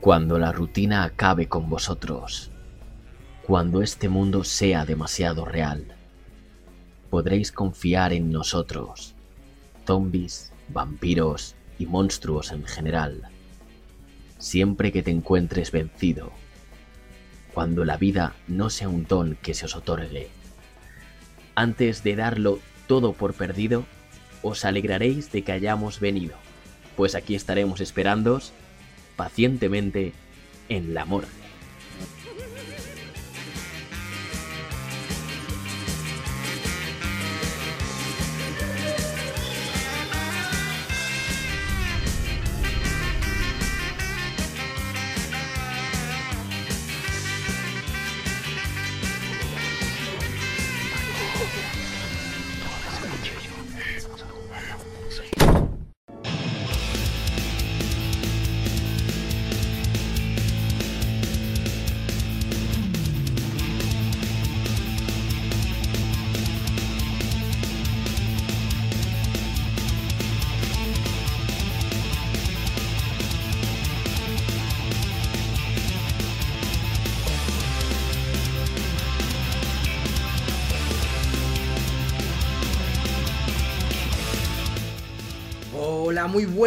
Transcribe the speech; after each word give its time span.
Cuando 0.00 0.38
la 0.38 0.52
rutina 0.52 1.02
acabe 1.02 1.48
con 1.48 1.68
vosotros, 1.68 2.52
cuando 3.42 3.82
este 3.82 4.08
mundo 4.08 4.44
sea 4.44 4.84
demasiado 4.84 5.44
real, 5.44 5.86
podréis 7.10 7.50
confiar 7.50 8.12
en 8.12 8.30
nosotros, 8.30 9.16
zombies, 9.86 10.52
vampiros 10.68 11.56
y 11.80 11.86
monstruos 11.86 12.52
en 12.52 12.64
general, 12.64 13.22
siempre 14.38 14.92
que 14.92 15.02
te 15.02 15.10
encuentres 15.10 15.72
vencido, 15.72 16.30
cuando 17.52 17.84
la 17.84 17.96
vida 17.96 18.36
no 18.46 18.70
sea 18.70 18.88
un 18.88 19.04
don 19.04 19.36
que 19.42 19.52
se 19.52 19.64
os 19.64 19.74
otorgue. 19.74 20.28
Antes 21.56 22.04
de 22.04 22.14
darlo 22.14 22.60
todo 22.86 23.14
por 23.14 23.34
perdido, 23.34 23.84
os 24.42 24.64
alegraréis 24.64 25.32
de 25.32 25.42
que 25.42 25.50
hayamos 25.50 25.98
venido, 25.98 26.36
pues 26.96 27.16
aquí 27.16 27.34
estaremos 27.34 27.80
esperándoos 27.80 28.52
pacientemente 29.18 30.12
en 30.68 30.94
la 30.94 31.04
morgue. 31.04 31.47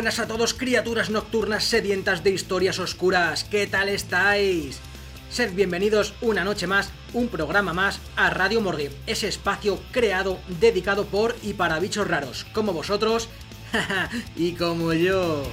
Buenas 0.02 0.18
a 0.18 0.28
todos, 0.28 0.56
criaturas 0.56 1.12
nocturnas 1.12 1.64
sedientas 1.64 2.24
de 2.24 2.32
historias 2.32 2.80
oscuras. 2.80 3.44
¿Qué 3.44 3.68
tal 3.68 3.88
estáis? 3.88 4.80
Sed 5.30 5.54
bienvenidos 5.54 6.16
una 6.22 6.44
noche 6.44 6.66
más, 6.66 6.90
un 7.14 7.28
programa 7.28 7.72
más 7.72 8.00
a 8.16 8.32
Radio 8.32 8.62
Morgue, 8.62 8.90
ese 9.06 9.28
espacio 9.28 9.80
creado, 9.92 10.40
dedicado 10.60 11.06
por 11.06 11.36
y 11.44 11.54
para 11.54 11.80
bichos 11.80 12.08
raros, 12.08 12.48
como 12.52 12.74
vosotros 12.74 13.30
y 14.36 14.54
como 14.54 14.92
yo. 14.94 15.44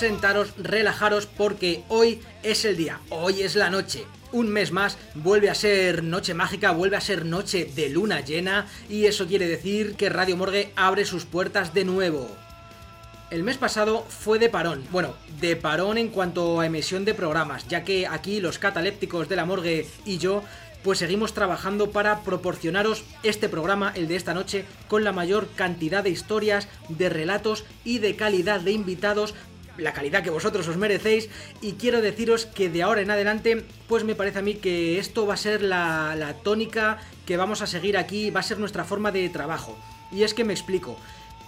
Sentaros, 0.00 0.54
relajaros 0.56 1.26
porque 1.26 1.84
hoy 1.88 2.22
es 2.42 2.64
el 2.64 2.78
día, 2.78 3.00
hoy 3.10 3.42
es 3.42 3.54
la 3.54 3.68
noche. 3.68 4.06
Un 4.32 4.48
mes 4.48 4.72
más 4.72 4.96
vuelve 5.14 5.50
a 5.50 5.54
ser 5.54 6.02
noche 6.02 6.32
mágica, 6.32 6.70
vuelve 6.70 6.96
a 6.96 7.02
ser 7.02 7.26
noche 7.26 7.70
de 7.76 7.90
luna 7.90 8.22
llena 8.22 8.66
y 8.88 9.04
eso 9.04 9.26
quiere 9.26 9.46
decir 9.46 9.96
que 9.96 10.08
Radio 10.08 10.38
Morgue 10.38 10.72
abre 10.74 11.04
sus 11.04 11.26
puertas 11.26 11.74
de 11.74 11.84
nuevo. 11.84 12.34
El 13.30 13.42
mes 13.42 13.58
pasado 13.58 14.06
fue 14.08 14.38
de 14.38 14.48
parón, 14.48 14.86
bueno, 14.90 15.16
de 15.38 15.54
parón 15.54 15.98
en 15.98 16.08
cuanto 16.08 16.60
a 16.60 16.66
emisión 16.66 17.04
de 17.04 17.12
programas, 17.12 17.68
ya 17.68 17.84
que 17.84 18.06
aquí 18.06 18.40
los 18.40 18.58
catalépticos 18.58 19.28
de 19.28 19.36
la 19.36 19.44
morgue 19.44 19.86
y 20.06 20.16
yo 20.16 20.42
pues 20.82 20.98
seguimos 20.98 21.34
trabajando 21.34 21.90
para 21.90 22.20
proporcionaros 22.22 23.04
este 23.22 23.48
programa, 23.48 23.92
el 23.94 24.08
de 24.08 24.16
esta 24.16 24.34
noche, 24.34 24.64
con 24.88 25.04
la 25.04 25.12
mayor 25.12 25.48
cantidad 25.54 26.02
de 26.02 26.10
historias, 26.10 26.68
de 26.88 27.08
relatos 27.08 27.64
y 27.84 27.98
de 27.98 28.16
calidad 28.16 28.60
de 28.60 28.72
invitados 28.72 29.34
la 29.78 29.92
calidad 29.92 30.22
que 30.22 30.30
vosotros 30.30 30.66
os 30.68 30.76
merecéis 30.76 31.28
y 31.60 31.72
quiero 31.72 32.00
deciros 32.00 32.46
que 32.46 32.68
de 32.68 32.82
ahora 32.82 33.00
en 33.00 33.10
adelante 33.10 33.64
pues 33.88 34.04
me 34.04 34.14
parece 34.14 34.40
a 34.40 34.42
mí 34.42 34.54
que 34.54 34.98
esto 34.98 35.26
va 35.26 35.34
a 35.34 35.38
ser 35.38 35.62
la, 35.62 36.14
la 36.16 36.34
tónica 36.34 36.98
que 37.26 37.36
vamos 37.36 37.62
a 37.62 37.66
seguir 37.66 37.96
aquí, 37.96 38.30
va 38.30 38.40
a 38.40 38.44
ser 38.44 38.58
nuestra 38.58 38.84
forma 38.84 39.12
de 39.12 39.28
trabajo. 39.28 39.78
Y 40.12 40.24
es 40.24 40.34
que 40.34 40.44
me 40.44 40.52
explico, 40.52 40.96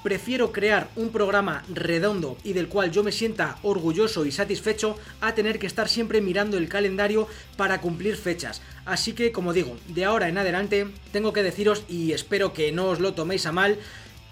prefiero 0.03 0.53
crear 0.53 0.88
un 0.97 1.11
programa 1.11 1.62
redondo 1.72 2.37
y 2.43 2.53
del 2.53 2.69
cual 2.69 2.91
yo 2.91 3.03
me 3.03 3.12
sienta 3.12 3.59
orgulloso 3.62 4.25
y 4.27 4.32
satisfecho 4.32 4.97
a 5.21 5.34
tener 5.34 5.59
que 5.59 5.66
estar 5.66 5.88
siempre 5.88 6.21
mirando 6.21 6.59
el 6.59 6.69
calendario 6.69 7.28
para 7.56 7.81
cumplir 7.81 8.16
fechas. 8.16 8.62
Así 8.84 9.12
que, 9.12 9.32
como 9.32 9.53
digo, 9.53 9.77
de 9.88 10.05
ahora 10.05 10.28
en 10.28 10.38
adelante 10.38 10.88
tengo 11.12 11.32
que 11.32 11.43
deciros 11.43 11.84
y 11.88 12.12
espero 12.12 12.53
que 12.53 12.72
no 12.72 12.87
os 12.87 13.00
lo 13.00 13.15
toméis 13.15 13.47
a 13.47 13.53
mal 13.53 13.78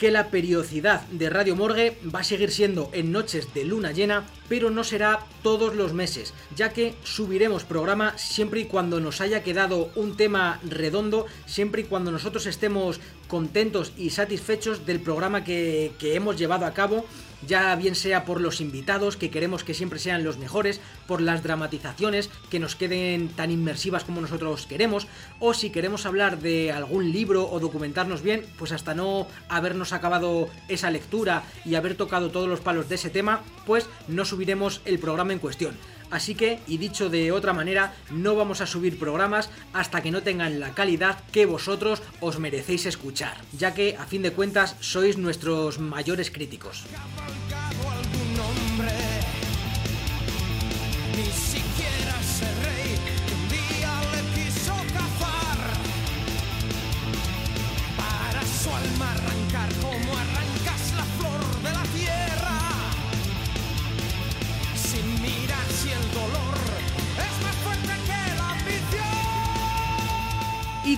que 0.01 0.11
la 0.11 0.31
periodicidad 0.31 1.03
de 1.09 1.29
Radio 1.29 1.55
Morgue 1.55 1.99
va 2.13 2.21
a 2.21 2.25
seguir 2.25 2.51
siendo 2.51 2.89
en 2.95 3.13
noches 3.13 3.53
de 3.53 3.65
luna 3.65 3.93
llena, 3.93 4.25
pero 4.49 4.71
no 4.71 4.83
será 4.83 5.27
todos 5.43 5.77
los 5.77 5.93
meses, 5.93 6.33
ya 6.57 6.73
que 6.73 6.95
subiremos 7.05 7.65
programa 7.65 8.17
siempre 8.17 8.61
y 8.61 8.65
cuando 8.65 8.99
nos 8.99 9.21
haya 9.21 9.43
quedado 9.43 9.91
un 9.97 10.17
tema 10.17 10.59
redondo, 10.67 11.27
siempre 11.45 11.83
y 11.83 11.85
cuando 11.85 12.11
nosotros 12.11 12.47
estemos 12.47 12.99
contentos 13.29 13.93
y 13.99 14.09
satisfechos 14.09 14.87
del 14.87 15.01
programa 15.01 15.45
que, 15.45 15.93
hemos 16.01 16.39
llevado 16.39 16.65
a 16.65 16.73
cabo 16.73 17.05
ya 17.47 17.75
bien 17.77 17.95
sea 17.95 18.25
por 18.25 18.41
los 18.41 18.61
invitados, 18.61 19.17
que 19.17 19.31
queremos 19.31 19.65
que 19.65 19.75
siempre 19.75 19.99
sean 19.99 20.25
los 20.25 20.39
mejores, 20.39 20.81
por 21.07 21.21
las 21.21 21.43
dramatizaciones, 21.43 22.31
que 22.51 22.59
nos 22.59 22.77
queden 22.77 23.29
tan 23.29 23.51
inmersivas 23.51 24.05
como 24.05 24.21
nosotros 24.21 24.67
queremos, 24.67 25.07
o 25.39 25.55
si 25.55 25.71
queremos 25.71 26.07
hablar 26.07 26.41
de 26.41 26.73
algún 26.73 27.13
libro 27.13 27.51
o 27.51 27.61
documentarnos 27.61 28.23
bien, 28.23 28.45
pues 28.59 28.73
hasta 28.73 28.95
no 28.95 29.27
habernos 29.49 29.93
acabado 29.93 30.49
esa 30.69 30.91
lectura 30.91 31.45
y 31.65 31.75
haber 31.75 31.97
tocado 31.97 32.31
todos 32.31 32.49
los 32.49 32.61
palos 32.61 32.89
de 32.89 32.97
ese 32.97 33.11
tema, 33.11 33.43
pues 33.67 33.89
no 34.09 34.25
subiremos 34.25 34.81
el 34.85 34.99
programa 34.99 35.33
en 35.33 35.39
cuestión. 35.39 35.77
Así 36.11 36.35
que, 36.35 36.61
y 36.67 36.79
dicho 36.79 37.09
de 37.09 37.33
otra 37.33 37.53
manera, 37.53 37.95
no 38.11 38.35
vamos 38.35 38.61
a 38.61 38.67
subir 38.67 38.99
programas 38.99 39.51
hasta 39.73 40.03
que 40.03 40.11
no 40.11 40.23
tengan 40.23 40.61
la 40.61 40.75
calidad 40.75 41.19
que 41.33 41.47
vosotros 41.47 42.03
os 42.21 42.39
merecéis 42.39 42.87
escuchar, 42.87 43.37
ya 43.53 43.75
que 43.75 43.97
a 43.97 44.07
fin 44.07 44.23
de 44.23 44.33
cuentas 44.33 44.77
sois 44.81 45.17
nuestros 45.17 45.79
mayores 45.79 46.31
críticos. 46.31 46.85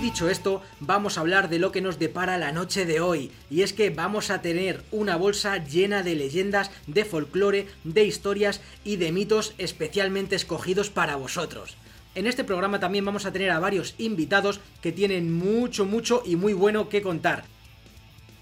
Dicho 0.03 0.29
esto, 0.29 0.61
vamos 0.81 1.17
a 1.17 1.21
hablar 1.21 1.47
de 1.47 1.59
lo 1.59 1.71
que 1.71 1.79
nos 1.79 1.97
depara 1.97 2.37
la 2.37 2.51
noche 2.51 2.85
de 2.85 2.99
hoy. 2.99 3.31
Y 3.49 3.61
es 3.61 3.71
que 3.71 3.89
vamos 3.89 4.31
a 4.31 4.41
tener 4.41 4.83
una 4.91 5.15
bolsa 5.15 5.63
llena 5.63 6.03
de 6.03 6.13
leyendas, 6.13 6.71
de 6.87 7.05
folclore, 7.05 7.67
de 7.85 8.03
historias 8.03 8.59
y 8.83 8.97
de 8.97 9.13
mitos 9.13 9.53
especialmente 9.57 10.35
escogidos 10.35 10.89
para 10.89 11.15
vosotros. 11.15 11.77
En 12.15 12.27
este 12.27 12.43
programa 12.43 12.81
también 12.81 13.05
vamos 13.05 13.25
a 13.25 13.31
tener 13.31 13.49
a 13.49 13.59
varios 13.59 13.95
invitados 13.97 14.59
que 14.81 14.91
tienen 14.91 15.33
mucho, 15.33 15.85
mucho 15.85 16.21
y 16.25 16.35
muy 16.35 16.51
bueno 16.51 16.89
que 16.89 17.01
contar. 17.01 17.45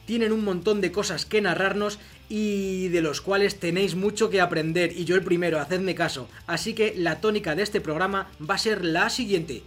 Tienen 0.08 0.31
un 0.31 0.44
montón 0.44 0.81
de 0.81 0.92
cosas 0.92 1.28
que 1.28 1.42
narrarnos 1.42 2.00
y 2.28 2.88
de 2.88 3.02
los 3.02 3.22
cuales 3.22 3.60
tenéis 3.60 3.94
mucho 3.94 4.31
que 4.31 4.42
aprender. 4.42 4.98
Y 4.98 5.06
yo 5.06 5.16
el 5.16 5.24
primero, 5.24 5.60
hacedme 5.60 5.94
caso. 5.94 6.28
Así 6.48 6.74
que 6.74 6.96
la 6.98 7.22
tónica 7.22 7.56
de 7.56 7.62
este 7.62 7.81
programa 7.81 8.31
va 8.50 8.56
a 8.56 8.58
ser 8.58 8.84
la 8.84 9.12
siguiente 9.12 9.62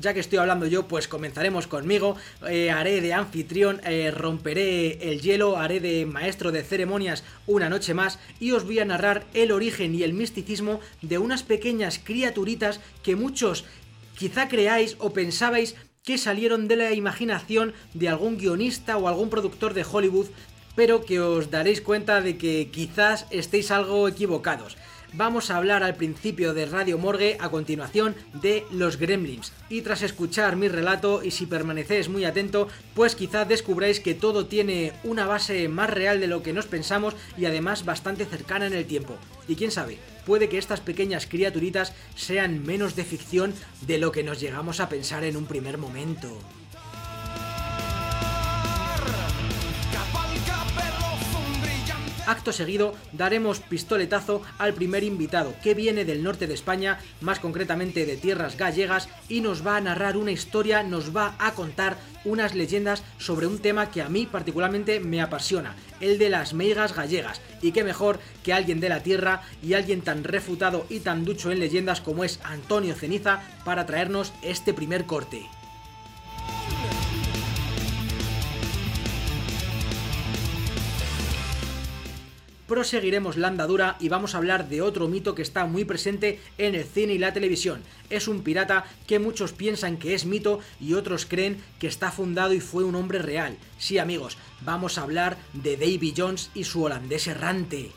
ya 0.00 0.14
que 0.14 0.20
estoy 0.20 0.38
hablando 0.38 0.66
yo, 0.66 0.88
pues 0.88 1.08
comenzaremos 1.08 1.66
conmigo. 1.66 2.16
Eh, 2.48 2.70
haré 2.70 3.00
de 3.00 3.12
anfitrión, 3.12 3.80
eh, 3.84 4.10
romperé 4.10 5.10
el 5.10 5.20
hielo, 5.20 5.56
haré 5.56 5.80
de 5.80 6.06
maestro 6.06 6.52
de 6.52 6.62
ceremonias 6.62 7.24
una 7.46 7.68
noche 7.68 7.94
más 7.94 8.18
y 8.40 8.52
os 8.52 8.64
voy 8.64 8.78
a 8.78 8.84
narrar 8.84 9.24
el 9.34 9.52
origen 9.52 9.94
y 9.94 10.02
el 10.02 10.12
misticismo 10.12 10.80
de 11.02 11.18
unas 11.18 11.42
pequeñas 11.42 12.00
criaturitas 12.02 12.80
que 13.02 13.16
muchos 13.16 13.64
quizá 14.16 14.48
creáis 14.48 14.96
o 14.98 15.12
pensabais 15.12 15.76
que 16.02 16.18
salieron 16.18 16.68
de 16.68 16.76
la 16.76 16.92
imaginación 16.92 17.74
de 17.94 18.08
algún 18.08 18.38
guionista 18.38 18.96
o 18.96 19.08
algún 19.08 19.30
productor 19.30 19.74
de 19.74 19.84
Hollywood 19.90 20.28
pero 20.74 21.04
que 21.04 21.20
os 21.20 21.50
daréis 21.50 21.80
cuenta 21.80 22.20
de 22.20 22.36
que 22.36 22.70
quizás 22.70 23.26
estéis 23.30 23.70
algo 23.70 24.08
equivocados 24.08 24.76
vamos 25.16 25.50
a 25.50 25.56
hablar 25.56 25.82
al 25.82 25.96
principio 25.96 26.54
de 26.54 26.66
Radio 26.66 26.98
Morgue, 26.98 27.36
a 27.40 27.48
continuación 27.48 28.14
de 28.34 28.64
los 28.70 28.98
Gremlins. 28.98 29.52
Y 29.68 29.82
tras 29.82 30.02
escuchar 30.02 30.56
mi 30.56 30.68
relato, 30.68 31.22
y 31.24 31.30
si 31.30 31.46
permanecéis 31.46 32.08
muy 32.08 32.24
atento, 32.24 32.68
pues 32.94 33.16
quizá 33.16 33.44
descubráis 33.44 34.00
que 34.00 34.14
todo 34.14 34.46
tiene 34.46 34.92
una 35.04 35.26
base 35.26 35.68
más 35.68 35.90
real 35.90 36.20
de 36.20 36.26
lo 36.26 36.42
que 36.42 36.52
nos 36.52 36.66
pensamos 36.66 37.14
y 37.36 37.46
además 37.46 37.84
bastante 37.84 38.26
cercana 38.26 38.66
en 38.66 38.74
el 38.74 38.86
tiempo. 38.86 39.16
Y 39.48 39.56
quién 39.56 39.70
sabe, 39.70 39.98
puede 40.26 40.48
que 40.48 40.58
estas 40.58 40.80
pequeñas 40.80 41.26
criaturitas 41.26 41.92
sean 42.14 42.64
menos 42.64 42.96
de 42.96 43.04
ficción 43.04 43.54
de 43.86 43.98
lo 43.98 44.12
que 44.12 44.22
nos 44.22 44.40
llegamos 44.40 44.80
a 44.80 44.88
pensar 44.88 45.24
en 45.24 45.36
un 45.36 45.46
primer 45.46 45.78
momento. 45.78 46.38
Acto 52.26 52.52
seguido 52.52 52.94
daremos 53.12 53.60
pistoletazo 53.60 54.42
al 54.58 54.74
primer 54.74 55.04
invitado, 55.04 55.54
que 55.62 55.74
viene 55.74 56.04
del 56.04 56.22
norte 56.22 56.46
de 56.46 56.54
España, 56.54 56.98
más 57.20 57.38
concretamente 57.38 58.04
de 58.04 58.16
tierras 58.16 58.56
gallegas, 58.56 59.08
y 59.28 59.40
nos 59.40 59.66
va 59.66 59.76
a 59.76 59.80
narrar 59.80 60.16
una 60.16 60.32
historia, 60.32 60.82
nos 60.82 61.16
va 61.16 61.36
a 61.38 61.54
contar 61.54 61.96
unas 62.24 62.54
leyendas 62.54 63.04
sobre 63.18 63.46
un 63.46 63.60
tema 63.60 63.90
que 63.90 64.02
a 64.02 64.08
mí 64.08 64.26
particularmente 64.26 64.98
me 64.98 65.22
apasiona, 65.22 65.76
el 66.00 66.18
de 66.18 66.28
las 66.28 66.52
meigas 66.52 66.94
gallegas. 66.94 67.40
Y 67.62 67.72
qué 67.72 67.84
mejor 67.84 68.18
que 68.42 68.52
alguien 68.52 68.80
de 68.80 68.88
la 68.88 69.02
tierra 69.02 69.42
y 69.62 69.74
alguien 69.74 70.02
tan 70.02 70.24
refutado 70.24 70.86
y 70.88 71.00
tan 71.00 71.24
ducho 71.24 71.52
en 71.52 71.60
leyendas 71.60 72.00
como 72.00 72.24
es 72.24 72.40
Antonio 72.42 72.94
Ceniza 72.94 73.40
para 73.64 73.86
traernos 73.86 74.32
este 74.42 74.74
primer 74.74 75.06
corte. 75.06 75.46
Proseguiremos 82.66 83.36
la 83.36 83.48
andadura 83.48 83.96
y 84.00 84.08
vamos 84.08 84.34
a 84.34 84.38
hablar 84.38 84.68
de 84.68 84.82
otro 84.82 85.08
mito 85.08 85.34
que 85.34 85.42
está 85.42 85.66
muy 85.66 85.84
presente 85.84 86.40
en 86.58 86.74
el 86.74 86.84
cine 86.84 87.14
y 87.14 87.18
la 87.18 87.32
televisión. 87.32 87.82
Es 88.10 88.28
un 88.28 88.42
pirata 88.42 88.84
que 89.06 89.18
muchos 89.18 89.52
piensan 89.52 89.96
que 89.96 90.14
es 90.14 90.26
mito 90.26 90.60
y 90.80 90.94
otros 90.94 91.26
creen 91.26 91.62
que 91.78 91.86
está 91.86 92.10
fundado 92.10 92.52
y 92.52 92.60
fue 92.60 92.84
un 92.84 92.94
hombre 92.94 93.20
real. 93.20 93.56
Sí 93.78 93.98
amigos, 93.98 94.38
vamos 94.62 94.98
a 94.98 95.02
hablar 95.02 95.36
de 95.52 95.76
Davy 95.76 96.14
Jones 96.16 96.50
y 96.54 96.64
su 96.64 96.82
holandés 96.82 97.26
errante. 97.26 97.90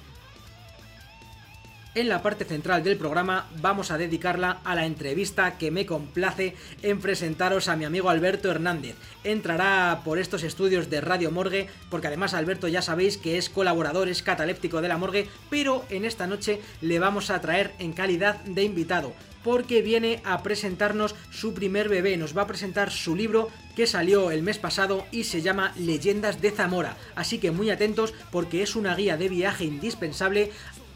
En 1.96 2.08
la 2.08 2.22
parte 2.22 2.46
central 2.46 2.84
del 2.84 2.98
programa 2.98 3.48
vamos 3.62 3.90
a 3.90 3.98
dedicarla 3.98 4.60
a 4.64 4.76
la 4.76 4.86
entrevista 4.86 5.58
que 5.58 5.72
me 5.72 5.88
complace 5.88 6.56
en 6.84 7.00
presentaros 7.00 7.68
a 7.68 7.76
mi 7.76 7.84
amigo 7.84 8.12
Alberto 8.12 8.52
Hernández. 8.52 8.96
Entrará 9.24 10.02
por 10.06 10.20
estos 10.20 10.44
estudios 10.44 10.92
de 10.92 11.02
Radio 11.02 11.32
Morgue, 11.32 11.68
porque 11.90 12.06
además 12.06 12.36
Alberto 12.36 12.68
ya 12.68 12.84
sabéis 12.84 13.18
que 13.18 13.40
es 13.40 13.50
colaborador, 13.50 14.08
es 14.08 14.22
cataléptico 14.22 14.84
de 14.84 14.88
la 14.88 15.00
Morgue, 15.00 15.28
pero 15.50 15.84
en 15.90 16.06
esta 16.06 16.28
noche 16.28 16.62
le 16.82 17.00
vamos 17.00 17.32
a 17.32 17.42
traer 17.42 17.74
en 17.80 17.94
calidad 17.94 18.36
de 18.42 18.64
invitado 18.64 19.12
porque 19.44 19.82
viene 19.82 20.22
a 20.26 20.44
presentarnos 20.44 21.16
su 21.32 21.54
primer 21.54 21.90
bebé, 21.90 22.18
nos 22.18 22.38
va 22.38 22.44
a 22.44 22.48
presentar 22.48 22.92
su 22.92 23.16
libro 23.16 23.50
que 23.76 23.88
salió 23.88 24.32
el 24.32 24.44
mes 24.44 24.58
pasado 24.58 25.06
y 25.12 25.24
se 25.24 25.42
llama 25.42 25.74
Leyendas 25.78 26.42
de 26.42 26.52
Zamora. 26.52 26.98
Así 27.16 27.40
que 27.40 27.52
muy 27.52 27.70
atentos 27.70 28.14
porque 28.32 28.62
es 28.62 28.76
una 28.76 28.96
guía 28.96 29.16
de 29.16 29.30
viaje 29.30 29.64
indispensable 29.64 30.52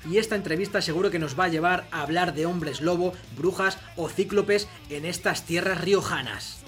y 0.09 0.17
esta 0.17 0.35
entrevista 0.35 0.81
seguro 0.81 1.11
que 1.11 1.19
nos 1.19 1.39
va 1.39 1.45
a 1.45 1.49
llevar 1.49 1.87
a 1.91 2.01
hablar 2.01 2.33
de 2.33 2.45
hombres 2.45 2.81
lobo, 2.81 3.13
brujas 3.37 3.77
o 3.95 4.09
cíclopes 4.09 4.67
en 4.89 5.05
estas 5.05 5.43
tierras 5.43 5.81
riojanas. 5.81 6.63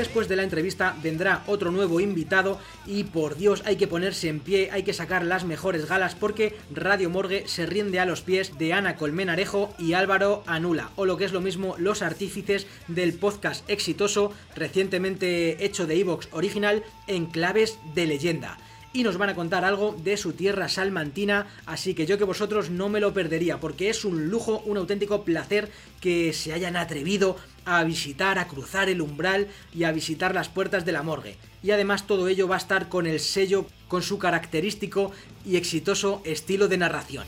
Después 0.00 0.28
de 0.28 0.36
la 0.36 0.44
entrevista 0.44 0.96
vendrá 1.02 1.44
otro 1.46 1.70
nuevo 1.70 2.00
invitado 2.00 2.58
y 2.86 3.04
por 3.04 3.36
Dios 3.36 3.62
hay 3.66 3.76
que 3.76 3.86
ponerse 3.86 4.30
en 4.30 4.40
pie, 4.40 4.70
hay 4.72 4.82
que 4.82 4.94
sacar 4.94 5.22
las 5.26 5.44
mejores 5.44 5.86
galas 5.86 6.14
porque 6.14 6.56
Radio 6.74 7.10
Morgue 7.10 7.46
se 7.46 7.66
rinde 7.66 8.00
a 8.00 8.06
los 8.06 8.22
pies 8.22 8.56
de 8.56 8.72
Ana 8.72 8.96
Colmenarejo 8.96 9.74
y 9.78 9.92
Álvaro 9.92 10.42
Anula, 10.46 10.88
o 10.96 11.04
lo 11.04 11.18
que 11.18 11.26
es 11.26 11.34
lo 11.34 11.42
mismo, 11.42 11.74
los 11.76 12.00
artífices 12.00 12.66
del 12.88 13.12
podcast 13.12 13.68
exitoso 13.68 14.32
recientemente 14.56 15.66
hecho 15.66 15.86
de 15.86 16.00
Evox 16.00 16.28
original 16.32 16.82
en 17.06 17.26
claves 17.26 17.78
de 17.94 18.06
leyenda. 18.06 18.56
Y 18.92 19.04
nos 19.04 19.18
van 19.18 19.28
a 19.28 19.36
contar 19.36 19.64
algo 19.64 19.94
de 20.02 20.16
su 20.16 20.32
tierra 20.32 20.68
salmantina, 20.68 21.46
así 21.64 21.94
que 21.94 22.06
yo 22.06 22.18
que 22.18 22.24
vosotros 22.24 22.70
no 22.70 22.88
me 22.88 22.98
lo 22.98 23.14
perdería, 23.14 23.60
porque 23.60 23.88
es 23.88 24.04
un 24.04 24.30
lujo, 24.30 24.62
un 24.66 24.78
auténtico 24.78 25.22
placer 25.22 25.70
que 26.00 26.32
se 26.32 26.52
hayan 26.52 26.76
atrevido 26.76 27.36
a 27.64 27.82
visitar, 27.84 28.38
a 28.38 28.46
cruzar 28.48 28.88
el 28.88 29.00
umbral 29.00 29.48
y 29.74 29.84
a 29.84 29.92
visitar 29.92 30.34
las 30.34 30.48
puertas 30.48 30.84
de 30.84 30.92
la 30.92 31.02
morgue. 31.02 31.36
Y 31.62 31.70
además 31.70 32.06
todo 32.06 32.28
ello 32.28 32.48
va 32.48 32.56
a 32.56 32.58
estar 32.58 32.88
con 32.88 33.06
el 33.06 33.20
sello, 33.20 33.66
con 33.88 34.02
su 34.02 34.18
característico 34.18 35.12
y 35.44 35.56
exitoso 35.56 36.22
estilo 36.24 36.68
de 36.68 36.78
narración. 36.78 37.24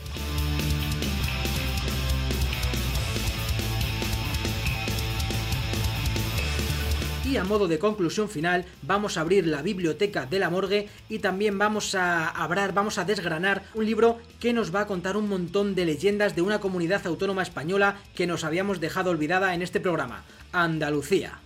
Y 7.33 7.37
a 7.37 7.43
modo 7.43 7.67
de 7.67 7.79
conclusión 7.79 8.29
final, 8.29 8.63
vamos 8.83 9.17
a 9.17 9.21
abrir 9.21 9.47
la 9.47 9.63
biblioteca 9.63 10.27
de 10.27 10.37
la 10.37 10.51
morgue 10.51 10.87
y 11.09 11.17
también 11.17 11.57
vamos 11.57 11.95
a 11.95 12.29
hablar, 12.29 12.75
vamos 12.75 12.99
a 12.99 13.05
desgranar 13.05 13.63
un 13.73 13.87
libro 13.87 14.19
que 14.39 14.53
nos 14.53 14.73
va 14.73 14.81
a 14.81 14.85
contar 14.85 15.17
un 15.17 15.27
montón 15.27 15.73
de 15.73 15.85
leyendas 15.85 16.35
de 16.35 16.43
una 16.43 16.59
comunidad 16.59 17.07
autónoma 17.07 17.41
española 17.41 17.97
que 18.13 18.27
nos 18.27 18.43
habíamos 18.43 18.79
dejado 18.79 19.09
olvidada 19.09 19.55
en 19.55 19.63
este 19.63 19.79
programa, 19.79 20.25
Andalucía. 20.51 21.39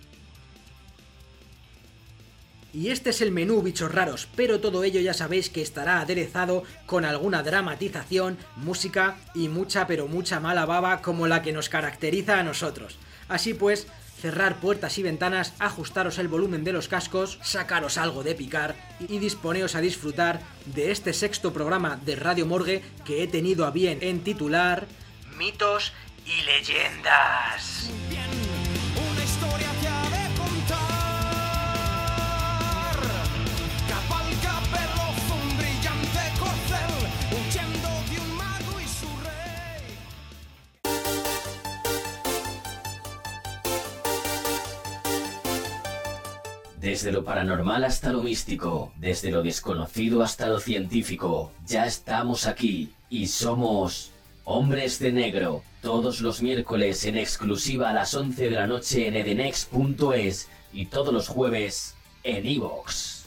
Y 2.74 2.90
este 2.90 3.08
es 3.08 3.22
el 3.22 3.32
menú, 3.32 3.62
bichos 3.62 3.90
raros, 3.90 4.28
pero 4.36 4.60
todo 4.60 4.84
ello 4.84 5.00
ya 5.00 5.14
sabéis 5.14 5.48
que 5.48 5.62
estará 5.62 6.02
aderezado 6.02 6.64
con 6.84 7.06
alguna 7.06 7.42
dramatización, 7.42 8.36
música 8.56 9.16
y 9.34 9.48
mucha 9.48 9.86
pero 9.86 10.06
mucha 10.06 10.38
mala 10.38 10.66
baba 10.66 11.00
como 11.00 11.26
la 11.26 11.40
que 11.40 11.54
nos 11.54 11.70
caracteriza 11.70 12.38
a 12.38 12.42
nosotros. 12.42 12.98
Así 13.26 13.54
pues, 13.54 13.86
cerrar 14.20 14.60
puertas 14.60 14.98
y 14.98 15.02
ventanas, 15.02 15.54
ajustaros 15.58 16.18
el 16.18 16.28
volumen 16.28 16.64
de 16.64 16.72
los 16.72 16.88
cascos, 16.88 17.38
sacaros 17.42 17.98
algo 17.98 18.22
de 18.22 18.34
picar 18.34 18.74
y 19.00 19.18
disponeos 19.18 19.74
a 19.74 19.80
disfrutar 19.80 20.40
de 20.66 20.90
este 20.90 21.12
sexto 21.12 21.52
programa 21.52 21.96
de 22.04 22.16
Radio 22.16 22.46
Morgue 22.46 22.82
que 23.04 23.22
he 23.22 23.28
tenido 23.28 23.66
a 23.66 23.70
bien 23.70 23.98
en 24.02 24.24
titular 24.24 24.86
Mitos 25.36 25.92
y 26.26 26.42
Leyendas. 26.42 27.90
Desde 46.80 47.10
lo 47.10 47.24
paranormal 47.24 47.82
hasta 47.82 48.12
lo 48.12 48.22
místico, 48.22 48.92
desde 48.96 49.32
lo 49.32 49.42
desconocido 49.42 50.22
hasta 50.22 50.46
lo 50.46 50.60
científico, 50.60 51.50
ya 51.66 51.86
estamos 51.86 52.46
aquí 52.46 52.92
y 53.10 53.26
somos 53.26 54.12
Hombres 54.44 55.00
de 55.00 55.10
Negro, 55.10 55.64
todos 55.82 56.20
los 56.20 56.40
miércoles 56.40 57.04
en 57.04 57.18
exclusiva 57.18 57.90
a 57.90 57.92
las 57.92 58.14
11 58.14 58.44
de 58.44 58.50
la 58.52 58.68
noche 58.68 59.08
en 59.08 59.16
edenex.es 59.16 60.48
y 60.72 60.86
todos 60.86 61.12
los 61.12 61.26
jueves 61.26 61.96
en 62.22 62.46
iVoox. 62.46 63.26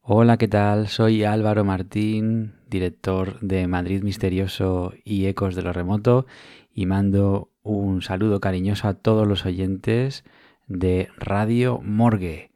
Hola, 0.00 0.38
¿qué 0.38 0.48
tal? 0.48 0.88
Soy 0.88 1.24
Álvaro 1.24 1.64
Martín, 1.64 2.55
director 2.66 3.38
de 3.40 3.66
Madrid 3.66 4.02
Misterioso 4.02 4.92
y 5.04 5.26
Ecos 5.26 5.54
de 5.54 5.62
lo 5.62 5.72
Remoto, 5.72 6.26
y 6.72 6.86
mando 6.86 7.50
un 7.62 8.02
saludo 8.02 8.40
cariñoso 8.40 8.88
a 8.88 8.94
todos 8.94 9.26
los 9.26 9.46
oyentes 9.46 10.24
de 10.66 11.08
Radio 11.16 11.80
Morgue. 11.82 12.50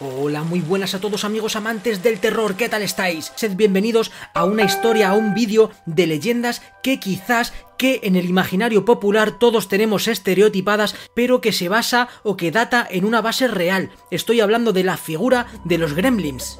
Hola, 0.00 0.42
muy 0.42 0.58
buenas 0.58 0.96
a 0.96 1.00
todos 1.00 1.24
amigos 1.24 1.54
amantes 1.54 2.02
del 2.02 2.18
terror, 2.18 2.56
¿qué 2.56 2.68
tal 2.68 2.82
estáis? 2.82 3.32
Sed 3.36 3.54
bienvenidos 3.54 4.10
a 4.34 4.44
una 4.44 4.64
historia, 4.64 5.10
a 5.10 5.14
un 5.14 5.34
vídeo 5.34 5.70
de 5.86 6.08
leyendas 6.08 6.62
que 6.82 6.98
quizás 6.98 7.52
que 7.78 8.00
en 8.02 8.16
el 8.16 8.28
imaginario 8.28 8.84
popular 8.84 9.38
todos 9.38 9.68
tenemos 9.68 10.08
estereotipadas, 10.08 10.96
pero 11.14 11.40
que 11.40 11.52
se 11.52 11.68
basa 11.68 12.08
o 12.24 12.36
que 12.36 12.50
data 12.50 12.84
en 12.90 13.04
una 13.04 13.20
base 13.20 13.46
real. 13.46 13.92
Estoy 14.10 14.40
hablando 14.40 14.72
de 14.72 14.82
la 14.82 14.96
figura 14.96 15.46
de 15.64 15.78
los 15.78 15.94
gremlins. 15.94 16.58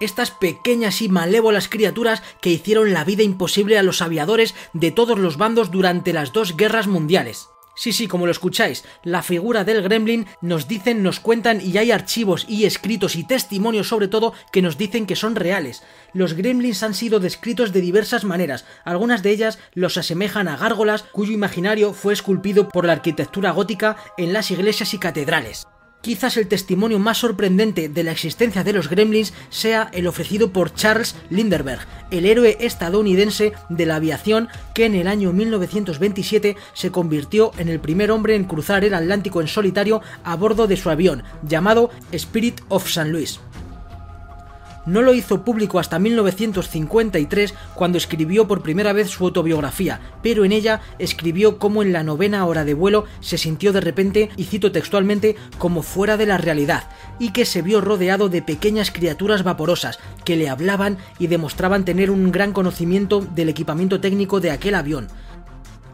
Estas 0.00 0.32
pequeñas 0.32 1.00
y 1.00 1.08
malévolas 1.08 1.68
criaturas 1.68 2.24
que 2.40 2.50
hicieron 2.50 2.92
la 2.92 3.04
vida 3.04 3.22
imposible 3.22 3.78
a 3.78 3.84
los 3.84 4.02
aviadores 4.02 4.56
de 4.72 4.90
todos 4.90 5.16
los 5.16 5.36
bandos 5.36 5.70
durante 5.70 6.12
las 6.12 6.32
dos 6.32 6.56
guerras 6.56 6.88
mundiales. 6.88 7.53
Sí, 7.76 7.92
sí, 7.92 8.06
como 8.06 8.26
lo 8.26 8.32
escucháis, 8.32 8.84
la 9.02 9.22
figura 9.22 9.64
del 9.64 9.82
gremlin 9.82 10.26
nos 10.40 10.68
dicen, 10.68 11.02
nos 11.02 11.18
cuentan 11.18 11.60
y 11.60 11.76
hay 11.76 11.90
archivos 11.90 12.46
y 12.48 12.66
escritos 12.66 13.16
y 13.16 13.24
testimonios 13.24 13.88
sobre 13.88 14.06
todo 14.06 14.32
que 14.52 14.62
nos 14.62 14.78
dicen 14.78 15.06
que 15.06 15.16
son 15.16 15.34
reales. 15.34 15.82
Los 16.12 16.34
gremlins 16.34 16.82
han 16.84 16.94
sido 16.94 17.18
descritos 17.18 17.72
de 17.72 17.80
diversas 17.80 18.24
maneras, 18.24 18.64
algunas 18.84 19.22
de 19.22 19.30
ellas 19.30 19.58
los 19.72 19.96
asemejan 19.96 20.46
a 20.46 20.56
gárgolas 20.56 21.02
cuyo 21.02 21.32
imaginario 21.32 21.92
fue 21.92 22.12
esculpido 22.12 22.68
por 22.68 22.84
la 22.84 22.92
arquitectura 22.92 23.50
gótica 23.50 23.96
en 24.16 24.32
las 24.32 24.50
iglesias 24.52 24.94
y 24.94 24.98
catedrales. 24.98 25.66
Quizás 26.04 26.36
el 26.36 26.48
testimonio 26.48 26.98
más 26.98 27.16
sorprendente 27.16 27.88
de 27.88 28.04
la 28.04 28.12
existencia 28.12 28.62
de 28.62 28.74
los 28.74 28.90
gremlins 28.90 29.32
sea 29.48 29.88
el 29.94 30.06
ofrecido 30.06 30.52
por 30.52 30.74
Charles 30.74 31.16
Lindbergh, 31.30 31.80
el 32.10 32.26
héroe 32.26 32.58
estadounidense 32.60 33.54
de 33.70 33.86
la 33.86 33.96
aviación 33.96 34.48
que 34.74 34.84
en 34.84 34.96
el 34.96 35.08
año 35.08 35.32
1927 35.32 36.58
se 36.74 36.90
convirtió 36.90 37.52
en 37.56 37.70
el 37.70 37.80
primer 37.80 38.10
hombre 38.10 38.34
en 38.34 38.44
cruzar 38.44 38.84
el 38.84 38.92
Atlántico 38.92 39.40
en 39.40 39.48
solitario 39.48 40.02
a 40.24 40.36
bordo 40.36 40.66
de 40.66 40.76
su 40.76 40.90
avión, 40.90 41.22
llamado 41.42 41.88
Spirit 42.12 42.60
of 42.68 42.86
St. 42.86 43.08
Louis 43.08 43.40
no 44.86 45.02
lo 45.02 45.14
hizo 45.14 45.44
público 45.44 45.78
hasta 45.78 45.98
1953 45.98 47.54
cuando 47.74 47.98
escribió 47.98 48.46
por 48.46 48.62
primera 48.62 48.92
vez 48.92 49.10
su 49.10 49.24
autobiografía, 49.24 50.00
pero 50.22 50.44
en 50.44 50.52
ella 50.52 50.80
escribió 50.98 51.58
cómo 51.58 51.82
en 51.82 51.92
la 51.92 52.02
novena 52.02 52.44
hora 52.46 52.64
de 52.64 52.74
vuelo 52.74 53.04
se 53.20 53.38
sintió 53.38 53.72
de 53.72 53.80
repente, 53.80 54.30
y 54.36 54.44
cito 54.44 54.72
textualmente, 54.72 55.36
como 55.58 55.82
fuera 55.82 56.16
de 56.16 56.26
la 56.26 56.38
realidad, 56.38 56.84
y 57.18 57.30
que 57.30 57.44
se 57.44 57.62
vio 57.62 57.80
rodeado 57.80 58.28
de 58.28 58.42
pequeñas 58.42 58.90
criaturas 58.90 59.42
vaporosas 59.42 59.98
que 60.24 60.36
le 60.36 60.48
hablaban 60.48 60.98
y 61.18 61.26
demostraban 61.26 61.84
tener 61.84 62.10
un 62.10 62.32
gran 62.32 62.52
conocimiento 62.52 63.20
del 63.20 63.48
equipamiento 63.48 64.00
técnico 64.00 64.40
de 64.40 64.50
aquel 64.50 64.74
avión. 64.74 65.08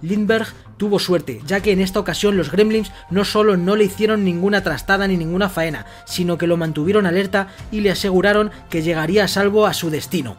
Lindbergh 0.02 0.48
tuvo 0.76 0.98
suerte, 0.98 1.40
ya 1.46 1.60
que 1.60 1.72
en 1.72 1.80
esta 1.80 2.00
ocasión 2.00 2.36
los 2.36 2.50
gremlins 2.50 2.90
no 3.10 3.24
solo 3.24 3.56
no 3.56 3.76
le 3.76 3.84
hicieron 3.84 4.24
ninguna 4.24 4.62
trastada 4.62 5.06
ni 5.06 5.16
ninguna 5.16 5.48
faena, 5.48 5.86
sino 6.06 6.38
que 6.38 6.46
lo 6.46 6.56
mantuvieron 6.56 7.06
alerta 7.06 7.48
y 7.70 7.80
le 7.80 7.90
aseguraron 7.90 8.50
que 8.70 8.82
llegaría 8.82 9.24
a 9.24 9.28
salvo 9.28 9.66
a 9.66 9.74
su 9.74 9.90
destino. 9.90 10.36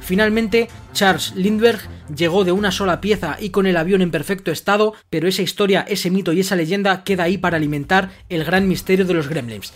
Finalmente, 0.00 0.68
Charles 0.94 1.34
Lindbergh 1.36 1.80
llegó 2.14 2.44
de 2.44 2.52
una 2.52 2.72
sola 2.72 3.00
pieza 3.00 3.36
y 3.38 3.50
con 3.50 3.66
el 3.66 3.76
avión 3.76 4.00
en 4.00 4.10
perfecto 4.10 4.50
estado, 4.50 4.94
pero 5.10 5.28
esa 5.28 5.42
historia, 5.42 5.84
ese 5.86 6.10
mito 6.10 6.32
y 6.32 6.40
esa 6.40 6.56
leyenda 6.56 7.04
queda 7.04 7.24
ahí 7.24 7.38
para 7.38 7.56
alimentar 7.56 8.10
el 8.28 8.44
gran 8.44 8.66
misterio 8.68 9.04
de 9.04 9.14
los 9.14 9.28
gremlins. 9.28 9.74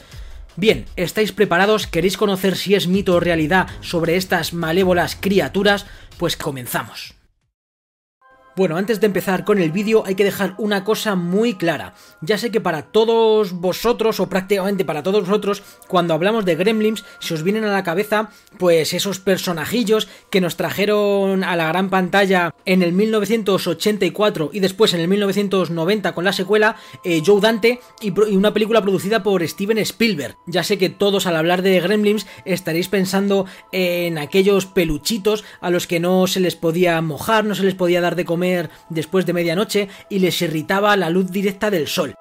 Bien, 0.57 0.85
¿estáis 0.97 1.33
preparados? 1.33 1.87
¿Queréis 1.87 2.17
conocer 2.17 2.57
si 2.57 2.75
es 2.75 2.87
mito 2.87 3.15
o 3.15 3.21
realidad 3.21 3.69
sobre 3.81 4.17
estas 4.17 4.53
malévolas 4.53 5.17
criaturas? 5.21 5.87
Pues 6.19 6.37
comenzamos. 6.37 7.15
Bueno, 8.55 8.77
antes 8.77 9.01
de 9.01 9.07
empezar 9.07 9.45
con 9.45 9.59
el 9.59 9.73
vídeo 9.73 10.03
hay 10.05 10.15
que 10.15 10.25
dejar 10.25 10.55
una 10.59 10.85
cosa 10.85 11.15
muy 11.15 11.55
clara. 11.55 11.95
Ya 12.21 12.37
sé 12.37 12.51
que 12.51 12.61
para 12.61 12.83
todos 12.83 13.53
vosotros, 13.53 14.21
o 14.21 14.29
prácticamente 14.29 14.85
para 14.85 15.03
todos 15.03 15.27
vosotros, 15.27 15.63
cuando 15.89 16.13
hablamos 16.13 16.45
de 16.45 16.55
gremlins, 16.55 17.03
se 17.19 17.33
os 17.33 17.43
vienen 17.45 17.65
a 17.65 17.73
la 17.73 17.83
cabeza 17.83 18.29
pues 18.59 18.93
esos 18.93 19.21
personajillos 19.21 20.07
que 20.29 20.43
nos 20.43 20.57
trajeron 20.57 21.45
a 21.45 21.57
la 21.57 21.69
gran 21.69 21.89
pantalla 21.89 22.55
en 22.67 22.83
el 22.83 22.93
1984 22.93 24.51
y 24.53 24.61
después 24.61 24.93
en 24.93 25.01
el 25.01 25.09
1990 25.09 26.13
con 26.13 26.25
la 26.25 26.35
secuela 26.35 26.77
eh, 27.05 27.23
Joe 27.25 27.41
Dante 27.41 27.81
y, 28.03 28.09
y 28.09 28.37
una 28.37 28.53
película 28.53 28.83
producida 28.83 29.23
por 29.23 29.49
Steven 29.49 29.79
Spielberg. 29.79 30.37
Ya 30.47 30.63
sé 30.63 30.77
que 30.77 30.91
todos 30.91 31.27
al 31.27 31.37
hablar 31.37 31.63
de 31.63 31.81
gremlins 31.81 32.27
estaréis 32.45 32.89
pensando 32.89 33.47
en 33.73 34.19
aquellos 34.19 34.67
peluchitos 34.67 35.43
a 35.63 35.71
los 35.71 35.87
que 35.87 36.01
no 36.01 36.27
se 36.27 36.41
les 36.41 36.55
podía 36.55 37.01
mojar, 37.01 37.47
no 37.47 37.55
se 37.55 37.65
les 37.65 37.75
podía 37.75 38.03
dar 38.03 38.15
de 38.15 38.27
comer 38.27 38.42
después 38.91 39.27
de 39.27 39.33
medianoche 39.33 39.89
y 40.09 40.19
les 40.19 40.41
irritaba 40.43 40.97
la 40.97 41.11
luz 41.11 41.31
directa 41.31 41.71
del 41.71 41.87
sol. 41.87 42.15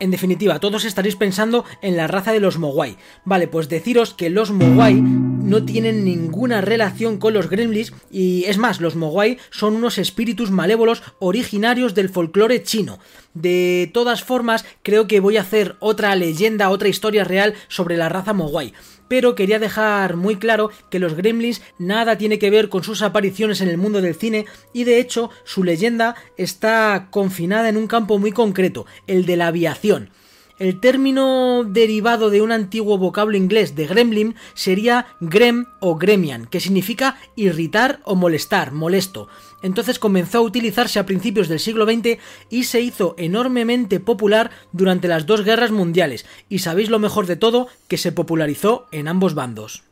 En 0.00 0.10
definitiva, 0.10 0.58
todos 0.58 0.84
estaréis 0.84 1.14
pensando 1.14 1.64
en 1.80 1.96
la 1.96 2.08
raza 2.08 2.32
de 2.32 2.40
los 2.40 2.58
Mogwai. 2.58 2.96
Vale, 3.24 3.46
pues 3.46 3.68
deciros 3.68 4.12
que 4.12 4.28
los 4.28 4.50
Mogwai 4.50 4.94
no 4.94 5.64
tienen 5.64 6.04
ninguna 6.04 6.60
relación 6.60 7.18
con 7.18 7.32
los 7.32 7.48
gremlins 7.48 7.92
y 8.10 8.44
es 8.44 8.58
más, 8.58 8.80
los 8.80 8.96
Mogwai 8.96 9.38
son 9.50 9.76
unos 9.76 9.98
espíritus 9.98 10.50
malévolos 10.50 11.02
originarios 11.20 11.94
del 11.94 12.08
folclore 12.08 12.64
chino. 12.64 12.98
De 13.34 13.88
todas 13.94 14.24
formas, 14.24 14.64
creo 14.82 15.06
que 15.06 15.20
voy 15.20 15.36
a 15.36 15.42
hacer 15.42 15.76
otra 15.78 16.14
leyenda, 16.16 16.70
otra 16.70 16.88
historia 16.88 17.22
real 17.22 17.54
sobre 17.68 17.96
la 17.96 18.08
raza 18.08 18.32
Mogwai 18.32 18.72
pero 19.08 19.34
quería 19.34 19.58
dejar 19.58 20.16
muy 20.16 20.36
claro 20.36 20.70
que 20.90 20.98
los 20.98 21.14
gremlins 21.14 21.62
nada 21.78 22.18
tiene 22.18 22.38
que 22.38 22.50
ver 22.50 22.68
con 22.68 22.84
sus 22.84 23.02
apariciones 23.02 23.60
en 23.60 23.68
el 23.68 23.78
mundo 23.78 24.00
del 24.00 24.14
cine 24.14 24.46
y 24.72 24.84
de 24.84 24.98
hecho 24.98 25.30
su 25.44 25.64
leyenda 25.64 26.14
está 26.36 27.08
confinada 27.10 27.68
en 27.68 27.76
un 27.76 27.86
campo 27.86 28.18
muy 28.18 28.32
concreto, 28.32 28.86
el 29.06 29.26
de 29.26 29.36
la 29.36 29.48
aviación. 29.48 30.10
El 30.58 30.78
término 30.78 31.64
derivado 31.64 32.30
de 32.30 32.40
un 32.40 32.52
antiguo 32.52 32.96
vocablo 32.96 33.36
inglés 33.36 33.74
de 33.74 33.88
gremlin 33.88 34.36
sería 34.54 35.06
grem 35.20 35.66
o 35.80 35.96
gremian, 35.96 36.46
que 36.46 36.60
significa 36.60 37.16
irritar 37.34 38.00
o 38.04 38.14
molestar, 38.14 38.70
molesto. 38.70 39.28
Entonces 39.62 39.98
comenzó 39.98 40.38
a 40.38 40.42
utilizarse 40.42 41.00
a 41.00 41.06
principios 41.06 41.48
del 41.48 41.58
siglo 41.58 41.86
XX 41.86 42.18
y 42.50 42.64
se 42.64 42.80
hizo 42.80 43.16
enormemente 43.18 43.98
popular 43.98 44.52
durante 44.70 45.08
las 45.08 45.26
dos 45.26 45.42
guerras 45.42 45.72
mundiales. 45.72 46.24
Y 46.48 46.60
sabéis 46.60 46.88
lo 46.88 47.00
mejor 47.00 47.26
de 47.26 47.36
todo, 47.36 47.66
que 47.88 47.98
se 47.98 48.12
popularizó 48.12 48.86
en 48.92 49.08
ambos 49.08 49.34
bandos. 49.34 49.82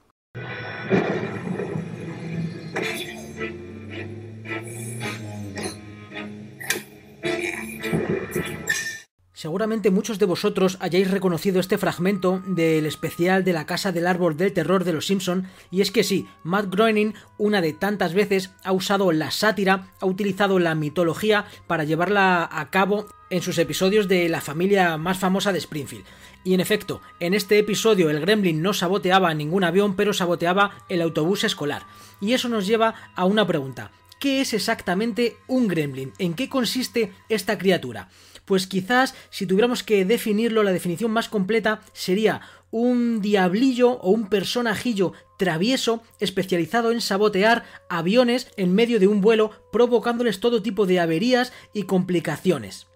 Seguramente 9.42 9.90
muchos 9.90 10.20
de 10.20 10.26
vosotros 10.26 10.76
hayáis 10.78 11.10
reconocido 11.10 11.58
este 11.58 11.76
fragmento 11.76 12.40
del 12.46 12.86
especial 12.86 13.42
de 13.42 13.52
la 13.52 13.66
Casa 13.66 13.90
del 13.90 14.06
Árbol 14.06 14.36
del 14.36 14.52
Terror 14.52 14.84
de 14.84 14.92
los 14.92 15.08
Simpson, 15.08 15.48
y 15.68 15.80
es 15.80 15.90
que 15.90 16.04
sí, 16.04 16.28
Matt 16.44 16.72
Groening, 16.72 17.14
una 17.38 17.60
de 17.60 17.72
tantas 17.72 18.14
veces, 18.14 18.52
ha 18.62 18.70
usado 18.70 19.10
la 19.10 19.32
sátira, 19.32 19.88
ha 20.00 20.06
utilizado 20.06 20.60
la 20.60 20.76
mitología 20.76 21.46
para 21.66 21.82
llevarla 21.82 22.48
a 22.52 22.70
cabo 22.70 23.08
en 23.30 23.42
sus 23.42 23.58
episodios 23.58 24.06
de 24.06 24.28
la 24.28 24.40
familia 24.40 24.96
más 24.96 25.18
famosa 25.18 25.52
de 25.52 25.58
Springfield. 25.58 26.04
Y 26.44 26.54
en 26.54 26.60
efecto, 26.60 27.00
en 27.18 27.34
este 27.34 27.58
episodio 27.58 28.10
el 28.10 28.20
gremlin 28.20 28.62
no 28.62 28.72
saboteaba 28.72 29.34
ningún 29.34 29.64
avión, 29.64 29.96
pero 29.96 30.12
saboteaba 30.12 30.70
el 30.88 31.02
autobús 31.02 31.42
escolar. 31.42 31.84
Y 32.20 32.34
eso 32.34 32.48
nos 32.48 32.68
lleva 32.68 32.94
a 33.16 33.24
una 33.24 33.44
pregunta. 33.44 33.90
¿Qué 34.20 34.40
es 34.40 34.54
exactamente 34.54 35.36
un 35.48 35.66
gremlin? 35.66 36.12
¿En 36.18 36.34
qué 36.34 36.48
consiste 36.48 37.12
esta 37.28 37.58
criatura? 37.58 38.08
Pues 38.44 38.66
quizás 38.66 39.14
si 39.30 39.46
tuviéramos 39.46 39.82
que 39.82 40.04
definirlo, 40.04 40.62
la 40.62 40.72
definición 40.72 41.10
más 41.10 41.28
completa 41.28 41.80
sería 41.92 42.42
un 42.70 43.20
diablillo 43.20 43.92
o 44.00 44.10
un 44.10 44.28
personajillo 44.28 45.12
travieso 45.38 46.02
especializado 46.20 46.90
en 46.90 47.00
sabotear 47.00 47.64
aviones 47.88 48.48
en 48.56 48.74
medio 48.74 48.98
de 48.98 49.08
un 49.08 49.20
vuelo, 49.20 49.50
provocándoles 49.70 50.40
todo 50.40 50.62
tipo 50.62 50.86
de 50.86 50.98
averías 50.98 51.52
y 51.72 51.84
complicaciones. 51.84 52.86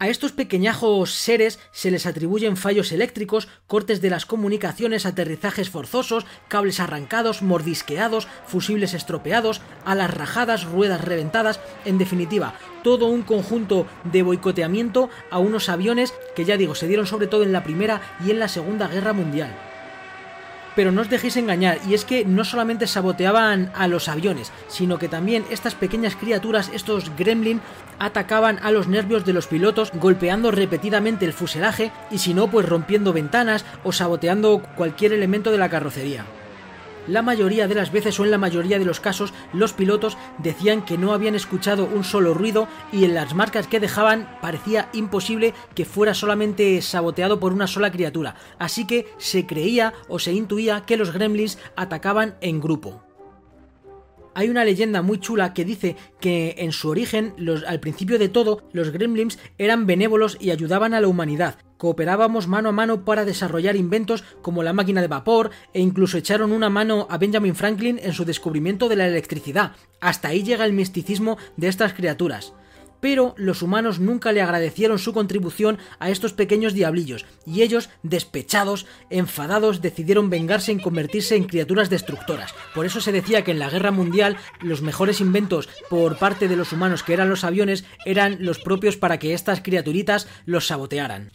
A 0.00 0.08
estos 0.08 0.32
pequeñajos 0.32 1.12
seres 1.12 1.60
se 1.70 1.92
les 1.92 2.04
atribuyen 2.04 2.56
fallos 2.56 2.90
eléctricos, 2.90 3.48
cortes 3.68 4.00
de 4.00 4.10
las 4.10 4.26
comunicaciones, 4.26 5.06
aterrizajes 5.06 5.70
forzosos, 5.70 6.26
cables 6.48 6.80
arrancados, 6.80 7.42
mordisqueados, 7.42 8.26
fusibles 8.44 8.92
estropeados, 8.92 9.62
alas 9.84 10.12
rajadas, 10.12 10.64
ruedas 10.64 11.00
reventadas, 11.00 11.60
en 11.84 11.98
definitiva, 11.98 12.54
todo 12.82 13.06
un 13.06 13.22
conjunto 13.22 13.86
de 14.04 14.24
boicoteamiento 14.24 15.10
a 15.30 15.38
unos 15.38 15.68
aviones 15.68 16.12
que 16.34 16.44
ya 16.44 16.56
digo 16.56 16.74
se 16.74 16.88
dieron 16.88 17.06
sobre 17.06 17.28
todo 17.28 17.44
en 17.44 17.52
la 17.52 17.62
Primera 17.62 18.00
y 18.26 18.32
en 18.32 18.40
la 18.40 18.48
Segunda 18.48 18.88
Guerra 18.88 19.12
Mundial. 19.12 19.73
Pero 20.74 20.92
no 20.92 21.02
os 21.02 21.10
dejéis 21.10 21.36
engañar, 21.36 21.78
y 21.88 21.94
es 21.94 22.04
que 22.04 22.24
no 22.24 22.44
solamente 22.44 22.86
saboteaban 22.86 23.70
a 23.74 23.88
los 23.88 24.08
aviones, 24.08 24.52
sino 24.68 24.98
que 24.98 25.08
también 25.08 25.44
estas 25.50 25.74
pequeñas 25.74 26.16
criaturas, 26.16 26.70
estos 26.72 27.14
gremlin, 27.16 27.60
atacaban 27.98 28.58
a 28.62 28.70
los 28.70 28.88
nervios 28.88 29.24
de 29.24 29.32
los 29.32 29.46
pilotos, 29.46 29.92
golpeando 29.94 30.50
repetidamente 30.50 31.24
el 31.24 31.32
fuselaje 31.32 31.92
y 32.10 32.18
si 32.18 32.34
no, 32.34 32.48
pues 32.48 32.68
rompiendo 32.68 33.12
ventanas 33.12 33.64
o 33.84 33.92
saboteando 33.92 34.62
cualquier 34.76 35.12
elemento 35.12 35.50
de 35.50 35.58
la 35.58 35.68
carrocería. 35.68 36.24
La 37.06 37.20
mayoría 37.20 37.68
de 37.68 37.74
las 37.74 37.92
veces 37.92 38.18
o 38.18 38.24
en 38.24 38.30
la 38.30 38.38
mayoría 38.38 38.78
de 38.78 38.84
los 38.86 39.00
casos 39.00 39.34
los 39.52 39.74
pilotos 39.74 40.16
decían 40.38 40.84
que 40.84 40.96
no 40.96 41.12
habían 41.12 41.34
escuchado 41.34 41.84
un 41.84 42.02
solo 42.02 42.32
ruido 42.32 42.66
y 42.92 43.04
en 43.04 43.14
las 43.14 43.34
marcas 43.34 43.66
que 43.66 43.80
dejaban 43.80 44.38
parecía 44.40 44.88
imposible 44.94 45.52
que 45.74 45.84
fuera 45.84 46.14
solamente 46.14 46.80
saboteado 46.80 47.40
por 47.40 47.52
una 47.52 47.66
sola 47.66 47.92
criatura, 47.92 48.36
así 48.58 48.86
que 48.86 49.06
se 49.18 49.46
creía 49.46 49.92
o 50.08 50.18
se 50.18 50.32
intuía 50.32 50.84
que 50.86 50.96
los 50.96 51.12
gremlins 51.12 51.58
atacaban 51.76 52.36
en 52.40 52.60
grupo 52.60 53.02
hay 54.34 54.48
una 54.48 54.64
leyenda 54.64 55.02
muy 55.02 55.18
chula 55.18 55.54
que 55.54 55.64
dice 55.64 55.96
que 56.20 56.56
en 56.58 56.72
su 56.72 56.88
origen, 56.88 57.34
al 57.66 57.80
principio 57.80 58.18
de 58.18 58.28
todo, 58.28 58.68
los 58.72 58.90
gremlins 58.90 59.38
eran 59.58 59.86
benévolos 59.86 60.36
y 60.40 60.50
ayudaban 60.50 60.92
a 60.92 61.00
la 61.00 61.08
humanidad. 61.08 61.56
Cooperábamos 61.84 62.48
mano 62.48 62.70
a 62.70 62.72
mano 62.72 63.04
para 63.04 63.26
desarrollar 63.26 63.76
inventos 63.76 64.24
como 64.40 64.62
la 64.62 64.72
máquina 64.72 65.02
de 65.02 65.06
vapor 65.06 65.50
e 65.74 65.80
incluso 65.82 66.16
echaron 66.16 66.50
una 66.50 66.70
mano 66.70 67.06
a 67.10 67.18
Benjamin 67.18 67.54
Franklin 67.54 68.00
en 68.02 68.14
su 68.14 68.24
descubrimiento 68.24 68.88
de 68.88 68.96
la 68.96 69.06
electricidad. 69.06 69.72
Hasta 70.00 70.28
ahí 70.28 70.42
llega 70.42 70.64
el 70.64 70.72
misticismo 70.72 71.36
de 71.58 71.68
estas 71.68 71.92
criaturas 71.92 72.54
pero 73.00 73.34
los 73.36 73.60
humanos 73.60 74.00
nunca 74.00 74.32
le 74.32 74.40
agradecieron 74.40 74.98
su 74.98 75.12
contribución 75.12 75.76
a 75.98 76.08
estos 76.08 76.32
pequeños 76.32 76.72
diablillos, 76.72 77.26
y 77.44 77.60
ellos, 77.60 77.90
despechados, 78.02 78.86
enfadados, 79.10 79.82
decidieron 79.82 80.30
vengarse 80.30 80.72
en 80.72 80.80
convertirse 80.80 81.36
en 81.36 81.44
criaturas 81.44 81.90
destructoras. 81.90 82.54
Por 82.74 82.86
eso 82.86 83.02
se 83.02 83.12
decía 83.12 83.44
que 83.44 83.50
en 83.50 83.58
la 83.58 83.68
guerra 83.68 83.90
mundial 83.90 84.38
los 84.62 84.80
mejores 84.80 85.20
inventos 85.20 85.68
por 85.90 86.16
parte 86.16 86.48
de 86.48 86.56
los 86.56 86.72
humanos 86.72 87.02
que 87.02 87.12
eran 87.12 87.28
los 87.28 87.44
aviones 87.44 87.84
eran 88.06 88.38
los 88.40 88.58
propios 88.58 88.96
para 88.96 89.18
que 89.18 89.34
estas 89.34 89.60
criaturitas 89.60 90.26
los 90.46 90.66
sabotearan. 90.66 91.30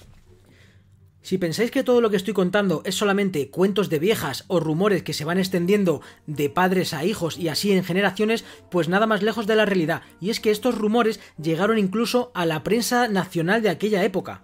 Si 1.22 1.38
pensáis 1.38 1.70
que 1.70 1.84
todo 1.84 2.00
lo 2.02 2.10
que 2.10 2.16
estoy 2.16 2.34
contando 2.34 2.82
es 2.86 2.96
solamente 2.96 3.50
cuentos 3.50 3.90
de 3.90 4.00
viejas 4.00 4.46
o 4.48 4.60
rumores 4.60 5.04
que 5.04 5.14
se 5.14 5.26
van 5.26 5.38
extendiendo 5.38 6.02
de 6.28 6.50
padres 6.50 6.94
a 6.94 7.04
hijos 7.04 7.38
y 7.38 7.50
así 7.50 7.72
en 7.74 7.84
generaciones, 7.84 8.46
pues 8.72 8.88
nada 8.88 9.06
más 9.06 9.22
lejos 9.22 9.46
de 9.46 9.56
la 9.56 9.66
realidad. 9.66 10.02
Y 10.22 10.30
es 10.30 10.40
que 10.40 10.52
estos 10.52 10.78
rumores 10.78 11.20
llegaron 11.42 11.78
incluso 11.78 12.32
a 12.34 12.46
la 12.46 12.64
prensa 12.64 13.08
nacional 13.10 13.62
de 13.62 13.70
aquella 13.70 14.04
época. 14.04 14.44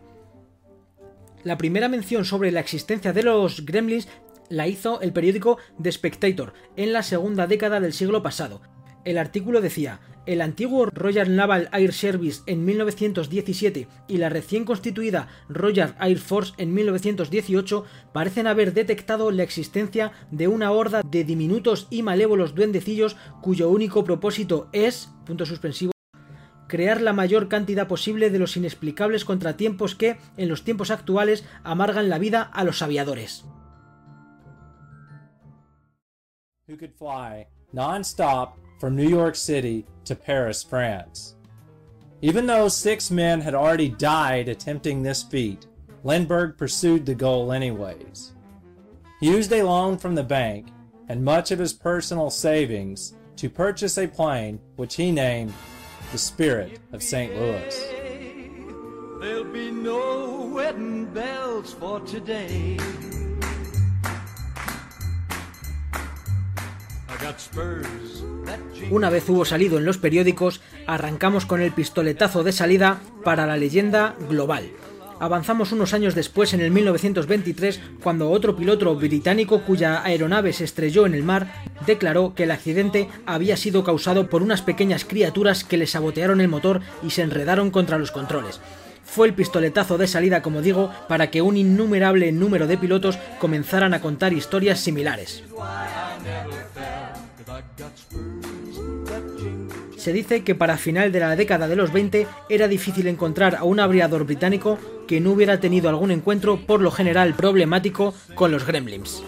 La 1.44 1.58
primera 1.58 1.88
mención 1.88 2.26
sobre 2.26 2.52
la 2.52 2.60
existencia 2.60 3.14
de 3.14 3.24
los 3.24 3.66
gremlins 3.66 4.08
la 4.50 4.68
hizo 4.68 5.02
el 5.02 5.14
periódico 5.14 5.58
The 5.82 5.92
Spectator 5.92 6.54
en 6.76 6.92
la 6.92 7.04
segunda 7.04 7.48
década 7.48 7.80
del 7.80 7.94
siglo 7.94 8.22
pasado. 8.22 8.62
El 9.06 9.18
artículo 9.18 9.62
decía, 9.62 10.00
el 10.26 10.42
antiguo 10.42 10.86
Royal 10.88 11.36
Naval 11.36 11.70
Air 11.72 11.94
Service 11.94 12.42
en 12.46 12.66
1917 12.66 13.88
y 14.08 14.18
la 14.18 14.30
recién 14.30 14.66
constituida 14.66 15.28
Royal 15.50 15.96
Air 16.00 16.20
Force 16.20 16.54
en 16.58 16.74
1918 16.74 17.86
parecen 18.14 18.48
haber 18.48 18.74
detectado 18.74 19.32
la 19.32 19.44
existencia 19.44 20.12
de 20.32 20.48
una 20.48 20.72
horda 20.72 21.02
de 21.04 21.24
diminutos 21.24 21.88
y 21.90 22.04
malévolos 22.04 22.56
duendecillos 22.56 23.16
cuyo 23.42 23.70
único 23.70 24.04
propósito 24.04 24.70
es, 24.72 25.10
punto 25.26 25.46
suspensivo, 25.46 25.92
crear 26.68 27.02
la 27.02 27.14
mayor 27.14 27.48
cantidad 27.48 27.88
posible 27.88 28.30
de 28.30 28.40
los 28.40 28.58
inexplicables 28.58 29.26
contratiempos 29.26 29.96
que, 29.96 30.18
en 30.38 30.50
los 30.50 30.64
tiempos 30.64 30.92
actuales, 30.92 31.46
amargan 31.64 32.10
la 32.10 32.20
vida 32.20 32.42
a 32.42 32.64
los 32.64 32.82
aviadores. 32.82 33.46
non-stop 37.74 38.65
from 38.80 38.96
New 38.96 39.08
York 39.08 39.36
City 39.36 39.86
to 40.06 40.16
Paris, 40.16 40.64
France. 40.64 41.36
Even 42.22 42.46
though 42.46 42.68
six 42.68 43.12
men 43.12 43.42
had 43.42 43.54
already 43.54 43.90
died 43.90 44.48
attempting 44.48 45.04
this 45.04 45.24
feat, 45.24 45.68
Lindbergh 46.04 46.58
pursued 46.58 47.06
the 47.06 47.16
goal 47.16 47.52
anyways. 47.52 48.34
He 49.20 49.28
used 49.28 49.52
a 49.52 49.64
loan 49.64 49.98
from 49.98 50.16
the 50.16 50.24
bank 50.24 50.68
and 51.10 51.24
much 51.24 51.52
of 51.52 51.60
his 51.60 51.74
personal 51.74 52.30
savings 52.30 53.16
to 53.38 53.50
purchase 53.50 53.98
a 53.98 54.08
plane 54.08 54.60
which 54.76 54.96
he 54.96 55.12
named 55.12 55.54
the 56.12 56.18
Spirit 56.18 56.80
of 56.94 57.04
St. 57.04 57.36
Louis. 57.36 57.80
There'll 59.20 59.44
be 59.46 59.72
no 59.72 60.52
wedding 60.54 61.06
bells 61.06 61.74
for 61.74 62.00
today. 62.02 62.78
Una 68.92 69.10
vez 69.10 69.28
hubo 69.30 69.46
salido 69.46 69.78
en 69.78 69.86
los 69.86 69.98
periódicos, 69.98 70.62
arrancamos 70.86 71.46
con 71.46 71.62
el 71.62 71.72
pistoletazo 71.72 72.44
de 72.44 72.52
salida 72.52 73.02
para 73.24 73.46
la 73.46 73.58
leyenda 73.58 74.16
global. 74.30 74.70
Avanzamos 75.20 75.72
unos 75.72 75.94
años 75.94 76.14
después, 76.14 76.54
en 76.54 76.60
el 76.60 76.72
1923, 76.72 77.80
cuando 78.04 78.30
otro 78.30 78.56
piloto 78.56 78.94
británico 78.96 79.62
cuya 79.62 80.04
aeronave 80.04 80.52
se 80.52 80.66
estrelló 80.66 81.06
en 81.06 81.14
el 81.14 81.24
mar 81.24 81.48
declaró 81.86 82.36
que 82.36 82.44
el 82.44 82.52
accidente 82.52 83.08
había 83.26 83.56
sido 83.56 83.84
causado 83.84 84.30
por 84.30 84.44
unas 84.44 84.62
pequeñas 84.62 85.06
criaturas 85.06 85.64
que 85.64 85.78
le 85.78 85.88
sabotearon 85.88 86.42
el 86.42 86.50
motor 86.50 86.82
y 87.02 87.12
se 87.12 87.22
enredaron 87.22 87.72
contra 87.72 87.98
los 87.98 88.12
controles. 88.12 88.60
Fue 89.06 89.28
el 89.28 89.34
pistoletazo 89.34 89.98
de 89.98 90.08
salida, 90.08 90.42
como 90.42 90.62
digo, 90.62 90.92
para 91.08 91.32
que 91.32 91.42
un 91.42 91.56
innumerable 91.56 92.32
número 92.32 92.68
de 92.68 92.78
pilotos 92.78 93.18
comenzaran 93.40 93.94
a 93.94 94.02
contar 94.02 94.34
historias 94.34 94.80
similares. 94.80 95.44
Se 100.06 100.14
dice 100.14 100.44
que 100.44 100.54
para 100.54 100.78
final 100.78 101.12
de 101.12 101.20
la 101.20 101.36
década 101.36 101.68
de 101.68 101.76
los 101.76 101.92
20 101.92 102.28
era 102.48 102.68
difícil 102.68 103.08
encontrar 103.08 103.56
a 103.56 103.64
un 103.64 103.80
aviador 103.80 104.24
británico 104.24 104.78
que 105.08 105.20
no 105.20 105.32
hubiera 105.32 105.60
tenido 105.60 105.90
algún 105.90 106.12
encuentro 106.12 106.60
por 106.68 106.80
lo 106.80 106.92
general 106.92 107.34
problemático 107.34 108.14
con 108.36 108.52
los 108.52 108.68
gremlins. 108.68 109.24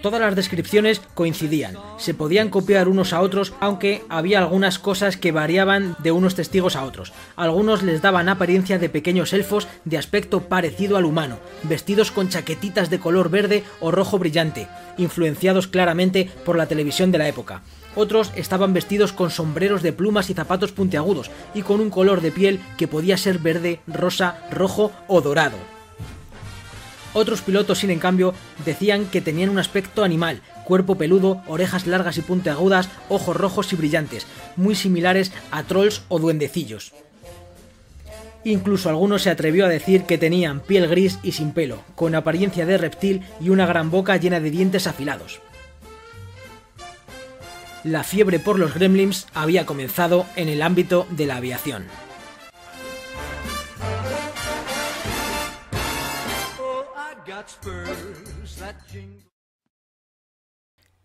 Todas 0.00 0.20
las 0.22 0.34
descripciones 0.34 1.02
coincidían, 1.12 1.76
se 1.98 2.14
podían 2.14 2.48
copiar 2.48 2.88
unos 2.88 3.12
a 3.12 3.20
otros, 3.20 3.52
aunque 3.60 4.04
había 4.08 4.38
algunas 4.38 4.78
cosas 4.78 5.18
que 5.18 5.32
variaban 5.32 5.94
de 5.98 6.10
unos 6.10 6.34
testigos 6.34 6.76
a 6.76 6.84
otros. 6.84 7.12
Algunos 7.36 7.82
les 7.82 8.00
daban 8.00 8.30
apariencia 8.30 8.78
de 8.78 8.88
pequeños 8.88 9.34
elfos 9.34 9.68
de 9.84 9.98
aspecto 9.98 10.48
parecido 10.48 10.96
al 10.96 11.04
humano, 11.04 11.40
vestidos 11.64 12.10
con 12.10 12.30
chaquetitas 12.30 12.88
de 12.88 13.00
color 13.00 13.28
verde 13.28 13.64
o 13.80 13.90
rojo 13.90 14.18
brillante, 14.18 14.66
influenciados 14.96 15.66
claramente 15.66 16.30
por 16.46 16.56
la 16.56 16.64
televisión 16.64 17.12
de 17.12 17.18
la 17.18 17.28
época. 17.28 17.62
Otros 17.96 18.30
estaban 18.36 18.72
vestidos 18.72 19.12
con 19.12 19.30
sombreros 19.30 19.82
de 19.82 19.92
plumas 19.92 20.30
y 20.30 20.34
zapatos 20.34 20.72
puntiagudos, 20.72 21.30
y 21.54 21.62
con 21.62 21.80
un 21.80 21.90
color 21.90 22.20
de 22.20 22.30
piel 22.30 22.60
que 22.78 22.88
podía 22.88 23.16
ser 23.16 23.38
verde, 23.38 23.80
rosa, 23.86 24.38
rojo 24.50 24.92
o 25.08 25.20
dorado. 25.20 25.56
Otros 27.12 27.40
pilotos, 27.42 27.78
sin 27.78 27.90
en 27.90 27.98
cambio, 27.98 28.34
decían 28.64 29.06
que 29.06 29.20
tenían 29.20 29.50
un 29.50 29.58
aspecto 29.58 30.04
animal, 30.04 30.42
cuerpo 30.64 30.96
peludo, 30.96 31.42
orejas 31.48 31.88
largas 31.88 32.18
y 32.18 32.22
puntiagudas, 32.22 32.88
ojos 33.08 33.36
rojos 33.36 33.72
y 33.72 33.76
brillantes, 33.76 34.28
muy 34.54 34.76
similares 34.76 35.32
a 35.50 35.64
trolls 35.64 36.02
o 36.08 36.20
duendecillos. 36.20 36.92
Incluso 38.44 38.88
alguno 38.88 39.18
se 39.18 39.28
atrevió 39.28 39.66
a 39.66 39.68
decir 39.68 40.04
que 40.04 40.18
tenían 40.18 40.60
piel 40.60 40.86
gris 40.86 41.18
y 41.24 41.32
sin 41.32 41.52
pelo, 41.52 41.82
con 41.96 42.14
apariencia 42.14 42.64
de 42.64 42.78
reptil 42.78 43.22
y 43.40 43.50
una 43.50 43.66
gran 43.66 43.90
boca 43.90 44.16
llena 44.16 44.38
de 44.38 44.50
dientes 44.50 44.86
afilados. 44.86 45.40
La 47.84 48.04
fiebre 48.04 48.38
por 48.38 48.58
los 48.58 48.74
gremlins 48.74 49.26
había 49.32 49.64
comenzado 49.64 50.26
en 50.36 50.50
el 50.50 50.60
ámbito 50.60 51.06
de 51.10 51.24
la 51.24 51.36
aviación. 51.36 51.86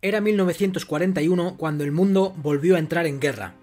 Era 0.02 0.20
1941 0.20 1.56
cuando 1.56 1.86
el 1.86 1.94
mundo 1.94 2.34
volvió 2.38 2.76
a 2.76 2.80
entrar 2.80 3.06
en 3.08 3.22
guerra. 3.22 3.54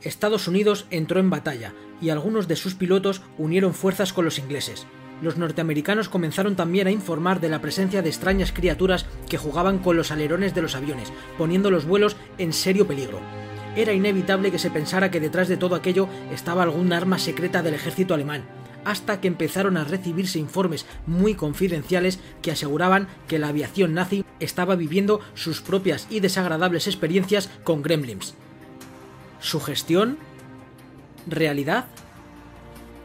Estados 0.00 0.48
Unidos 0.48 0.86
entró 0.90 1.20
en 1.20 1.28
batalla 1.28 1.74
y 2.00 2.08
algunos 2.08 2.48
de 2.48 2.56
sus 2.56 2.74
pilotos 2.74 3.20
unieron 3.36 3.74
fuerzas 3.74 4.14
con 4.14 4.24
los 4.24 4.38
ingleses. 4.38 4.86
Los 5.20 5.36
norteamericanos 5.36 6.08
comenzaron 6.08 6.54
también 6.54 6.86
a 6.86 6.92
informar 6.92 7.40
de 7.40 7.48
la 7.48 7.60
presencia 7.60 8.02
de 8.02 8.08
extrañas 8.08 8.52
criaturas 8.52 9.06
que 9.28 9.38
jugaban 9.38 9.78
con 9.78 9.96
los 9.96 10.12
alerones 10.12 10.54
de 10.54 10.62
los 10.62 10.76
aviones, 10.76 11.12
poniendo 11.36 11.70
los 11.70 11.86
vuelos 11.86 12.16
en 12.38 12.52
serio 12.52 12.86
peligro. 12.86 13.20
Era 13.74 13.92
inevitable 13.92 14.50
que 14.50 14.58
se 14.58 14.70
pensara 14.70 15.10
que 15.10 15.20
detrás 15.20 15.48
de 15.48 15.56
todo 15.56 15.74
aquello 15.74 16.08
estaba 16.32 16.62
algún 16.62 16.92
arma 16.92 17.18
secreta 17.18 17.62
del 17.62 17.74
ejército 17.74 18.14
alemán, 18.14 18.44
hasta 18.84 19.20
que 19.20 19.28
empezaron 19.28 19.76
a 19.76 19.84
recibirse 19.84 20.38
informes 20.38 20.86
muy 21.06 21.34
confidenciales 21.34 22.20
que 22.40 22.52
aseguraban 22.52 23.08
que 23.26 23.38
la 23.38 23.48
aviación 23.48 23.94
nazi 23.94 24.24
estaba 24.40 24.76
viviendo 24.76 25.20
sus 25.34 25.60
propias 25.60 26.06
y 26.10 26.20
desagradables 26.20 26.86
experiencias 26.86 27.50
con 27.64 27.82
gremlins. 27.82 28.34
¿Sugestión? 29.40 30.18
¿Realidad? 31.26 31.86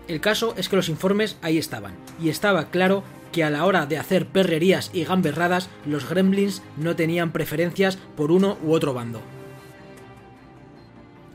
El 0.07 0.19
caso 0.19 0.53
es 0.57 0.67
que 0.67 0.75
los 0.75 0.89
informes 0.89 1.37
ahí 1.41 1.57
estaban, 1.57 1.93
y 2.21 2.29
estaba 2.29 2.69
claro 2.69 3.03
que 3.31 3.43
a 3.43 3.49
la 3.49 3.65
hora 3.65 3.85
de 3.85 3.97
hacer 3.97 4.27
perrerías 4.27 4.91
y 4.93 5.05
gamberradas, 5.05 5.69
los 5.85 6.07
gremlins 6.09 6.61
no 6.77 6.95
tenían 6.95 7.31
preferencias 7.31 7.97
por 8.15 8.31
uno 8.31 8.57
u 8.63 8.73
otro 8.73 8.93
bando. 8.93 9.21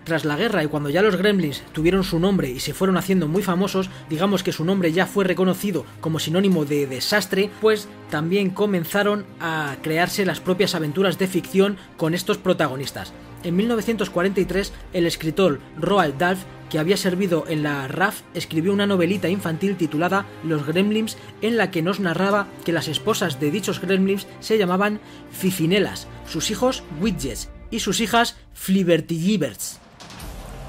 Tras 0.05 0.25
la 0.25 0.37
guerra 0.37 0.65
y 0.65 0.69
cuando 0.69 0.89
ya 0.89 1.03
los 1.03 1.17
gremlins 1.17 1.63
tuvieron 1.73 2.03
su 2.03 2.19
nombre 2.19 2.49
y 2.49 2.61
se 2.61 2.73
fueron 2.73 2.97
haciendo 2.97 3.29
muy 3.29 3.43
famosos, 3.43 3.91
digamos 4.09 4.43
que 4.43 4.53
su 4.53 4.65
nombre 4.65 4.91
ya 4.91 5.05
fue 5.05 5.25
reconocido 5.25 5.85
como 6.01 6.19
sinónimo 6.19 6.65
de 6.65 6.87
desastre, 6.87 7.51
pues 7.61 7.89
también 8.11 8.49
comenzaron 8.49 9.27
a 9.39 9.77
crearse 9.83 10.25
las 10.25 10.41
propias 10.41 10.75
aventuras 10.75 11.19
de 11.19 11.27
ficción 11.27 11.77
con 11.99 12.15
estos 12.15 12.39
protagonistas. 12.39 13.13
En 13.43 13.55
1943, 13.57 14.73
el 14.95 15.07
escritor 15.07 15.61
Roald 15.79 16.17
Dahl, 16.17 16.39
que 16.71 16.79
había 16.79 16.97
servido 16.97 17.45
en 17.49 17.63
la 17.63 17.89
RAF, 17.89 18.23
escribió 18.35 18.73
una 18.73 18.87
novelita 18.87 19.29
infantil 19.29 19.77
titulada 19.77 20.27
Los 20.45 20.67
Gremlins, 20.67 21.17
en 21.43 21.57
la 21.57 21.71
que 21.71 21.83
nos 21.83 22.01
narraba 22.01 22.49
que 22.65 22.73
las 22.73 22.89
esposas 22.89 23.41
de 23.41 23.51
dichos 23.51 23.81
gremlins 23.81 24.27
se 24.41 24.59
llamaban 24.59 25.01
Fifinelas, 25.31 26.07
sus 26.29 26.51
hijos 26.51 26.83
Widgets 27.01 27.51
y 27.71 27.81
sus 27.81 28.01
hijas 28.01 28.37
Flibbertigiberts. 28.53 29.81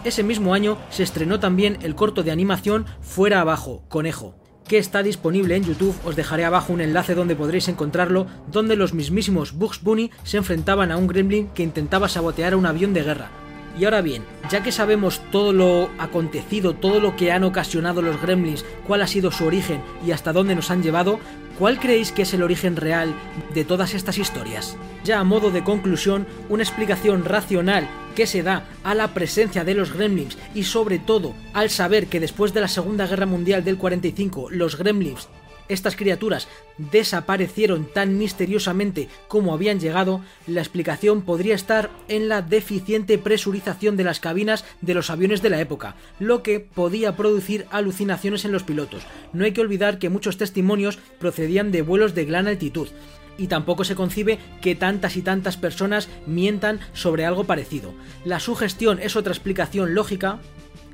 Ese 0.03 0.23
mismo 0.23 0.53
año 0.53 0.77
se 0.89 1.03
estrenó 1.03 1.39
también 1.39 1.77
el 1.81 1.95
corto 1.95 2.23
de 2.23 2.31
animación 2.31 2.85
Fuera 3.01 3.41
Abajo, 3.41 3.83
Conejo, 3.89 4.35
que 4.69 4.77
está 4.77 5.03
disponible 5.03 5.55
en 5.55 5.63
YouTube, 5.63 5.95
os 6.05 6.15
dejaré 6.15 6.45
abajo 6.45 6.71
un 6.71 6.79
enlace 6.79 7.15
donde 7.15 7.35
podréis 7.35 7.67
encontrarlo, 7.67 8.27
donde 8.49 8.75
los 8.75 8.93
mismísimos 8.93 9.53
Bugs 9.53 9.81
Bunny 9.81 10.11
se 10.23 10.37
enfrentaban 10.37 10.91
a 10.91 10.97
un 10.97 11.07
gremlin 11.07 11.49
que 11.49 11.63
intentaba 11.63 12.07
sabotear 12.07 12.55
un 12.55 12.67
avión 12.67 12.93
de 12.93 13.03
guerra. 13.03 13.31
Y 13.79 13.85
ahora 13.85 14.01
bien, 14.01 14.23
ya 14.51 14.61
que 14.61 14.73
sabemos 14.73 15.21
todo 15.31 15.53
lo 15.53 15.89
acontecido, 15.99 16.75
todo 16.75 16.99
lo 16.99 17.15
que 17.15 17.31
han 17.31 17.45
ocasionado 17.45 18.01
los 18.01 18.21
gremlins, 18.21 18.65
cuál 18.85 19.01
ha 19.01 19.07
sido 19.07 19.31
su 19.31 19.45
origen 19.45 19.81
y 20.05 20.11
hasta 20.11 20.33
dónde 20.33 20.53
nos 20.53 20.69
han 20.69 20.83
llevado, 20.83 21.17
¿cuál 21.57 21.79
creéis 21.79 22.11
que 22.11 22.23
es 22.23 22.33
el 22.33 22.43
origen 22.43 22.75
real 22.75 23.13
de 23.53 23.63
todas 23.63 23.93
estas 23.93 24.17
historias? 24.17 24.75
Ya 25.05 25.21
a 25.21 25.23
modo 25.23 25.49
de 25.49 25.63
conclusión, 25.63 26.27
una 26.49 26.63
explicación 26.63 27.23
racional 27.23 27.87
que 28.17 28.27
se 28.27 28.43
da 28.43 28.65
a 28.83 28.95
la 28.95 29.13
presencia 29.13 29.63
de 29.63 29.75
los 29.75 29.93
gremlins 29.93 30.37
y 30.53 30.63
sobre 30.63 30.99
todo 30.99 31.33
al 31.53 31.69
saber 31.69 32.07
que 32.07 32.19
después 32.19 32.53
de 32.53 32.59
la 32.59 32.67
Segunda 32.67 33.07
Guerra 33.07 33.27
Mundial 33.27 33.63
del 33.63 33.77
45 33.77 34.49
los 34.49 34.77
gremlins 34.77 35.29
estas 35.69 35.95
criaturas 35.95 36.47
desaparecieron 36.77 37.85
tan 37.85 38.17
misteriosamente 38.17 39.07
como 39.27 39.53
habían 39.53 39.79
llegado, 39.79 40.21
la 40.47 40.61
explicación 40.61 41.21
podría 41.21 41.55
estar 41.55 41.89
en 42.07 42.27
la 42.27 42.41
deficiente 42.41 43.17
presurización 43.17 43.95
de 43.95 44.03
las 44.03 44.19
cabinas 44.19 44.65
de 44.81 44.93
los 44.93 45.09
aviones 45.09 45.41
de 45.41 45.49
la 45.49 45.61
época, 45.61 45.95
lo 46.19 46.43
que 46.43 46.59
podía 46.59 47.15
producir 47.15 47.65
alucinaciones 47.71 48.45
en 48.45 48.51
los 48.51 48.63
pilotos. 48.63 49.03
No 49.31 49.45
hay 49.45 49.53
que 49.53 49.61
olvidar 49.61 49.99
que 49.99 50.09
muchos 50.09 50.37
testimonios 50.37 50.99
procedían 51.19 51.71
de 51.71 51.81
vuelos 51.81 52.15
de 52.15 52.25
gran 52.25 52.47
altitud, 52.47 52.89
y 53.37 53.47
tampoco 53.47 53.85
se 53.85 53.95
concibe 53.95 54.37
que 54.61 54.75
tantas 54.75 55.15
y 55.15 55.21
tantas 55.21 55.55
personas 55.55 56.09
mientan 56.27 56.81
sobre 56.93 57.25
algo 57.25 57.45
parecido. 57.45 57.93
La 58.25 58.41
sugestión 58.41 58.99
es 58.99 59.15
otra 59.15 59.31
explicación 59.31 59.95
lógica, 59.95 60.39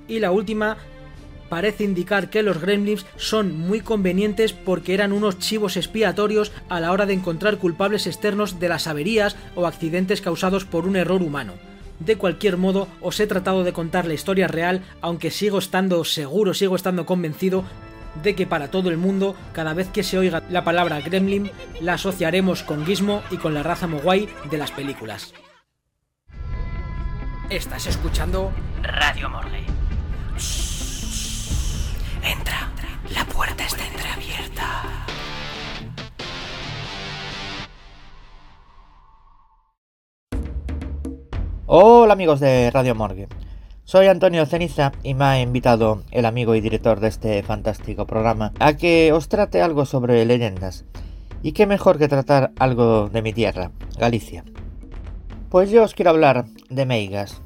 y 0.08 0.20
la 0.20 0.32
última 0.32 0.78
parece 1.50 1.84
indicar 1.84 2.30
que 2.30 2.44
los 2.44 2.60
gremlins 2.60 3.06
son 3.18 3.58
muy 3.58 3.82
convenientes 3.82 4.54
porque 4.54 4.94
eran 4.94 5.12
unos 5.12 5.40
chivos 5.40 5.78
expiatorios 5.78 6.52
a 6.70 6.80
la 6.80 6.92
hora 6.92 7.06
de 7.06 7.14
encontrar 7.14 7.58
culpables 7.58 8.08
externos 8.08 8.60
de 8.60 8.70
las 8.70 8.88
averías 8.88 9.36
o 9.56 9.68
accidentes 9.68 10.22
causados 10.22 10.66
por 10.66 10.88
un 10.88 10.96
error 10.96 11.22
humano. 11.22 11.54
De 12.00 12.18
cualquier 12.18 12.58
modo, 12.58 12.88
os 13.02 13.20
he 13.20 13.28
tratado 13.28 13.64
de 13.64 13.74
contar 13.74 14.06
la 14.06 14.14
historia 14.14 14.48
real, 14.48 14.82
aunque 15.02 15.32
sigo 15.32 15.60
estando 15.60 16.04
seguro, 16.04 16.54
sigo 16.54 16.76
estando 16.76 17.06
convencido 17.06 17.64
de 18.22 18.36
que 18.36 18.46
para 18.46 18.72
todo 18.72 18.90
el 18.90 18.98
mundo, 18.98 19.36
cada 19.54 19.74
vez 19.74 19.90
que 19.90 20.04
se 20.04 20.18
oiga 20.18 20.44
la 20.50 20.64
palabra 20.64 21.02
gremlin, 21.02 21.52
la 21.82 21.94
asociaremos 21.94 22.64
con 22.64 22.86
Gizmo 22.86 23.22
y 23.30 23.38
con 23.38 23.54
la 23.54 23.64
raza 23.64 23.88
Mogwai 23.88 24.30
de 24.50 24.58
las 24.58 24.72
películas. 24.72 25.34
Estás 27.50 27.88
escuchando 27.88 28.52
Radio 28.82 29.30
Morgue. 29.30 29.75
Entra, 32.26 32.72
la 33.14 33.24
puerta 33.26 33.64
está 33.64 33.86
entreabierta. 33.86 34.84
Hola 41.68 42.14
amigos 42.14 42.40
de 42.40 42.72
Radio 42.72 42.96
Morgue. 42.96 43.28
Soy 43.84 44.08
Antonio 44.08 44.48
Ceniza 44.48 44.92
y 45.04 45.14
me 45.14 45.26
ha 45.26 45.40
invitado 45.40 46.02
el 46.10 46.26
amigo 46.26 46.56
y 46.56 46.62
director 46.62 47.00
de 47.00 47.10
este 47.10 47.44
fantástico 47.44 48.08
programa 48.08 48.54
a 48.60 48.74
que 48.74 49.14
os 49.14 49.30
trate 49.30 49.62
algo 49.62 49.86
sobre 49.86 50.26
leyendas. 50.26 50.86
Y 51.44 51.52
qué 51.52 51.68
mejor 51.68 52.00
que 52.00 52.08
tratar 52.08 52.54
algo 52.58 53.08
de 53.08 53.22
mi 53.22 53.34
tierra, 53.34 53.70
Galicia. 54.00 54.44
Pues 55.52 55.70
yo 55.70 55.84
os 55.84 55.94
quiero 55.94 56.10
hablar 56.10 56.46
de 56.72 56.88
Meigas. 56.88 57.40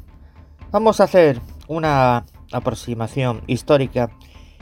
Vamos 0.71 1.01
a 1.01 1.03
hacer 1.03 1.41
una 1.67 2.25
aproximación 2.53 3.41
histórica 3.45 4.09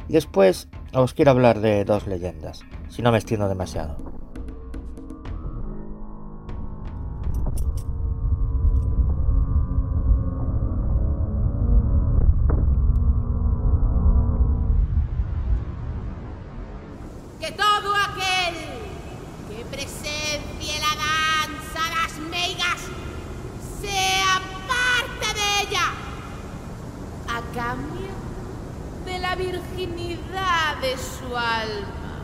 y 0.08 0.14
después 0.14 0.68
os 0.94 1.14
quiero 1.14 1.32
hablar 1.32 1.60
de 1.60 1.84
dos 1.86 2.08
leyendas, 2.08 2.62
si 2.90 3.02
no 3.02 3.12
me 3.12 3.18
extiendo 3.18 3.48
demasiado. 3.50 3.98
Que 17.40 17.52
todo 17.52 17.96
aquel 17.96 18.56
que 19.50 19.66
presencie 19.66 20.80
la 20.80 20.96
danza 20.96 21.82
las 21.96 22.20
meigas 22.30 22.80
sea 23.82 24.42
parte 24.68 25.40
de 25.40 25.62
ella 25.68 25.92
a 27.30 27.42
la 29.28 29.36
virginidad 29.36 30.78
de 30.82 30.96
su 30.98 31.36
alma. 31.36 32.24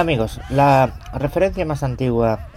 Amigos, 0.00 0.40
la 0.50 0.94
referencia 1.12 1.64
más 1.66 1.82
antigua 1.82 2.48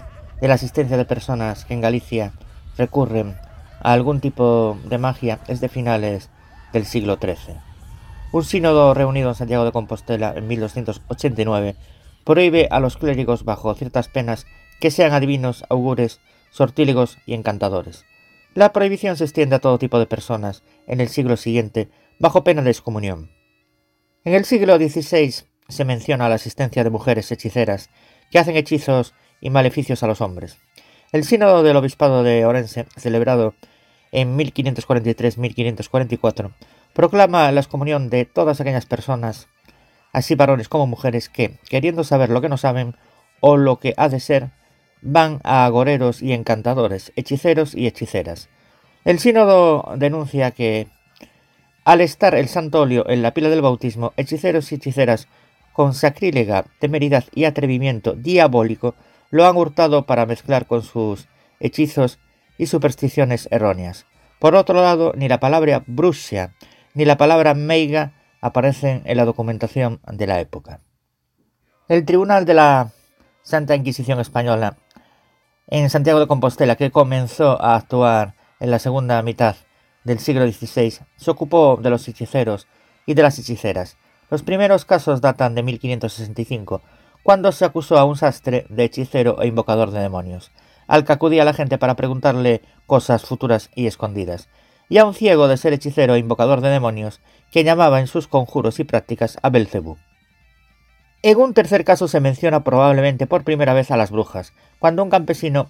de 0.41 0.47
la 0.47 0.55
existencia 0.55 0.97
de 0.97 1.05
personas 1.05 1.65
que 1.65 1.73
en 1.73 1.81
Galicia 1.81 2.31
recurren 2.77 3.35
a 3.81 3.91
algún 3.91 4.19
tipo 4.21 4.77
de 4.85 4.97
magia 4.97 5.39
es 5.47 5.59
de 5.59 5.69
finales 5.69 6.29
del 6.73 6.85
siglo 6.85 7.19
XIII. 7.21 7.57
Un 8.31 8.45
sínodo 8.45 8.93
reunido 8.93 9.29
en 9.29 9.35
Santiago 9.35 9.65
de 9.65 9.71
Compostela 9.71 10.33
en 10.35 10.47
1289 10.47 11.75
prohíbe 12.23 12.67
a 12.71 12.79
los 12.79 12.97
clérigos 12.97 13.43
bajo 13.43 13.75
ciertas 13.75 14.07
penas 14.07 14.45
que 14.79 14.89
sean 14.89 15.13
adivinos, 15.13 15.65
augures, 15.69 16.21
sortílegos 16.49 17.17
y 17.25 17.33
encantadores. 17.33 18.05
La 18.55 18.73
prohibición 18.73 19.15
se 19.15 19.25
extiende 19.25 19.55
a 19.55 19.59
todo 19.59 19.77
tipo 19.77 19.99
de 19.99 20.07
personas 20.07 20.63
en 20.87 21.01
el 21.01 21.09
siglo 21.09 21.37
siguiente 21.37 21.89
bajo 22.19 22.43
pena 22.43 22.63
de 22.63 22.71
excomunión. 22.71 23.29
En 24.25 24.33
el 24.33 24.43
siglo 24.45 24.77
XVI 24.77 25.35
se 25.67 25.85
menciona 25.85 26.29
la 26.29 26.35
existencia 26.35 26.83
de 26.83 26.89
mujeres 26.89 27.31
hechiceras 27.31 27.91
que 28.31 28.39
hacen 28.39 28.57
hechizos 28.57 29.13
y 29.39 29.51
maleficios 29.51 30.01
a 30.03 30.07
los 30.07 30.21
hombres. 30.21 30.57
El 31.11 31.23
sínodo 31.23 31.63
del 31.63 31.77
obispado 31.77 32.21
de 32.23 32.45
Orense, 32.45 32.85
celebrado 32.97 33.55
en 34.11 34.37
1543-1544, 34.37 36.53
proclama 36.93 37.51
la 37.51 37.61
excomunión 37.61 38.09
de 38.09 38.25
todas 38.25 38.61
aquellas 38.61 38.85
personas, 38.85 39.47
así 40.11 40.35
varones 40.35 40.69
como 40.69 40.85
mujeres, 40.87 41.29
que, 41.29 41.59
queriendo 41.69 42.03
saber 42.03 42.29
lo 42.29 42.41
que 42.41 42.49
no 42.49 42.57
saben 42.57 42.95
o 43.39 43.57
lo 43.57 43.79
que 43.79 43.93
ha 43.97 44.09
de 44.09 44.19
ser, 44.19 44.51
van 45.01 45.39
a 45.43 45.65
agoreros 45.65 46.21
y 46.21 46.33
encantadores, 46.33 47.11
hechiceros 47.15 47.75
y 47.75 47.87
hechiceras. 47.87 48.49
El 49.05 49.19
sínodo 49.19 49.93
denuncia 49.97 50.51
que, 50.51 50.87
al 51.85 52.01
estar 52.01 52.35
el 52.35 52.47
santo 52.47 52.81
óleo 52.81 53.09
en 53.09 53.21
la 53.21 53.33
pila 53.33 53.49
del 53.49 53.61
bautismo, 53.61 54.13
hechiceros 54.17 54.71
y 54.71 54.75
hechiceras 54.75 55.27
con 55.73 55.93
sacrílega 55.93 56.65
temeridad 56.79 57.23
y 57.33 57.45
atrevimiento 57.45 58.13
diabólico 58.13 58.95
lo 59.31 59.47
han 59.47 59.55
hurtado 59.55 60.05
para 60.05 60.25
mezclar 60.25 60.65
con 60.65 60.83
sus 60.83 61.27
hechizos 61.59 62.19
y 62.57 62.65
supersticiones 62.65 63.47
erróneas. 63.51 64.05
Por 64.39 64.55
otro 64.55 64.81
lado, 64.81 65.13
ni 65.15 65.27
la 65.27 65.39
palabra 65.39 65.83
bruxa 65.87 66.53
ni 66.93 67.05
la 67.05 67.17
palabra 67.17 67.53
meiga 67.53 68.13
aparecen 68.41 69.03
en 69.05 69.17
la 69.17 69.25
documentación 69.25 70.01
de 70.11 70.27
la 70.27 70.39
época. 70.39 70.79
El 71.87 72.05
Tribunal 72.05 72.45
de 72.45 72.53
la 72.53 72.91
Santa 73.41 73.75
Inquisición 73.75 74.19
Española 74.19 74.77
en 75.71 75.91
Santiago 75.91 76.19
de 76.19 76.27
Compostela, 76.27 76.75
que 76.75 76.89
comenzó 76.89 77.61
a 77.61 77.75
actuar 77.75 78.33
en 78.59 78.71
la 78.71 78.79
segunda 78.79 79.21
mitad 79.21 79.55
del 80.03 80.17
siglo 80.17 80.51
XVI, 80.51 80.99
se 81.15 81.31
ocupó 81.31 81.77
de 81.81 81.91
los 81.91 82.07
hechiceros 82.07 82.67
y 83.05 83.13
de 83.13 83.21
las 83.21 83.37
hechiceras. 83.37 83.97
Los 84.31 84.41
primeros 84.41 84.85
casos 84.85 85.21
datan 85.21 85.53
de 85.53 85.61
1565, 85.61 86.81
cuando 87.21 87.51
se 87.51 87.65
acusó 87.65 87.99
a 87.99 88.05
un 88.05 88.15
sastre 88.15 88.65
de 88.69 88.85
hechicero 88.85 89.41
e 89.41 89.47
invocador 89.47 89.91
de 89.91 89.99
demonios, 89.99 90.51
al 90.87 91.05
que 91.05 91.13
acudía 91.13 91.45
la 91.45 91.53
gente 91.53 91.77
para 91.77 91.95
preguntarle 91.95 92.63
cosas 92.87 93.23
futuras 93.23 93.69
y 93.75 93.85
escondidas, 93.85 94.49
y 94.89 94.97
a 94.97 95.05
un 95.05 95.13
ciego 95.13 95.47
de 95.47 95.57
ser 95.57 95.73
hechicero 95.73 96.15
e 96.15 96.19
invocador 96.19 96.61
de 96.61 96.69
demonios, 96.69 97.21
que 97.51 97.63
llamaba 97.63 97.99
en 97.99 98.07
sus 98.07 98.27
conjuros 98.27 98.79
y 98.79 98.85
prácticas 98.85 99.37
a 99.43 99.51
Belcebú. 99.51 99.97
En 101.21 101.37
un 101.37 101.53
tercer 101.53 101.83
caso 101.83 102.07
se 102.07 102.21
menciona 102.21 102.63
probablemente 102.63 103.27
por 103.27 103.43
primera 103.43 103.73
vez 103.73 103.91
a 103.91 103.97
las 103.97 104.09
brujas, 104.09 104.53
cuando 104.79 105.03
un 105.03 105.09
campesino, 105.09 105.69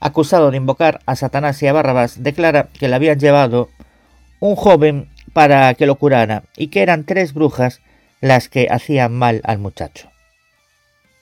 acusado 0.00 0.50
de 0.50 0.56
invocar 0.56 1.00
a 1.06 1.14
Satanás 1.14 1.62
y 1.62 1.68
a 1.68 1.72
Barrabás, 1.72 2.22
declara 2.22 2.68
que 2.78 2.88
le 2.88 2.96
habían 2.96 3.20
llevado 3.20 3.68
un 4.40 4.56
joven 4.56 5.08
para 5.32 5.72
que 5.74 5.86
lo 5.86 5.94
curara 5.94 6.42
y 6.56 6.68
que 6.68 6.82
eran 6.82 7.04
tres 7.04 7.32
brujas 7.32 7.80
las 8.20 8.48
que 8.48 8.66
hacían 8.68 9.14
mal 9.14 9.40
al 9.44 9.58
muchacho. 9.58 10.10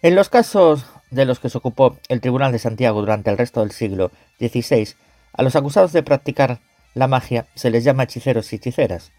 En 0.01 0.15
los 0.15 0.31
casos 0.31 0.87
de 1.11 1.27
los 1.27 1.39
que 1.39 1.51
se 1.51 1.59
ocupó 1.59 1.99
el 2.09 2.21
Tribunal 2.23 2.51
de 2.51 2.59
Santiago 2.59 3.01
durante 3.01 3.31
el 3.31 3.39
resto 3.39 3.61
del 3.61 3.73
siglo 3.73 4.11
XVI, 4.39 4.95
a 5.35 5.43
los 5.43 5.55
acusados 5.55 5.93
de 5.93 6.03
practicar 6.03 6.61
la 6.95 7.09
magia 7.09 7.47
se 7.55 7.71
les 7.71 7.85
llama 7.85 8.05
hechiceros 8.05 8.53
y 8.53 8.57
hechiceras, 8.57 9.13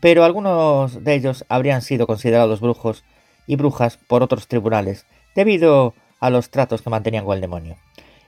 pero 0.00 0.24
algunos 0.24 1.02
de 1.02 1.14
ellos 1.14 1.44
habrían 1.48 1.82
sido 1.82 2.06
considerados 2.06 2.60
brujos 2.60 3.02
y 3.46 3.56
brujas 3.56 3.96
por 3.96 4.22
otros 4.22 4.48
tribunales, 4.48 5.06
debido 5.34 5.94
a 6.20 6.30
los 6.30 6.50
tratos 6.50 6.82
que 6.82 6.90
mantenían 6.90 7.24
con 7.24 7.34
el 7.34 7.40
demonio. 7.40 7.76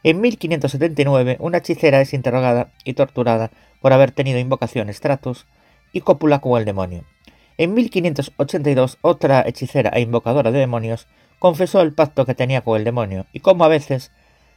En 0.02 0.20
1579, 0.20 1.37
una 1.40 1.59
hechicera 1.59 2.00
es 2.00 2.14
interrogada 2.14 2.70
y 2.85 2.92
torturada 2.92 3.50
por 3.81 3.92
haber 3.92 4.12
tenido 4.12 4.38
invocaciones, 4.38 5.00
tratos 5.00 5.46
y 5.92 6.00
cópula 6.00 6.40
con 6.40 6.59
el 6.59 6.64
demonio. 6.64 7.05
En 7.59 7.74
1582, 7.74 8.98
otra 9.00 9.42
hechicera 9.46 9.90
e 9.94 10.00
invocadora 10.00 10.52
de 10.52 10.59
demonios 10.59 11.07
confesó 11.38 11.81
el 11.81 11.94
pacto 11.94 12.26
que 12.26 12.35
tenía 12.35 12.61
con 12.61 12.76
el 12.76 12.85
demonio 12.85 13.26
y 13.33 13.40
como 13.40 13.64
a 13.64 13.68
veces 13.68 14.12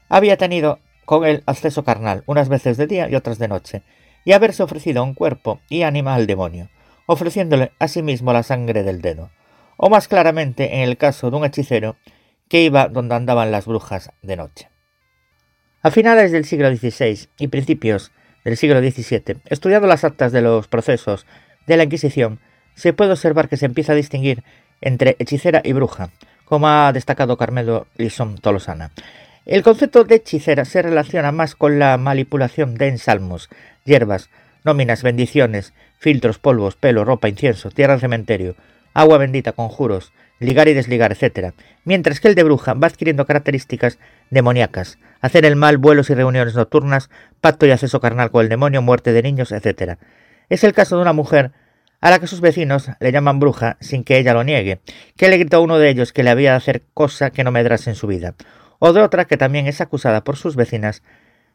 había 0.09 0.37
tenido 0.37 0.79
con 1.05 1.25
el 1.25 1.43
acceso 1.45 1.83
carnal, 1.83 2.23
unas 2.25 2.49
veces 2.49 2.77
de 2.77 2.87
día 2.87 3.09
y 3.09 3.15
otras 3.15 3.39
de 3.39 3.47
noche, 3.47 3.81
y 4.25 4.33
haberse 4.33 4.63
ofrecido 4.63 5.03
un 5.03 5.13
cuerpo 5.13 5.59
y 5.69 5.83
ánima 5.83 6.13
al 6.13 6.27
demonio, 6.27 6.69
ofreciéndole 7.05 7.71
asimismo 7.79 8.33
la 8.33 8.43
sangre 8.43 8.83
del 8.83 9.01
dedo, 9.01 9.31
o 9.81 9.89
más 9.89 10.09
claramente 10.09 10.75
en 10.75 10.81
el 10.81 10.97
caso 10.97 11.31
de 11.31 11.37
un 11.37 11.45
hechicero 11.45 11.95
que 12.49 12.61
iba 12.61 12.89
donde 12.89 13.15
andaban 13.15 13.49
las 13.49 13.65
brujas 13.65 14.11
de 14.21 14.35
noche. 14.35 14.69
A 15.81 15.89
finales 15.89 16.33
del 16.33 16.43
siglo 16.43 16.69
XVI 16.69 17.29
y 17.39 17.47
principios 17.47 18.11
del 18.43 18.57
siglo 18.57 18.81
XVII, 18.81 19.37
estudiando 19.45 19.87
las 19.87 20.03
actas 20.03 20.33
de 20.33 20.41
los 20.41 20.67
procesos 20.67 21.25
de 21.65 21.77
la 21.77 21.85
Inquisición, 21.85 22.41
se 22.75 22.91
puede 22.91 23.13
observar 23.13 23.47
que 23.47 23.55
se 23.55 23.67
empieza 23.67 23.93
a 23.93 23.95
distinguir 23.95 24.43
entre 24.81 25.15
hechicera 25.17 25.61
y 25.63 25.71
bruja, 25.71 26.11
como 26.43 26.67
ha 26.67 26.91
destacado 26.91 27.37
Carmelo 27.37 27.87
Lisón 27.95 28.37
Tolosana. 28.37 28.91
El 29.45 29.63
concepto 29.63 30.03
de 30.03 30.15
hechicera 30.15 30.65
se 30.65 30.81
relaciona 30.81 31.31
más 31.31 31.55
con 31.55 31.79
la 31.79 31.97
manipulación 31.97 32.75
de 32.75 32.89
ensalmos, 32.89 33.49
hierbas, 33.85 34.29
nóminas, 34.65 35.03
bendiciones, 35.03 35.73
filtros, 35.99 36.37
polvos, 36.37 36.75
pelo, 36.75 37.05
ropa, 37.05 37.29
incienso, 37.29 37.71
tierra 37.71 37.97
cementerio, 37.97 38.55
agua 39.01 39.17
bendita, 39.17 39.53
conjuros, 39.53 40.11
ligar 40.39 40.67
y 40.67 40.73
desligar, 40.73 41.11
etc. 41.11 41.53
Mientras 41.83 42.19
que 42.19 42.27
el 42.27 42.35
de 42.35 42.43
bruja 42.43 42.73
va 42.73 42.87
adquiriendo 42.87 43.25
características 43.25 43.99
demoníacas, 44.29 44.97
hacer 45.21 45.45
el 45.45 45.55
mal, 45.55 45.77
vuelos 45.77 46.09
y 46.09 46.15
reuniones 46.15 46.55
nocturnas, 46.55 47.09
pacto 47.41 47.65
y 47.65 47.71
acceso 47.71 47.99
carnal 47.99 48.31
con 48.31 48.43
el 48.43 48.49
demonio, 48.49 48.81
muerte 48.81 49.13
de 49.13 49.23
niños, 49.23 49.51
etc. 49.51 49.97
Es 50.49 50.63
el 50.63 50.73
caso 50.73 50.95
de 50.95 51.01
una 51.01 51.13
mujer 51.13 51.51
a 52.01 52.09
la 52.09 52.19
que 52.19 52.27
sus 52.27 52.41
vecinos 52.41 52.89
le 52.99 53.11
llaman 53.11 53.39
bruja 53.39 53.77
sin 53.81 54.03
que 54.03 54.17
ella 54.17 54.33
lo 54.33 54.43
niegue, 54.43 54.79
que 55.17 55.29
le 55.29 55.37
gritó 55.37 55.57
a 55.57 55.61
uno 55.61 55.77
de 55.77 55.89
ellos 55.89 56.13
que 56.13 56.23
le 56.23 56.29
había 56.29 56.51
de 56.51 56.57
hacer 56.57 56.83
cosa 56.93 57.31
que 57.31 57.43
no 57.43 57.51
medrase 57.51 57.89
en 57.89 57.95
su 57.95 58.07
vida, 58.07 58.35
o 58.79 58.93
de 58.93 59.01
otra 59.01 59.25
que 59.25 59.37
también 59.37 59.67
es 59.67 59.81
acusada 59.81 60.23
por 60.23 60.37
sus 60.37 60.55
vecinas 60.55 61.03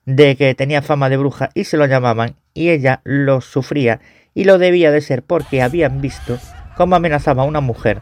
de 0.04 0.36
que 0.36 0.54
tenía 0.54 0.82
fama 0.82 1.08
de 1.08 1.16
bruja 1.16 1.48
y 1.54 1.64
se 1.64 1.78
lo 1.78 1.86
llamaban 1.86 2.36
y 2.52 2.68
ella 2.68 3.00
lo 3.04 3.40
sufría 3.40 4.00
y 4.34 4.44
lo 4.44 4.58
debía 4.58 4.90
de 4.90 5.00
ser 5.00 5.22
porque 5.22 5.62
habían 5.62 6.02
visto 6.02 6.38
cómo 6.76 6.96
amenazaba 6.96 7.42
a 7.42 7.46
una 7.46 7.60
mujer 7.60 8.00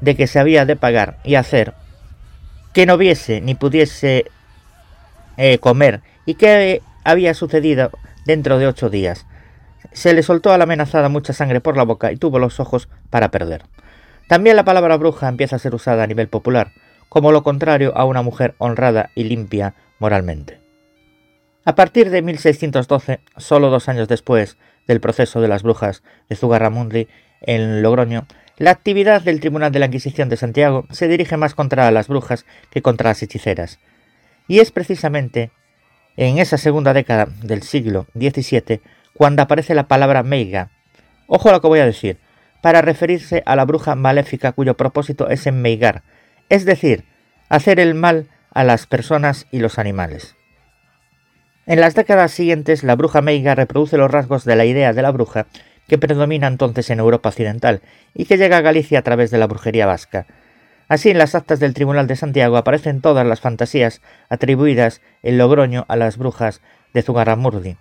de 0.00 0.16
que 0.16 0.26
se 0.26 0.38
había 0.38 0.64
de 0.64 0.76
pagar 0.76 1.18
y 1.24 1.36
hacer 1.36 1.74
que 2.72 2.86
no 2.86 2.98
viese 2.98 3.40
ni 3.40 3.54
pudiese 3.54 4.26
eh, 5.36 5.58
comer 5.58 6.02
y 6.26 6.34
que 6.34 6.82
había 7.04 7.34
sucedido 7.34 7.90
dentro 8.26 8.58
de 8.58 8.66
ocho 8.66 8.90
días. 8.90 9.26
Se 9.92 10.12
le 10.12 10.22
soltó 10.22 10.52
a 10.52 10.58
la 10.58 10.64
amenazada 10.64 11.08
mucha 11.08 11.32
sangre 11.32 11.60
por 11.60 11.76
la 11.76 11.84
boca 11.84 12.10
y 12.10 12.16
tuvo 12.16 12.38
los 12.38 12.58
ojos 12.60 12.88
para 13.10 13.30
perder. 13.30 13.62
También 14.28 14.56
la 14.56 14.64
palabra 14.64 14.96
bruja 14.96 15.28
empieza 15.28 15.56
a 15.56 15.60
ser 15.60 15.74
usada 15.74 16.02
a 16.02 16.06
nivel 16.06 16.28
popular, 16.28 16.72
como 17.08 17.30
lo 17.30 17.42
contrario 17.42 17.96
a 17.96 18.04
una 18.04 18.22
mujer 18.22 18.54
honrada 18.58 19.10
y 19.14 19.24
limpia 19.24 19.74
moralmente. 19.98 20.60
A 21.64 21.74
partir 21.74 22.10
de 22.10 22.22
1612, 22.22 23.20
solo 23.36 23.70
dos 23.70 23.88
años 23.88 24.08
después 24.08 24.56
del 24.86 25.00
proceso 25.00 25.40
de 25.40 25.48
las 25.48 25.62
brujas 25.62 26.02
de 26.28 26.36
Zugarramundi 26.36 27.08
en 27.46 27.82
Logroño, 27.82 28.26
la 28.56 28.70
actividad 28.70 29.22
del 29.22 29.40
Tribunal 29.40 29.72
de 29.72 29.80
la 29.80 29.86
Inquisición 29.86 30.28
de 30.28 30.36
Santiago 30.36 30.86
se 30.90 31.08
dirige 31.08 31.36
más 31.36 31.54
contra 31.54 31.90
las 31.90 32.08
brujas 32.08 32.46
que 32.70 32.82
contra 32.82 33.10
las 33.10 33.22
hechiceras. 33.22 33.80
Y 34.46 34.60
es 34.60 34.70
precisamente 34.70 35.50
en 36.16 36.38
esa 36.38 36.58
segunda 36.58 36.92
década 36.92 37.28
del 37.42 37.62
siglo 37.62 38.06
XVII 38.14 38.80
cuando 39.14 39.42
aparece 39.42 39.74
la 39.74 39.88
palabra 39.88 40.22
meiga. 40.22 40.70
Ojo 41.26 41.48
a 41.48 41.52
lo 41.52 41.60
que 41.60 41.66
voy 41.66 41.80
a 41.80 41.86
decir, 41.86 42.18
para 42.62 42.82
referirse 42.82 43.42
a 43.46 43.56
la 43.56 43.64
bruja 43.64 43.94
maléfica 43.94 44.52
cuyo 44.52 44.76
propósito 44.76 45.28
es 45.28 45.46
enmeigar, 45.46 46.02
es 46.48 46.64
decir, 46.64 47.04
hacer 47.48 47.80
el 47.80 47.94
mal 47.94 48.28
a 48.52 48.64
las 48.64 48.86
personas 48.86 49.46
y 49.50 49.58
los 49.58 49.78
animales. 49.78 50.36
En 51.66 51.80
las 51.80 51.94
décadas 51.94 52.30
siguientes, 52.30 52.84
la 52.84 52.94
bruja 52.94 53.22
meiga 53.22 53.54
reproduce 53.54 53.96
los 53.96 54.10
rasgos 54.10 54.44
de 54.44 54.54
la 54.54 54.66
idea 54.66 54.92
de 54.92 55.02
la 55.02 55.10
bruja 55.10 55.46
que 55.88 55.98
predomina 55.98 56.46
entonces 56.46 56.90
en 56.90 56.98
Europa 56.98 57.28
occidental 57.28 57.80
y 58.14 58.24
que 58.24 58.36
llega 58.36 58.58
a 58.58 58.62
Galicia 58.62 58.98
a 58.98 59.02
través 59.02 59.30
de 59.30 59.38
la 59.38 59.46
brujería 59.46 59.86
vasca. 59.86 60.26
Así, 60.88 61.10
en 61.10 61.18
las 61.18 61.34
actas 61.34 61.60
del 61.60 61.74
Tribunal 61.74 62.06
de 62.06 62.16
Santiago 62.16 62.56
aparecen 62.56 63.00
todas 63.00 63.26
las 63.26 63.40
fantasías 63.40 64.02
atribuidas 64.28 65.00
en 65.22 65.38
Logroño 65.38 65.86
a 65.88 65.96
las 65.96 66.18
brujas 66.18 66.60
de 66.92 67.02
Zugarramurdi. 67.02 67.76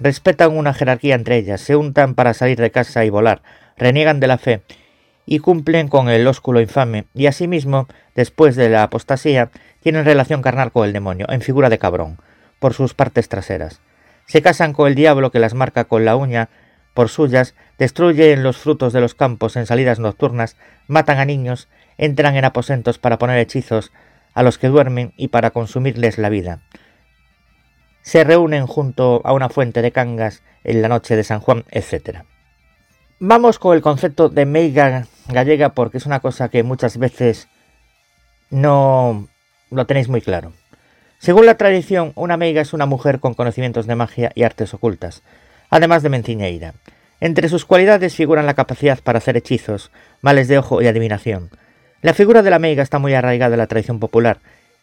Respetan 0.00 0.56
una 0.56 0.74
jerarquía 0.74 1.14
entre 1.14 1.36
ellas, 1.36 1.60
se 1.60 1.76
untan 1.76 2.14
para 2.14 2.34
salir 2.34 2.58
de 2.58 2.70
casa 2.70 3.04
y 3.04 3.10
volar, 3.10 3.42
reniegan 3.76 4.20
de 4.20 4.26
la 4.26 4.38
fe 4.38 4.62
y 5.26 5.40
cumplen 5.40 5.88
con 5.88 6.08
el 6.08 6.26
ósculo 6.26 6.58
infame, 6.58 7.04
y 7.12 7.26
asimismo, 7.26 7.86
después 8.14 8.56
de 8.56 8.70
la 8.70 8.82
apostasía, 8.82 9.50
tienen 9.82 10.06
relación 10.06 10.40
carnal 10.40 10.72
con 10.72 10.86
el 10.86 10.94
demonio, 10.94 11.26
en 11.28 11.42
figura 11.42 11.68
de 11.68 11.78
cabrón, 11.78 12.18
por 12.58 12.72
sus 12.72 12.94
partes 12.94 13.28
traseras. 13.28 13.82
Se 14.24 14.40
casan 14.40 14.72
con 14.72 14.88
el 14.88 14.94
diablo 14.94 15.30
que 15.30 15.38
las 15.38 15.52
marca 15.52 15.84
con 15.84 16.06
la 16.06 16.16
uña 16.16 16.48
por 16.94 17.08
suyas, 17.08 17.54
destruyen 17.78 18.42
los 18.42 18.56
frutos 18.56 18.92
de 18.92 19.00
los 19.00 19.14
campos 19.14 19.56
en 19.56 19.66
salidas 19.66 19.98
nocturnas, 19.98 20.56
matan 20.86 21.18
a 21.18 21.24
niños, 21.24 21.68
entran 21.96 22.36
en 22.36 22.44
aposentos 22.44 22.98
para 22.98 23.18
poner 23.18 23.38
hechizos 23.38 23.92
a 24.34 24.42
los 24.42 24.58
que 24.58 24.68
duermen 24.68 25.12
y 25.16 25.28
para 25.28 25.50
consumirles 25.50 26.18
la 26.18 26.28
vida. 26.28 26.60
Se 28.02 28.24
reúnen 28.24 28.66
junto 28.66 29.20
a 29.24 29.32
una 29.32 29.48
fuente 29.48 29.82
de 29.82 29.92
cangas 29.92 30.42
en 30.64 30.82
la 30.82 30.88
noche 30.88 31.16
de 31.16 31.24
San 31.24 31.40
Juan, 31.40 31.64
etc. 31.70 32.20
Vamos 33.20 33.58
con 33.58 33.74
el 33.76 33.82
concepto 33.82 34.28
de 34.28 34.46
meiga 34.46 35.06
gallega 35.28 35.70
porque 35.70 35.98
es 35.98 36.06
una 36.06 36.20
cosa 36.20 36.48
que 36.48 36.62
muchas 36.62 36.98
veces 36.98 37.48
no 38.50 39.28
lo 39.70 39.86
tenéis 39.86 40.08
muy 40.08 40.20
claro. 40.20 40.52
Según 41.18 41.46
la 41.46 41.56
tradición, 41.56 42.12
una 42.14 42.36
meiga 42.36 42.62
es 42.62 42.72
una 42.72 42.86
mujer 42.86 43.18
con 43.18 43.34
conocimientos 43.34 43.86
de 43.86 43.96
magia 43.96 44.30
y 44.34 44.44
artes 44.44 44.72
ocultas, 44.72 45.22
además 45.70 46.02
de 46.02 46.08
menciñeira. 46.08 46.74
Entre 47.20 47.48
sus 47.48 47.64
cualidades 47.64 48.14
figuran 48.14 48.46
la 48.46 48.54
capacidad 48.54 49.00
para 49.02 49.18
hacer 49.18 49.36
hechizos, 49.36 49.90
males 50.20 50.48
de 50.48 50.58
ojo 50.58 50.80
y 50.82 50.86
adivinación. 50.86 51.50
La 52.00 52.14
figura 52.14 52.42
de 52.42 52.50
la 52.50 52.60
meiga 52.60 52.82
está 52.82 52.98
muy 52.98 53.14
arraigada 53.14 53.54
en 53.54 53.58
la 53.58 53.66
tradición 53.66 53.98
popular 53.98 54.38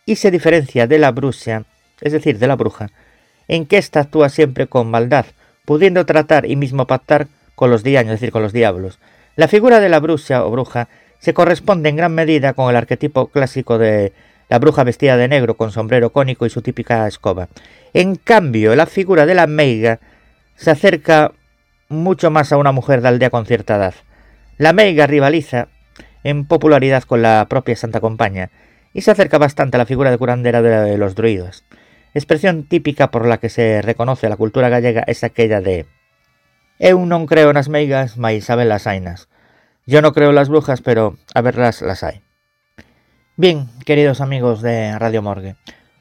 y 0.06 0.18
se 0.18 0.32
diferencia 0.32 0.86
de 0.86 1.00
la 1.00 1.12
brucia, 1.12 1.64
es 2.02 2.12
decir, 2.12 2.38
de 2.40 2.48
la 2.48 2.56
bruja, 2.56 2.90
en 3.48 3.66
que 3.66 3.78
ésta 3.78 4.02
actúa 4.02 4.30
siempre 4.30 4.68
con 4.68 4.92
maldad, 4.92 5.26
pudiendo 5.64 6.06
tratar 6.06 6.46
y 6.46 6.58
mismo 6.58 6.88
pactar 6.88 7.28
con 7.56 7.70
los 7.70 7.84
diaños, 7.84 8.16
es 8.16 8.20
decir, 8.20 8.32
con 8.32 8.42
los 8.42 8.54
diablos. 8.54 9.00
La 9.38 9.48
figura 9.48 9.80
de 9.80 9.90
la 9.90 10.00
bruja 10.00 10.46
o 10.46 10.52
bruja 10.52 10.90
se 11.20 11.34
corresponde 11.34 11.90
en 11.90 11.96
gran 11.96 12.14
medida 12.14 12.54
con 12.54 12.70
el 12.70 12.76
arquetipo 12.76 13.28
clásico 13.28 13.78
de 13.78 14.14
la 14.50 14.60
bruja 14.60 14.84
vestida 14.84 15.18
de 15.18 15.28
negro 15.28 15.56
con 15.56 15.72
sombrero 15.72 16.12
cónico 16.12 16.46
y 16.46 16.50
su 16.50 16.62
típica 16.62 17.08
escoba. 17.08 17.48
En 17.94 18.16
cambio, 18.16 18.76
la 18.76 18.86
figura 18.86 19.26
de 19.26 19.36
la 19.36 19.48
meiga 19.48 20.00
se 20.56 20.72
acerca 20.72 21.34
mucho 21.90 22.32
más 22.32 22.52
a 22.52 22.58
una 22.58 22.72
mujer 22.72 23.02
de 23.02 23.10
aldea 23.10 23.30
con 23.30 23.46
cierta 23.46 23.76
edad. 23.76 23.94
La 24.58 24.74
meiga 24.74 25.08
rivaliza 25.08 25.68
en 26.24 26.46
popularidad 26.46 27.04
con 27.04 27.22
la 27.22 27.46
propia 27.50 27.76
Santa 27.76 28.00
Compaña 28.00 28.50
y 28.94 29.02
se 29.02 29.12
acerca 29.12 29.38
bastante 29.38 29.78
a 29.78 29.80
la 29.80 29.86
figura 29.86 30.12
de 30.12 30.18
curandera 30.18 30.62
de 30.62 30.98
los 30.98 31.16
druidos. 31.16 31.64
Expresión 32.14 32.64
típica 32.68 33.12
por 33.12 33.28
la 33.28 33.38
que 33.38 33.50
se 33.50 33.82
reconoce 33.82 34.30
la 34.30 34.38
cultura 34.38 34.70
gallega 34.70 35.04
es 35.06 35.24
aquella 35.24 35.62
de 35.62 35.86
Eu 36.80 37.00
non 37.08 37.24
creo 37.24 37.56
nas 37.56 37.72
meigas, 37.72 38.20
mais 38.20 38.44
saben 38.44 38.68
las 38.68 38.84
ainas. 38.84 39.32
Yo 39.88 40.04
no 40.04 40.12
creo 40.12 40.32
en 40.32 40.36
las 40.36 40.52
brujas, 40.52 40.84
pero 40.84 41.16
a 41.32 41.40
verlas 41.40 41.82
las 41.82 42.04
hay. 42.04 42.20
Bien, 43.38 43.68
queridos 43.86 44.20
amigos 44.20 44.62
de 44.62 44.98
Radio 45.00 45.22
Morgue, 45.22 45.56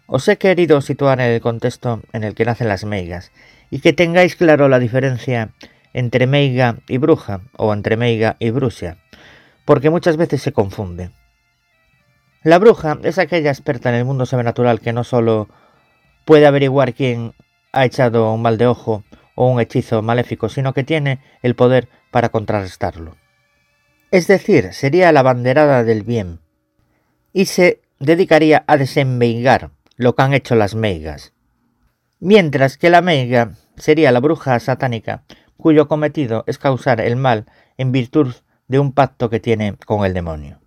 os 0.06 0.26
he 0.26 0.38
querido 0.38 0.80
situar 0.80 1.20
en 1.20 1.30
el 1.30 1.40
contexto 1.40 2.02
en 2.12 2.24
el 2.24 2.34
que 2.34 2.44
nacen 2.44 2.66
las 2.66 2.84
meigas 2.84 3.30
y 3.74 3.80
que 3.80 3.92
tengáis 3.92 4.36
claro 4.36 4.68
la 4.68 4.78
diferencia 4.78 5.50
entre 5.94 6.28
meiga 6.28 6.76
y 6.86 6.98
bruja 6.98 7.40
o 7.56 7.72
entre 7.72 7.96
meiga 7.96 8.36
y 8.38 8.50
brusia, 8.50 8.98
porque 9.64 9.90
muchas 9.90 10.16
veces 10.16 10.42
se 10.42 10.52
confunde. 10.52 11.10
La 12.44 12.60
bruja 12.60 13.00
es 13.02 13.18
aquella 13.18 13.50
experta 13.50 13.88
en 13.88 13.96
el 13.96 14.04
mundo 14.04 14.26
sobrenatural 14.26 14.78
que 14.78 14.92
no 14.92 15.02
solo 15.02 15.48
puede 16.24 16.46
averiguar 16.46 16.94
quién 16.94 17.34
ha 17.72 17.84
echado 17.84 18.32
un 18.32 18.42
mal 18.42 18.58
de 18.58 18.68
ojo 18.68 19.02
o 19.34 19.50
un 19.50 19.58
hechizo 19.60 20.02
maléfico, 20.02 20.48
sino 20.48 20.72
que 20.72 20.84
tiene 20.84 21.18
el 21.42 21.56
poder 21.56 21.88
para 22.12 22.28
contrarrestarlo. 22.28 23.16
Es 24.12 24.28
decir, 24.28 24.72
sería 24.72 25.10
la 25.10 25.22
banderada 25.22 25.82
del 25.82 26.04
bien, 26.04 26.38
y 27.32 27.46
se 27.46 27.80
dedicaría 27.98 28.62
a 28.68 28.76
desenveigar 28.76 29.72
lo 29.96 30.14
que 30.14 30.22
han 30.22 30.32
hecho 30.32 30.54
las 30.54 30.76
meigas, 30.76 31.32
mientras 32.20 32.78
que 32.78 32.88
la 32.88 33.00
meiga 33.00 33.56
sería 33.76 34.12
la 34.12 34.20
bruja 34.20 34.58
satánica 34.60 35.24
cuyo 35.56 35.88
cometido 35.88 36.44
es 36.46 36.58
causar 36.58 37.00
el 37.00 37.16
mal 37.16 37.46
en 37.78 37.92
virtud 37.92 38.34
de 38.68 38.78
un 38.78 38.92
pacto 38.92 39.30
que 39.30 39.40
tiene 39.40 39.76
con 39.86 40.04
el 40.04 40.14
demonio. 40.14 40.60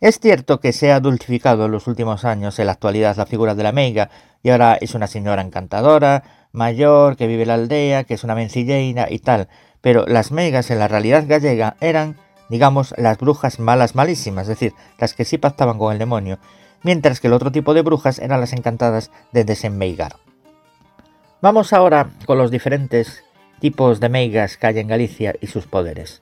Es 0.00 0.20
cierto 0.20 0.60
que 0.60 0.72
se 0.72 0.92
ha 0.92 1.00
dulcificado 1.00 1.66
en 1.66 1.72
los 1.72 1.86
últimos 1.86 2.24
años 2.24 2.58
en 2.58 2.66
la 2.66 2.72
actualidad 2.72 3.16
la 3.16 3.26
figura 3.26 3.54
de 3.54 3.62
la 3.64 3.72
meiga 3.72 4.10
y 4.42 4.50
ahora 4.50 4.78
es 4.80 4.94
una 4.94 5.08
señora 5.08 5.42
encantadora, 5.42 6.22
mayor, 6.52 7.16
que 7.16 7.26
vive 7.26 7.42
en 7.42 7.48
la 7.48 7.54
aldea, 7.54 8.04
que 8.04 8.14
es 8.14 8.24
una 8.24 8.34
mencilleira 8.34 9.10
y 9.10 9.18
tal, 9.18 9.48
pero 9.80 10.06
las 10.06 10.30
megas 10.30 10.70
en 10.70 10.78
la 10.78 10.88
realidad 10.88 11.24
gallega 11.26 11.76
eran, 11.80 12.16
digamos, 12.48 12.94
las 12.96 13.18
brujas 13.18 13.58
malas 13.58 13.94
malísimas, 13.94 14.42
es 14.42 14.48
decir, 14.48 14.72
las 14.98 15.14
que 15.14 15.24
sí 15.24 15.36
pactaban 15.36 15.78
con 15.78 15.92
el 15.92 15.98
demonio, 15.98 16.38
mientras 16.82 17.20
que 17.20 17.26
el 17.26 17.32
otro 17.32 17.50
tipo 17.50 17.74
de 17.74 17.82
brujas 17.82 18.18
eran 18.18 18.40
las 18.40 18.52
encantadas 18.52 19.10
de 19.32 19.44
desenmeigar. 19.44 20.16
Vamos 21.40 21.72
ahora 21.72 22.10
con 22.26 22.36
los 22.36 22.50
diferentes 22.50 23.22
tipos 23.60 24.00
de 24.00 24.08
meigas 24.08 24.56
que 24.56 24.66
hay 24.66 24.80
en 24.80 24.88
Galicia 24.88 25.36
y 25.40 25.46
sus 25.46 25.68
poderes. 25.68 26.20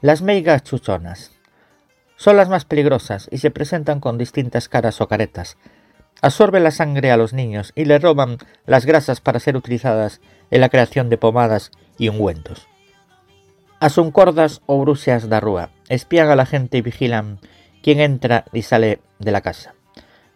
Las 0.00 0.22
meigas 0.22 0.64
chuchonas 0.64 1.30
son 2.16 2.36
las 2.36 2.48
más 2.48 2.64
peligrosas 2.64 3.28
y 3.30 3.38
se 3.38 3.52
presentan 3.52 4.00
con 4.00 4.18
distintas 4.18 4.68
caras 4.68 5.00
o 5.00 5.06
caretas. 5.06 5.56
Absorben 6.20 6.64
la 6.64 6.72
sangre 6.72 7.12
a 7.12 7.16
los 7.16 7.32
niños 7.32 7.70
y 7.76 7.84
le 7.84 8.00
roban 8.00 8.38
las 8.66 8.86
grasas 8.86 9.20
para 9.20 9.38
ser 9.38 9.56
utilizadas 9.56 10.20
en 10.50 10.60
la 10.60 10.68
creación 10.68 11.10
de 11.10 11.18
pomadas 11.18 11.70
y 11.96 12.08
ungüentos. 12.08 12.66
Asuncordas 13.78 14.62
o 14.66 14.80
bruxas 14.80 15.28
da 15.28 15.38
rúa 15.38 15.70
espían 15.88 16.28
a 16.28 16.34
la 16.34 16.46
gente 16.46 16.78
y 16.78 16.82
vigilan 16.82 17.38
quién 17.84 18.00
entra 18.00 18.46
y 18.52 18.62
sale 18.62 19.00
de 19.20 19.30
la 19.30 19.42
casa. 19.42 19.74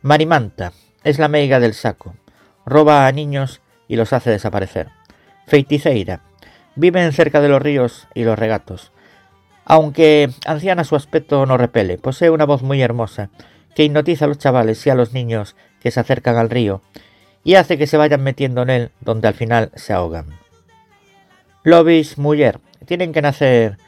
Marimanta 0.02 0.72
es 1.02 1.18
la 1.18 1.26
meiga 1.26 1.58
del 1.58 1.74
saco, 1.74 2.14
roba 2.64 3.08
a 3.08 3.12
niños 3.12 3.60
y 3.88 3.96
los 3.96 4.12
hace 4.12 4.30
desaparecer. 4.30 4.88
Feiticeira 5.46 6.20
viven 6.76 7.12
cerca 7.12 7.40
de 7.40 7.48
los 7.48 7.60
ríos 7.60 8.06
y 8.14 8.24
los 8.24 8.38
regatos. 8.38 8.92
Aunque 9.64 10.30
anciana 10.46 10.84
su 10.84 10.94
aspecto 10.94 11.44
no 11.44 11.56
repele, 11.56 11.98
posee 11.98 12.30
una 12.30 12.46
voz 12.46 12.62
muy 12.62 12.80
hermosa 12.80 13.30
que 13.74 13.84
hipnotiza 13.84 14.26
a 14.26 14.28
los 14.28 14.38
chavales 14.38 14.86
y 14.86 14.90
a 14.90 14.94
los 14.94 15.12
niños 15.12 15.56
que 15.80 15.90
se 15.90 16.00
acercan 16.00 16.36
al 16.36 16.50
río 16.50 16.82
y 17.44 17.54
hace 17.54 17.78
que 17.78 17.86
se 17.86 17.96
vayan 17.96 18.22
metiendo 18.22 18.62
en 18.62 18.70
él 18.70 18.90
donde 19.00 19.28
al 19.28 19.34
final 19.34 19.70
se 19.74 19.92
ahogan. 19.92 20.26
Lobis 21.64 22.18
mujer 22.18 22.60
tienen 22.86 23.12
que 23.12 23.22
nacer 23.22 23.78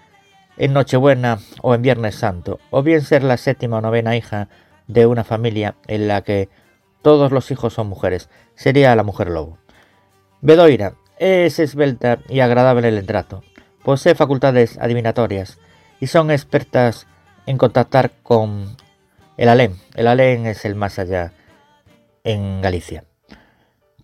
en 0.56 0.74
Nochebuena 0.74 1.38
o 1.62 1.74
en 1.74 1.82
Viernes 1.82 2.16
Santo, 2.16 2.58
o 2.70 2.82
bien 2.82 3.00
ser 3.00 3.24
la 3.24 3.38
séptima 3.38 3.78
o 3.78 3.80
novena 3.80 4.16
hija 4.16 4.48
de 4.88 5.06
una 5.06 5.24
familia 5.24 5.76
en 5.86 6.08
la 6.08 6.22
que 6.22 6.50
todos 7.00 7.32
los 7.32 7.50
hijos 7.50 7.72
son 7.72 7.88
mujeres, 7.88 8.28
sería 8.56 8.94
la 8.94 9.02
mujer 9.02 9.30
lobo. 9.30 9.59
Bedoira 10.42 10.94
es 11.18 11.58
esbelta 11.58 12.20
y 12.28 12.40
agradable 12.40 12.88
en 12.88 12.94
el 12.94 13.06
trato, 13.06 13.44
posee 13.84 14.14
facultades 14.14 14.78
adivinatorias 14.78 15.58
y 16.00 16.06
son 16.06 16.30
expertas 16.30 17.06
en 17.46 17.58
contactar 17.58 18.12
con 18.22 18.76
el 19.36 19.48
alén. 19.48 19.76
El 19.94 20.06
alén 20.06 20.46
es 20.46 20.64
el 20.64 20.74
más 20.74 20.98
allá 20.98 21.32
en 22.24 22.62
Galicia. 22.62 23.04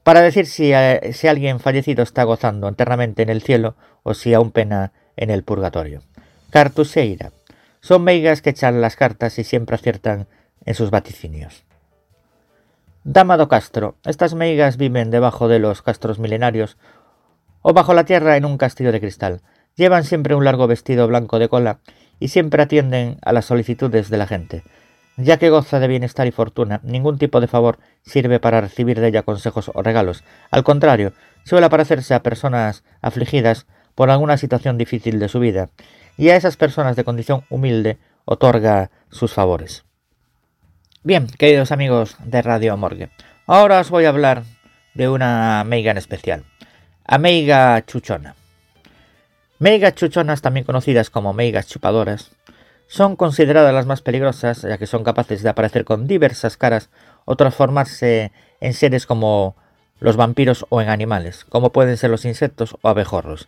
Para 0.03 0.20
decir 0.20 0.46
si, 0.46 0.72
eh, 0.72 1.12
si 1.12 1.27
alguien 1.27 1.59
fallecido 1.59 2.03
está 2.03 2.22
gozando 2.25 2.68
eternamente 2.68 3.22
en 3.22 3.31
el 3.31 3.42
cielo 3.42 3.75
o 4.03 4.14
si 4.14 4.35
aún 4.35 4.51
pena 4.51 4.92
en 5.16 5.31
el 5.31 5.42
purgatorio. 5.42 6.03
Cartuseira. 6.51 7.33
Son 7.81 8.05
meigas 8.05 8.42
que 8.42 8.51
echan 8.51 8.81
las 8.81 8.96
cartas 8.96 9.38
y 9.38 9.44
siempre 9.44 9.77
aciertan 9.77 10.29
en 10.64 10.75
sus 10.75 10.90
vaticinios. 10.90 11.65
Dama 13.09 13.37
do 13.37 13.47
Castro. 13.47 13.95
Estas 14.05 14.35
meigas 14.35 14.79
viven 14.79 15.12
debajo 15.12 15.47
de 15.47 15.61
los 15.61 15.81
castros 15.81 16.19
milenarios 16.19 16.77
o 17.62 17.73
bajo 17.73 17.95
la 17.95 18.03
tierra 18.03 18.37
en 18.37 18.45
un 18.45 18.59
castillo 18.59 18.90
de 18.90 18.99
cristal. 18.99 19.42
Llevan 19.77 20.03
siempre 20.03 20.35
un 20.35 20.42
largo 20.42 20.66
vestido 20.66 21.07
blanco 21.07 21.38
de 21.38 21.49
cola 21.49 21.79
y 22.19 22.35
siempre 22.35 22.64
atienden 22.64 23.19
a 23.23 23.33
las 23.33 23.45
solicitudes 23.45 24.11
de 24.11 24.16
la 24.19 24.27
gente. 24.27 24.64
Ya 25.16 25.37
que 25.37 25.51
goza 25.51 25.79
de 25.79 25.87
bienestar 25.87 26.27
y 26.27 26.33
fortuna, 26.33 26.81
ningún 26.83 27.16
tipo 27.16 27.40
de 27.40 27.47
favor 27.47 27.79
sirve 28.03 28.40
para 28.40 28.61
recibir 28.61 28.99
de 28.99 29.07
ella 29.07 29.23
consejos 29.23 29.71
o 29.73 29.83
regalos. 29.83 30.25
Al 30.51 30.64
contrario, 30.64 31.12
suele 31.45 31.66
aparecerse 31.66 32.12
a 32.12 32.25
personas 32.25 32.83
afligidas 33.03 33.69
por 33.95 34.11
alguna 34.11 34.37
situación 34.37 34.79
difícil 34.79 35.21
de 35.21 35.29
su 35.29 35.38
vida 35.38 35.71
y 36.16 36.31
a 36.31 36.37
esas 36.37 36.57
personas 36.57 36.97
de 36.97 37.05
condición 37.05 37.45
humilde 37.51 37.99
otorga 38.25 38.90
sus 39.11 39.33
favores. 39.33 39.86
Bien, 41.07 41.29
queridos 41.29 41.71
amigos 41.71 42.16
de 42.25 42.42
Radio 42.42 42.77
Morgue, 42.77 43.11
ahora 43.47 43.79
os 43.79 43.90
voy 43.90 44.07
a 44.07 44.09
hablar 44.09 44.42
de 44.95 45.09
una 45.09 45.62
meiga 45.62 45.92
en 45.92 45.99
especial, 45.99 46.42
a 47.05 47.16
meiga 47.19 47.81
chuchona. 47.87 48.35
Meigas 49.61 49.95
chuchonas, 49.95 50.42
también 50.42 50.66
conocidas 50.66 51.09
como 51.09 51.33
meigas 51.33 51.69
chupadoras, 51.69 52.33
son 52.88 53.14
consideradas 53.14 53.73
las 53.73 53.87
más 53.87 54.03
peligrosas 54.03 54.62
ya 54.62 54.79
que 54.79 54.88
son 54.88 55.05
capaces 55.05 55.45
de 55.45 55.49
aparecer 55.49 55.85
con 55.85 56.09
diversas 56.09 56.57
caras 56.57 56.90
o 57.25 57.37
transformarse 57.37 58.33
en 58.61 58.75
seres 58.75 59.07
como 59.07 59.55
los 60.01 60.16
vampiros 60.16 60.66
o 60.71 60.83
en 60.83 60.88
animales, 60.88 61.45
como 61.45 61.71
pueden 61.71 61.97
ser 61.99 62.11
los 62.11 62.25
insectos 62.25 62.75
o 62.83 62.88
abejorros, 62.88 63.47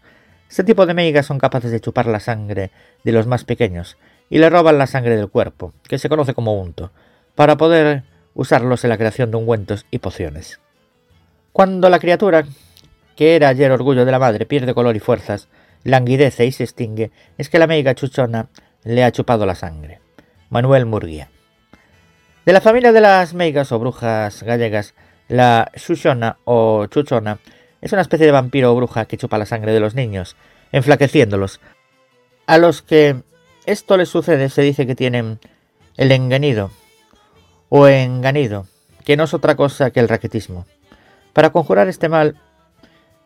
este 0.49 0.63
tipo 0.63 0.87
de 0.87 0.95
meigas 0.95 1.27
son 1.27 1.39
capaces 1.39 1.73
de 1.73 1.81
chupar 1.81 2.07
la 2.07 2.21
sangre 2.21 2.71
de 3.03 3.13
los 3.13 3.27
más 3.27 3.43
pequeños 3.43 3.99
y 4.31 4.39
le 4.39 4.49
roban 4.49 4.79
la 4.79 4.87
sangre 4.87 5.17
del 5.17 5.29
cuerpo, 5.29 5.73
que 5.89 5.99
se 5.99 6.09
conoce 6.09 6.35
como 6.35 6.55
unto, 6.55 6.93
para 7.39 7.57
poder 7.57 8.03
usarlos 8.35 8.83
en 8.83 8.91
la 8.91 8.99
creación 8.99 9.31
de 9.31 9.37
ungüentos 9.37 9.87
y 9.93 10.01
pociones. 10.01 10.59
Cuando 11.53 11.89
la 11.89 12.01
criatura, 12.01 12.45
que 13.15 13.37
era 13.37 13.47
ayer 13.47 13.71
orgullo 13.71 14.05
de 14.05 14.11
la 14.11 14.19
madre, 14.19 14.45
pierde 14.45 14.75
color 14.75 14.97
y 14.97 14.99
fuerzas, 14.99 15.47
languidece 15.85 16.47
y 16.47 16.51
se 16.51 16.65
extingue, 16.65 17.13
es 17.37 17.49
que 17.49 17.61
la 17.61 17.69
meiga 17.69 17.95
chuchona 17.95 18.49
le 18.83 19.05
ha 19.05 19.13
chupado 19.13 19.47
la 19.47 19.55
sangre. 19.55 20.01
Manuel 20.51 20.85
Murguía. 20.85 21.29
De 22.45 22.53
la 22.53 22.61
familia 22.61 22.91
de 22.91 23.03
las 23.03 23.35
meigas 23.35 23.71
o 23.71 23.79
brujas 23.79 24.43
gallegas, 24.43 24.95
la 25.29 25.71
chuchona 25.77 26.39
o 26.43 26.87
chuchona 26.87 27.39
es 27.81 27.93
una 27.93 28.03
especie 28.03 28.27
de 28.27 28.33
vampiro 28.33 28.73
o 28.73 28.75
bruja 28.75 29.05
que 29.05 29.17
chupa 29.17 29.39
la 29.39 29.47
sangre 29.47 29.73
de 29.73 29.79
los 29.79 29.95
niños, 29.95 30.35
enflaqueciéndolos. 30.73 31.61
A 32.49 32.59
los 32.59 32.83
que 32.83 33.23
esto 33.65 33.97
les 33.97 34.09
sucede 34.09 34.49
se 34.49 34.63
dice 34.63 34.89
que 34.89 34.97
tienen 34.97 35.39
el 35.97 36.11
enganido 36.11 36.73
o 37.69 37.87
enganido, 37.87 38.67
que 39.05 39.17
no 39.17 39.25
es 39.25 39.35
otra 39.35 39.57
cosa 39.57 39.91
que 39.91 40.01
el 40.01 40.09
raquetismo. 40.09 40.67
Para 41.33 41.51
conjurar 41.51 41.89
este 41.89 42.09
mal 42.09 42.37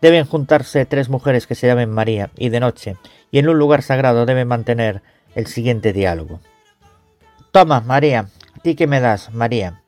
deben 0.01 0.27
juntarse 0.27 0.85
tres 0.85 1.09
mujeres 1.09 1.47
que 1.47 1.55
se 1.55 1.67
llamen 1.67 1.91
María 1.91 2.31
y 2.37 2.49
de 2.49 2.61
noche, 2.61 2.97
y 3.31 3.39
en 3.39 3.49
un 3.49 3.59
lugar 3.59 3.83
sagrado 3.83 4.27
deben 4.27 4.49
mantener 4.49 5.03
el 5.35 5.47
siguiente 5.47 5.93
diálogo. 5.93 6.41
Toma, 7.53 7.81
María, 7.81 8.27
ti 8.63 8.75
que 8.75 8.87
me 8.87 9.01
das, 9.01 9.33
María. 9.33 9.83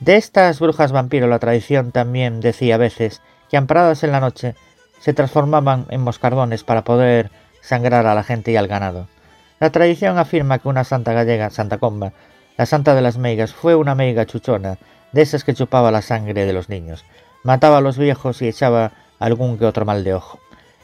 De 0.00 0.16
estas 0.16 0.58
brujas 0.58 0.92
vampiro 0.92 1.28
la 1.28 1.38
tradición 1.38 1.92
también 1.92 2.40
decía 2.40 2.74
a 2.74 2.78
veces 2.78 3.22
que 3.48 3.56
amparadas 3.56 4.02
en 4.02 4.12
la 4.12 4.20
noche 4.20 4.54
se 5.00 5.14
transformaban 5.14 5.86
en 5.90 6.00
moscardones 6.00 6.64
para 6.64 6.84
poder 6.84 7.30
sangrar 7.60 8.06
a 8.06 8.14
la 8.14 8.24
gente 8.24 8.50
y 8.50 8.56
al 8.56 8.68
ganado. 8.68 9.08
La 9.60 9.70
tradición 9.70 10.18
afirma 10.18 10.58
que 10.58 10.68
una 10.68 10.84
santa 10.84 11.12
gallega, 11.12 11.50
Santa 11.50 11.78
Comba, 11.78 12.12
la 12.62 12.66
santa 12.66 12.94
de 12.94 13.02
las 13.02 13.18
meigas, 13.18 13.52
fue 13.52 13.74
una 13.74 13.96
meiga 13.96 14.24
chuchona, 14.24 14.78
de 15.10 15.22
esas 15.22 15.42
que 15.42 15.52
chupaba 15.52 15.90
la 15.90 16.00
sangre 16.00 16.46
de 16.46 16.52
los 16.52 16.68
niños, 16.68 17.04
mataba 17.42 17.78
a 17.78 17.80
los 17.80 17.98
viejos 17.98 18.40
y 18.40 18.46
echaba 18.46 18.92
algún 19.18 19.58
que 19.58 19.64
otro 19.64 19.84
mal 19.84 20.04
de 20.04 20.14
ojo. 20.14 20.38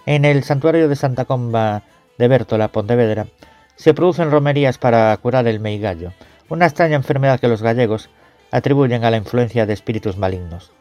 En 0.05 0.25
el 0.25 0.43
santuario 0.43 0.89
de 0.89 0.97
Santa 0.97 1.25
Comba 1.25 1.85
de 2.19 2.27
Bértola, 2.27 2.67
Pontevedra, 2.67 3.29
se 3.77 3.95
producen 3.95 4.33
romerías 4.33 4.77
para 4.77 5.17
curar 5.19 5.47
el 5.47 5.61
meigallo, 5.61 6.13
una 6.49 6.67
extraña 6.67 6.97
enfermedad 6.97 7.39
que 7.39 7.47
los 7.47 7.63
gallegos 7.63 8.11
atribuyen 8.51 9.05
a 9.05 9.13
la 9.13 9.19
influencia 9.19 9.65
de 9.65 9.75
espíritus 9.75 10.17
malignos. 10.17 10.73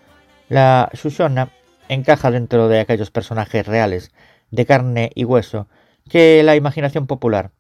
La 0.50 0.90
Xuxona 0.96 1.50
encaja 1.90 2.32
dentro 2.32 2.70
de 2.70 2.80
aquellos 2.80 3.12
personajes 3.12 3.68
reales, 3.68 4.12
de 4.50 4.66
carne 4.66 5.12
y 5.14 5.26
hueso, 5.26 5.68
que 6.10 6.42
la 6.42 6.56
imaginación 6.56 7.06
popular 7.06 7.52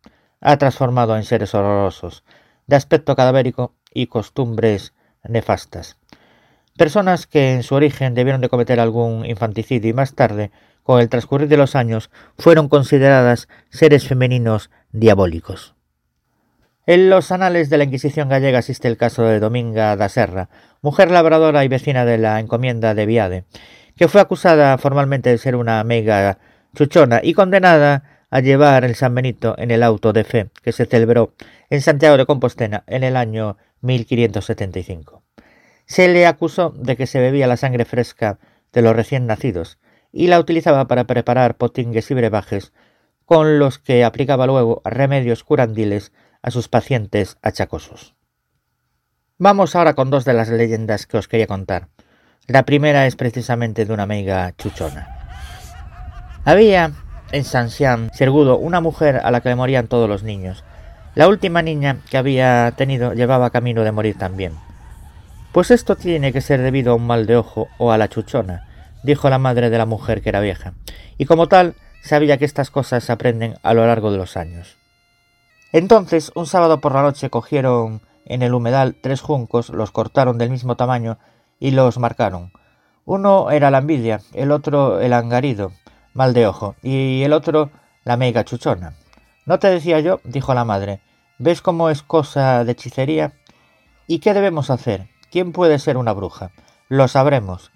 ha 0.41 0.57
transformado 0.57 1.15
en 1.15 1.23
seres 1.23 1.53
horrorosos, 1.53 2.23
de 2.67 2.75
aspecto 2.75 3.15
cadavérico 3.15 3.73
y 3.93 4.07
costumbres 4.07 4.93
nefastas. 5.23 5.97
Personas 6.77 7.25
que 7.25 7.53
en 7.53 7.63
su 7.63 7.73
origen 7.75 8.13
debieron 8.13 8.41
de 8.41 8.49
cometer 8.49 8.79
algún 8.79 9.25
infanticidio 9.25 9.89
y 9.89 9.93
más 9.93 10.13
tarde, 10.13 10.51
con 10.83 11.01
el 11.01 11.09
transcurrir 11.09 11.47
de 11.47 11.57
los 11.57 11.75
años, 11.75 12.11
fueron 12.37 12.69
consideradas 12.69 13.47
seres 13.69 14.07
femeninos 14.07 14.69
diabólicos. 14.91 15.75
En 16.85 17.09
los 17.09 17.31
anales 17.33 17.69
de 17.69 17.77
la 17.77 17.83
Inquisición 17.83 18.29
gallega 18.29 18.59
existe 18.59 18.87
el 18.87 18.95
caso 18.95 19.23
de 19.23 19.41
Dominga 19.41 19.95
da 19.97 20.07
Serra, 20.07 20.49
mujer 20.81 21.11
labradora 21.11 21.65
y 21.65 21.67
vecina 21.67 22.05
de 22.05 22.17
la 22.17 22.39
encomienda 22.39 22.93
de 22.93 23.05
Viade, 23.05 23.43
que 23.97 24.07
fue 24.07 24.21
acusada 24.21 24.77
formalmente 24.77 25.29
de 25.29 25.37
ser 25.37 25.57
una 25.57 25.83
mega 25.83 26.37
chuchona 26.75 27.19
y 27.23 27.33
condenada 27.33 28.03
a 28.29 28.39
llevar 28.39 28.85
el 28.85 28.95
San 28.95 29.15
Benito 29.15 29.55
en 29.57 29.71
el 29.71 29.83
auto 29.83 30.13
de 30.13 30.23
fe 30.23 30.49
que 30.63 30.71
se 30.71 30.85
celebró 30.85 31.33
en 31.69 31.81
Santiago 31.81 32.17
de 32.17 32.25
Compostela 32.25 32.83
en 32.87 33.03
el 33.03 33.15
año 33.15 33.57
1575. 33.81 35.23
Se 35.85 36.07
le 36.07 36.25
acusó 36.25 36.71
de 36.71 36.95
que 36.95 37.07
se 37.07 37.19
bebía 37.19 37.47
la 37.47 37.57
sangre 37.57 37.85
fresca 37.85 38.39
de 38.73 38.81
los 38.81 38.95
recién 38.95 39.25
nacidos 39.25 39.79
y 40.11 40.27
la 40.27 40.39
utilizaba 40.39 40.87
para 40.87 41.05
preparar 41.05 41.57
potingues 41.57 42.09
y 42.11 42.13
brebajes 42.13 42.73
con 43.25 43.59
los 43.59 43.77
que 43.77 44.03
aplicaba 44.03 44.47
luego 44.47 44.81
remedios 44.85 45.43
curandiles 45.43 46.13
a 46.41 46.51
sus 46.51 46.69
pacientes 46.69 47.37
achacosos. 47.41 48.15
Vamos 49.37 49.75
ahora 49.75 49.95
con 49.95 50.09
dos 50.09 50.25
de 50.25 50.33
las 50.33 50.49
leyendas 50.49 51.05
que 51.05 51.17
os 51.17 51.27
quería 51.27 51.47
contar. 51.47 51.89
La 52.47 52.63
primera 52.63 53.05
es 53.05 53.15
precisamente 53.15 53.85
de 53.85 53.93
una 53.93 54.05
meiga 54.05 54.53
chuchona. 54.57 55.13
Había 56.45 56.93
en 57.31 57.43
Sanxian, 57.43 58.09
Sergudo, 58.13 58.57
una 58.57 58.79
mujer 58.79 59.19
a 59.21 59.31
la 59.31 59.41
que 59.41 59.49
le 59.49 59.55
morían 59.55 59.87
todos 59.87 60.07
los 60.07 60.23
niños. 60.23 60.63
La 61.17 61.27
última 61.27 61.63
niña 61.63 61.97
que 62.11 62.19
había 62.19 62.71
tenido 62.77 63.11
llevaba 63.11 63.49
camino 63.49 63.83
de 63.83 63.91
morir 63.91 64.19
también. 64.19 64.53
Pues 65.51 65.71
esto 65.71 65.95
tiene 65.95 66.31
que 66.31 66.41
ser 66.41 66.61
debido 66.61 66.91
a 66.91 66.95
un 66.95 67.07
mal 67.07 67.25
de 67.25 67.37
ojo 67.37 67.69
o 67.79 67.91
a 67.91 67.97
la 67.97 68.07
chuchona, 68.07 68.67
dijo 69.01 69.27
la 69.27 69.39
madre 69.39 69.71
de 69.71 69.79
la 69.79 69.87
mujer 69.87 70.21
que 70.21 70.29
era 70.29 70.41
vieja, 70.41 70.75
y 71.17 71.25
como 71.25 71.47
tal 71.47 71.73
sabía 72.03 72.37
que 72.37 72.45
estas 72.45 72.69
cosas 72.69 73.03
se 73.03 73.11
aprenden 73.11 73.55
a 73.63 73.73
lo 73.73 73.87
largo 73.87 74.11
de 74.11 74.19
los 74.19 74.37
años. 74.37 74.77
Entonces, 75.73 76.31
un 76.35 76.45
sábado 76.45 76.81
por 76.81 76.93
la 76.93 77.01
noche 77.01 77.31
cogieron 77.31 78.01
en 78.25 78.43
el 78.43 78.53
humedal 78.53 78.93
tres 79.01 79.21
juncos, 79.21 79.69
los 79.69 79.89
cortaron 79.89 80.37
del 80.37 80.51
mismo 80.51 80.75
tamaño 80.75 81.17
y 81.59 81.71
los 81.71 81.97
marcaron. 81.97 82.51
Uno 83.05 83.49
era 83.49 83.71
la 83.71 83.79
envidia, 83.79 84.21
el 84.33 84.51
otro 84.51 85.01
el 85.01 85.13
angarido, 85.13 85.71
mal 86.13 86.35
de 86.35 86.45
ojo, 86.45 86.75
y 86.83 87.23
el 87.23 87.33
otro 87.33 87.71
la 88.03 88.17
meiga 88.17 88.45
chuchona. 88.45 88.93
¿No 89.47 89.57
te 89.57 89.67
decía 89.67 89.99
yo? 89.99 90.19
dijo 90.23 90.53
la 90.53 90.63
madre. 90.63 91.01
¿Ves 91.39 91.61
cómo 91.61 91.91
es 91.91 92.01
cosa 92.01 92.63
de 92.63 92.71
hechicería? 92.71 93.33
¿Y 94.07 94.19
qué 94.19 94.33
debemos 94.33 94.71
hacer? 94.71 95.07
¿Quién 95.29 95.51
puede 95.51 95.77
ser 95.77 95.97
una 95.97 96.13
bruja? 96.13 96.49
Lo 96.89 97.07
sabremos. 97.07 97.71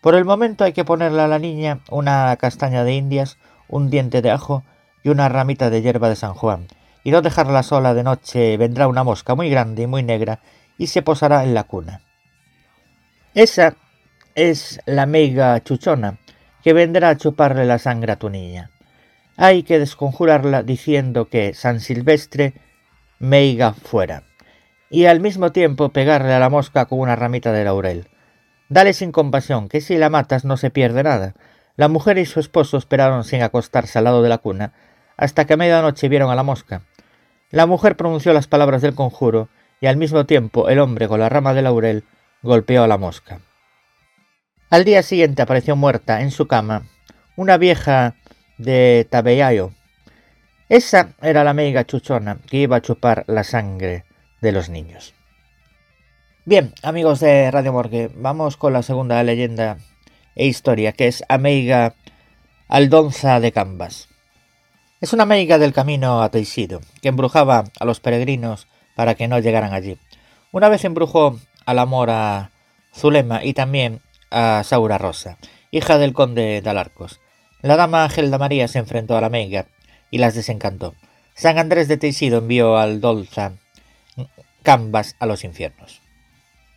Por 0.00 0.14
el 0.14 0.24
momento 0.24 0.62
hay 0.62 0.72
que 0.72 0.84
ponerle 0.84 1.20
a 1.22 1.26
la 1.28 1.40
niña 1.40 1.80
una 1.90 2.36
castaña 2.36 2.84
de 2.84 2.94
indias, 2.94 3.36
un 3.68 3.90
diente 3.90 4.22
de 4.22 4.30
ajo 4.30 4.62
y 5.02 5.08
una 5.08 5.28
ramita 5.28 5.70
de 5.70 5.82
hierba 5.82 6.08
de 6.08 6.14
San 6.14 6.34
Juan, 6.34 6.68
y 7.02 7.10
no 7.10 7.20
dejarla 7.20 7.64
sola 7.64 7.94
de 7.94 8.04
noche 8.04 8.56
vendrá 8.56 8.86
una 8.86 9.02
mosca 9.02 9.34
muy 9.34 9.50
grande 9.50 9.82
y 9.82 9.86
muy 9.88 10.04
negra 10.04 10.40
y 10.78 10.86
se 10.86 11.02
posará 11.02 11.42
en 11.42 11.52
la 11.52 11.64
cuna. 11.64 12.02
Esa 13.34 13.74
es 14.36 14.80
la 14.86 15.06
meiga 15.06 15.60
chuchona, 15.64 16.18
que 16.62 16.72
vendrá 16.72 17.08
a 17.08 17.16
chuparle 17.16 17.64
la 17.64 17.78
sangre 17.78 18.12
a 18.12 18.18
tu 18.18 18.30
niña. 18.30 18.70
Hay 19.36 19.64
que 19.64 19.80
desconjurarla 19.80 20.62
diciendo 20.62 21.28
que 21.28 21.54
San 21.54 21.80
Silvestre 21.80 22.54
meiga 23.20 23.72
fuera, 23.74 24.24
y 24.90 25.04
al 25.04 25.20
mismo 25.20 25.52
tiempo 25.52 25.90
pegarle 25.90 26.32
a 26.32 26.40
la 26.40 26.48
mosca 26.50 26.86
con 26.86 26.98
una 26.98 27.14
ramita 27.14 27.52
de 27.52 27.62
laurel. 27.62 28.08
Dale 28.68 28.92
sin 28.92 29.12
compasión, 29.12 29.68
que 29.68 29.80
si 29.80 29.96
la 29.96 30.10
matas 30.10 30.44
no 30.44 30.56
se 30.56 30.70
pierde 30.70 31.04
nada. 31.04 31.34
La 31.76 31.88
mujer 31.88 32.18
y 32.18 32.26
su 32.26 32.40
esposo 32.40 32.76
esperaron 32.76 33.22
sin 33.22 33.42
acostarse 33.42 33.98
al 33.98 34.04
lado 34.04 34.22
de 34.22 34.28
la 34.28 34.38
cuna, 34.38 34.72
hasta 35.16 35.44
que 35.44 35.52
a 35.52 35.56
medianoche 35.56 36.08
vieron 36.08 36.30
a 36.30 36.34
la 36.34 36.42
mosca. 36.42 36.82
La 37.50 37.66
mujer 37.66 37.96
pronunció 37.96 38.32
las 38.32 38.46
palabras 38.46 38.82
del 38.82 38.94
conjuro, 38.94 39.48
y 39.80 39.86
al 39.86 39.96
mismo 39.96 40.26
tiempo 40.26 40.68
el 40.68 40.78
hombre 40.78 41.06
con 41.08 41.20
la 41.20 41.28
rama 41.28 41.54
de 41.54 41.62
laurel 41.62 42.04
golpeó 42.42 42.82
a 42.82 42.88
la 42.88 42.98
mosca. 42.98 43.40
Al 44.70 44.84
día 44.84 45.02
siguiente 45.02 45.42
apareció 45.42 45.76
muerta 45.76 46.22
en 46.22 46.30
su 46.30 46.46
cama 46.46 46.84
una 47.36 47.56
vieja 47.56 48.14
de 48.58 49.06
Tabeyayo. 49.10 49.72
Esa 50.70 51.14
era 51.20 51.42
la 51.42 51.52
meiga 51.52 51.84
chuchona 51.84 52.38
que 52.48 52.58
iba 52.58 52.76
a 52.76 52.80
chupar 52.80 53.24
la 53.26 53.42
sangre 53.42 54.04
de 54.40 54.52
los 54.52 54.68
niños. 54.68 55.14
Bien, 56.44 56.72
amigos 56.84 57.18
de 57.18 57.50
Radio 57.50 57.72
Morgue, 57.72 58.08
vamos 58.14 58.56
con 58.56 58.72
la 58.72 58.84
segunda 58.84 59.20
leyenda 59.24 59.78
e 60.36 60.46
historia, 60.46 60.92
que 60.92 61.08
es 61.08 61.24
Ameiga 61.28 61.96
Aldonza 62.68 63.40
de 63.40 63.50
Cambas. 63.50 64.10
Es 65.00 65.12
una 65.12 65.26
meiga 65.26 65.58
del 65.58 65.72
camino 65.72 66.22
a 66.22 66.30
Teixido, 66.30 66.82
que 67.02 67.08
embrujaba 67.08 67.64
a 67.80 67.84
los 67.84 67.98
peregrinos 67.98 68.68
para 68.94 69.16
que 69.16 69.26
no 69.26 69.40
llegaran 69.40 69.74
allí. 69.74 69.98
Una 70.52 70.68
vez 70.68 70.84
embrujó 70.84 71.40
a 71.66 71.74
la 71.74 71.84
mora 71.84 72.52
Zulema 72.94 73.42
y 73.42 73.54
también 73.54 74.02
a 74.30 74.62
Saura 74.62 74.98
Rosa, 74.98 75.36
hija 75.72 75.98
del 75.98 76.12
conde 76.12 76.60
de 76.60 76.70
Alarcos. 76.70 77.20
La 77.60 77.74
dama 77.74 78.08
Gelda 78.08 78.38
María 78.38 78.68
se 78.68 78.78
enfrentó 78.78 79.16
a 79.16 79.20
la 79.20 79.30
meiga 79.30 79.66
y 80.10 80.18
las 80.18 80.34
desencantó. 80.34 80.94
San 81.34 81.58
Andrés 81.58 81.88
de 81.88 81.96
Teixido 81.96 82.38
envió 82.38 82.76
al 82.76 83.00
Dolza 83.00 83.52
Cambas 84.62 85.16
a 85.18 85.26
los 85.26 85.44
infiernos. 85.44 86.02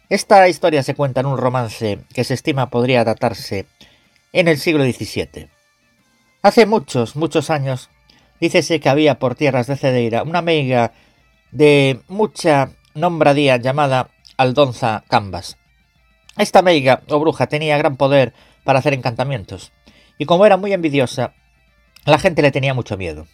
Esta 0.09 0.47
historia 0.47 0.83
se 0.83 0.95
cuenta 0.95 1.21
en 1.21 1.25
un 1.25 1.37
romance 1.37 1.99
que 2.13 2.23
se 2.23 2.33
estima 2.33 2.69
podría 2.69 3.03
datarse 3.03 3.65
en 4.31 4.47
el 4.47 4.57
siglo 4.57 4.83
XVII. 4.83 5.49
Hace 6.41 6.65
muchos, 6.65 7.15
muchos 7.15 7.49
años, 7.49 7.89
dícese 8.39 8.79
que 8.79 8.89
había 8.89 9.19
por 9.19 9.35
tierras 9.35 9.67
de 9.67 9.77
Cedeira 9.77 10.23
una 10.23 10.41
meiga 10.41 10.91
de 11.51 11.99
mucha 12.07 12.71
nombradía 12.93 13.57
llamada 13.57 14.09
Aldonza 14.37 15.03
Cambas, 15.07 15.57
esta 16.37 16.63
meiga 16.63 17.03
o 17.09 17.19
bruja 17.19 17.47
tenía 17.47 17.77
gran 17.77 17.95
poder 17.95 18.33
para 18.63 18.79
hacer 18.79 18.93
encantamientos, 18.93 19.71
y 20.17 20.25
como 20.25 20.45
era 20.45 20.57
muy 20.57 20.73
envidiosa, 20.73 21.33
la 22.05 22.19
gente 22.19 22.41
le 22.41 22.51
tenía 22.51 22.73
mucho 22.73 22.97
miedo. 22.97 23.27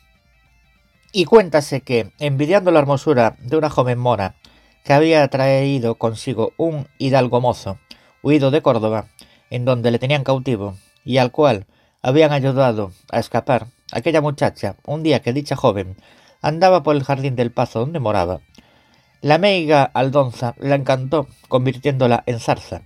Y 1.12 1.26
cuéntase 1.26 1.82
que, 1.82 2.12
envidiando 2.20 2.72
la 2.72 2.80
hermosura 2.80 3.36
de 3.40 3.58
una 3.58 3.70
joven 3.70 3.98
mora 3.98 4.36
que 4.84 4.94
había 4.94 5.28
traído 5.28 5.96
consigo 5.96 6.54
un 6.58 6.88
hidalgo 6.98 7.42
mozo, 7.42 7.80
huido 8.22 8.52
de 8.52 8.62
Córdoba, 8.62 9.08
en 9.50 9.66
donde 9.66 9.92
le 9.92 10.00
tenían 10.00 10.24
cautivo, 10.24 10.78
y 11.04 11.18
al 11.18 11.32
cual 11.32 11.66
habían 12.02 12.32
ayudado 12.32 12.92
a 13.12 13.20
escapar, 13.20 13.68
aquella 13.92 14.22
muchacha, 14.22 14.76
un 14.86 15.04
día 15.04 15.22
que 15.22 15.34
dicha 15.34 15.56
joven 15.56 15.98
andaba 16.42 16.84
por 16.84 16.96
el 16.96 17.04
jardín 17.04 17.36
del 17.36 17.52
pazo 17.52 17.80
donde 17.80 18.00
moraba, 18.00 18.42
la 19.22 19.38
meiga 19.38 19.84
Aldonza 19.84 20.56
la 20.60 20.76
encantó, 20.76 21.28
convirtiéndola 21.50 22.24
en 22.26 22.40
zarza. 22.40 22.84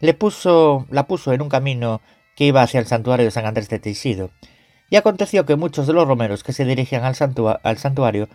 Le 0.00 0.14
puso, 0.14 0.86
la 0.90 1.06
puso 1.06 1.34
en 1.34 1.42
un 1.42 1.50
camino 1.50 2.00
que 2.34 2.46
iba 2.46 2.62
hacia 2.62 2.80
el 2.80 2.86
santuario 2.86 3.26
de 3.26 3.30
San 3.30 3.44
Andrés 3.44 3.68
de 3.68 3.78
Teixido, 3.78 4.30
y 4.90 4.96
aconteció 4.96 5.46
que 5.46 5.56
muchos 5.56 5.86
de 5.86 5.92
los 5.92 6.06
romeros 6.06 6.44
que 6.44 6.52
se 6.52 6.64
dirigían 6.64 7.04
al, 7.04 7.16
al 7.62 7.78
santuario 7.78 8.28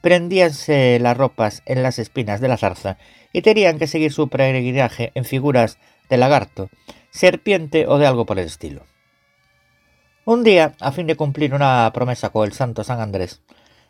prendíanse 0.00 0.98
las 1.00 1.16
ropas 1.16 1.62
en 1.66 1.82
las 1.82 1.98
espinas 1.98 2.40
de 2.40 2.48
la 2.48 2.56
zarza 2.56 2.98
y 3.32 3.42
tenían 3.42 3.78
que 3.78 3.86
seguir 3.86 4.12
su 4.12 4.28
peregrinaje 4.28 5.12
en 5.14 5.24
figuras 5.24 5.78
de 6.08 6.16
lagarto, 6.16 6.70
serpiente 7.10 7.86
o 7.86 7.98
de 7.98 8.06
algo 8.06 8.24
por 8.26 8.38
el 8.38 8.46
estilo. 8.46 8.82
Un 10.24 10.44
día, 10.44 10.74
a 10.80 10.92
fin 10.92 11.06
de 11.06 11.16
cumplir 11.16 11.54
una 11.54 11.90
promesa 11.92 12.30
con 12.30 12.46
el 12.46 12.52
santo 12.52 12.84
San 12.84 13.00
Andrés, 13.00 13.40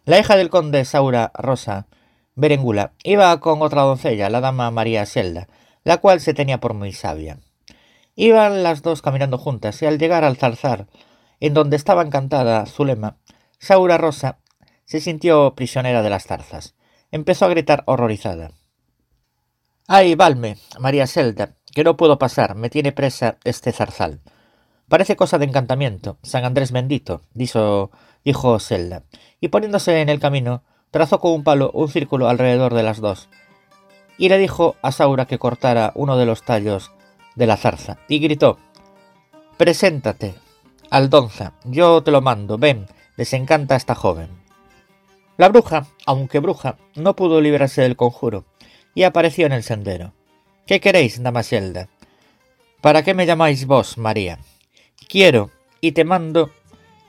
la 0.04 0.18
hija 0.18 0.36
del 0.36 0.50
conde 0.50 0.84
Saura 0.84 1.32
Rosa 1.34 1.86
Berengula 2.34 2.92
iba 3.02 3.38
con 3.40 3.62
otra 3.62 3.82
doncella, 3.82 4.30
la 4.30 4.40
dama 4.40 4.70
María 4.70 5.04
Selda, 5.04 5.48
la 5.82 5.98
cual 5.98 6.20
se 6.20 6.34
tenía 6.34 6.60
por 6.60 6.74
muy 6.74 6.92
sabia. 6.92 7.40
Iban 8.14 8.62
las 8.62 8.82
dos 8.82 9.02
caminando 9.02 9.38
juntas 9.38 9.82
y 9.82 9.86
al 9.86 9.98
llegar 9.98 10.24
al 10.24 10.36
zarzar, 10.36 10.86
en 11.40 11.54
donde 11.54 11.76
estaba 11.76 12.02
encantada 12.02 12.66
Zulema, 12.66 13.16
Saura 13.58 13.98
Rosa 13.98 14.38
se 14.84 15.00
sintió 15.00 15.54
prisionera 15.54 16.02
de 16.02 16.10
las 16.10 16.24
zarzas. 16.24 16.74
Empezó 17.10 17.44
a 17.44 17.48
gritar 17.48 17.82
horrorizada. 17.86 18.52
¡Ay, 19.86 20.14
valme, 20.14 20.58
María 20.78 21.06
Selda, 21.06 21.56
que 21.74 21.84
no 21.84 21.96
puedo 21.96 22.18
pasar, 22.18 22.54
me 22.54 22.70
tiene 22.70 22.92
presa 22.92 23.38
este 23.44 23.72
zarzal! 23.72 24.20
Parece 24.88 25.16
cosa 25.16 25.38
de 25.38 25.44
encantamiento, 25.44 26.18
San 26.22 26.44
Andrés 26.44 26.72
bendito, 26.72 27.20
dijo, 27.34 27.90
dijo 28.24 28.58
Selda, 28.58 29.04
y 29.40 29.48
poniéndose 29.48 30.00
en 30.00 30.08
el 30.08 30.20
camino, 30.20 30.62
trazó 30.90 31.20
con 31.20 31.32
un 31.32 31.44
palo 31.44 31.70
un 31.74 31.88
círculo 31.88 32.28
alrededor 32.28 32.74
de 32.74 32.82
las 32.82 33.00
dos, 33.00 33.28
y 34.16 34.30
le 34.30 34.38
dijo 34.38 34.76
a 34.82 34.90
Saura 34.92 35.26
que 35.26 35.38
cortara 35.38 35.92
uno 35.94 36.16
de 36.16 36.26
los 36.26 36.42
tallos 36.42 36.90
de 37.36 37.46
la 37.46 37.58
zarza, 37.58 37.98
y 38.08 38.18
gritó 38.18 38.58
Preséntate, 39.58 40.34
Aldonza, 40.90 41.52
yo 41.64 42.02
te 42.02 42.10
lo 42.10 42.20
mando, 42.20 42.56
ven, 42.56 42.86
desencanta 43.16 43.76
esta 43.76 43.94
joven. 43.94 44.28
La 45.36 45.48
bruja, 45.48 45.86
aunque 46.06 46.38
bruja, 46.38 46.76
no 46.94 47.14
pudo 47.14 47.40
librarse 47.40 47.82
del 47.82 47.96
conjuro, 47.96 48.44
y 48.94 49.02
apareció 49.02 49.46
en 49.46 49.52
el 49.52 49.62
sendero. 49.62 50.14
¿Qué 50.66 50.80
queréis, 50.80 51.22
Damaselda? 51.22 51.88
¿Para 52.80 53.02
qué 53.02 53.14
me 53.14 53.26
llamáis 53.26 53.66
vos, 53.66 53.98
María? 53.98 54.38
Quiero, 55.08 55.50
y 55.80 55.92
te 55.92 56.04
mando, 56.04 56.50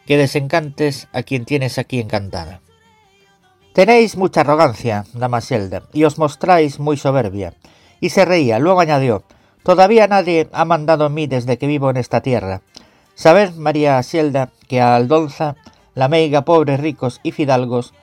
que 0.06 0.18
desencantes 0.18 1.08
a 1.14 1.24
quien 1.24 1.46
tienes 1.46 1.78
aquí 1.78 2.00
encantada. 2.00 2.62
Tenéis 3.74 4.18
mucha 4.18 4.42
arrogancia, 4.42 5.06
dama 5.14 5.42
Selda, 5.42 5.84
y 5.94 6.04
os 6.04 6.18
mostráis 6.18 6.80
muy 6.80 6.98
soberbia. 6.98 7.54
Y 8.02 8.10
se 8.10 8.26
reía, 8.26 8.60
luego 8.60 8.82
añadió, 8.82 9.24
Todavía 9.64 10.08
nadie 10.08 10.50
ha 10.52 10.66
mandado 10.66 11.06
a 11.06 11.10
mí 11.10 11.28
desde 11.28 11.58
que 11.58 11.68
vivo 11.68 11.90
en 11.90 11.98
esta 11.98 12.22
tierra. 12.22 12.62
Sabed, 13.20 13.56
María 13.56 14.02
Selda, 14.02 14.50
que 14.70 14.80
a 14.80 14.96
Aldonza, 14.96 15.58
la 15.94 16.08
meiga, 16.08 16.46
pobres, 16.46 16.80
ricos 16.80 17.20
y 17.22 17.34
fidalgos, 17.34 17.94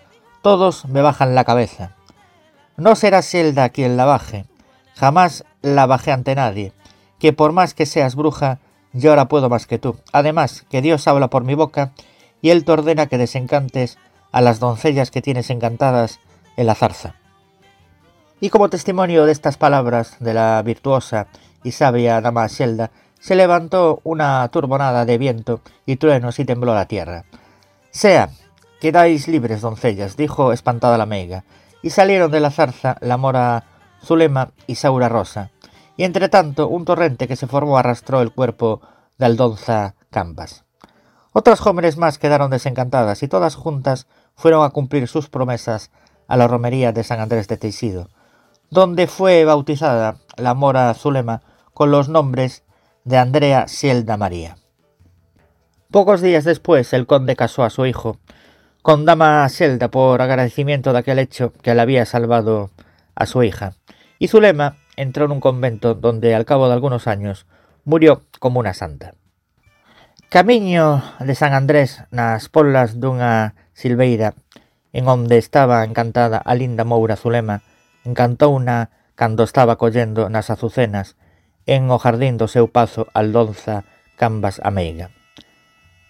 todos 0.43 0.85
me 0.85 1.01
bajan 1.01 1.35
la 1.35 1.45
cabeza. 1.45 1.97
No 2.77 2.95
será 2.97 3.23
Selda 3.23 3.71
quien 3.71 3.97
la 3.97 4.05
baje, 4.05 4.45
jamás 4.95 5.47
la 5.62 5.87
bajé 5.87 6.12
ante 6.12 6.35
nadie, 6.35 6.75
que 7.19 7.33
por 7.33 7.53
más 7.53 7.73
que 7.73 7.87
seas 7.87 8.14
bruja, 8.14 8.59
yo 8.93 9.09
ahora 9.09 9.27
puedo 9.27 9.49
más 9.49 9.67
que 9.67 9.79
tú. 9.79 9.97
Además, 10.12 10.67
que 10.69 10.83
Dios 10.83 11.09
habla 11.09 11.31
por 11.31 11.45
mi 11.45 11.55
boca, 11.55 11.93
y 12.43 12.51
Él 12.51 12.67
te 12.67 12.73
ordena 12.73 13.07
que 13.07 13.17
desencantes 13.17 13.97
a 14.33 14.43
las 14.43 14.61
doncellas 14.61 15.11
que 15.11 15.23
tienes 15.23 15.49
encantadas 15.49 16.21
en 16.59 16.67
la 16.67 16.75
zarza. 16.75 17.14
Y 18.39 18.51
como 18.51 18.69
testimonio 18.69 19.25
de 19.25 19.33
estas 19.33 19.57
palabras 19.57 20.17
de 20.21 20.35
la 20.35 20.61
virtuosa 20.62 21.29
y 21.64 21.73
sabia 21.73 22.21
dama 22.21 22.51
Selda, 22.51 22.91
se 23.19 23.35
levantó 23.35 24.01
una 24.05 24.47
turbonada 24.49 25.05
de 25.05 25.19
viento 25.19 25.61
y 25.85 25.97
truenos 25.97 26.39
y 26.39 26.45
tembló 26.45 26.75
la 26.75 26.87
tierra. 26.87 27.25
Sea, 27.91 28.31
quedáis 28.81 29.29
libres, 29.29 29.61
doncellas, 29.61 30.17
dijo 30.17 30.53
espantada 30.53 30.99
la 30.99 31.07
meiga, 31.07 31.45
y 31.83 31.91
salieron 31.91 32.31
de 32.31 32.41
la 32.41 32.51
zarza 32.51 32.97
la 33.01 33.17
mora 33.17 33.64
Zulema 34.05 34.51
y 34.67 34.77
Saura 34.77 35.09
Rosa, 35.09 35.51
y 35.97 36.05
entre 36.05 36.29
tanto 36.29 36.69
un 36.69 36.85
torrente 36.85 37.27
que 37.27 37.37
se 37.37 37.47
formó 37.47 37.79
arrastró 37.79 38.21
el 38.21 38.33
cuerpo 38.33 38.81
de 39.19 39.27
Aldonza 39.27 39.95
Cambas. 40.11 40.64
Otras 41.33 41.61
jóvenes 41.61 41.97
más 41.97 42.19
quedaron 42.19 42.51
desencantadas 42.51 43.23
y 43.23 43.29
todas 43.29 43.57
juntas 43.57 44.07
fueron 44.35 44.64
a 44.64 44.71
cumplir 44.71 45.09
sus 45.09 45.29
promesas 45.29 45.91
a 46.29 46.37
la 46.37 46.49
romería 46.49 46.93
de 46.93 47.05
San 47.05 47.21
Andrés 47.21 47.49
de 47.49 47.57
Teixido, 47.57 48.09
donde 48.71 49.07
fue 49.07 49.45
bautizada 49.45 50.19
la 50.37 50.55
mora 50.55 50.93
Zulema 50.95 51.43
con 51.73 51.91
los 51.91 52.09
nombres 52.09 52.62
de 53.07 53.19
Andrea 53.19 53.69
Sielda 53.69 54.17
María. 54.17 54.57
Pocos 55.93 56.21
días 56.21 56.43
después 56.43 56.93
el 56.93 57.07
conde 57.07 57.37
casó 57.37 57.63
a 57.63 57.71
su 57.71 57.87
hijo 57.87 58.19
con 58.83 59.05
Dama 59.05 59.49
Selda 59.49 59.89
por 59.93 60.21
agradecimiento 60.21 60.93
de 60.93 60.99
aquel 60.99 61.21
hecho 61.21 61.53
que 61.53 61.73
le 61.73 61.83
había 61.83 62.05
salvado 62.05 62.71
a 63.15 63.27
su 63.27 63.45
hija, 63.45 63.75
y 64.19 64.27
Zulema 64.27 64.79
entró 64.97 65.27
en 65.27 65.31
un 65.31 65.41
convento 65.41 65.95
donde 65.95 66.35
al 66.35 66.45
cabo 66.45 66.67
de 66.67 66.75
algunos 66.75 67.07
años 67.07 67.47
murió 67.85 68.25
como 68.41 68.59
una 68.59 68.75
santa. 68.75 69.15
Camiño 70.29 71.01
de 71.21 71.35
San 71.37 71.55
Andrés 71.55 72.03
nas 72.11 72.49
polas 72.49 72.99
dunha 72.99 73.55
silveira 73.73 74.35
en 74.93 75.07
onde 75.07 75.39
estaba 75.39 75.85
encantada 75.85 76.39
a 76.39 76.55
linda 76.57 76.83
moura 76.83 77.15
Zulema, 77.15 77.63
encantouna 78.05 78.91
cando 79.15 79.45
estaba 79.45 79.79
collendo 79.79 80.29
nas 80.29 80.51
azucenas 80.51 81.15
en 81.67 81.91
o 81.91 81.99
jardín 81.99 82.39
do 82.39 82.47
seu 82.47 82.71
pazo 82.71 83.11
Aldonza 83.12 83.85
Cambas 84.17 84.62
Ameiga. 84.62 85.11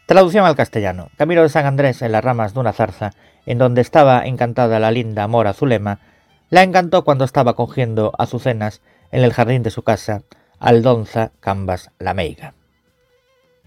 Traducción 0.07 0.47
al 0.47 0.55
castellano. 0.55 1.11
Camino 1.17 1.43
de 1.43 1.49
San 1.49 1.67
Andrés 1.67 2.01
en 2.03 2.13
las 2.13 2.23
ramas 2.23 2.55
de 2.55 2.61
una 2.61 2.73
zarza, 2.73 3.11
en 3.45 3.59
donde 3.59 3.81
estaba 3.81 4.25
encantada 4.25 4.79
la 4.79 4.93
linda 4.93 5.27
mora 5.27 5.53
Zulema, 5.53 5.99
la 6.49 6.63
encantó 6.63 7.03
cuando 7.03 7.25
estaba 7.25 7.57
cogiendo 7.57 8.13
azucenas 8.17 8.83
en 9.11 9.25
el 9.25 9.33
jardín 9.33 9.65
de 9.65 9.71
su 9.71 9.83
casa, 9.83 10.23
Aldonza 10.61 11.33
Cambas 11.41 11.91
la 11.99 12.15
Meiga. 12.15 12.55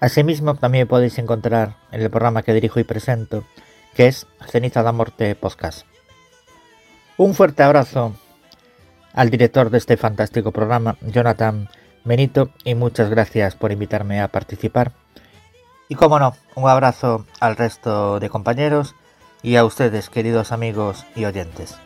Asimismo, 0.00 0.54
también 0.54 0.88
podéis 0.88 1.18
encontrar 1.18 1.76
en 1.92 2.00
el 2.02 2.10
programa 2.10 2.42
que 2.42 2.54
dirijo 2.54 2.80
y 2.80 2.84
presento, 2.84 3.44
que 3.94 4.06
es 4.06 4.26
Ceniza 4.48 4.82
da 4.82 4.92
Morte 4.92 5.34
Podcast. 5.34 5.86
Un 7.16 7.34
fuerte 7.34 7.62
abrazo 7.62 8.14
al 9.14 9.30
director 9.30 9.70
de 9.70 9.78
este 9.78 9.96
fantástico 9.96 10.52
programa, 10.52 10.96
Jonathan 11.00 11.68
Benito, 12.04 12.50
y 12.64 12.74
muchas 12.74 13.08
gracias 13.08 13.54
por 13.54 13.72
invitarme 13.72 14.20
a 14.20 14.28
participar. 14.28 14.92
Y 15.88 15.94
como 15.94 16.18
no, 16.18 16.34
un 16.56 16.68
abrazo 16.68 17.24
al 17.40 17.56
resto 17.56 18.20
de 18.20 18.28
compañeros 18.28 18.94
y 19.42 19.56
a 19.56 19.64
ustedes, 19.64 20.10
queridos 20.10 20.52
amigos 20.52 21.06
y 21.14 21.24
oyentes. 21.24 21.76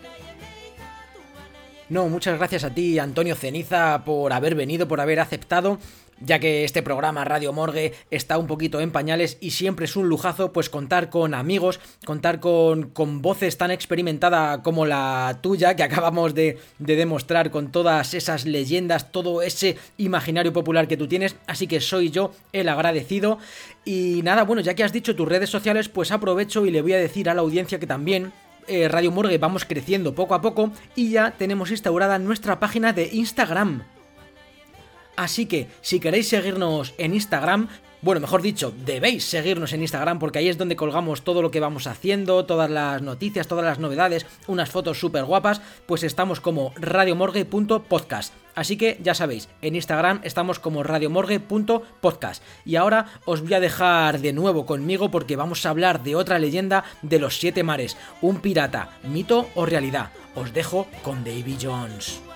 No, 1.88 2.08
muchas 2.08 2.38
gracias 2.38 2.64
a 2.64 2.70
ti, 2.70 2.98
Antonio 2.98 3.34
Ceniza, 3.34 4.02
por 4.04 4.32
haber 4.32 4.54
venido, 4.54 4.88
por 4.88 5.00
haber 5.00 5.20
aceptado 5.20 5.78
ya 6.20 6.38
que 6.38 6.64
este 6.64 6.82
programa 6.82 7.24
Radio 7.24 7.52
Morgue 7.52 7.94
está 8.10 8.38
un 8.38 8.46
poquito 8.46 8.80
en 8.80 8.90
pañales 8.90 9.38
y 9.40 9.50
siempre 9.50 9.84
es 9.84 9.96
un 9.96 10.08
lujazo 10.08 10.52
pues 10.52 10.70
contar 10.70 11.10
con 11.10 11.34
amigos, 11.34 11.80
contar 12.04 12.40
con, 12.40 12.90
con 12.90 13.22
voces 13.22 13.56
tan 13.58 13.70
experimentadas 13.70 14.58
como 14.58 14.86
la 14.86 15.38
tuya 15.40 15.76
que 15.76 15.82
acabamos 15.82 16.34
de, 16.34 16.58
de, 16.78 16.96
demostrar 16.96 17.50
con 17.50 17.70
todas 17.70 18.14
esas 18.14 18.46
leyendas, 18.46 19.12
todo 19.12 19.42
ese 19.42 19.76
imaginario 19.96 20.52
popular 20.52 20.88
que 20.88 20.96
tú 20.96 21.06
tienes, 21.08 21.36
así 21.46 21.66
que 21.66 21.80
soy 21.80 22.10
yo 22.10 22.32
el 22.52 22.68
agradecido 22.68 23.38
y 23.84 24.20
nada, 24.22 24.44
bueno, 24.44 24.62
ya 24.62 24.74
que 24.74 24.84
has 24.84 24.92
dicho 24.92 25.16
tus 25.16 25.28
redes 25.28 25.50
sociales 25.50 25.88
pues 25.88 26.12
aprovecho 26.12 26.66
y 26.66 26.70
le 26.70 26.82
voy 26.82 26.92
a 26.94 26.98
decir 26.98 27.28
a 27.28 27.34
la 27.34 27.42
audiencia 27.42 27.78
que 27.78 27.86
también 27.86 28.32
eh, 28.66 28.86
Radio 28.88 29.10
Morgue 29.10 29.38
vamos 29.38 29.64
creciendo 29.64 30.14
poco 30.14 30.34
a 30.34 30.42
poco 30.42 30.70
y 30.94 31.10
ya 31.10 31.30
tenemos 31.30 31.70
instaurada 31.70 32.18
nuestra 32.18 32.60
página 32.60 32.92
de 32.92 33.08
Instagram. 33.12 33.97
Así 35.18 35.46
que 35.46 35.66
si 35.80 35.98
queréis 35.98 36.28
seguirnos 36.28 36.94
en 36.96 37.12
Instagram, 37.12 37.66
bueno, 38.02 38.20
mejor 38.20 38.40
dicho, 38.40 38.72
debéis 38.86 39.24
seguirnos 39.24 39.72
en 39.72 39.82
Instagram 39.82 40.20
porque 40.20 40.38
ahí 40.38 40.48
es 40.48 40.56
donde 40.56 40.76
colgamos 40.76 41.22
todo 41.22 41.42
lo 41.42 41.50
que 41.50 41.58
vamos 41.58 41.88
haciendo, 41.88 42.46
todas 42.46 42.70
las 42.70 43.02
noticias, 43.02 43.48
todas 43.48 43.64
las 43.64 43.80
novedades, 43.80 44.26
unas 44.46 44.70
fotos 44.70 45.00
súper 45.00 45.24
guapas, 45.24 45.60
pues 45.86 46.04
estamos 46.04 46.38
como 46.38 46.72
radiomorgue.podcast. 46.76 48.32
Así 48.54 48.76
que 48.76 49.00
ya 49.02 49.12
sabéis, 49.12 49.48
en 49.60 49.74
Instagram 49.74 50.20
estamos 50.22 50.60
como 50.60 50.84
radiomorgue.podcast. 50.84 52.40
Y 52.64 52.76
ahora 52.76 53.06
os 53.24 53.42
voy 53.42 53.54
a 53.54 53.60
dejar 53.60 54.20
de 54.20 54.32
nuevo 54.32 54.66
conmigo 54.66 55.10
porque 55.10 55.34
vamos 55.34 55.66
a 55.66 55.70
hablar 55.70 56.04
de 56.04 56.14
otra 56.14 56.38
leyenda 56.38 56.84
de 57.02 57.18
los 57.18 57.40
siete 57.40 57.64
mares, 57.64 57.96
un 58.22 58.40
pirata, 58.40 58.90
mito 59.02 59.48
o 59.56 59.66
realidad. 59.66 60.10
Os 60.36 60.52
dejo 60.52 60.86
con 61.02 61.24
Davy 61.24 61.58
Jones. 61.60 62.27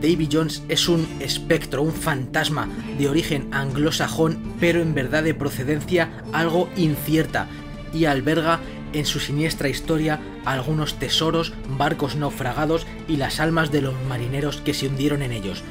Davy 0.00 0.28
Jones 0.30 0.62
es 0.68 0.88
un 0.88 1.06
espectro, 1.20 1.82
un 1.82 1.92
fantasma 1.92 2.68
de 2.98 3.08
origen 3.08 3.48
anglosajón, 3.52 4.54
pero 4.58 4.80
en 4.80 4.94
verdad 4.94 5.22
de 5.22 5.34
procedencia 5.34 6.22
algo 6.32 6.68
incierta, 6.76 7.48
y 7.92 8.04
alberga 8.04 8.60
en 8.92 9.06
su 9.06 9.20
siniestra 9.20 9.68
historia 9.68 10.20
algunos 10.44 10.94
tesoros, 10.94 11.52
barcos 11.76 12.16
naufragados 12.16 12.86
y 13.08 13.16
las 13.16 13.40
almas 13.40 13.70
de 13.70 13.82
los 13.82 13.94
marineros 14.08 14.58
que 14.58 14.74
se 14.74 14.88
hundieron 14.88 15.22
en 15.22 15.32
ellos. 15.32 15.62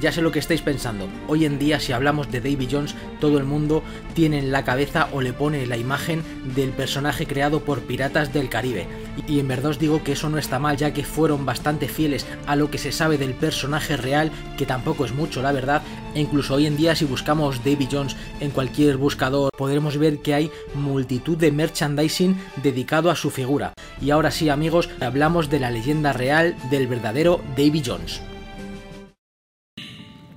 Ya 0.00 0.12
sé 0.12 0.20
lo 0.20 0.30
que 0.30 0.38
estáis 0.38 0.62
pensando. 0.62 1.08
Hoy 1.26 1.44
en 1.44 1.58
día 1.58 1.80
si 1.80 1.92
hablamos 1.92 2.30
de 2.30 2.40
Davy 2.40 2.68
Jones, 2.70 2.94
todo 3.20 3.38
el 3.38 3.44
mundo 3.44 3.82
tiene 4.14 4.38
en 4.38 4.52
la 4.52 4.64
cabeza 4.64 5.08
o 5.12 5.22
le 5.22 5.32
pone 5.32 5.66
la 5.66 5.76
imagen 5.76 6.22
del 6.54 6.70
personaje 6.70 7.26
creado 7.26 7.60
por 7.60 7.80
Piratas 7.80 8.32
del 8.32 8.48
Caribe. 8.48 8.86
Y 9.26 9.40
en 9.40 9.48
verdad 9.48 9.70
os 9.70 9.78
digo 9.78 10.04
que 10.04 10.12
eso 10.12 10.28
no 10.28 10.38
está 10.38 10.58
mal, 10.58 10.76
ya 10.76 10.92
que 10.92 11.04
fueron 11.04 11.46
bastante 11.46 11.88
fieles 11.88 12.26
a 12.46 12.56
lo 12.56 12.70
que 12.70 12.78
se 12.78 12.92
sabe 12.92 13.16
del 13.16 13.34
personaje 13.34 13.96
real, 13.96 14.30
que 14.58 14.66
tampoco 14.66 15.04
es 15.04 15.14
mucho, 15.14 15.40
la 15.40 15.52
verdad. 15.52 15.82
E 16.14 16.20
incluso 16.20 16.54
hoy 16.54 16.66
en 16.66 16.76
día 16.76 16.94
si 16.94 17.04
buscamos 17.04 17.64
Davy 17.64 17.88
Jones 17.90 18.16
en 18.40 18.50
cualquier 18.50 18.98
buscador, 18.98 19.50
podremos 19.56 19.96
ver 19.96 20.18
que 20.18 20.34
hay 20.34 20.50
multitud 20.74 21.38
de 21.38 21.52
merchandising 21.52 22.36
dedicado 22.62 23.10
a 23.10 23.16
su 23.16 23.30
figura. 23.30 23.72
Y 24.00 24.10
ahora 24.10 24.30
sí 24.30 24.50
amigos, 24.50 24.90
hablamos 25.00 25.48
de 25.48 25.60
la 25.60 25.70
leyenda 25.70 26.12
real 26.12 26.54
del 26.70 26.86
verdadero 26.86 27.40
Davy 27.56 27.82
Jones. 27.84 28.20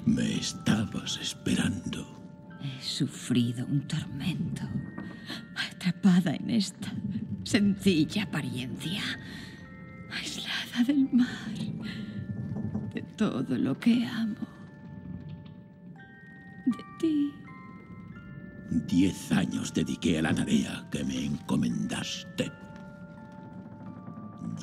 Me 0.10 0.38
estabas 0.39 1.20
esperando. 1.22 2.03
He 2.64 2.82
sufrido 2.82 3.64
un 3.68 3.88
tormento, 3.88 4.64
atrapada 5.55 6.34
en 6.34 6.49
esta 6.49 6.91
sencilla 7.43 8.24
apariencia, 8.24 9.03
aislada 10.12 10.84
del 10.88 11.07
mar, 11.12 11.53
de 12.91 13.03
todo 13.16 13.55
lo 13.55 13.80
que 13.80 14.03
amo, 14.07 14.47
de 16.66 16.84
ti. 16.99 17.32
Diez 18.88 19.32
años 19.32 19.72
dediqué 19.76 20.18
a 20.18 20.24
la 20.24 20.34
tarea 20.34 20.88
que 20.89 21.03
me 21.03 21.24
encomendaste. 21.24 22.51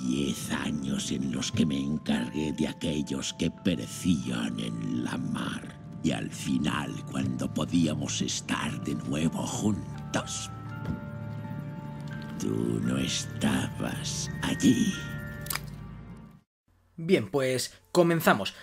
Diez 0.00 0.50
años 0.52 1.10
en 1.10 1.32
los 1.32 1.50
que 1.50 1.66
me 1.66 1.78
encargué 1.78 2.52
de 2.52 2.68
aquellos 2.68 3.34
que 3.34 3.50
perecían 3.50 4.58
en 4.60 5.04
la 5.04 5.16
mar. 5.16 5.76
Y 6.02 6.12
al 6.12 6.30
final, 6.30 6.92
cuando 7.10 7.52
podíamos 7.52 8.22
estar 8.22 8.82
de 8.84 8.94
nuevo 8.94 9.46
juntos, 9.46 10.50
tú 12.38 12.80
no 12.84 12.98
estabas 12.98 14.30
allí. 14.42 14.92
Bien, 16.96 17.28
pues 17.30 17.74
comenzamos. 17.92 18.54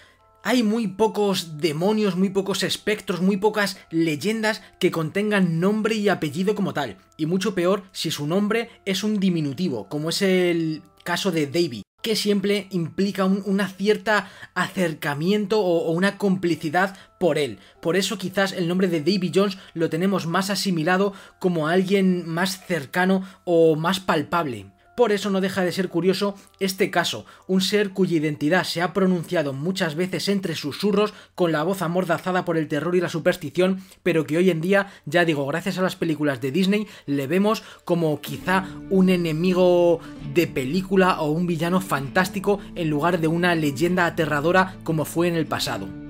Hay 0.45 0.61
muy 0.61 0.87
pocos 0.87 1.57
demonios, 1.59 2.17
muy 2.17 2.29
pocos 2.29 2.63
espectros, 2.63 3.21
muy 3.21 3.37
pocas 3.37 3.77
leyendas 3.91 4.61
que 4.77 4.91
contengan 4.91 5.61
nombre 5.61 5.95
y 5.95 6.09
apellido 6.09 6.53
como 6.53 6.73
tal. 6.73 6.97
Y 7.15 7.27
mucho 7.27 7.55
peor 7.55 7.83
si 7.93 8.11
su 8.11 8.27
nombre 8.27 8.69
es 8.83 9.05
un 9.05 9.21
diminutivo, 9.21 9.87
como 9.87 10.09
es 10.09 10.21
el 10.21 10.81
caso 11.05 11.31
de 11.31 11.47
Davy, 11.47 11.83
que 12.01 12.17
siempre 12.17 12.67
implica 12.71 13.23
un 13.23 13.41
una 13.45 13.69
cierta 13.69 14.29
acercamiento 14.53 15.61
o, 15.61 15.85
o, 15.85 15.91
una 15.91 16.17
complicidad 16.17 16.97
por 17.21 17.37
él. 17.37 17.59
Por 17.81 17.95
eso 17.95 18.17
quizás 18.17 18.51
el 18.51 18.67
nombre 18.67 18.89
de 18.89 18.99
Davy 18.99 19.31
Jones 19.33 19.57
lo 19.73 19.89
tenemos 19.89 20.27
más 20.27 20.49
asimilado 20.49 21.13
como 21.39 21.69
alguien 21.69 22.27
más 22.27 22.65
cercano 22.65 23.23
o 23.45 23.77
más 23.77 24.01
palpable. 24.01 24.72
Por 24.95 25.11
eso 25.11 25.29
no 25.29 25.41
deja 25.41 25.63
de 25.63 25.71
ser 25.71 25.89
curioso 25.89 26.35
este 26.59 26.91
caso, 26.91 27.25
un 27.47 27.61
ser 27.61 27.91
cuya 27.91 28.17
identidad 28.17 28.63
se 28.63 28.81
ha 28.81 28.93
pronunciado 28.93 29.51
muchas 29.51 29.95
veces 29.95 30.27
entre 30.29 30.55
susurros 30.55 31.13
con 31.33 31.51
la 31.51 31.63
voz 31.63 31.81
amordazada 31.81 32.45
por 32.45 32.57
el 32.57 32.67
terror 32.67 32.95
y 32.95 33.01
la 33.01 33.09
superstición, 33.09 33.81
pero 34.03 34.25
que 34.25 34.37
hoy 34.37 34.51
en 34.51 34.61
día, 34.61 34.91
ya 35.05 35.25
digo, 35.25 35.47
gracias 35.47 35.77
a 35.77 35.81
las 35.81 35.95
películas 35.95 36.41
de 36.41 36.51
Disney, 36.51 36.87
le 37.07 37.25
vemos 37.25 37.63
como 37.85 38.21
quizá 38.21 38.65
un 38.89 39.09
enemigo 39.09 39.99
de 40.33 40.45
película 40.45 41.21
o 41.21 41.31
un 41.31 41.47
villano 41.47 41.81
fantástico 41.81 42.59
en 42.75 42.89
lugar 42.89 43.19
de 43.19 43.27
una 43.27 43.55
leyenda 43.55 44.05
aterradora 44.05 44.75
como 44.83 45.05
fue 45.05 45.27
en 45.27 45.35
el 45.35 45.47
pasado. 45.47 46.02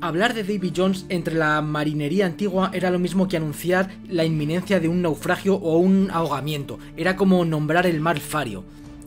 Hablar 0.00 0.32
de 0.32 0.44
Davy 0.44 0.72
Jones 0.74 1.06
entre 1.08 1.34
la 1.34 1.60
marinería 1.60 2.24
antigua 2.24 2.70
era 2.72 2.90
lo 2.90 3.00
mismo 3.00 3.26
que 3.26 3.36
anunciar 3.36 3.90
la 4.08 4.24
inminencia 4.24 4.78
de 4.78 4.86
un 4.86 5.02
naufragio 5.02 5.56
o 5.56 5.78
un 5.78 6.10
ahogamiento, 6.12 6.78
era 6.96 7.16
como 7.16 7.44
nombrar 7.44 7.84
el 7.84 8.00
mar 8.00 8.20
Fario. 8.20 8.62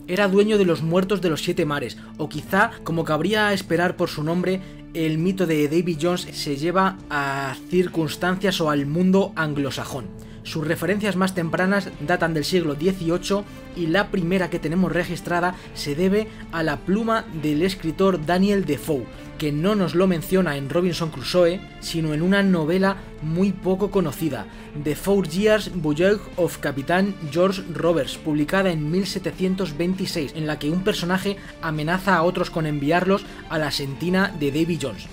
Era 0.06 0.28
dueño 0.28 0.58
de 0.58 0.66
los 0.66 0.82
muertos 0.82 1.22
de 1.22 1.30
los 1.30 1.42
siete 1.42 1.64
mares, 1.64 1.96
o 2.18 2.28
quizá, 2.28 2.72
como 2.84 3.04
cabría 3.04 3.54
esperar 3.54 3.96
por 3.96 4.10
su 4.10 4.22
nombre, 4.22 4.60
el 4.92 5.16
mito 5.16 5.46
de 5.46 5.66
Davy 5.66 5.96
Jones 5.98 6.28
se 6.30 6.56
lleva 6.56 6.98
a 7.08 7.56
circunstancias 7.70 8.60
o 8.60 8.68
al 8.68 8.84
mundo 8.84 9.32
anglosajón. 9.34 10.04
Sus 10.42 10.66
referencias 10.66 11.16
más 11.16 11.34
tempranas 11.34 11.88
datan 12.06 12.34
del 12.34 12.44
siglo 12.44 12.74
XVIII 12.74 13.44
y 13.76 13.86
la 13.86 14.10
primera 14.10 14.50
que 14.50 14.58
tenemos 14.58 14.92
registrada 14.92 15.54
se 15.72 15.94
debe 15.94 16.26
a 16.50 16.62
la 16.62 16.78
pluma 16.78 17.24
del 17.42 17.62
escritor 17.62 18.26
Daniel 18.26 18.64
Defoe, 18.64 19.06
que 19.42 19.50
no 19.50 19.74
nos 19.74 19.96
lo 19.96 20.06
menciona 20.06 20.56
en 20.56 20.70
Robinson 20.70 21.10
Crusoe, 21.10 21.58
sino 21.80 22.14
en 22.14 22.22
una 22.22 22.44
novela 22.44 22.98
muy 23.22 23.50
poco 23.50 23.90
conocida, 23.90 24.46
The 24.84 24.94
Four 24.94 25.28
Years 25.28 25.72
Voyage 25.74 26.20
of 26.36 26.58
Capitán 26.58 27.16
George 27.32 27.60
Roberts, 27.74 28.18
publicada 28.18 28.70
en 28.70 28.88
1726, 28.88 30.34
en 30.36 30.46
la 30.46 30.60
que 30.60 30.70
un 30.70 30.84
personaje 30.84 31.38
amenaza 31.60 32.14
a 32.14 32.22
otros 32.22 32.50
con 32.50 32.66
enviarlos 32.66 33.24
a 33.50 33.58
la 33.58 33.72
sentina 33.72 34.32
de 34.38 34.52
Davy 34.52 34.78
Jones. 34.80 35.08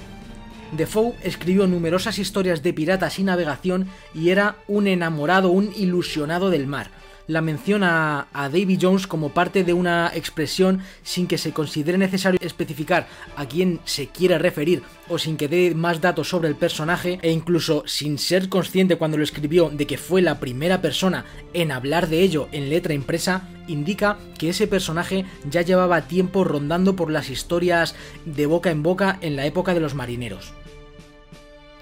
Defoe 0.73 1.15
escribió 1.23 1.65
numerosas 1.65 2.19
historias 2.19 2.61
de 2.61 2.71
piratas 2.71 3.17
y 3.17 3.23
navegación 3.23 3.87
y 4.13 4.29
era 4.29 4.57
un 4.67 4.85
enamorado, 4.85 5.49
un 5.49 5.71
ilusionado 5.75 6.51
del 6.51 6.67
mar. 6.67 6.91
La 7.29 7.43
menciona 7.43 8.27
a 8.33 8.49
Davy 8.49 8.79
Jones 8.81 9.05
como 9.05 9.29
parte 9.29 9.63
de 9.63 9.71
una 9.71 10.11
expresión 10.15 10.81
sin 11.03 11.27
que 11.27 11.37
se 11.37 11.53
considere 11.53 11.95
necesario 11.95 12.39
especificar 12.41 13.07
a 13.35 13.45
quién 13.45 13.79
se 13.85 14.07
quiere 14.07 14.39
referir 14.39 14.81
o 15.09 15.19
sin 15.19 15.37
que 15.37 15.47
dé 15.47 15.75
más 15.75 16.01
datos 16.01 16.27
sobre 16.27 16.47
el 16.47 16.55
personaje 16.55 17.19
e 17.21 17.29
incluso 17.29 17.83
sin 17.85 18.17
ser 18.17 18.49
consciente 18.49 18.95
cuando 18.95 19.17
lo 19.17 19.23
escribió 19.23 19.69
de 19.69 19.85
que 19.85 19.99
fue 19.99 20.23
la 20.23 20.39
primera 20.39 20.81
persona 20.81 21.23
en 21.53 21.71
hablar 21.71 22.09
de 22.09 22.23
ello 22.23 22.49
en 22.51 22.71
letra 22.71 22.95
impresa, 22.95 23.47
indica 23.67 24.17
que 24.39 24.49
ese 24.49 24.65
personaje 24.65 25.23
ya 25.47 25.61
llevaba 25.61 26.07
tiempo 26.07 26.43
rondando 26.43 26.95
por 26.95 27.11
las 27.11 27.29
historias 27.29 27.93
de 28.25 28.47
boca 28.47 28.71
en 28.71 28.81
boca 28.81 29.19
en 29.21 29.35
la 29.35 29.45
época 29.45 29.75
de 29.75 29.81
los 29.81 29.93
marineros. 29.93 30.51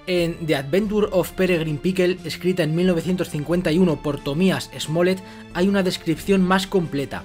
En 0.09 0.45
The 0.45 0.55
Adventure 0.55 1.09
of 1.11 1.31
Peregrine 1.33 1.79
Pickle, 1.79 2.17
escrita 2.23 2.63
en 2.63 2.73
1951 2.73 4.01
por 4.01 4.23
Tomias 4.23 4.71
Smollett, 4.79 5.21
hay 5.53 5.67
una 5.67 5.83
descripción 5.83 6.41
más 6.41 6.65
completa. 6.65 7.23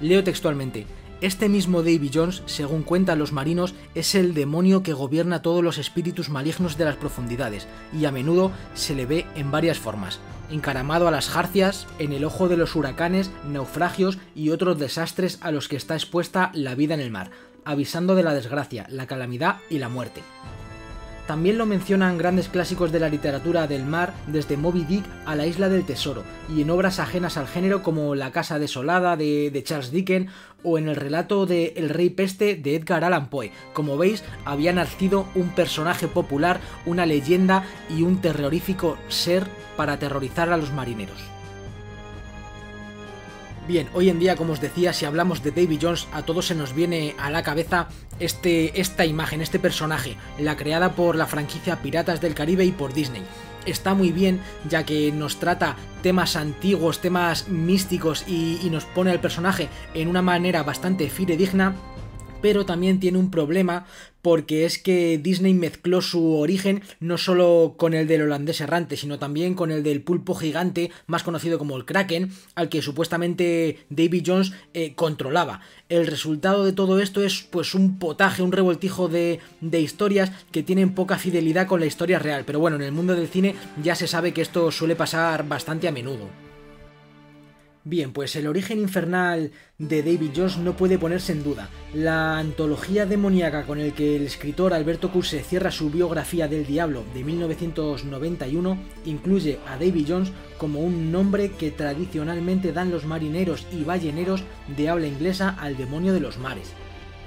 Leo 0.00 0.24
textualmente. 0.24 0.86
Este 1.20 1.50
mismo 1.50 1.82
Davy 1.82 2.10
Jones, 2.12 2.42
según 2.46 2.82
cuentan 2.82 3.18
los 3.18 3.32
marinos, 3.32 3.74
es 3.94 4.14
el 4.14 4.32
demonio 4.32 4.82
que 4.82 4.94
gobierna 4.94 5.42
todos 5.42 5.62
los 5.62 5.76
espíritus 5.76 6.30
malignos 6.30 6.78
de 6.78 6.86
las 6.86 6.96
profundidades, 6.96 7.66
y 7.92 8.06
a 8.06 8.10
menudo 8.10 8.52
se 8.72 8.94
le 8.94 9.04
ve 9.04 9.26
en 9.34 9.50
varias 9.50 9.78
formas, 9.78 10.18
encaramado 10.50 11.08
a 11.08 11.10
las 11.10 11.28
jarcias, 11.28 11.86
en 11.98 12.14
el 12.14 12.24
ojo 12.24 12.48
de 12.48 12.56
los 12.56 12.74
huracanes, 12.74 13.30
naufragios 13.46 14.16
y 14.34 14.48
otros 14.48 14.78
desastres 14.78 15.40
a 15.42 15.50
los 15.50 15.68
que 15.68 15.76
está 15.76 15.94
expuesta 15.94 16.52
la 16.54 16.74
vida 16.74 16.94
en 16.94 17.00
el 17.00 17.10
mar, 17.10 17.32
avisando 17.66 18.14
de 18.14 18.22
la 18.22 18.32
desgracia, 18.32 18.86
la 18.88 19.06
calamidad 19.06 19.56
y 19.68 19.78
la 19.78 19.90
muerte. 19.90 20.22
También 21.28 21.58
lo 21.58 21.66
mencionan 21.66 22.16
grandes 22.16 22.48
clásicos 22.48 22.90
de 22.90 23.00
la 23.00 23.10
literatura 23.10 23.66
del 23.66 23.84
mar, 23.84 24.14
desde 24.28 24.56
Moby 24.56 24.84
Dick 24.84 25.04
a 25.26 25.36
la 25.36 25.44
Isla 25.44 25.68
del 25.68 25.84
Tesoro, 25.84 26.24
y 26.48 26.62
en 26.62 26.70
obras 26.70 27.00
ajenas 27.00 27.36
al 27.36 27.46
género 27.46 27.82
como 27.82 28.14
La 28.14 28.32
Casa 28.32 28.58
Desolada 28.58 29.14
de, 29.14 29.62
Charles 29.62 29.90
Dickens 29.90 30.32
o 30.62 30.78
en 30.78 30.88
el 30.88 30.96
relato 30.96 31.44
de 31.44 31.74
El 31.76 31.90
Rey 31.90 32.08
Peste 32.08 32.56
de 32.56 32.76
Edgar 32.76 33.04
Allan 33.04 33.28
Poe. 33.28 33.52
Como 33.74 33.98
veis, 33.98 34.24
había 34.46 34.72
nacido 34.72 35.26
un 35.34 35.50
personaje 35.50 36.08
popular, 36.08 36.60
una 36.86 37.04
leyenda 37.04 37.62
y 37.94 38.04
un 38.04 38.22
terrorífico 38.22 38.96
ser 39.08 39.46
para 39.76 39.92
aterrorizar 39.92 40.50
a 40.50 40.56
los 40.56 40.72
marineros. 40.72 41.37
Bien, 43.68 43.86
hoy 43.92 44.08
en 44.08 44.18
día, 44.18 44.34
como 44.34 44.54
os 44.54 44.62
decía, 44.62 44.94
si 44.94 45.04
hablamos 45.04 45.42
de 45.42 45.50
Davy 45.50 45.78
Jones, 45.80 46.08
a 46.14 46.22
todos 46.22 46.46
se 46.46 46.54
nos 46.54 46.74
viene 46.74 47.14
a 47.18 47.28
la 47.28 47.42
cabeza 47.42 47.88
este, 48.18 48.80
esta 48.80 49.04
imagen, 49.04 49.42
este 49.42 49.58
personaje, 49.58 50.16
la 50.38 50.56
creada 50.56 50.94
por 50.94 51.16
la 51.16 51.26
franquicia 51.26 51.82
Piratas 51.82 52.22
del 52.22 52.34
Caribe 52.34 52.64
y 52.64 52.72
por 52.72 52.94
Disney. 52.94 53.22
Está 53.66 53.92
muy 53.92 54.10
bien, 54.10 54.40
ya 54.70 54.86
que 54.86 55.12
nos 55.12 55.38
trata 55.38 55.76
temas 56.02 56.34
antiguos, 56.34 57.02
temas 57.02 57.48
místicos 57.48 58.24
y, 58.26 58.58
y 58.62 58.70
nos 58.70 58.86
pone 58.86 59.10
al 59.10 59.20
personaje 59.20 59.68
en 59.92 60.08
una 60.08 60.22
manera 60.22 60.62
bastante 60.62 61.10
fidedigna, 61.10 61.74
pero 62.40 62.66
también 62.66 63.00
tiene 63.00 63.18
un 63.18 63.30
problema 63.30 63.86
porque 64.22 64.64
es 64.64 64.78
que 64.78 65.18
Disney 65.18 65.54
mezcló 65.54 66.02
su 66.02 66.34
origen 66.34 66.82
no 67.00 67.18
solo 67.18 67.74
con 67.76 67.94
el 67.94 68.06
del 68.06 68.22
holandés 68.22 68.60
errante, 68.60 68.96
sino 68.96 69.18
también 69.18 69.54
con 69.54 69.70
el 69.70 69.82
del 69.82 70.02
pulpo 70.02 70.34
gigante, 70.34 70.90
más 71.06 71.22
conocido 71.22 71.58
como 71.58 71.76
el 71.76 71.84
Kraken, 71.84 72.30
al 72.54 72.68
que 72.68 72.82
supuestamente 72.82 73.78
Davy 73.90 74.22
Jones 74.26 74.52
eh, 74.74 74.94
controlaba. 74.94 75.60
El 75.88 76.06
resultado 76.06 76.64
de 76.64 76.72
todo 76.72 77.00
esto 77.00 77.22
es 77.22 77.42
pues 77.42 77.74
un 77.74 77.98
potaje, 77.98 78.42
un 78.42 78.52
revoltijo 78.52 79.08
de, 79.08 79.40
de 79.60 79.80
historias 79.80 80.32
que 80.52 80.62
tienen 80.62 80.94
poca 80.94 81.16
fidelidad 81.16 81.66
con 81.66 81.80
la 81.80 81.86
historia 81.86 82.18
real, 82.18 82.44
pero 82.44 82.60
bueno, 82.60 82.76
en 82.76 82.82
el 82.82 82.92
mundo 82.92 83.14
del 83.14 83.28
cine 83.28 83.54
ya 83.82 83.94
se 83.94 84.08
sabe 84.08 84.32
que 84.32 84.42
esto 84.42 84.70
suele 84.70 84.96
pasar 84.96 85.48
bastante 85.48 85.88
a 85.88 85.92
menudo. 85.92 86.47
Bien, 87.84 88.12
pues 88.12 88.34
el 88.36 88.48
origen 88.48 88.80
infernal 88.80 89.52
de 89.78 90.02
David 90.02 90.32
Jones 90.36 90.58
no 90.58 90.76
puede 90.76 90.98
ponerse 90.98 91.32
en 91.32 91.44
duda. 91.44 91.70
La 91.94 92.36
antología 92.36 93.06
demoníaca 93.06 93.64
con 93.64 93.78
el 93.78 93.94
que 93.94 94.16
el 94.16 94.26
escritor 94.26 94.74
Alberto 94.74 95.10
Curse 95.10 95.42
cierra 95.42 95.70
su 95.70 95.88
biografía 95.88 96.48
del 96.48 96.66
diablo 96.66 97.04
de 97.14 97.24
1991 97.24 98.78
incluye 99.06 99.58
a 99.66 99.78
David 99.78 100.06
Jones 100.08 100.32
como 100.58 100.80
un 100.80 101.12
nombre 101.12 101.52
que 101.52 101.70
tradicionalmente 101.70 102.72
dan 102.72 102.90
los 102.90 103.06
marineros 103.06 103.66
y 103.72 103.84
balleneros 103.84 104.42
de 104.76 104.88
habla 104.88 105.06
inglesa 105.06 105.56
al 105.58 105.76
demonio 105.76 106.12
de 106.12 106.20
los 106.20 106.38
mares. 106.38 106.72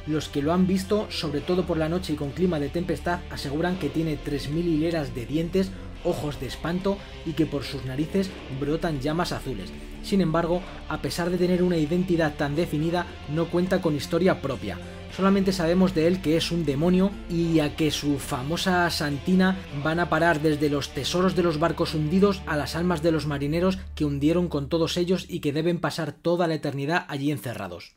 Los 0.06 0.28
que 0.28 0.42
lo 0.42 0.52
han 0.52 0.68
visto, 0.68 1.10
sobre 1.10 1.42
todo 1.42 1.66
por 1.66 1.78
la 1.78 1.90
noche 1.90 2.14
y 2.14 2.18
con 2.18 2.32
clima 2.32 2.60
de 2.60 2.70
tempestad, 2.70 3.22
aseguran 3.32 3.78
que 3.78 3.90
tiene 3.90 4.18
3.000 4.18 4.58
hileras 4.58 5.16
de 5.16 5.26
dientes, 5.26 5.72
ojos 6.04 6.40
de 6.40 6.48
espanto 6.48 6.98
y 7.26 7.34
que 7.34 7.46
por 7.46 7.64
sus 7.64 7.86
narices 7.86 8.30
brotan 8.60 9.00
llamas 9.00 9.32
azules. 9.32 9.72
Sin 10.04 10.22
embargo, 10.22 10.62
a 10.90 11.02
pesar 11.02 11.30
de 11.30 11.38
tener 11.38 11.64
una 11.64 11.78
identidad 11.78 12.36
tan 12.36 12.56
definida, 12.56 13.06
no 13.34 13.46
cuenta 13.46 13.82
con 13.82 13.96
historia 13.96 14.42
propia. 14.42 14.78
Solamente 15.16 15.52
sabemos 15.52 15.94
de 15.94 16.08
él 16.08 16.22
que 16.22 16.38
es 16.38 16.52
un 16.52 16.66
demonio 16.66 17.12
y 17.30 17.60
a 17.60 17.76
que 17.76 17.92
su 17.92 18.18
famosa 18.18 18.90
santina 18.90 19.58
van 19.84 20.00
a 20.00 20.10
parar 20.10 20.42
desde 20.42 20.70
los 20.70 20.90
tesoros 20.90 21.36
de 21.36 21.44
los 21.44 21.60
barcos 21.60 21.94
hundidos 21.94 22.42
a 22.46 22.56
las 22.56 22.76
almas 22.76 23.02
de 23.02 23.12
los 23.12 23.28
marineros 23.28 23.78
que 23.94 24.06
hundieron 24.06 24.48
con 24.48 24.70
todos 24.70 24.96
ellos 24.96 25.26
y 25.28 25.42
que 25.42 25.52
deben 25.52 25.80
pasar 25.80 26.14
toda 26.14 26.48
la 26.48 26.56
eternidad 26.56 27.06
allí 27.10 27.32
encerrados. 27.32 27.94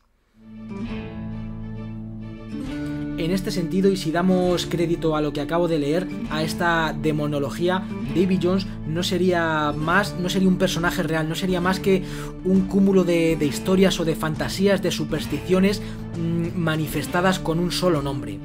En 3.17 3.31
este 3.31 3.49
sentido, 3.49 3.89
y 3.89 3.95
si 3.95 4.11
damos 4.11 4.65
crédito 4.65 5.15
a 5.15 5.21
lo 5.21 5.31
que 5.31 5.39
acabo 5.39 5.69
de 5.69 5.79
leer, 5.79 6.05
a 6.29 6.43
esta 6.43 6.93
demonología, 6.93 7.81
Davy 8.13 8.37
Jones 8.41 8.67
no 8.87 9.03
sería 9.03 9.71
más, 9.71 10.15
no 10.19 10.27
sería 10.27 10.49
un 10.49 10.57
personaje 10.57 11.01
real, 11.01 11.29
no 11.29 11.35
sería 11.35 11.61
más 11.61 11.79
que 11.79 12.03
un 12.43 12.67
cúmulo 12.67 13.05
de, 13.05 13.37
historias 13.41 13.99
o 14.01 14.05
de 14.05 14.15
fantasías, 14.15 14.81
de 14.81 14.91
supersticiones 14.91 15.81
mmm, 16.17 16.59
manifestadas 16.59 17.39
con 17.39 17.59
un 17.59 17.71
solo 17.71 18.01
nombre. 18.01 18.37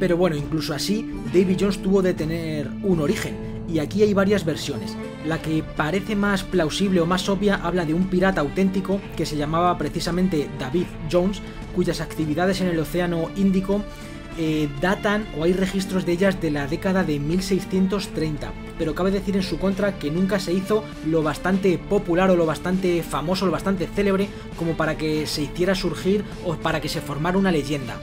Pero 0.00 0.16
bueno, 0.16 0.34
incluso 0.34 0.74
así, 0.74 1.08
Davy 1.32 1.56
Jones 1.58 1.80
tuvo 1.80 2.02
de 2.02 2.14
tener 2.14 2.68
un 2.82 2.98
origen, 2.98 3.36
y 3.68 3.78
aquí 3.78 4.02
hay 4.02 4.12
varias 4.12 4.44
versiones. 4.44 4.96
La 5.24 5.40
que 5.40 5.62
parece 5.62 6.16
más 6.16 6.42
plausible 6.42 7.00
o 7.00 7.06
más 7.06 7.28
obvia 7.28 7.56
habla 7.56 7.84
de 7.84 7.94
un 7.94 8.08
pirata 8.08 8.40
auténtico 8.40 9.00
que 9.16 9.26
se 9.26 9.36
llamaba 9.36 9.76
precisamente 9.78 10.48
David 10.58 10.86
Jones, 11.10 11.42
cuyas 11.74 12.00
actividades 12.00 12.60
en 12.60 12.68
el 12.68 12.78
Océano 12.78 13.30
Índico 13.36 13.82
eh, 14.40 14.68
datan 14.80 15.26
o 15.36 15.42
hay 15.42 15.52
registros 15.52 16.06
de 16.06 16.12
ellas 16.12 16.40
de 16.40 16.52
la 16.52 16.68
década 16.68 17.02
de 17.02 17.18
1630, 17.18 18.52
pero 18.78 18.94
cabe 18.94 19.10
decir 19.10 19.34
en 19.34 19.42
su 19.42 19.58
contra 19.58 19.98
que 19.98 20.12
nunca 20.12 20.38
se 20.38 20.52
hizo 20.52 20.84
lo 21.06 21.24
bastante 21.24 21.76
popular 21.76 22.30
o 22.30 22.36
lo 22.36 22.46
bastante 22.46 23.02
famoso, 23.02 23.46
lo 23.46 23.52
bastante 23.52 23.88
célebre 23.88 24.28
como 24.56 24.76
para 24.76 24.96
que 24.96 25.26
se 25.26 25.42
hiciera 25.42 25.74
surgir 25.74 26.24
o 26.44 26.54
para 26.54 26.80
que 26.80 26.88
se 26.88 27.00
formara 27.00 27.36
una 27.36 27.50
leyenda. 27.50 27.96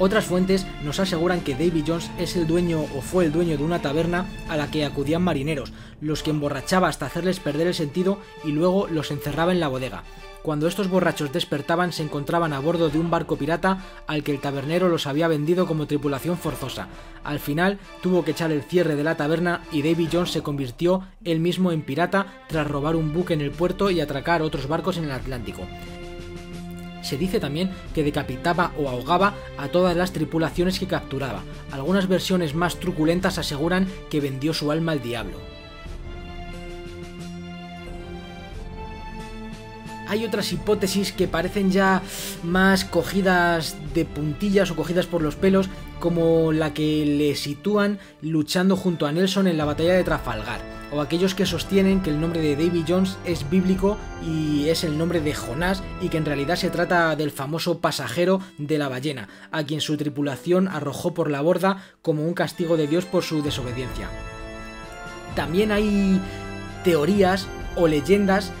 Otras 0.00 0.24
fuentes 0.24 0.66
nos 0.84 0.98
aseguran 0.98 1.40
que 1.40 1.54
Davy 1.54 1.84
Jones 1.86 2.10
es 2.18 2.34
el 2.34 2.48
dueño 2.48 2.80
o 2.80 3.00
fue 3.00 3.24
el 3.24 3.32
dueño 3.32 3.56
de 3.56 3.64
una 3.64 3.80
taberna 3.80 4.26
a 4.48 4.56
la 4.56 4.70
que 4.72 4.84
acudían 4.84 5.22
marineros, 5.22 5.72
los 6.00 6.24
que 6.24 6.30
emborrachaba 6.30 6.88
hasta 6.88 7.06
hacerles 7.06 7.38
perder 7.38 7.68
el 7.68 7.74
sentido 7.74 8.18
y 8.44 8.50
luego 8.50 8.88
los 8.88 9.12
encerraba 9.12 9.52
en 9.52 9.60
la 9.60 9.68
bodega. 9.68 10.02
Cuando 10.42 10.68
estos 10.68 10.88
borrachos 10.88 11.32
despertaban 11.32 11.92
se 11.92 12.02
encontraban 12.02 12.52
a 12.52 12.60
bordo 12.60 12.88
de 12.88 12.98
un 12.98 13.10
barco 13.10 13.36
pirata 13.36 13.84
al 14.06 14.22
que 14.22 14.32
el 14.32 14.40
tabernero 14.40 14.88
los 14.88 15.06
había 15.06 15.28
vendido 15.28 15.66
como 15.66 15.86
tripulación 15.86 16.38
forzosa. 16.38 16.88
Al 17.24 17.40
final 17.40 17.78
tuvo 18.02 18.24
que 18.24 18.30
echar 18.30 18.52
el 18.52 18.62
cierre 18.62 18.94
de 18.94 19.04
la 19.04 19.16
taberna 19.16 19.62
y 19.72 19.82
Davy 19.82 20.08
Jones 20.10 20.30
se 20.30 20.42
convirtió 20.42 21.02
él 21.24 21.40
mismo 21.40 21.72
en 21.72 21.82
pirata 21.82 22.44
tras 22.48 22.66
robar 22.66 22.96
un 22.96 23.12
buque 23.12 23.34
en 23.34 23.40
el 23.40 23.50
puerto 23.50 23.90
y 23.90 24.00
atracar 24.00 24.42
otros 24.42 24.68
barcos 24.68 24.96
en 24.96 25.04
el 25.04 25.12
Atlántico. 25.12 25.66
Se 27.02 27.16
dice 27.16 27.40
también 27.40 27.70
que 27.94 28.04
decapitaba 28.04 28.72
o 28.78 28.88
ahogaba 28.88 29.34
a 29.56 29.68
todas 29.68 29.96
las 29.96 30.12
tripulaciones 30.12 30.78
que 30.78 30.86
capturaba. 30.86 31.42
Algunas 31.72 32.06
versiones 32.06 32.54
más 32.54 32.76
truculentas 32.76 33.38
aseguran 33.38 33.88
que 34.10 34.20
vendió 34.20 34.52
su 34.52 34.70
alma 34.70 34.92
al 34.92 35.02
diablo. 35.02 35.57
Hay 40.08 40.24
otras 40.24 40.52
hipótesis 40.52 41.12
que 41.12 41.28
parecen 41.28 41.70
ya 41.70 42.02
más 42.42 42.84
cogidas 42.84 43.76
de 43.94 44.06
puntillas 44.06 44.70
o 44.70 44.76
cogidas 44.76 45.06
por 45.06 45.20
los 45.20 45.36
pelos, 45.36 45.68
como 46.00 46.52
la 46.52 46.72
que 46.72 47.04
le 47.04 47.34
sitúan 47.34 47.98
luchando 48.22 48.76
junto 48.76 49.06
a 49.06 49.12
Nelson 49.12 49.46
en 49.46 49.58
la 49.58 49.66
batalla 49.66 49.92
de 49.92 50.04
Trafalgar, 50.04 50.62
o 50.92 51.02
aquellos 51.02 51.34
que 51.34 51.44
sostienen 51.44 52.00
que 52.00 52.08
el 52.08 52.20
nombre 52.20 52.40
de 52.40 52.56
Davy 52.56 52.84
Jones 52.88 53.18
es 53.26 53.50
bíblico 53.50 53.98
y 54.24 54.68
es 54.68 54.82
el 54.82 54.96
nombre 54.96 55.20
de 55.20 55.34
Jonás 55.34 55.82
y 56.00 56.08
que 56.08 56.16
en 56.16 56.24
realidad 56.24 56.56
se 56.56 56.70
trata 56.70 57.14
del 57.14 57.30
famoso 57.30 57.80
pasajero 57.80 58.40
de 58.56 58.78
la 58.78 58.88
ballena, 58.88 59.28
a 59.50 59.64
quien 59.64 59.82
su 59.82 59.96
tripulación 59.98 60.68
arrojó 60.68 61.12
por 61.12 61.30
la 61.30 61.42
borda 61.42 61.84
como 62.00 62.24
un 62.24 62.32
castigo 62.32 62.78
de 62.78 62.86
Dios 62.86 63.04
por 63.04 63.24
su 63.24 63.42
desobediencia. 63.42 64.08
También 65.34 65.70
hay 65.70 66.18
teorías 66.82 67.46
o 67.76 67.86
leyendas 67.86 68.52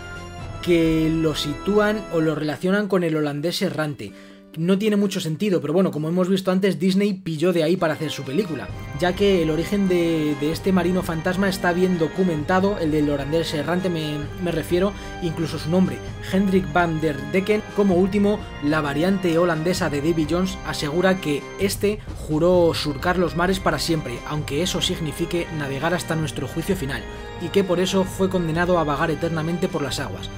que 0.68 1.08
lo 1.10 1.34
sitúan 1.34 2.04
o 2.12 2.20
lo 2.20 2.34
relacionan 2.34 2.88
con 2.88 3.02
el 3.02 3.16
holandés 3.16 3.62
errante. 3.62 4.12
No 4.58 4.76
tiene 4.76 4.96
mucho 4.96 5.18
sentido, 5.18 5.62
pero 5.62 5.72
bueno, 5.72 5.90
como 5.90 6.10
hemos 6.10 6.28
visto 6.28 6.50
antes, 6.50 6.78
Disney 6.78 7.14
pilló 7.14 7.54
de 7.54 7.62
ahí 7.62 7.78
para 7.78 7.94
hacer 7.94 8.10
su 8.10 8.22
película, 8.22 8.68
ya 9.00 9.14
que 9.14 9.42
el 9.42 9.48
origen 9.48 9.88
de, 9.88 10.36
este 10.42 10.70
marino 10.72 11.02
fantasma 11.02 11.48
está 11.48 11.72
bien 11.72 11.98
documentado, 11.98 12.76
el 12.80 12.90
del 12.90 13.08
holandés 13.08 13.54
errante 13.54 13.88
me, 13.88 14.18
me, 14.44 14.52
refiero, 14.52 14.92
incluso 15.22 15.58
su 15.58 15.70
nombre, 15.70 15.96
Hendrik 16.30 16.70
van 16.70 17.00
der 17.00 17.16
Decken. 17.32 17.62
Como 17.74 17.94
último, 17.94 18.38
la 18.62 18.82
variante 18.82 19.38
holandesa 19.38 19.88
de 19.88 20.02
Davy 20.02 20.26
Jones 20.28 20.58
asegura 20.66 21.18
que 21.18 21.42
este 21.58 22.00
juró 22.28 22.74
surcar 22.74 23.16
los 23.16 23.36
mares 23.36 23.58
para 23.58 23.78
siempre, 23.78 24.18
aunque 24.26 24.60
eso 24.60 24.82
signifique 24.82 25.46
navegar 25.56 25.94
hasta 25.94 26.14
nuestro 26.14 26.46
juicio 26.46 26.76
final, 26.76 27.02
y 27.40 27.48
que 27.48 27.64
por 27.64 27.80
eso 27.80 28.04
fue 28.04 28.28
condenado 28.28 28.78
a 28.78 28.84
vagar 28.84 29.10
eternamente 29.10 29.66
por 29.66 29.80
las 29.80 29.98
aguas 29.98 30.28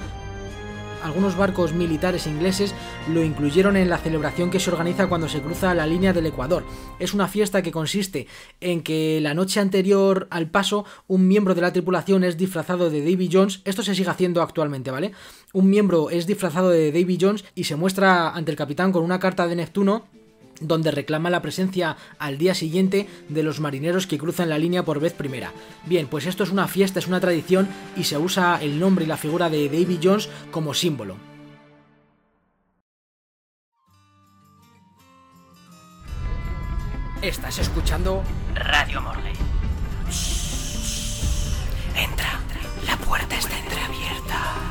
algunos 1.03 1.35
barcos 1.35 1.73
militares 1.73 2.27
ingleses 2.27 2.73
lo 3.09 3.23
incluyeron 3.23 3.77
en 3.77 3.89
la 3.89 3.97
celebración 3.97 4.49
que 4.49 4.59
se 4.59 4.71
organiza 4.71 5.07
cuando 5.07 5.27
se 5.27 5.41
cruza 5.41 5.73
la 5.73 5.87
línea 5.87 6.13
del 6.13 6.25
Ecuador. 6.25 6.63
Es 6.99 7.13
una 7.13 7.27
fiesta 7.27 7.61
que 7.61 7.71
consiste 7.71 8.27
en 8.59 8.81
que 8.81 9.19
la 9.21 9.33
noche 9.33 9.59
anterior 9.59 10.27
al 10.29 10.49
paso 10.49 10.85
un 11.07 11.27
miembro 11.27 11.55
de 11.55 11.61
la 11.61 11.73
tripulación 11.73 12.23
es 12.23 12.37
disfrazado 12.37 12.89
de 12.89 13.01
Davy 13.01 13.29
Jones, 13.31 13.61
esto 13.65 13.83
se 13.83 13.95
sigue 13.95 14.09
haciendo 14.09 14.41
actualmente, 14.41 14.91
¿vale? 14.91 15.11
Un 15.53 15.69
miembro 15.69 16.09
es 16.09 16.27
disfrazado 16.27 16.69
de 16.69 16.91
Davy 16.91 17.17
Jones 17.19 17.45
y 17.55 17.65
se 17.65 17.75
muestra 17.75 18.29
ante 18.29 18.51
el 18.51 18.57
capitán 18.57 18.91
con 18.91 19.03
una 19.03 19.19
carta 19.19 19.47
de 19.47 19.55
Neptuno 19.55 20.05
donde 20.61 20.91
reclama 20.91 21.29
la 21.29 21.41
presencia 21.41 21.97
al 22.19 22.37
día 22.37 22.53
siguiente 22.53 23.07
de 23.29 23.43
los 23.43 23.59
marineros 23.59 24.07
que 24.07 24.17
cruzan 24.17 24.49
la 24.49 24.57
línea 24.57 24.85
por 24.85 24.99
vez 24.99 25.13
primera. 25.13 25.51
Bien, 25.85 26.07
pues 26.07 26.25
esto 26.25 26.43
es 26.43 26.51
una 26.51 26.67
fiesta, 26.67 26.99
es 26.99 27.07
una 27.07 27.19
tradición 27.19 27.67
y 27.97 28.05
se 28.05 28.17
usa 28.17 28.59
el 28.61 28.79
nombre 28.79 29.05
y 29.05 29.07
la 29.07 29.17
figura 29.17 29.49
de 29.49 29.67
Davy 29.67 29.99
Jones 30.01 30.29
como 30.51 30.73
símbolo. 30.73 31.17
Estás 37.21 37.59
escuchando 37.59 38.23
Radio 38.55 38.99
Morley. 38.99 39.33
Entra, 41.95 42.39
la 42.87 42.97
puerta 42.97 43.35
está 43.37 43.59
entreabierta. 43.59 44.70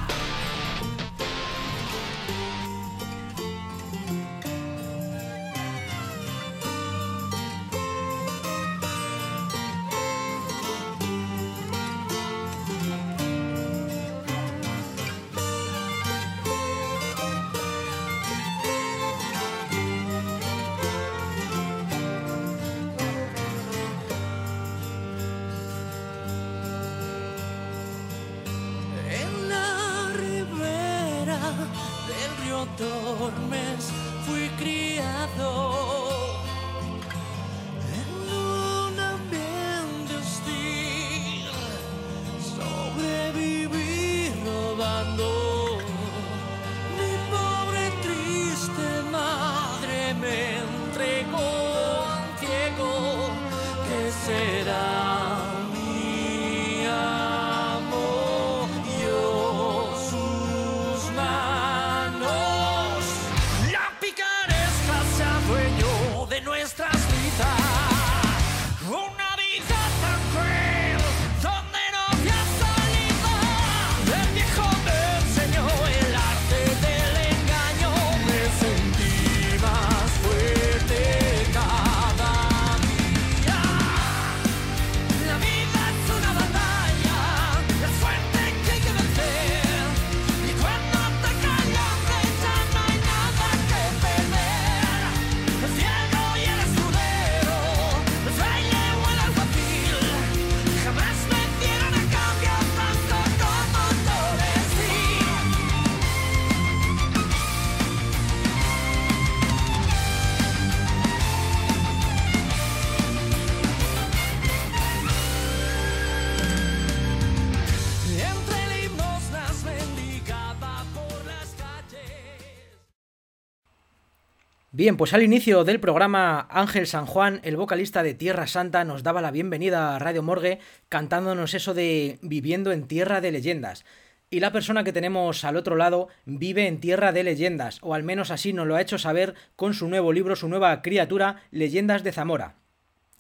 Bien, 124.80 124.96
pues 124.96 125.12
al 125.12 125.22
inicio 125.22 125.62
del 125.64 125.78
programa 125.78 126.46
Ángel 126.48 126.86
San 126.86 127.04
Juan, 127.04 127.40
el 127.42 127.58
vocalista 127.58 128.02
de 128.02 128.14
Tierra 128.14 128.46
Santa, 128.46 128.82
nos 128.82 129.02
daba 129.02 129.20
la 129.20 129.30
bienvenida 129.30 129.94
a 129.94 129.98
Radio 129.98 130.22
Morgue 130.22 130.58
cantándonos 130.88 131.52
eso 131.52 131.74
de 131.74 132.18
Viviendo 132.22 132.72
en 132.72 132.88
Tierra 132.88 133.20
de 133.20 133.30
Leyendas. 133.30 133.84
Y 134.30 134.40
la 134.40 134.52
persona 134.52 134.82
que 134.82 134.94
tenemos 134.94 135.44
al 135.44 135.56
otro 135.56 135.76
lado 135.76 136.08
vive 136.24 136.66
en 136.66 136.80
Tierra 136.80 137.12
de 137.12 137.24
Leyendas, 137.24 137.78
o 137.82 137.92
al 137.92 138.04
menos 138.04 138.30
así 138.30 138.54
nos 138.54 138.66
lo 138.66 138.74
ha 138.74 138.80
hecho 138.80 138.96
saber 138.96 139.34
con 139.54 139.74
su 139.74 139.86
nuevo 139.86 140.14
libro, 140.14 140.34
su 140.34 140.48
nueva 140.48 140.80
criatura, 140.80 141.42
Leyendas 141.50 142.02
de 142.02 142.12
Zamora. 142.12 142.54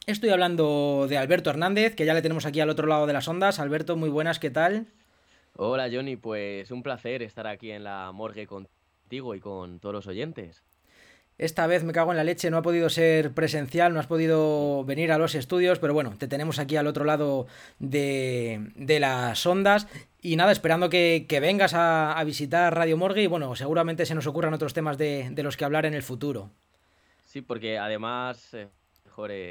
Estoy 0.06 0.30
hablando 0.30 1.08
de 1.10 1.18
Alberto 1.18 1.50
Hernández, 1.50 1.94
que 1.94 2.06
ya 2.06 2.14
le 2.14 2.22
tenemos 2.22 2.46
aquí 2.46 2.60
al 2.60 2.70
otro 2.70 2.86
lado 2.86 3.06
de 3.06 3.12
las 3.12 3.28
ondas. 3.28 3.58
Alberto, 3.58 3.96
muy 3.96 4.08
buenas, 4.08 4.38
¿qué 4.38 4.48
tal? 4.48 4.86
Hola 5.56 5.90
Johnny, 5.92 6.16
pues 6.16 6.70
un 6.70 6.82
placer 6.82 7.22
estar 7.22 7.46
aquí 7.46 7.70
en 7.70 7.84
la 7.84 8.12
morgue 8.12 8.46
contigo 8.46 9.34
y 9.34 9.40
con 9.40 9.78
todos 9.78 9.94
los 9.94 10.06
oyentes. 10.06 10.62
Esta 11.40 11.66
vez 11.66 11.84
me 11.84 11.94
cago 11.94 12.10
en 12.10 12.18
la 12.18 12.24
leche, 12.24 12.50
no 12.50 12.58
ha 12.58 12.62
podido 12.62 12.90
ser 12.90 13.32
presencial, 13.32 13.94
no 13.94 14.00
has 14.00 14.06
podido 14.06 14.84
venir 14.84 15.10
a 15.10 15.16
los 15.16 15.34
estudios, 15.34 15.78
pero 15.78 15.94
bueno, 15.94 16.14
te 16.18 16.28
tenemos 16.28 16.58
aquí 16.58 16.76
al 16.76 16.86
otro 16.86 17.06
lado 17.06 17.46
de, 17.78 18.70
de 18.74 19.00
las 19.00 19.46
ondas. 19.46 19.88
Y 20.20 20.36
nada, 20.36 20.52
esperando 20.52 20.90
que, 20.90 21.24
que 21.26 21.40
vengas 21.40 21.72
a, 21.72 22.12
a, 22.12 22.24
visitar 22.24 22.76
Radio 22.76 22.98
Morgue 22.98 23.22
y 23.22 23.26
bueno, 23.26 23.56
seguramente 23.56 24.04
se 24.04 24.14
nos 24.14 24.26
ocurran 24.26 24.52
otros 24.52 24.74
temas 24.74 24.98
de, 24.98 25.30
de 25.30 25.42
los 25.42 25.56
que 25.56 25.64
hablar 25.64 25.86
en 25.86 25.94
el 25.94 26.02
futuro. 26.02 26.50
Sí, 27.24 27.40
porque 27.40 27.78
además, 27.78 28.52
eh, 28.52 28.68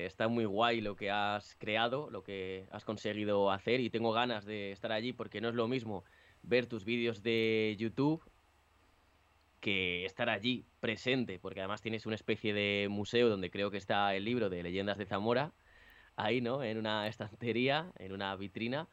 está 0.06 0.28
muy 0.28 0.46
guay 0.46 0.82
lo 0.82 0.96
que 0.96 1.10
has 1.10 1.56
creado, 1.58 2.12
lo 2.12 2.24
que 2.24 2.68
has 2.70 2.86
conseguido 2.86 3.50
hacer 3.50 3.80
y 3.80 3.90
tengo 3.90 4.12
ganas 4.12 4.46
de 4.46 4.74
estar 4.74 4.92
allí 4.92 5.12
porque 5.12 5.42
no 5.42 5.50
es 5.50 5.56
lo 5.56 5.68
mismo 5.68 6.04
ver 6.44 6.68
tus 6.68 6.86
vídeos 6.86 7.24
de 7.24 7.76
YouTube 7.80 8.22
que 9.60 10.06
estar 10.06 10.30
allí 10.30 10.66
presente, 10.80 11.40
porque 11.40 11.60
además 11.60 11.82
tienes 11.82 12.06
una 12.06 12.16
especie 12.16 12.54
de 12.54 12.88
museo 12.90 13.30
donde 13.30 13.52
creo 13.52 13.72
que 13.72 13.78
está 13.78 14.16
el 14.16 14.26
libro 14.26 14.50
de 14.50 14.64
Leyendas 14.64 14.98
de 14.98 15.06
Zamora, 15.06 15.52
ahí, 16.16 16.42
¿no? 16.42 16.64
En 16.64 16.78
una 16.78 17.08
estantería, 17.08 17.92
en 17.98 18.12
una 18.12 18.36
vitrina. 18.36 18.88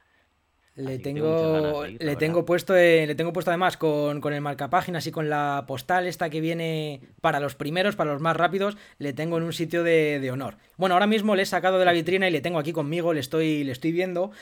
Le 0.76 0.98
tengo, 0.98 1.82
tengo 1.82 1.86
le 1.86 2.16
tengo 2.16 2.44
puesto, 2.44 2.76
eh, 2.76 3.06
le 3.06 3.14
tengo 3.14 3.32
puesto 3.32 3.50
además 3.50 3.78
con, 3.78 4.20
con 4.20 4.34
el 4.34 4.42
marcapáginas 4.42 5.06
y 5.06 5.10
con 5.10 5.30
la 5.30 5.64
postal 5.66 6.06
esta 6.06 6.28
que 6.28 6.42
viene 6.42 7.00
para 7.22 7.40
los 7.40 7.54
primeros, 7.54 7.96
para 7.96 8.12
los 8.12 8.20
más 8.20 8.36
rápidos, 8.36 8.76
le 8.98 9.14
tengo 9.14 9.38
en 9.38 9.44
un 9.44 9.54
sitio 9.54 9.82
de, 9.82 10.20
de 10.20 10.30
honor. 10.30 10.58
Bueno, 10.76 10.94
ahora 10.94 11.06
mismo 11.06 11.34
le 11.34 11.44
he 11.44 11.46
sacado 11.46 11.78
de 11.78 11.86
la 11.86 11.92
vitrina 11.92 12.28
y 12.28 12.30
le 12.30 12.42
tengo 12.42 12.58
aquí 12.58 12.74
conmigo, 12.74 13.14
le 13.14 13.20
estoy, 13.20 13.64
le 13.64 13.72
estoy 13.72 13.90
viendo, 13.90 14.32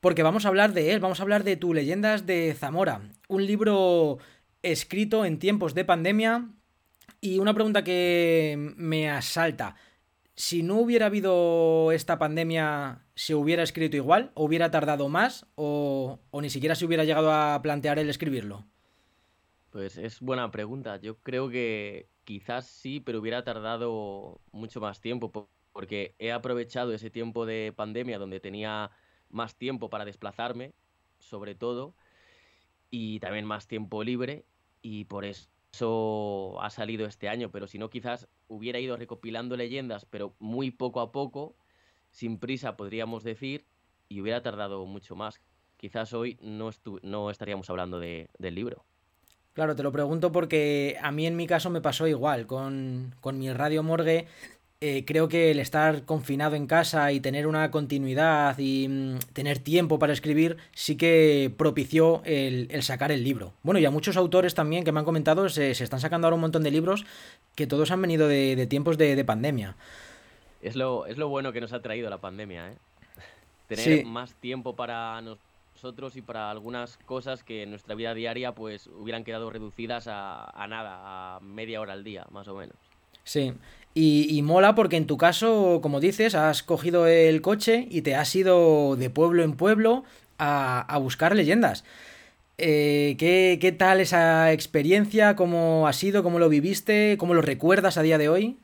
porque 0.00 0.22
vamos 0.22 0.44
a 0.44 0.48
hablar 0.48 0.72
de 0.74 0.92
él, 0.92 1.00
vamos 1.00 1.18
a 1.18 1.24
hablar 1.24 1.42
de 1.42 1.56
tu 1.56 1.74
Leyendas 1.74 2.24
de 2.24 2.54
Zamora, 2.54 3.00
un 3.26 3.44
libro 3.44 4.18
escrito 4.62 5.24
en 5.24 5.38
tiempos 5.38 5.74
de 5.74 5.84
pandemia. 5.84 6.48
Y 7.20 7.38
una 7.38 7.54
pregunta 7.54 7.84
que 7.84 8.56
me 8.76 9.10
asalta. 9.10 9.76
Si 10.34 10.62
no 10.62 10.76
hubiera 10.76 11.06
habido 11.06 11.92
esta 11.92 12.18
pandemia, 12.18 13.04
¿se 13.14 13.34
hubiera 13.34 13.62
escrito 13.62 13.96
igual? 13.96 14.30
¿O 14.34 14.44
hubiera 14.44 14.70
tardado 14.70 15.08
más? 15.08 15.46
¿O, 15.54 16.18
o 16.30 16.40
ni 16.40 16.48
siquiera 16.48 16.74
se 16.74 16.86
hubiera 16.86 17.04
llegado 17.04 17.30
a 17.32 17.60
plantear 17.60 17.98
el 17.98 18.08
escribirlo? 18.08 18.64
Pues 19.70 19.98
es 19.98 20.20
buena 20.20 20.50
pregunta. 20.50 20.96
Yo 20.96 21.18
creo 21.18 21.50
que 21.50 22.08
quizás 22.24 22.66
sí, 22.66 23.00
pero 23.00 23.20
hubiera 23.20 23.44
tardado 23.44 24.40
mucho 24.52 24.80
más 24.80 25.00
tiempo 25.00 25.50
porque 25.72 26.14
he 26.18 26.32
aprovechado 26.32 26.92
ese 26.92 27.10
tiempo 27.10 27.46
de 27.46 27.72
pandemia 27.76 28.18
donde 28.18 28.40
tenía 28.40 28.90
más 29.28 29.56
tiempo 29.56 29.90
para 29.90 30.04
desplazarme, 30.04 30.72
sobre 31.18 31.54
todo, 31.54 31.94
y 32.90 33.20
también 33.20 33.44
más 33.44 33.68
tiempo 33.68 34.02
libre 34.02 34.44
y 34.82 35.04
por 35.04 35.24
eso 35.24 36.60
ha 36.60 36.70
salido 36.70 37.06
este 37.06 37.28
año, 37.28 37.50
pero 37.50 37.66
si 37.66 37.78
no 37.78 37.90
quizás 37.90 38.28
hubiera 38.48 38.78
ido 38.78 38.96
recopilando 38.96 39.56
leyendas, 39.56 40.04
pero 40.04 40.34
muy 40.38 40.70
poco 40.70 41.00
a 41.00 41.12
poco, 41.12 41.56
sin 42.10 42.38
prisa 42.38 42.76
podríamos 42.76 43.22
decir, 43.24 43.66
y 44.08 44.20
hubiera 44.20 44.42
tardado 44.42 44.84
mucho 44.86 45.16
más. 45.16 45.40
Quizás 45.76 46.12
hoy 46.12 46.38
no, 46.42 46.70
no 47.02 47.30
estaríamos 47.30 47.70
hablando 47.70 47.98
de, 47.98 48.28
del 48.38 48.54
libro. 48.54 48.84
Claro, 49.52 49.74
te 49.74 49.82
lo 49.82 49.92
pregunto 49.92 50.30
porque 50.30 50.96
a 51.00 51.10
mí 51.10 51.26
en 51.26 51.36
mi 51.36 51.46
caso 51.46 51.70
me 51.70 51.80
pasó 51.80 52.06
igual. 52.06 52.46
Con, 52.46 53.14
con 53.20 53.38
mi 53.38 53.52
radio 53.52 53.82
morgue 53.82 54.26
eh, 54.82 55.04
creo 55.04 55.28
que 55.28 55.50
el 55.50 55.60
estar 55.60 56.06
confinado 56.06 56.56
en 56.56 56.66
casa 56.66 57.12
y 57.12 57.20
tener 57.20 57.46
una 57.46 57.70
continuidad 57.70 58.56
y 58.58 58.88
mm, 58.88 59.18
tener 59.34 59.58
tiempo 59.58 59.98
para 59.98 60.14
escribir 60.14 60.56
sí 60.72 60.96
que 60.96 61.52
propició 61.54 62.22
el, 62.24 62.66
el, 62.70 62.82
sacar 62.82 63.12
el 63.12 63.22
libro. 63.22 63.52
Bueno, 63.62 63.78
y 63.78 63.84
a 63.84 63.90
muchos 63.90 64.16
autores 64.16 64.54
también 64.54 64.82
que 64.82 64.90
me 64.90 65.00
han 65.00 65.04
comentado 65.04 65.50
se, 65.50 65.74
se 65.74 65.84
están 65.84 66.00
sacando 66.00 66.26
ahora 66.26 66.36
un 66.36 66.40
montón 66.40 66.62
de 66.62 66.70
libros 66.70 67.04
que 67.56 67.66
todos 67.66 67.90
han 67.90 68.00
venido 68.00 68.26
de, 68.26 68.56
de 68.56 68.66
tiempos 68.66 68.96
de, 68.96 69.16
de, 69.16 69.24
pandemia. 69.24 69.76
Es 70.62 70.76
lo, 70.76 71.04
es 71.04 71.18
lo 71.18 71.28
bueno 71.28 71.52
que 71.52 71.60
nos 71.60 71.74
ha 71.74 71.82
traído 71.82 72.08
la 72.08 72.18
pandemia, 72.18 72.72
¿eh? 72.72 72.76
Tener 73.68 73.84
sí. 73.84 74.04
más 74.04 74.32
tiempo 74.36 74.76
para 74.76 75.20
nosotros 75.20 76.16
y 76.16 76.22
para 76.22 76.50
algunas 76.50 76.96
cosas 77.04 77.44
que 77.44 77.64
en 77.64 77.70
nuestra 77.70 77.94
vida 77.94 78.14
diaria 78.14 78.54
pues 78.54 78.86
hubieran 78.86 79.24
quedado 79.24 79.50
reducidas 79.50 80.06
a, 80.08 80.48
a 80.50 80.66
nada, 80.68 81.36
a 81.36 81.40
media 81.40 81.82
hora 81.82 81.92
al 81.92 82.02
día, 82.02 82.26
más 82.30 82.48
o 82.48 82.56
menos. 82.56 82.76
Sí, 83.24 83.52
y, 83.94 84.26
y, 84.36 84.42
mola 84.42 84.74
porque 84.74 84.96
en 84.96 85.06
tu 85.06 85.16
caso, 85.16 85.80
como 85.82 86.00
dices, 86.00 86.34
has 86.34 86.62
cogido 86.62 87.06
el 87.06 87.42
coche 87.42 87.86
y 87.90 88.02
te 88.02 88.14
has 88.14 88.34
ido 88.34 88.96
de 88.96 89.10
pueblo 89.10 89.42
en 89.42 89.56
pueblo 89.56 90.04
a, 90.38 90.80
a 90.80 90.98
buscar 90.98 91.34
leyendas. 91.34 91.84
Eh, 92.62 93.16
¿qué, 93.18 93.58
¿Qué 93.58 93.72
tal 93.72 94.00
esa 94.00 94.52
experiencia? 94.52 95.34
¿Cómo 95.34 95.88
ha 95.88 95.94
sido? 95.94 96.22
¿Cómo 96.22 96.38
lo 96.38 96.50
viviste? 96.50 97.16
¿Cómo 97.18 97.32
lo 97.32 97.40
recuerdas 97.40 97.96
a 97.96 98.02
día 98.02 98.18
de 98.18 98.28
hoy? 98.28 98.58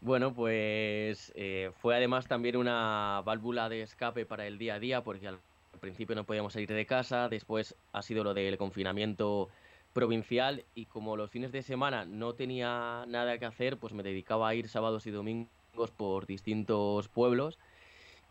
Bueno, 0.00 0.34
pues 0.34 1.32
eh, 1.36 1.70
fue 1.80 1.94
además 1.94 2.26
también 2.26 2.56
una 2.56 3.22
válvula 3.24 3.68
de 3.68 3.82
escape 3.82 4.26
para 4.26 4.44
el 4.46 4.58
día 4.58 4.74
a 4.74 4.80
día, 4.80 5.02
porque 5.02 5.28
al 5.28 5.38
principio 5.80 6.16
no 6.16 6.24
podíamos 6.24 6.52
salir 6.52 6.68
de 6.68 6.84
casa, 6.84 7.28
después 7.28 7.76
ha 7.92 8.02
sido 8.02 8.24
lo 8.24 8.34
del 8.34 8.58
confinamiento 8.58 9.48
provincial 9.92 10.66
y 10.74 10.86
como 10.86 11.16
los 11.16 11.30
fines 11.30 11.52
de 11.52 11.62
semana 11.62 12.04
no 12.04 12.34
tenía 12.34 13.04
nada 13.08 13.38
que 13.38 13.46
hacer, 13.46 13.78
pues 13.78 13.92
me 13.94 14.02
dedicaba 14.02 14.48
a 14.48 14.54
ir 14.54 14.68
sábados 14.68 15.06
y 15.06 15.10
domingos 15.10 15.92
por 15.96 16.26
distintos 16.26 17.08
pueblos 17.08 17.58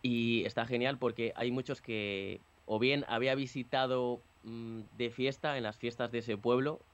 y 0.01 0.45
está 0.45 0.65
genial 0.65 0.99
porque 0.99 1.33
hay 1.35 1.51
muchos 1.51 1.81
que 1.81 2.45
o 2.65 2.79
bien 2.79 3.05
había 3.07 3.35
visitado 3.35 4.27
mmm, 4.43 4.81
de 4.91 5.11
fiesta 5.11 5.57
en 5.57 5.63
las 5.63 5.77
fiestas 5.77 6.11
de 6.11 6.19
ese 6.19 6.37
pueblo, 6.37 6.87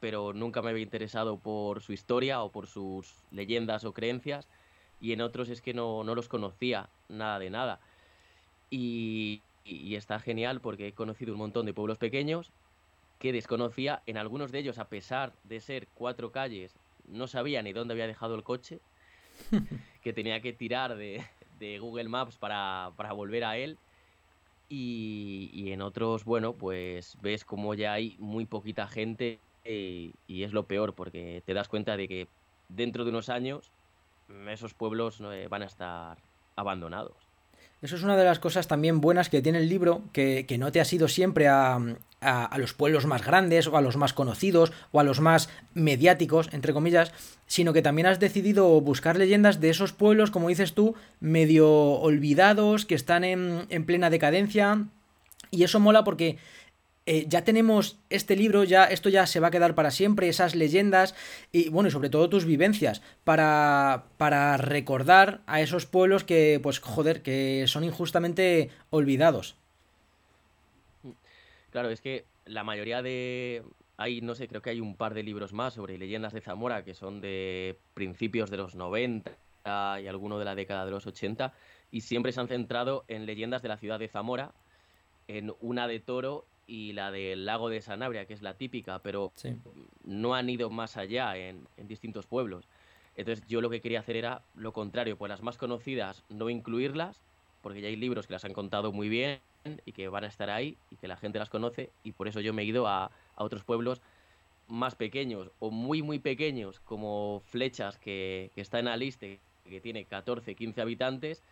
pero 0.00 0.32
nunca 0.32 0.62
me 0.62 0.70
había 0.70 0.82
interesado 0.82 1.42
por 1.42 1.82
su 1.82 1.92
historia 1.92 2.42
o 2.42 2.52
por 2.52 2.66
sus 2.66 3.26
leyendas 3.30 3.84
o 3.84 3.92
creencias 3.94 4.48
y 4.98 5.12
en 5.12 5.20
otros 5.22 5.48
es 5.50 5.62
que 5.62 5.74
no, 5.74 6.04
no 6.04 6.14
los 6.14 6.28
conocía 6.28 6.90
nada 7.08 7.38
de 7.38 7.50
nada. 7.50 7.80
Y 8.70 9.44
está 9.64 10.18
genial 10.20 10.60
porque 10.60 10.88
he 10.88 10.94
conocido 10.94 11.32
un 11.32 11.38
montón 11.38 11.66
de 11.66 11.74
pueblos 11.74 11.98
pequeños 11.98 12.52
que 13.20 13.32
desconocía. 13.32 14.02
En 14.06 14.16
algunos 14.16 14.50
de 14.50 14.58
ellos, 14.58 14.78
a 14.78 14.88
pesar 14.88 15.32
de 15.44 15.60
ser 15.60 15.86
cuatro 15.94 16.32
calles, 16.32 16.74
no 17.06 17.28
sabía 17.28 17.62
ni 17.62 17.72
dónde 17.72 17.92
había 17.92 18.08
dejado 18.08 18.34
el 18.34 18.42
coche, 18.42 18.80
que 20.02 20.12
tenía 20.12 20.40
que 20.40 20.52
tirar 20.52 20.96
de, 20.96 21.22
de 21.60 21.78
Google 21.78 22.08
Maps 22.08 22.36
para, 22.36 22.90
para, 22.96 23.12
volver 23.12 23.44
a 23.44 23.56
él. 23.58 23.78
Y, 24.68 25.50
y, 25.52 25.72
en 25.72 25.82
otros, 25.82 26.24
bueno, 26.24 26.54
pues 26.54 27.16
ves 27.20 27.44
como 27.44 27.74
ya 27.74 27.92
hay 27.92 28.16
muy 28.18 28.46
poquita 28.46 28.88
gente 28.88 29.38
y, 29.64 30.14
y, 30.26 30.44
es 30.44 30.52
lo 30.52 30.64
peor 30.64 30.94
porque 30.94 31.42
te 31.44 31.54
das 31.54 31.68
cuenta 31.68 31.96
de 31.96 32.08
que 32.08 32.28
dentro 32.68 33.04
de 33.04 33.10
unos 33.10 33.28
años 33.28 33.70
esos 34.48 34.72
pueblos 34.74 35.20
eh, 35.20 35.48
van 35.50 35.62
a 35.62 35.66
estar 35.66 36.18
abandonados. 36.56 37.29
Eso 37.82 37.96
es 37.96 38.02
una 38.02 38.16
de 38.16 38.24
las 38.24 38.38
cosas 38.38 38.68
también 38.68 39.00
buenas 39.00 39.30
que 39.30 39.40
tiene 39.40 39.58
el 39.58 39.68
libro, 39.68 40.02
que, 40.12 40.44
que 40.46 40.58
no 40.58 40.70
te 40.70 40.80
has 40.80 40.92
ido 40.92 41.08
siempre 41.08 41.48
a, 41.48 41.78
a, 42.20 42.44
a, 42.44 42.58
los 42.58 42.74
pueblos 42.74 43.06
más 43.06 43.24
grandes 43.24 43.66
o 43.66 43.76
a 43.76 43.80
los 43.80 43.96
más 43.96 44.12
conocidos 44.12 44.70
o 44.92 45.00
a 45.00 45.04
los 45.04 45.20
más 45.20 45.48
mediáticos, 45.72 46.50
entre 46.52 46.74
comillas, 46.74 47.12
sino 47.46 47.72
que 47.72 47.80
también 47.80 48.06
has 48.06 48.20
decidido 48.20 48.80
buscar 48.82 49.16
leyendas 49.16 49.60
de 49.60 49.70
esos 49.70 49.92
pueblos, 49.94 50.30
como 50.30 50.50
dices 50.50 50.74
tú, 50.74 50.94
medio 51.20 51.70
olvidados, 51.70 52.84
que 52.84 52.94
están 52.94 53.24
en, 53.24 53.66
en 53.70 53.86
plena 53.86 54.10
decadencia. 54.10 54.84
Y 55.50 55.64
eso 55.64 55.80
mola 55.80 56.04
porque 56.04 56.36
eh, 57.12 57.24
ya 57.26 57.42
tenemos 57.42 57.98
este 58.08 58.36
libro, 58.36 58.62
ya 58.62 58.84
esto 58.84 59.08
ya 59.08 59.26
se 59.26 59.40
va 59.40 59.48
a 59.48 59.50
quedar 59.50 59.74
para 59.74 59.90
siempre, 59.90 60.28
esas 60.28 60.54
leyendas 60.54 61.16
y 61.50 61.68
bueno, 61.68 61.88
y 61.88 61.90
sobre 61.90 62.08
todo 62.08 62.30
tus 62.30 62.44
vivencias 62.44 63.02
para, 63.24 64.04
para 64.16 64.56
recordar 64.58 65.40
a 65.48 65.60
esos 65.60 65.86
pueblos 65.86 66.22
que, 66.22 66.60
pues 66.62 66.78
joder, 66.78 67.20
que 67.22 67.64
son 67.66 67.82
injustamente 67.82 68.70
olvidados. 68.90 69.56
Claro, 71.70 71.90
es 71.90 72.00
que 72.00 72.26
la 72.44 72.62
mayoría 72.62 73.02
de... 73.02 73.64
Hay, 73.96 74.20
no 74.20 74.36
sé, 74.36 74.46
creo 74.46 74.62
que 74.62 74.70
hay 74.70 74.80
un 74.80 74.94
par 74.94 75.14
de 75.14 75.24
libros 75.24 75.52
más 75.52 75.74
sobre 75.74 75.98
leyendas 75.98 76.32
de 76.32 76.40
Zamora 76.40 76.84
que 76.84 76.94
son 76.94 77.20
de 77.20 77.76
principios 77.92 78.52
de 78.52 78.56
los 78.56 78.76
90 78.76 79.32
y 80.00 80.06
alguno 80.06 80.38
de 80.38 80.44
la 80.44 80.54
década 80.54 80.84
de 80.84 80.92
los 80.92 81.08
80 81.08 81.52
y 81.90 82.02
siempre 82.02 82.30
se 82.30 82.38
han 82.38 82.46
centrado 82.46 83.04
en 83.08 83.26
leyendas 83.26 83.62
de 83.62 83.68
la 83.68 83.78
ciudad 83.78 83.98
de 83.98 84.06
Zamora, 84.06 84.52
en 85.26 85.52
una 85.60 85.88
de 85.88 85.98
Toro 85.98 86.46
y 86.70 86.92
la 86.92 87.10
del 87.10 87.44
lago 87.46 87.68
de 87.68 87.80
Sanabria, 87.80 88.26
que 88.26 88.34
es 88.34 88.42
la 88.42 88.56
típica, 88.56 89.02
pero 89.02 89.32
Sí. 89.34 89.56
no 90.04 90.34
han 90.34 90.48
ido 90.48 90.70
más 90.70 90.96
allá 90.96 91.36
en, 91.36 91.68
en 91.76 91.88
distintos 91.88 92.26
pueblos. 92.26 92.68
Entonces 93.16 93.44
yo 93.48 93.60
lo 93.60 93.70
que 93.70 93.80
quería 93.80 94.00
hacer 94.00 94.16
era 94.16 94.42
lo 94.54 94.72
contrario, 94.72 95.18
pues 95.18 95.28
las 95.30 95.42
más 95.42 95.58
conocidas 95.58 96.24
no 96.28 96.48
incluirlas, 96.50 97.22
porque 97.60 97.80
ya 97.80 97.88
hay 97.88 97.96
libros 97.96 98.26
que 98.26 98.34
las 98.34 98.44
han 98.44 98.52
contado 98.54 98.92
muy 98.92 99.08
bien 99.08 99.42
y 99.84 99.92
que 99.92 100.08
van 100.08 100.24
a 100.24 100.28
estar 100.28 100.48
ahí 100.50 100.78
y 100.90 100.96
que 100.96 101.08
la 101.08 101.16
gente 101.16 101.38
las 101.38 101.50
conoce 101.50 101.92
y 102.02 102.12
por 102.12 102.28
eso 102.28 102.40
yo 102.40 102.54
me 102.54 102.62
he 102.62 102.64
ido 102.66 102.86
a, 102.86 103.06
a 103.34 103.44
otros 103.44 103.64
pueblos 103.64 104.00
más 104.68 104.94
pequeños 104.94 105.50
o 105.58 105.70
muy 105.70 106.02
muy 106.02 106.18
pequeños 106.18 106.80
como 106.80 107.40
Flechas 107.44 107.98
que, 107.98 108.52
que 108.54 108.60
está 108.60 108.78
en 108.78 108.88
Aliste 108.88 109.42
que 109.64 109.80
tiene 109.80 110.06
14, 110.06 110.54
15 110.54 110.80
habitantes 110.80 111.42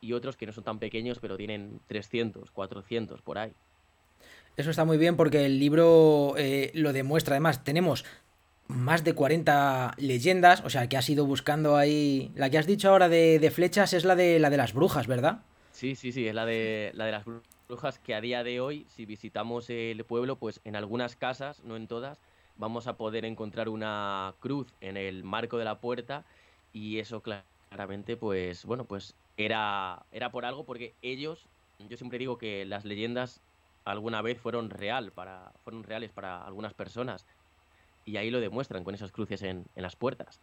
y 0.00 0.12
otros 0.12 0.36
que 0.36 0.46
no 0.46 0.52
son 0.52 0.64
tan 0.64 0.78
pequeños 0.80 1.18
pero 1.20 1.36
tienen 1.36 1.80
300, 1.86 2.50
400 2.50 3.22
por 3.22 3.38
ahí. 3.38 3.54
Eso 4.56 4.70
está 4.70 4.84
muy 4.84 4.98
bien 4.98 5.16
porque 5.16 5.46
el 5.46 5.58
libro 5.58 6.34
eh, 6.36 6.70
lo 6.74 6.92
demuestra. 6.92 7.34
Además, 7.34 7.64
tenemos 7.64 8.04
más 8.68 9.04
de 9.04 9.14
40 9.14 9.94
leyendas, 9.98 10.62
o 10.64 10.70
sea, 10.70 10.88
que 10.88 10.96
has 10.96 11.08
ido 11.08 11.26
buscando 11.26 11.76
ahí... 11.76 12.30
La 12.34 12.50
que 12.50 12.58
has 12.58 12.66
dicho 12.66 12.88
ahora 12.88 13.08
de, 13.08 13.38
de 13.38 13.50
flechas 13.50 13.92
es 13.92 14.04
la 14.04 14.16
de, 14.16 14.38
la 14.38 14.50
de 14.50 14.56
las 14.56 14.72
brujas, 14.72 15.06
¿verdad? 15.06 15.42
Sí, 15.72 15.96
sí, 15.96 16.12
sí, 16.12 16.28
es 16.28 16.34
la 16.34 16.46
de, 16.46 16.92
la 16.94 17.04
de 17.04 17.12
las 17.12 17.24
brujas 17.68 17.98
que 17.98 18.14
a 18.14 18.20
día 18.20 18.44
de 18.44 18.60
hoy, 18.60 18.86
si 18.88 19.06
visitamos 19.06 19.68
el 19.70 20.04
pueblo, 20.04 20.36
pues 20.36 20.60
en 20.64 20.76
algunas 20.76 21.16
casas, 21.16 21.62
no 21.64 21.76
en 21.76 21.88
todas, 21.88 22.18
vamos 22.56 22.86
a 22.86 22.96
poder 22.96 23.24
encontrar 23.24 23.68
una 23.68 24.34
cruz 24.38 24.68
en 24.80 24.96
el 24.96 25.24
marco 25.24 25.58
de 25.58 25.64
la 25.64 25.80
puerta 25.80 26.24
y 26.72 27.00
eso 27.00 27.22
claramente, 27.22 28.16
pues 28.16 28.64
bueno, 28.64 28.84
pues 28.84 29.14
era, 29.36 30.04
era 30.12 30.30
por 30.30 30.44
algo 30.44 30.64
porque 30.64 30.94
ellos, 31.02 31.46
yo 31.88 31.96
siempre 31.96 32.18
digo 32.18 32.38
que 32.38 32.64
las 32.64 32.84
leyendas 32.84 33.40
alguna 33.84 34.22
vez 34.22 34.38
fueron 34.40 34.70
real 34.70 35.12
para, 35.12 35.52
fueron 35.62 35.84
reales 35.84 36.10
para 36.10 36.44
algunas 36.44 36.74
personas 36.74 37.24
y 38.04 38.16
ahí 38.16 38.30
lo 38.30 38.40
demuestran 38.40 38.84
con 38.84 38.94
esas 38.94 39.12
cruces 39.12 39.42
en, 39.42 39.64
en 39.74 39.82
las 39.82 39.96
puertas. 39.96 40.40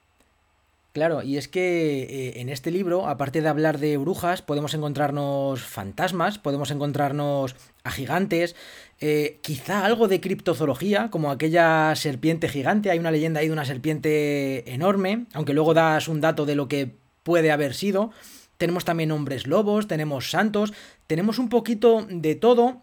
Claro, 0.94 1.24
y 1.24 1.38
es 1.38 1.48
que 1.48 2.04
eh, 2.04 2.42
en 2.42 2.50
este 2.50 2.70
libro, 2.70 3.08
aparte 3.08 3.42
de 3.42 3.48
hablar 3.48 3.80
de 3.80 3.96
brujas, 3.96 4.42
podemos 4.42 4.74
encontrarnos 4.74 5.62
fantasmas, 5.62 6.38
podemos 6.38 6.70
encontrarnos 6.70 7.56
a 7.86 7.92
gigantes, 7.92 8.58
eh, 9.00 9.40
quizá 9.42 9.86
algo 9.86 10.10
de 10.10 10.20
criptozoología, 10.20 11.10
como 11.10 11.32
aquella 11.32 11.96
serpiente 11.96 12.50
gigante. 12.50 12.92
Hay 12.92 13.00
una 13.00 13.12
leyenda 13.12 13.40
ahí 13.40 13.48
de 13.48 13.54
una 13.54 13.64
serpiente 13.64 14.70
enorme, 14.74 15.28
aunque 15.34 15.54
luego 15.54 15.74
das 15.74 16.10
un 16.10 16.20
dato 16.20 16.46
de 16.46 16.56
lo 16.56 16.68
que 16.68 16.92
puede 17.24 17.52
haber 17.52 17.74
sido. 17.74 18.12
Tenemos 18.58 18.84
también 18.84 19.14
hombres 19.14 19.48
lobos, 19.48 19.88
tenemos 19.88 20.30
santos, 20.30 20.74
tenemos 21.08 21.40
un 21.40 21.48
poquito 21.48 22.06
de 22.10 22.36
todo. 22.36 22.82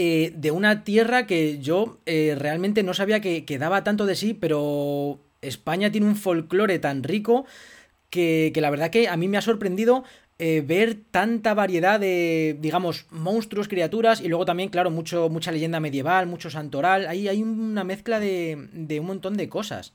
Eh, 0.00 0.32
de 0.36 0.52
una 0.52 0.84
tierra 0.84 1.26
que 1.26 1.58
yo 1.58 1.98
eh, 2.06 2.36
realmente 2.38 2.84
no 2.84 2.94
sabía 2.94 3.20
que, 3.20 3.44
que 3.44 3.58
daba 3.58 3.82
tanto 3.82 4.06
de 4.06 4.14
sí, 4.14 4.32
pero 4.32 5.18
España 5.42 5.90
tiene 5.90 6.06
un 6.06 6.14
folclore 6.14 6.78
tan 6.78 7.02
rico 7.02 7.46
que, 8.08 8.52
la 8.54 8.70
verdad 8.70 8.90
que 8.90 9.08
a 9.08 9.16
mí 9.16 9.26
me 9.26 9.38
ha 9.38 9.42
sorprendido 9.42 10.04
eh, 10.38 10.62
ver 10.64 10.98
tanta 11.10 11.52
variedad 11.52 11.98
de, 11.98 12.56
digamos, 12.60 13.06
monstruos, 13.10 13.66
criaturas 13.66 14.20
y 14.20 14.28
luego 14.28 14.44
también, 14.44 14.68
claro, 14.68 14.92
mucho, 14.92 15.30
mucha 15.30 15.50
leyenda 15.50 15.80
medieval, 15.80 16.28
mucho 16.28 16.48
santoral. 16.48 17.08
Ahí 17.08 17.26
hay 17.26 17.42
una 17.42 17.82
mezcla 17.82 18.20
de, 18.20 18.68
de 18.72 19.00
un 19.00 19.06
montón 19.06 19.36
de 19.36 19.48
cosas. 19.48 19.94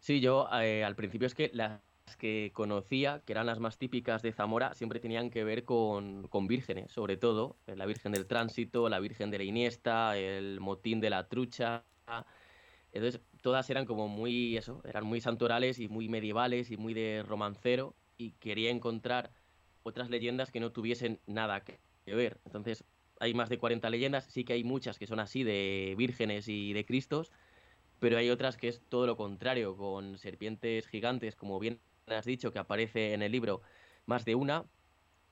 Sí, 0.00 0.20
yo 0.20 0.48
al 0.50 0.96
principio 0.96 1.26
es 1.26 1.34
que 1.34 1.50
las 1.52 1.82
que 2.16 2.50
conocía, 2.54 3.22
que 3.24 3.32
eran 3.32 3.46
las 3.46 3.58
más 3.58 3.78
típicas 3.78 4.22
de 4.22 4.32
Zamora, 4.32 4.74
siempre 4.74 5.00
tenían 5.00 5.30
que 5.30 5.44
ver 5.44 5.64
con, 5.64 6.28
con 6.28 6.46
vírgenes, 6.46 6.92
sobre 6.92 7.16
todo 7.16 7.56
eh, 7.66 7.76
la 7.76 7.86
Virgen 7.86 8.12
del 8.12 8.26
Tránsito, 8.26 8.88
la 8.88 9.00
Virgen 9.00 9.30
de 9.30 9.38
la 9.38 9.44
Iniesta, 9.44 10.16
el 10.16 10.60
Motín 10.60 11.00
de 11.00 11.10
la 11.10 11.28
Trucha. 11.28 11.84
Entonces, 12.92 13.20
todas 13.40 13.68
eran 13.70 13.86
como 13.86 14.08
muy, 14.08 14.56
eso, 14.56 14.82
eran 14.84 15.04
muy 15.04 15.20
santorales 15.20 15.78
y 15.78 15.88
muy 15.88 16.08
medievales 16.08 16.70
y 16.70 16.76
muy 16.76 16.94
de 16.94 17.22
romancero 17.26 17.94
y 18.16 18.32
quería 18.32 18.70
encontrar 18.70 19.32
otras 19.82 20.10
leyendas 20.10 20.50
que 20.50 20.60
no 20.60 20.72
tuviesen 20.72 21.20
nada 21.26 21.64
que 21.64 21.80
ver. 22.06 22.38
Entonces, 22.44 22.84
hay 23.20 23.34
más 23.34 23.48
de 23.48 23.58
40 23.58 23.88
leyendas, 23.90 24.26
sí 24.26 24.44
que 24.44 24.52
hay 24.52 24.64
muchas 24.64 24.98
que 24.98 25.06
son 25.06 25.20
así 25.20 25.44
de 25.44 25.94
vírgenes 25.96 26.48
y 26.48 26.72
de 26.72 26.84
cristos, 26.84 27.32
pero 28.00 28.18
hay 28.18 28.30
otras 28.30 28.56
que 28.56 28.68
es 28.68 28.82
todo 28.88 29.06
lo 29.06 29.16
contrario, 29.16 29.76
con 29.76 30.18
serpientes 30.18 30.88
gigantes, 30.88 31.36
como 31.36 31.58
bien 31.60 31.80
has 32.06 32.24
dicho, 32.24 32.52
que 32.52 32.58
aparece 32.58 33.14
en 33.14 33.22
el 33.22 33.32
libro 33.32 33.62
más 34.06 34.24
de 34.24 34.34
una. 34.34 34.64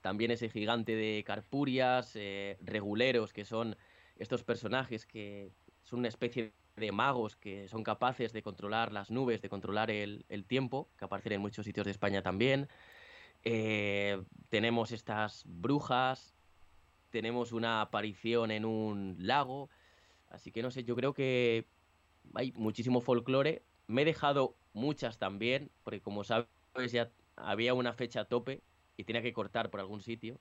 También 0.00 0.30
ese 0.30 0.48
gigante 0.48 0.94
de 0.96 1.22
Carpurias, 1.24 2.12
eh, 2.14 2.58
reguleros, 2.62 3.32
que 3.32 3.44
son 3.44 3.76
estos 4.16 4.44
personajes 4.44 5.06
que 5.06 5.52
son 5.82 6.00
una 6.00 6.08
especie 6.08 6.52
de 6.76 6.92
magos 6.92 7.36
que 7.36 7.68
son 7.68 7.82
capaces 7.82 8.32
de 8.32 8.42
controlar 8.42 8.92
las 8.92 9.10
nubes, 9.10 9.42
de 9.42 9.48
controlar 9.48 9.90
el, 9.90 10.24
el 10.28 10.46
tiempo, 10.46 10.88
que 10.98 11.04
aparecen 11.04 11.34
en 11.34 11.40
muchos 11.40 11.66
sitios 11.66 11.84
de 11.84 11.90
España 11.90 12.22
también. 12.22 12.68
Eh, 13.44 14.22
tenemos 14.48 14.92
estas 14.92 15.44
brujas, 15.46 16.34
tenemos 17.10 17.52
una 17.52 17.82
aparición 17.82 18.50
en 18.50 18.64
un 18.64 19.16
lago, 19.18 19.68
así 20.30 20.52
que 20.52 20.62
no 20.62 20.70
sé, 20.70 20.84
yo 20.84 20.94
creo 20.96 21.12
que 21.12 21.66
hay 22.34 22.52
muchísimo 22.52 23.00
folclore. 23.00 23.62
Me 23.86 24.02
he 24.02 24.04
dejado 24.04 24.56
muchas 24.72 25.18
también, 25.18 25.70
porque 25.82 26.00
como 26.00 26.24
sabes 26.24 26.46
ya 26.92 27.10
había 27.36 27.74
una 27.74 27.92
fecha 27.92 28.20
a 28.20 28.24
tope 28.24 28.60
y 28.96 29.04
tenía 29.04 29.22
que 29.22 29.32
cortar 29.32 29.70
por 29.70 29.80
algún 29.80 30.00
sitio. 30.02 30.38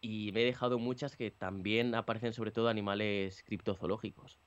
Y 0.00 0.30
me 0.32 0.42
he 0.42 0.44
dejado 0.44 0.78
muchas 0.78 1.16
que 1.16 1.30
también 1.30 1.94
aparecen 1.94 2.32
sobre 2.32 2.50
todo 2.52 2.68
animales 2.68 3.42
criptozoológicos. 3.46 4.38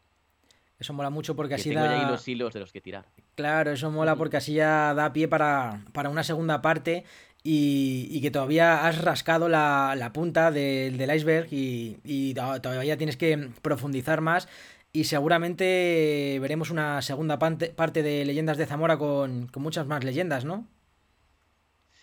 Eso 0.78 0.94
mola 0.94 1.10
mucho 1.10 1.36
porque 1.36 1.56
Que 1.56 1.62
así 1.62 1.70
tengo 1.70 1.84
ya 1.84 1.92
ahí 1.92 2.02
da... 2.02 2.12
los 2.12 2.28
hilos 2.28 2.54
de 2.54 2.62
los 2.62 2.72
que 2.72 2.80
tirar. 2.80 3.06
Claro, 3.36 3.72
eso 3.72 3.92
mola 3.92 4.16
porque 4.16 4.38
así 4.38 4.54
ya 4.54 4.94
da 4.94 5.12
pie 5.12 5.28
para, 5.28 5.84
para 5.92 6.10
una 6.10 6.24
segunda 6.24 6.62
parte 6.62 7.04
y, 7.44 8.08
y 8.12 8.22
que 8.22 8.32
todavía 8.32 8.88
has 8.88 9.02
rascado 9.02 9.50
la, 9.50 9.96
la 9.98 10.14
punta 10.14 10.52
del, 10.52 10.98
del 10.98 11.16
iceberg 11.16 11.48
y, 11.52 11.98
y 12.06 12.34
to- 12.34 12.62
todavía 12.62 12.96
tienes 12.98 13.18
que 13.18 13.50
profundizar 13.62 14.22
más 14.22 14.48
y 14.92 15.04
seguramente 15.04 16.38
veremos 16.42 16.72
una 16.72 17.02
segunda 17.02 17.38
parte, 17.38 18.04
de 18.04 18.26
Leyendas 18.26 18.58
de 18.58 18.66
Zamora 18.66 18.98
con, 18.98 19.48
con 19.48 19.64
muchas 19.64 19.86
más 19.86 20.04
leyendas, 20.04 20.46
¿no? 20.46 20.68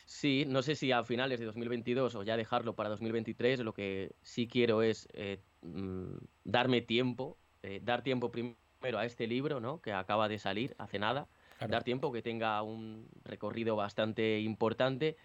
Sí, 0.07 0.45
no 0.47 0.63
sé 0.63 0.77
si 0.77 0.93
a 0.93 1.03
finales 1.03 1.41
de 1.41 1.47
2022 1.47 2.15
o 2.15 2.23
ya 2.23 2.37
dejarlo 2.37 2.75
para 2.75 2.89
2023. 2.89 3.61
Lo 3.61 3.75
que 3.75 4.13
sí 4.23 4.47
quiero 4.47 4.83
es 4.83 5.09
eh, 5.13 5.41
mm, 5.63 6.17
darme 6.45 6.81
tiempo, 6.81 7.37
eh, 7.63 7.81
dar 7.83 8.03
tiempo 8.03 8.31
primero 8.31 8.99
a 8.99 9.05
este 9.05 9.27
libro, 9.27 9.61
¿no? 9.61 9.81
Que 9.81 9.93
acaba 9.93 10.29
de 10.29 10.39
salir 10.39 10.77
hace 10.79 11.01
nada. 11.01 11.29
Claro. 11.59 11.73
Dar 11.73 11.85
tiempo 11.85 12.13
que 12.13 12.23
tenga 12.23 12.63
un 12.63 13.09
recorrido 13.25 13.75
bastante 13.75 14.41
importante 14.41 15.17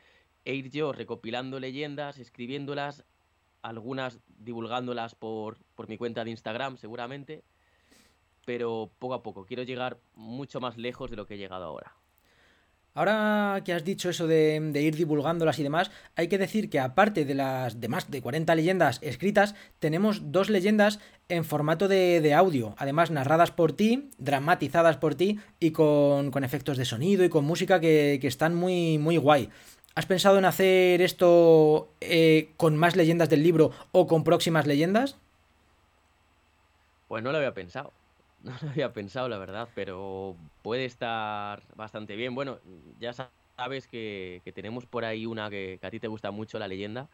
e 0.45 0.55
ir 0.55 0.71
yo 0.71 0.93
recopilando 0.93 1.59
leyendas, 1.59 2.17
escribiéndolas, 2.17 3.05
algunas 3.61 4.19
divulgándolas 4.27 5.15
por, 5.15 5.57
por 5.75 5.87
mi 5.87 5.97
cuenta 5.97 6.23
de 6.23 6.31
Instagram 6.31 6.77
seguramente, 6.77 7.43
pero 8.45 8.91
poco 8.99 9.13
a 9.13 9.23
poco. 9.23 9.45
Quiero 9.45 9.63
llegar 9.63 9.99
mucho 10.15 10.59
más 10.59 10.77
lejos 10.77 11.09
de 11.09 11.17
lo 11.17 11.25
que 11.25 11.35
he 11.35 11.37
llegado 11.37 11.65
ahora. 11.65 11.95
Ahora 12.93 13.61
que 13.63 13.71
has 13.71 13.85
dicho 13.85 14.09
eso 14.09 14.27
de, 14.27 14.59
de 14.59 14.81
ir 14.81 14.97
divulgándolas 14.97 15.57
y 15.59 15.63
demás, 15.63 15.91
hay 16.17 16.27
que 16.27 16.37
decir 16.37 16.69
que 16.69 16.77
aparte 16.77 17.23
de 17.23 17.35
las 17.35 17.79
de 17.79 17.87
más 17.87 18.11
de 18.11 18.21
40 18.21 18.53
leyendas 18.53 18.99
escritas, 19.01 19.55
tenemos 19.79 20.33
dos 20.33 20.49
leyendas 20.49 20.99
en 21.29 21.45
formato 21.45 21.87
de, 21.87 22.19
de 22.19 22.33
audio, 22.33 22.75
además 22.77 23.09
narradas 23.09 23.51
por 23.51 23.71
ti, 23.71 24.09
dramatizadas 24.17 24.97
por 24.97 25.15
ti 25.15 25.39
y 25.57 25.71
con, 25.71 26.31
con 26.31 26.43
efectos 26.43 26.75
de 26.75 26.83
sonido 26.83 27.23
y 27.23 27.29
con 27.29 27.45
música 27.45 27.79
que, 27.79 28.17
que 28.19 28.27
están 28.27 28.55
muy, 28.55 28.97
muy 28.97 29.15
guay. 29.15 29.47
¿Has 29.95 30.05
pensado 30.05 30.37
en 30.37 30.45
hacer 30.45 31.01
esto 31.01 31.95
eh, 32.01 32.53
con 32.57 32.77
más 32.77 32.95
leyendas 32.95 33.29
del 33.29 33.43
libro 33.43 33.71
o 33.91 34.07
con 34.07 34.23
próximas 34.23 34.67
leyendas? 34.67 35.17
Pues 37.07 37.23
no 37.23 37.31
lo 37.31 37.37
había 37.37 37.53
pensado. 37.53 37.95
No 38.43 38.53
lo 38.61 38.69
había 38.71 38.91
pensado, 38.91 39.29
la 39.29 39.37
verdad, 39.37 39.71
pero 39.75 40.35
puede 40.63 40.85
estar 40.85 41.63
bastante 41.75 42.15
bien. 42.15 42.33
Bueno, 42.33 42.59
ya 42.97 43.13
sa- 43.13 43.33
sabes 43.55 43.87
que, 43.87 44.41
que 44.43 44.51
tenemos 44.51 44.87
por 44.87 45.05
ahí 45.05 45.27
una 45.27 45.49
que, 45.51 45.77
que 45.79 45.85
a 45.87 45.91
ti 45.91 45.99
te 45.99 46.07
gusta 46.07 46.31
mucho, 46.31 46.57
la 46.57 46.67
leyenda, 46.67 47.11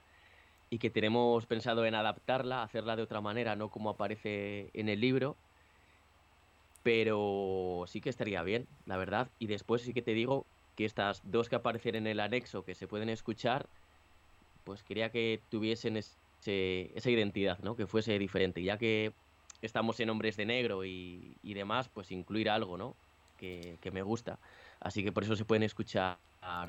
y 0.69 0.80
que 0.80 0.89
tenemos 0.91 1.47
pensado 1.47 1.86
en 1.86 1.95
adaptarla, 1.95 2.63
hacerla 2.63 2.95
de 2.97 3.03
otra 3.03 3.21
manera, 3.21 3.55
no 3.57 3.71
como 3.71 3.89
aparece 3.91 4.71
en 4.73 4.89
el 4.89 5.01
libro. 5.01 5.39
Pero 6.84 7.84
sí 7.88 8.01
que 8.01 8.09
estaría 8.09 8.43
bien, 8.43 8.67
la 8.86 8.97
verdad. 8.97 9.32
Y 9.39 9.47
después 9.47 9.82
sí 9.82 9.93
que 9.93 10.01
te 10.01 10.13
digo 10.13 10.47
que 10.78 10.86
estas 10.86 11.21
dos 11.25 11.49
que 11.49 11.57
aparecen 11.57 11.95
en 11.95 12.07
el 12.07 12.21
anexo 12.21 12.63
que 12.63 12.75
se 12.75 12.88
pueden 12.88 13.09
escuchar, 13.09 13.65
pues 14.63 14.84
quería 14.84 15.09
que 15.09 15.41
tuviesen 15.49 15.97
ese- 15.97 16.91
esa 16.95 17.09
identidad, 17.09 17.59
¿no? 17.63 17.75
Que 17.75 17.88
fuese 17.88 18.17
diferente, 18.19 18.63
ya 18.63 18.78
que 18.78 19.11
estamos 19.61 19.99
en 19.99 20.09
Hombres 20.09 20.38
de 20.38 20.45
Negro 20.45 20.86
y, 20.86 21.36
y 21.43 21.53
demás, 21.55 21.89
pues 21.93 22.11
incluir 22.11 22.49
algo, 22.49 22.78
¿no? 22.78 22.95
Que, 23.38 23.78
que 23.82 23.91
me 23.91 24.01
gusta. 24.03 24.39
Así 24.80 25.03
que 25.03 25.11
por 25.11 25.23
eso 25.23 25.36
se 25.36 25.45
pueden 25.45 25.63
escuchar 25.63 26.17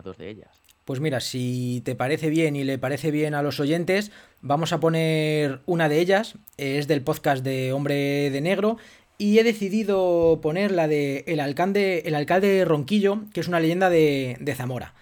dos 0.02 0.16
de 0.16 0.30
ellas. 0.30 0.62
Pues 0.84 1.00
mira, 1.00 1.20
si 1.20 1.82
te 1.84 1.94
parece 1.94 2.30
bien 2.30 2.56
y 2.56 2.64
le 2.64 2.78
parece 2.78 3.10
bien 3.10 3.34
a 3.34 3.42
los 3.42 3.60
oyentes, 3.60 4.10
vamos 4.40 4.72
a 4.72 4.80
poner 4.80 5.60
una 5.66 5.88
de 5.90 6.00
ellas, 6.00 6.36
es 6.56 6.88
del 6.88 7.02
podcast 7.02 7.44
de 7.44 7.74
Hombre 7.74 8.30
de 8.30 8.40
Negro, 8.40 8.78
y 9.18 9.38
he 9.40 9.44
decidido 9.44 10.38
poner 10.40 10.70
la 10.70 10.86
de 10.86 11.24
el 11.26 11.40
alcalde, 11.40 12.02
el 12.06 12.14
alcalde 12.14 12.64
Ronquillo, 12.64 13.24
que 13.34 13.40
es 13.40 13.48
una 13.48 13.60
leyenda 13.60 13.90
de, 13.90 14.36
de 14.40 14.54
Zamora. 14.54 14.94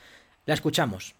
La 0.46 0.54
escuchamos. 0.54 1.14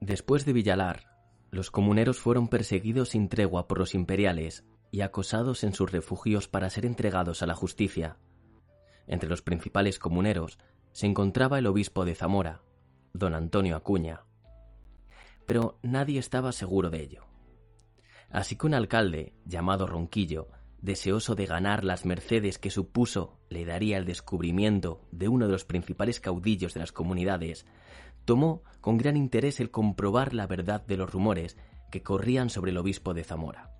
Después 0.00 0.46
de 0.46 0.52
Villalar, 0.54 1.17
los 1.50 1.70
comuneros 1.70 2.18
fueron 2.18 2.48
perseguidos 2.48 3.10
sin 3.10 3.28
tregua 3.28 3.68
por 3.68 3.78
los 3.78 3.94
imperiales 3.94 4.64
y 4.90 5.00
acosados 5.00 5.64
en 5.64 5.72
sus 5.72 5.90
refugios 5.90 6.48
para 6.48 6.70
ser 6.70 6.84
entregados 6.86 7.42
a 7.42 7.46
la 7.46 7.54
justicia. 7.54 8.16
Entre 9.06 9.28
los 9.28 9.42
principales 9.42 9.98
comuneros 9.98 10.58
se 10.92 11.06
encontraba 11.06 11.58
el 11.58 11.66
obispo 11.66 12.04
de 12.04 12.14
Zamora, 12.14 12.62
don 13.12 13.34
Antonio 13.34 13.76
Acuña. 13.76 14.22
Pero 15.46 15.78
nadie 15.82 16.18
estaba 16.18 16.52
seguro 16.52 16.90
de 16.90 17.02
ello. 17.02 17.24
Así 18.30 18.56
que 18.56 18.66
un 18.66 18.74
alcalde, 18.74 19.34
llamado 19.46 19.86
Ronquillo, 19.86 20.48
deseoso 20.80 21.34
de 21.34 21.46
ganar 21.46 21.84
las 21.84 22.04
mercedes 22.04 22.58
que 22.58 22.70
supuso 22.70 23.38
le 23.48 23.64
daría 23.64 23.96
el 23.96 24.04
descubrimiento 24.04 25.00
de 25.10 25.28
uno 25.28 25.46
de 25.46 25.52
los 25.52 25.64
principales 25.64 26.20
caudillos 26.20 26.74
de 26.74 26.80
las 26.80 26.92
comunidades, 26.92 27.66
tomó 28.28 28.62
con 28.82 28.98
gran 28.98 29.16
interés 29.16 29.58
el 29.58 29.70
comprobar 29.70 30.34
la 30.34 30.46
verdad 30.46 30.84
de 30.86 30.98
los 30.98 31.10
rumores 31.10 31.56
que 31.90 32.02
corrían 32.02 32.50
sobre 32.50 32.72
el 32.72 32.76
obispo 32.76 33.14
de 33.14 33.24
Zamora. 33.24 33.72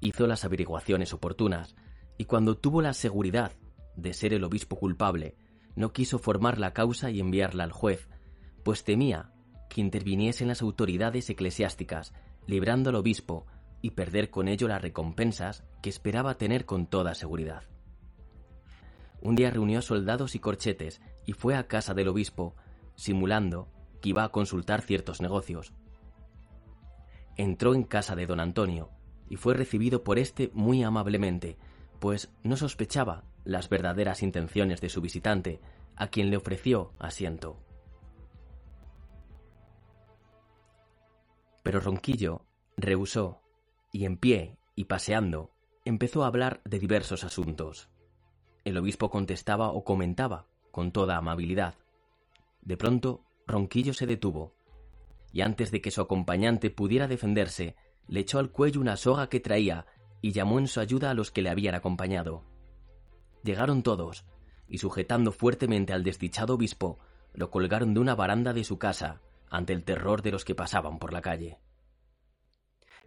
Hizo 0.00 0.26
las 0.26 0.44
averiguaciones 0.44 1.12
oportunas 1.12 1.76
y 2.18 2.24
cuando 2.24 2.56
tuvo 2.56 2.82
la 2.82 2.92
seguridad 2.92 3.52
de 3.94 4.12
ser 4.12 4.34
el 4.34 4.42
obispo 4.42 4.74
culpable, 4.74 5.36
no 5.76 5.92
quiso 5.92 6.18
formar 6.18 6.58
la 6.58 6.72
causa 6.72 7.08
y 7.08 7.20
enviarla 7.20 7.62
al 7.62 7.70
juez, 7.70 8.08
pues 8.64 8.82
temía 8.82 9.30
que 9.70 9.80
interviniesen 9.80 10.48
las 10.48 10.60
autoridades 10.60 11.30
eclesiásticas, 11.30 12.14
librando 12.48 12.90
al 12.90 12.96
obispo 12.96 13.46
y 13.80 13.90
perder 13.90 14.28
con 14.28 14.48
ello 14.48 14.66
las 14.66 14.82
recompensas 14.82 15.62
que 15.82 15.88
esperaba 15.88 16.36
tener 16.36 16.66
con 16.66 16.88
toda 16.88 17.14
seguridad. 17.14 17.62
Un 19.20 19.36
día 19.36 19.52
reunió 19.52 19.82
soldados 19.82 20.34
y 20.34 20.40
corchetes 20.40 21.00
y 21.26 21.32
fue 21.32 21.56
a 21.56 21.66
casa 21.66 21.92
del 21.92 22.08
obispo, 22.08 22.54
simulando 22.94 23.68
que 24.00 24.10
iba 24.10 24.24
a 24.24 24.30
consultar 24.30 24.80
ciertos 24.82 25.20
negocios. 25.20 25.72
Entró 27.36 27.74
en 27.74 27.82
casa 27.82 28.16
de 28.16 28.26
don 28.26 28.40
Antonio 28.40 28.90
y 29.28 29.36
fue 29.36 29.54
recibido 29.54 30.04
por 30.04 30.18
éste 30.18 30.50
muy 30.54 30.82
amablemente, 30.82 31.58
pues 31.98 32.30
no 32.42 32.56
sospechaba 32.56 33.24
las 33.44 33.68
verdaderas 33.68 34.22
intenciones 34.22 34.80
de 34.80 34.88
su 34.88 35.00
visitante, 35.00 35.60
a 35.96 36.08
quien 36.08 36.30
le 36.30 36.36
ofreció 36.36 36.92
asiento. 36.98 37.58
Pero 41.62 41.80
Ronquillo 41.80 42.46
rehusó 42.76 43.40
y 43.92 44.04
en 44.04 44.16
pie 44.16 44.56
y 44.74 44.84
paseando 44.84 45.50
empezó 45.84 46.24
a 46.24 46.28
hablar 46.28 46.60
de 46.64 46.78
diversos 46.78 47.24
asuntos. 47.24 47.88
El 48.64 48.76
obispo 48.76 49.10
contestaba 49.10 49.70
o 49.70 49.84
comentaba 49.84 50.46
con 50.76 50.92
toda 50.92 51.16
amabilidad. 51.16 51.74
De 52.60 52.76
pronto, 52.76 53.24
Ronquillo 53.46 53.94
se 53.94 54.06
detuvo, 54.06 54.52
y 55.32 55.40
antes 55.40 55.70
de 55.70 55.80
que 55.80 55.90
su 55.90 56.02
acompañante 56.02 56.68
pudiera 56.68 57.08
defenderse, 57.08 57.76
le 58.08 58.20
echó 58.20 58.38
al 58.38 58.50
cuello 58.50 58.82
una 58.82 58.98
soga 58.98 59.30
que 59.30 59.40
traía 59.40 59.86
y 60.20 60.32
llamó 60.32 60.58
en 60.58 60.68
su 60.68 60.80
ayuda 60.80 61.08
a 61.08 61.14
los 61.14 61.30
que 61.30 61.40
le 61.40 61.48
habían 61.48 61.74
acompañado. 61.74 62.44
Llegaron 63.42 63.82
todos, 63.82 64.26
y 64.68 64.76
sujetando 64.76 65.32
fuertemente 65.32 65.94
al 65.94 66.04
desdichado 66.04 66.56
obispo, 66.56 66.98
lo 67.32 67.50
colgaron 67.50 67.94
de 67.94 68.00
una 68.00 68.14
baranda 68.14 68.52
de 68.52 68.62
su 68.62 68.78
casa 68.78 69.22
ante 69.48 69.72
el 69.72 69.82
terror 69.82 70.20
de 70.20 70.32
los 70.32 70.44
que 70.44 70.54
pasaban 70.54 70.98
por 70.98 71.10
la 71.10 71.22
calle. 71.22 71.58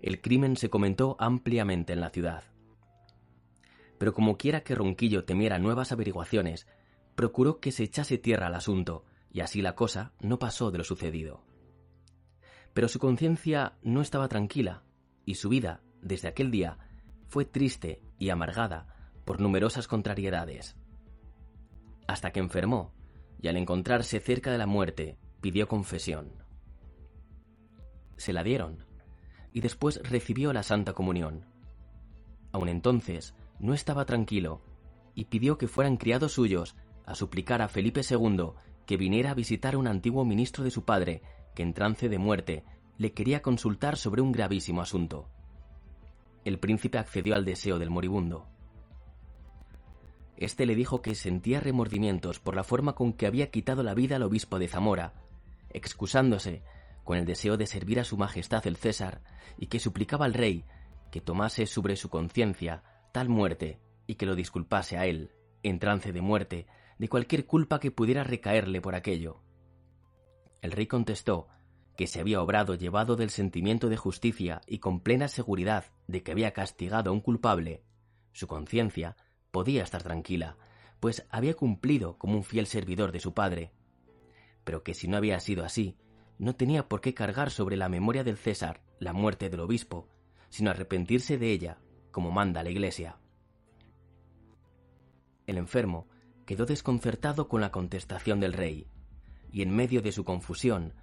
El 0.01 0.21
crimen 0.21 0.57
se 0.57 0.71
comentó 0.71 1.17
ampliamente 1.19 1.93
en 1.93 2.01
la 2.01 2.09
ciudad. 2.09 2.45
Pero 3.99 4.15
como 4.15 4.39
quiera 4.39 4.61
que 4.61 4.73
Ronquillo 4.73 5.23
temiera 5.23 5.59
nuevas 5.59 5.91
averiguaciones, 5.91 6.65
procuró 7.19 7.59
que 7.59 7.73
se 7.73 7.83
echase 7.83 8.17
tierra 8.17 8.47
al 8.47 8.55
asunto, 8.55 9.03
y 9.29 9.41
así 9.41 9.61
la 9.61 9.75
cosa 9.75 10.13
no 10.21 10.39
pasó 10.39 10.71
de 10.71 10.77
lo 10.77 10.85
sucedido. 10.85 11.43
Pero 12.73 12.87
su 12.87 12.97
conciencia 12.97 13.73
no 13.83 13.99
estaba 13.99 14.29
tranquila, 14.29 14.83
y 15.25 15.35
su 15.35 15.49
vida, 15.49 15.81
desde 16.01 16.29
aquel 16.29 16.49
día, 16.49 16.77
fue 17.27 17.43
triste 17.43 18.01
y 18.19 18.29
amargada 18.29 18.87
por 19.25 19.41
numerosas 19.41 19.85
contrariedades. 19.85 20.77
Hasta 22.07 22.31
que 22.31 22.39
enfermó, 22.39 22.93
y 23.41 23.49
al 23.49 23.57
encontrarse 23.57 24.21
cerca 24.21 24.53
de 24.53 24.57
la 24.57 24.65
muerte, 24.65 25.17
pidió 25.41 25.67
confesión. 25.67 26.31
Se 28.15 28.31
la 28.31 28.45
dieron, 28.45 28.85
y 29.51 29.59
después 29.59 29.99
recibió 30.09 30.53
la 30.53 30.63
Santa 30.63 30.93
Comunión. 30.93 31.43
Aun 32.53 32.69
entonces 32.69 33.35
no 33.59 33.73
estaba 33.73 34.05
tranquilo, 34.05 34.61
y 35.15 35.25
pidió 35.25 35.57
que 35.57 35.67
fueran 35.67 35.97
criados 35.97 36.31
suyos 36.31 36.77
a 37.09 37.15
suplicar 37.15 37.61
a 37.61 37.67
Felipe 37.67 38.01
II 38.07 38.51
que 38.85 38.97
viniera 38.97 39.31
a 39.31 39.33
visitar 39.33 39.73
a 39.73 39.77
un 39.79 39.87
antiguo 39.87 40.25
ministro 40.25 40.63
de 40.63 40.71
su 40.71 40.85
padre, 40.85 41.23
que 41.55 41.63
en 41.63 41.73
trance 41.73 42.07
de 42.07 42.19
muerte 42.19 42.63
le 42.97 43.13
quería 43.13 43.41
consultar 43.41 43.97
sobre 43.97 44.21
un 44.21 44.31
gravísimo 44.31 44.81
asunto. 44.81 45.27
El 46.45 46.59
príncipe 46.59 46.99
accedió 46.99 47.35
al 47.35 47.45
deseo 47.45 47.79
del 47.79 47.89
moribundo. 47.89 48.47
Este 50.37 50.65
le 50.65 50.75
dijo 50.75 51.01
que 51.01 51.15
sentía 51.15 51.59
remordimientos 51.59 52.39
por 52.39 52.55
la 52.55 52.63
forma 52.63 52.93
con 52.93 53.13
que 53.13 53.25
había 53.25 53.49
quitado 53.49 53.83
la 53.83 53.93
vida 53.95 54.17
al 54.17 54.23
obispo 54.23 54.59
de 54.59 54.67
Zamora, 54.67 55.13
excusándose 55.71 56.61
con 57.03 57.17
el 57.17 57.25
deseo 57.25 57.57
de 57.57 57.65
servir 57.65 57.99
a 57.99 58.03
su 58.03 58.17
majestad 58.17 58.65
el 58.67 58.77
César 58.77 59.21
y 59.57 59.65
que 59.65 59.79
suplicaba 59.79 60.25
al 60.25 60.35
rey 60.35 60.63
que 61.11 61.21
tomase 61.21 61.65
sobre 61.65 61.95
su 61.95 62.09
conciencia 62.09 62.83
tal 63.11 63.29
muerte 63.29 63.79
y 64.05 64.15
que 64.15 64.27
lo 64.27 64.35
disculpase 64.35 64.97
a 64.97 65.07
él, 65.07 65.31
en 65.63 65.79
trance 65.79 66.11
de 66.11 66.21
muerte, 66.21 66.67
de 66.99 67.09
cualquier 67.09 67.47
culpa 67.47 67.79
que 67.79 67.89
pudiera 67.89 68.23
recaerle 68.23 68.81
por 68.81 68.93
aquello. 68.93 69.41
El 70.61 70.71
rey 70.71 70.85
contestó 70.85 71.47
que 71.97 72.07
se 72.07 72.19
había 72.19 72.41
obrado 72.41 72.75
llevado 72.75 73.15
del 73.15 73.29
sentimiento 73.29 73.89
de 73.89 73.97
justicia 73.97 74.61
y 74.67 74.79
con 74.79 74.99
plena 74.99 75.27
seguridad 75.27 75.85
de 76.07 76.21
que 76.21 76.31
había 76.31 76.51
castigado 76.51 77.09
a 77.09 77.13
un 77.13 77.21
culpable, 77.21 77.83
su 78.31 78.47
conciencia 78.47 79.17
podía 79.51 79.83
estar 79.83 80.03
tranquila, 80.03 80.57
pues 80.99 81.25
había 81.29 81.55
cumplido 81.55 82.17
como 82.17 82.35
un 82.35 82.43
fiel 82.43 82.67
servidor 82.67 83.11
de 83.11 83.19
su 83.19 83.33
padre, 83.33 83.71
pero 84.63 84.83
que 84.83 84.93
si 84.93 85.07
no 85.07 85.17
había 85.17 85.39
sido 85.39 85.65
así, 85.65 85.97
no 86.37 86.55
tenía 86.55 86.87
por 86.87 87.01
qué 87.01 87.13
cargar 87.13 87.49
sobre 87.49 87.75
la 87.75 87.89
memoria 87.89 88.23
del 88.23 88.37
César 88.37 88.81
la 88.99 89.13
muerte 89.13 89.49
del 89.49 89.61
obispo, 89.61 90.07
sino 90.49 90.69
arrepentirse 90.69 91.37
de 91.37 91.51
ella, 91.51 91.79
como 92.11 92.31
manda 92.31 92.63
la 92.63 92.69
Iglesia. 92.69 93.17
El 95.47 95.57
enfermo 95.57 96.07
quedó 96.49 96.65
desconcertado 96.65 97.47
con 97.47 97.61
la 97.61 97.71
contestación 97.71 98.39
del 98.39 98.53
rey, 98.53 98.87
y 99.51 99.61
en 99.61 99.69
medio 99.69 100.01
de 100.01 100.11
su 100.11 100.23
confusión 100.23 100.95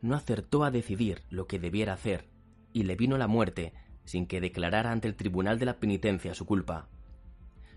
no 0.00 0.14
acertó 0.14 0.62
a 0.62 0.70
decidir 0.70 1.24
lo 1.28 1.48
que 1.48 1.58
debiera 1.58 1.94
hacer, 1.94 2.28
y 2.72 2.84
le 2.84 2.94
vino 2.94 3.18
la 3.18 3.26
muerte 3.26 3.72
sin 4.04 4.26
que 4.26 4.40
declarara 4.40 4.92
ante 4.92 5.08
el 5.08 5.16
tribunal 5.16 5.58
de 5.58 5.66
la 5.66 5.80
penitencia 5.80 6.36
su 6.36 6.46
culpa. 6.46 6.88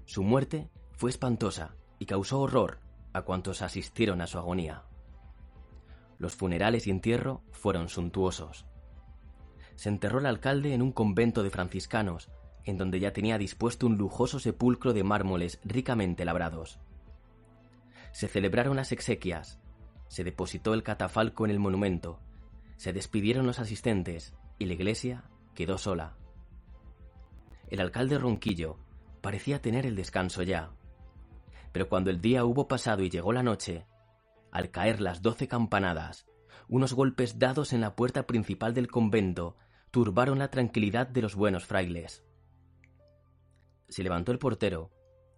Su 0.05 0.21
muerte 0.21 0.69
fue 0.91 1.09
espantosa 1.09 1.73
y 1.97 2.05
causó 2.05 2.41
horror 2.41 2.77
a 3.11 3.23
cuantos 3.23 3.63
asistieron 3.63 4.21
a 4.21 4.27
su 4.27 4.37
agonía. 4.37 4.83
Los 6.19 6.35
funerales 6.35 6.85
y 6.85 6.91
entierro 6.91 7.41
fueron 7.49 7.89
suntuosos. 7.89 8.67
Se 9.73 9.89
enterró 9.89 10.19
el 10.19 10.27
alcalde 10.27 10.75
en 10.75 10.83
un 10.83 10.91
convento 10.91 11.41
de 11.41 11.49
franciscanos, 11.49 12.29
en 12.65 12.77
donde 12.77 12.99
ya 12.99 13.13
tenía 13.13 13.39
dispuesto 13.39 13.87
un 13.87 13.97
lujoso 13.97 14.37
sepulcro 14.37 14.93
de 14.93 15.03
mármoles 15.03 15.59
ricamente 15.63 16.23
labrados 16.23 16.79
se 18.15 18.29
celebraron 18.29 18.77
las 18.77 18.93
exequias, 18.93 19.59
se 20.07 20.23
depositó 20.23 20.73
el 20.73 20.83
catafalco 20.83 21.43
en 21.43 21.51
el 21.51 21.59
monumento, 21.59 22.21
se 22.77 22.93
despidieron 22.93 23.45
los 23.45 23.59
asistentes 23.59 24.33
y 24.57 24.67
la 24.67 24.73
iglesia 24.73 25.25
quedó 25.53 25.77
sola. 25.77 26.15
El 27.67 27.81
alcalde 27.81 28.17
Ronquillo 28.17 28.77
parecía 29.19 29.61
tener 29.61 29.85
el 29.85 29.97
descanso 29.97 30.43
ya, 30.43 30.71
pero 31.73 31.89
cuando 31.89 32.09
el 32.09 32.21
día 32.21 32.45
hubo 32.45 32.69
pasado 32.69 33.03
y 33.03 33.09
llegó 33.09 33.33
la 33.33 33.43
noche, 33.43 33.85
al 34.49 34.71
caer 34.71 35.01
las 35.01 35.21
doce 35.21 35.49
campanadas, 35.49 36.25
unos 36.69 36.93
golpes 36.93 37.37
dados 37.37 37.73
en 37.73 37.81
la 37.81 37.97
puerta 37.97 38.25
principal 38.25 38.73
del 38.73 38.87
convento 38.87 39.57
turbaron 39.91 40.39
la 40.39 40.49
tranquilidad 40.49 41.05
de 41.05 41.21
los 41.21 41.35
buenos 41.35 41.65
frailes. 41.65 42.23
se 43.89 44.03
levantó 44.03 44.31
el 44.31 44.39
portero, 44.39 44.89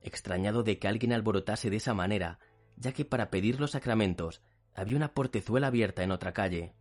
extrañado 0.04 0.62
de 0.62 0.78
que 0.78 0.88
alguien 0.88 1.12
alborotase 1.12 1.72
de 1.72 1.78
esa 1.78 1.96
manera, 1.96 2.38
ya 2.78 2.94
que 2.94 3.06
para 3.06 3.30
pedir 3.30 3.60
los 3.60 3.72
sacramentos 3.72 4.42
había 4.74 4.98
una 4.98 5.14
portezuela 5.14 5.68
abierta 5.68 6.04
en 6.04 6.12
otra 6.12 6.34
calle. 6.34 6.74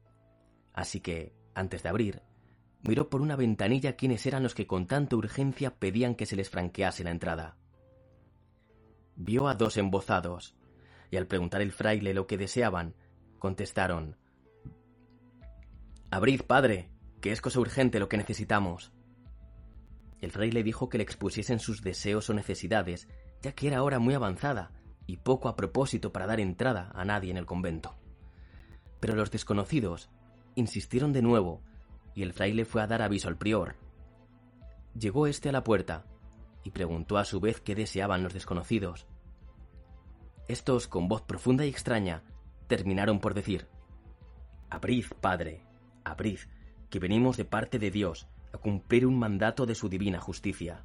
Así 0.73 1.01
que, 1.01 1.35
antes 1.55 1.82
de 1.82 1.89
abrir, 1.89 2.23
miró 2.82 3.09
por 3.09 3.23
una 3.23 3.36
ventanilla 3.36 3.97
quiénes 3.97 4.27
eran 4.27 4.43
los 4.43 4.55
que 4.55 4.66
con 4.66 4.86
tanta 4.86 5.16
urgencia 5.16 5.74
pedían 5.74 6.14
que 6.14 6.27
se 6.27 6.36
les 6.36 6.51
franquease 6.51 7.02
la 7.02 7.10
entrada. 7.10 7.56
Vio 9.16 9.48
a 9.48 9.55
dos 9.55 9.78
embozados, 9.78 10.55
y 11.10 11.16
al 11.16 11.27
preguntar 11.27 11.62
el 11.62 11.73
fraile 11.73 12.12
lo 12.12 12.27
que 12.27 12.36
deseaban, 12.36 12.94
contestaron 13.39 14.16
Abrid, 16.10 16.43
padre, 16.43 16.90
que 17.20 17.32
es 17.32 17.40
cosa 17.40 17.59
urgente 17.59 17.98
lo 17.98 18.09
que 18.09 18.18
necesitamos. 18.18 18.93
El 20.20 20.31
fraile 20.31 20.62
dijo 20.62 20.89
que 20.89 20.98
le 20.98 21.05
expusiesen 21.05 21.59
sus 21.59 21.82
deseos 21.82 22.28
o 22.28 22.35
necesidades, 22.35 23.09
ya 23.43 23.52
que 23.52 23.66
era 23.68 23.82
hora 23.82 23.98
muy 23.98 24.14
avanzada 24.14 24.70
y 25.07 25.19
poco 25.19 25.49
a 25.49 25.57
propósito 25.57 26.12
para 26.12 26.27
dar 26.27 26.41
entrada 26.41 26.91
a 26.95 27.05
nadie 27.05 27.31
en 27.31 27.37
el 27.37 27.47
convento. 27.47 27.95
Pero 29.01 29.15
los 29.15 29.31
desconocidos 29.31 30.11
insistieron 30.55 31.12
de 31.12 31.23
nuevo 31.23 31.62
y 32.15 32.23
el 32.23 32.33
fraile 32.33 32.65
fue 32.65 32.83
a 32.83 32.87
dar 32.87 33.03
aviso 33.03 33.28
al 33.28 33.37
prior. 33.37 33.77
Llegó 34.99 35.27
éste 35.27 35.51
a 35.51 35.53
la 35.53 35.65
puerta 35.65 36.07
y 36.65 36.70
preguntó 36.70 37.19
a 37.19 37.24
su 37.24 37.39
vez 37.39 37.61
qué 37.61 37.74
deseaban 37.74 38.23
los 38.23 38.33
desconocidos. 38.33 39.07
Estos, 40.49 40.89
con 40.89 41.09
voz 41.09 41.23
profunda 41.23 41.65
y 41.65 41.69
extraña, 41.69 42.23
terminaron 42.66 43.20
por 43.20 43.35
decir 43.35 43.69
Abrid, 44.70 45.07
Padre, 45.20 45.62
abrid, 46.05 46.39
que 46.91 46.99
venimos 46.99 47.37
de 47.37 47.45
parte 47.45 47.78
de 47.78 47.91
Dios 47.91 48.27
a 48.53 48.59
cumplir 48.59 49.07
un 49.07 49.19
mandato 49.19 49.66
de 49.66 49.74
su 49.74 49.89
divina 49.89 50.20
justicia. 50.20 50.85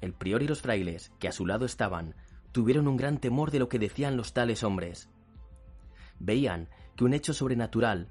El 0.00 0.12
prior 0.12 0.42
y 0.42 0.48
los 0.48 0.62
frailes, 0.62 1.12
que 1.18 1.28
a 1.28 1.32
su 1.32 1.46
lado 1.46 1.64
estaban, 1.64 2.14
tuvieron 2.56 2.88
un 2.88 2.96
gran 2.96 3.18
temor 3.18 3.50
de 3.50 3.58
lo 3.58 3.68
que 3.68 3.78
decían 3.78 4.16
los 4.16 4.32
tales 4.32 4.64
hombres. 4.64 5.10
Veían 6.18 6.70
que 6.96 7.04
un 7.04 7.12
hecho 7.12 7.34
sobrenatural 7.34 8.08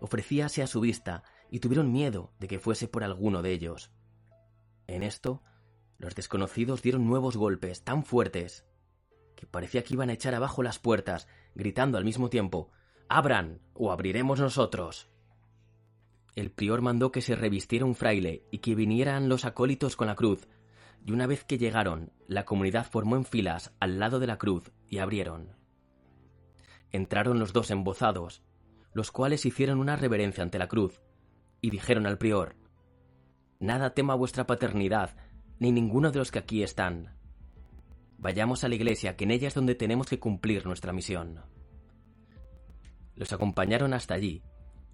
ofrecíase 0.00 0.62
a 0.62 0.66
su 0.66 0.80
vista 0.80 1.22
y 1.50 1.58
tuvieron 1.58 1.92
miedo 1.92 2.32
de 2.40 2.48
que 2.48 2.58
fuese 2.58 2.88
por 2.88 3.04
alguno 3.04 3.42
de 3.42 3.52
ellos. 3.52 3.90
En 4.86 5.02
esto, 5.02 5.42
los 5.98 6.14
desconocidos 6.14 6.80
dieron 6.80 7.06
nuevos 7.06 7.36
golpes 7.36 7.84
tan 7.84 8.06
fuertes 8.06 8.64
que 9.36 9.46
parecía 9.46 9.84
que 9.84 9.92
iban 9.92 10.08
a 10.08 10.14
echar 10.14 10.34
abajo 10.34 10.62
las 10.62 10.78
puertas, 10.78 11.28
gritando 11.54 11.98
al 11.98 12.06
mismo 12.06 12.30
tiempo 12.30 12.70
Abran 13.10 13.60
o 13.74 13.92
abriremos 13.92 14.40
nosotros. 14.40 15.10
El 16.36 16.50
prior 16.50 16.80
mandó 16.80 17.12
que 17.12 17.20
se 17.20 17.36
revistiera 17.36 17.84
un 17.84 17.94
fraile 17.94 18.46
y 18.50 18.60
que 18.60 18.74
vinieran 18.74 19.28
los 19.28 19.44
acólitos 19.44 19.94
con 19.94 20.06
la 20.06 20.16
cruz, 20.16 20.48
y 21.04 21.12
una 21.12 21.26
vez 21.26 21.44
que 21.44 21.58
llegaron, 21.58 22.12
la 22.26 22.44
comunidad 22.44 22.86
formó 22.90 23.16
en 23.16 23.24
filas 23.24 23.72
al 23.78 23.98
lado 23.98 24.20
de 24.20 24.26
la 24.26 24.38
cruz 24.38 24.72
y 24.88 24.98
abrieron. 24.98 25.56
Entraron 26.92 27.38
los 27.38 27.52
dos 27.52 27.70
embozados, 27.70 28.42
los 28.94 29.10
cuales 29.10 29.44
hicieron 29.44 29.78
una 29.78 29.96
reverencia 29.96 30.42
ante 30.42 30.58
la 30.58 30.68
cruz, 30.68 31.02
y 31.60 31.70
dijeron 31.70 32.06
al 32.06 32.18
prior, 32.18 32.56
Nada 33.60 33.94
tema 33.94 34.14
vuestra 34.14 34.46
paternidad, 34.46 35.16
ni 35.58 35.72
ninguno 35.72 36.10
de 36.10 36.18
los 36.18 36.30
que 36.30 36.38
aquí 36.38 36.62
están. 36.62 37.16
Vayamos 38.18 38.64
a 38.64 38.68
la 38.68 38.74
iglesia, 38.74 39.16
que 39.16 39.24
en 39.24 39.30
ella 39.30 39.48
es 39.48 39.54
donde 39.54 39.74
tenemos 39.74 40.08
que 40.08 40.18
cumplir 40.18 40.66
nuestra 40.66 40.92
misión. 40.92 41.40
Los 43.14 43.32
acompañaron 43.32 43.92
hasta 43.94 44.14
allí, 44.14 44.42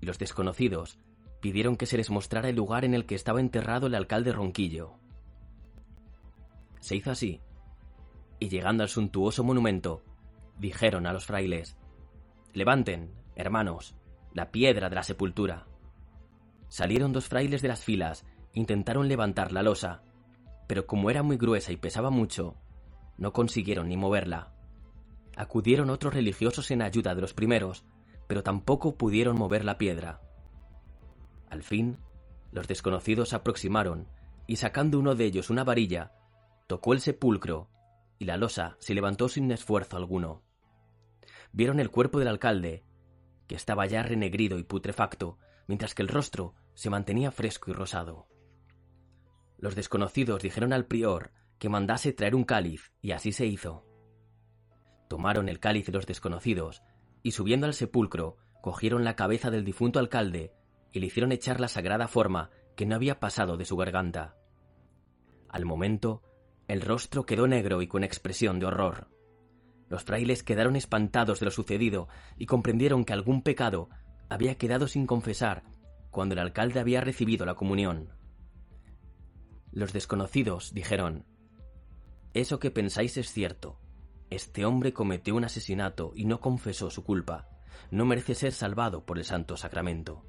y 0.00 0.06
los 0.06 0.18
desconocidos 0.18 0.98
pidieron 1.40 1.76
que 1.76 1.86
se 1.86 1.96
les 1.96 2.10
mostrara 2.10 2.48
el 2.48 2.56
lugar 2.56 2.84
en 2.84 2.94
el 2.94 3.06
que 3.06 3.14
estaba 3.14 3.40
enterrado 3.40 3.86
el 3.86 3.94
alcalde 3.94 4.32
Ronquillo. 4.32 4.98
Se 6.80 6.96
hizo 6.96 7.10
así, 7.10 7.40
y 8.38 8.48
llegando 8.48 8.82
al 8.82 8.88
suntuoso 8.88 9.44
monumento, 9.44 10.02
dijeron 10.58 11.06
a 11.06 11.12
los 11.12 11.26
frailes, 11.26 11.76
Levanten, 12.52 13.14
hermanos, 13.36 13.94
la 14.34 14.50
piedra 14.50 14.88
de 14.88 14.96
la 14.96 15.02
sepultura. 15.02 15.66
Salieron 16.68 17.12
dos 17.12 17.28
frailes 17.28 17.62
de 17.62 17.68
las 17.68 17.84
filas, 17.84 18.26
intentaron 18.54 19.08
levantar 19.08 19.52
la 19.52 19.62
losa, 19.62 20.02
pero 20.66 20.86
como 20.86 21.10
era 21.10 21.22
muy 21.22 21.36
gruesa 21.36 21.72
y 21.72 21.76
pesaba 21.76 22.10
mucho, 22.10 22.56
no 23.18 23.32
consiguieron 23.32 23.88
ni 23.88 23.96
moverla. 23.96 24.52
Acudieron 25.36 25.90
otros 25.90 26.14
religiosos 26.14 26.70
en 26.70 26.82
ayuda 26.82 27.14
de 27.14 27.20
los 27.20 27.34
primeros, 27.34 27.84
pero 28.26 28.42
tampoco 28.42 28.96
pudieron 28.96 29.36
mover 29.36 29.64
la 29.64 29.78
piedra. 29.78 30.20
Al 31.50 31.62
fin, 31.62 31.98
los 32.52 32.68
desconocidos 32.68 33.30
se 33.30 33.36
aproximaron 33.36 34.08
y 34.46 34.56
sacando 34.56 34.98
uno 34.98 35.14
de 35.14 35.24
ellos 35.24 35.50
una 35.50 35.64
varilla, 35.64 36.12
tocó 36.70 36.92
el 36.92 37.00
sepulcro 37.00 37.68
y 38.16 38.26
la 38.26 38.36
losa 38.36 38.76
se 38.78 38.94
levantó 38.94 39.28
sin 39.28 39.50
esfuerzo 39.50 39.96
alguno. 39.96 40.44
Vieron 41.50 41.80
el 41.80 41.90
cuerpo 41.90 42.20
del 42.20 42.28
alcalde, 42.28 42.84
que 43.48 43.56
estaba 43.56 43.86
ya 43.86 44.04
renegrido 44.04 44.56
y 44.56 44.62
putrefacto, 44.62 45.36
mientras 45.66 45.96
que 45.96 46.02
el 46.02 46.08
rostro 46.08 46.54
se 46.74 46.88
mantenía 46.88 47.32
fresco 47.32 47.72
y 47.72 47.74
rosado. 47.74 48.28
Los 49.58 49.74
desconocidos 49.74 50.42
dijeron 50.42 50.72
al 50.72 50.86
prior 50.86 51.32
que 51.58 51.68
mandase 51.68 52.12
traer 52.12 52.36
un 52.36 52.44
cáliz, 52.44 52.92
y 53.02 53.10
así 53.10 53.32
se 53.32 53.46
hizo. 53.46 53.84
Tomaron 55.08 55.48
el 55.48 55.58
cáliz 55.58 55.88
los 55.88 56.06
desconocidos, 56.06 56.84
y 57.24 57.32
subiendo 57.32 57.66
al 57.66 57.74
sepulcro, 57.74 58.36
cogieron 58.62 59.02
la 59.02 59.16
cabeza 59.16 59.50
del 59.50 59.64
difunto 59.64 59.98
alcalde 59.98 60.52
y 60.92 61.00
le 61.00 61.06
hicieron 61.06 61.32
echar 61.32 61.58
la 61.58 61.66
sagrada 61.66 62.06
forma 62.06 62.50
que 62.76 62.86
no 62.86 62.94
había 62.94 63.18
pasado 63.18 63.56
de 63.56 63.64
su 63.64 63.76
garganta. 63.76 64.36
Al 65.48 65.64
momento, 65.64 66.22
el 66.70 66.82
rostro 66.82 67.26
quedó 67.26 67.48
negro 67.48 67.82
y 67.82 67.88
con 67.88 68.04
expresión 68.04 68.60
de 68.60 68.66
horror. 68.66 69.08
Los 69.88 70.04
frailes 70.04 70.44
quedaron 70.44 70.76
espantados 70.76 71.40
de 71.40 71.46
lo 71.46 71.50
sucedido 71.50 72.06
y 72.38 72.46
comprendieron 72.46 73.04
que 73.04 73.12
algún 73.12 73.42
pecado 73.42 73.88
había 74.28 74.54
quedado 74.54 74.86
sin 74.86 75.04
confesar 75.04 75.64
cuando 76.12 76.34
el 76.34 76.38
alcalde 76.38 76.78
había 76.78 77.00
recibido 77.00 77.44
la 77.44 77.56
comunión. 77.56 78.10
Los 79.72 79.92
desconocidos 79.92 80.72
dijeron, 80.72 81.26
Eso 82.34 82.60
que 82.60 82.70
pensáis 82.70 83.16
es 83.16 83.32
cierto. 83.32 83.80
Este 84.30 84.64
hombre 84.64 84.92
cometió 84.92 85.34
un 85.34 85.42
asesinato 85.42 86.12
y 86.14 86.24
no 86.24 86.38
confesó 86.38 86.88
su 86.88 87.02
culpa. 87.02 87.48
No 87.90 88.04
merece 88.04 88.36
ser 88.36 88.52
salvado 88.52 89.04
por 89.04 89.18
el 89.18 89.24
Santo 89.24 89.56
Sacramento. 89.56 90.24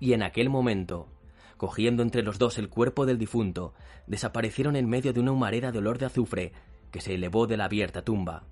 Y 0.00 0.12
en 0.12 0.24
aquel 0.24 0.50
momento, 0.50 1.15
cogiendo 1.56 2.02
entre 2.02 2.22
los 2.22 2.38
dos 2.38 2.58
el 2.58 2.68
cuerpo 2.68 3.06
del 3.06 3.18
difunto, 3.18 3.74
desaparecieron 4.06 4.76
en 4.76 4.88
medio 4.88 5.12
de 5.12 5.20
una 5.20 5.32
humareda 5.32 5.72
de 5.72 5.78
olor 5.78 5.98
de 5.98 6.06
azufre 6.06 6.52
que 6.90 7.00
se 7.00 7.14
elevó 7.14 7.46
de 7.46 7.56
la 7.56 7.64
abierta 7.64 8.02
tumba. 8.02 8.44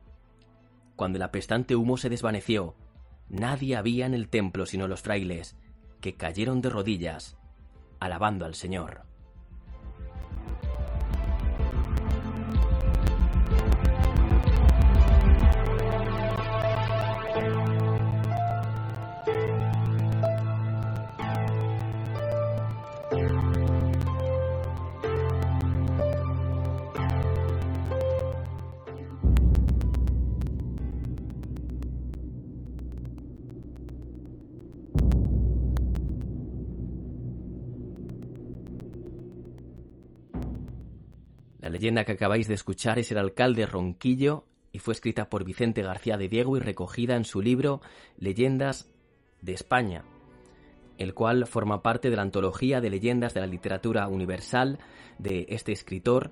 Cuando 0.96 1.16
el 1.16 1.22
apestante 1.22 1.76
humo 1.76 1.96
se 1.96 2.08
desvaneció, 2.08 2.74
nadie 3.28 3.76
había 3.76 4.06
en 4.06 4.14
el 4.14 4.28
templo 4.28 4.66
sino 4.66 4.88
los 4.88 5.02
frailes, 5.02 5.56
que 6.00 6.14
cayeron 6.14 6.60
de 6.60 6.70
rodillas, 6.70 7.36
alabando 8.00 8.44
al 8.44 8.54
Señor. 8.54 9.02
Leyenda 41.84 42.06
que 42.06 42.12
acabáis 42.12 42.48
de 42.48 42.54
escuchar 42.54 42.98
es 42.98 43.12
el 43.12 43.18
alcalde 43.18 43.66
Ronquillo 43.66 44.46
y 44.72 44.78
fue 44.78 44.94
escrita 44.94 45.28
por 45.28 45.44
Vicente 45.44 45.82
García 45.82 46.16
de 46.16 46.30
Diego 46.30 46.56
y 46.56 46.60
recogida 46.60 47.14
en 47.14 47.26
su 47.26 47.42
libro 47.42 47.82
Leyendas 48.16 48.90
de 49.42 49.52
España, 49.52 50.02
el 50.96 51.12
cual 51.12 51.46
forma 51.46 51.82
parte 51.82 52.08
de 52.08 52.16
la 52.16 52.22
antología 52.22 52.80
de 52.80 52.88
leyendas 52.88 53.34
de 53.34 53.40
la 53.40 53.46
literatura 53.46 54.08
universal 54.08 54.78
de 55.18 55.44
este 55.50 55.72
escritor 55.72 56.30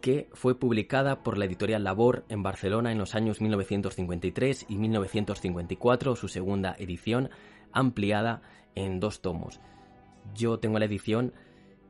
que 0.00 0.28
fue 0.34 0.56
publicada 0.56 1.24
por 1.24 1.36
la 1.36 1.46
editorial 1.46 1.82
Labor 1.82 2.24
en 2.28 2.44
Barcelona 2.44 2.92
en 2.92 2.98
los 2.98 3.16
años 3.16 3.40
1953 3.40 4.66
y 4.68 4.78
1954, 4.78 6.14
su 6.14 6.28
segunda 6.28 6.76
edición 6.78 7.28
ampliada 7.72 8.40
en 8.76 9.00
dos 9.00 9.20
tomos. 9.20 9.58
Yo 10.32 10.60
tengo 10.60 10.78
la 10.78 10.84
edición 10.84 11.32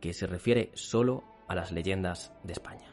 que 0.01 0.15
se 0.15 0.27
refiere 0.27 0.71
solo 0.73 1.30
a 1.51 1.55
las 1.57 1.73
leyendas 1.73 2.33
de 2.45 2.53
España. 2.53 2.87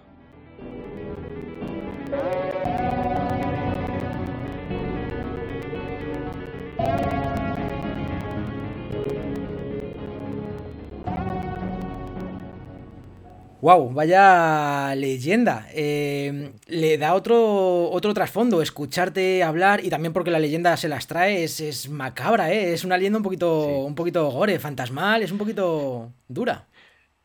Wow, 13.61 13.91
vaya 13.93 14.95
leyenda. 14.95 15.67
Eh, 15.73 16.51
le 16.65 16.97
da 16.97 17.13
otro, 17.13 17.91
otro 17.91 18.13
trasfondo 18.15 18.63
escucharte 18.63 19.43
hablar 19.43 19.85
y 19.85 19.89
también 19.91 20.13
porque 20.13 20.31
la 20.31 20.39
leyenda 20.39 20.75
se 20.77 20.87
las 20.87 21.05
trae, 21.05 21.43
es, 21.43 21.59
es 21.59 21.89
macabra, 21.89 22.51
¿eh? 22.51 22.73
es 22.73 22.83
una 22.83 22.97
leyenda 22.97 23.17
un 23.17 23.23
poquito, 23.23 23.67
un 23.85 23.93
poquito 23.93 24.31
gore, 24.31 24.57
fantasmal, 24.57 25.21
es 25.21 25.31
un 25.31 25.37
poquito 25.37 26.11
dura. 26.27 26.65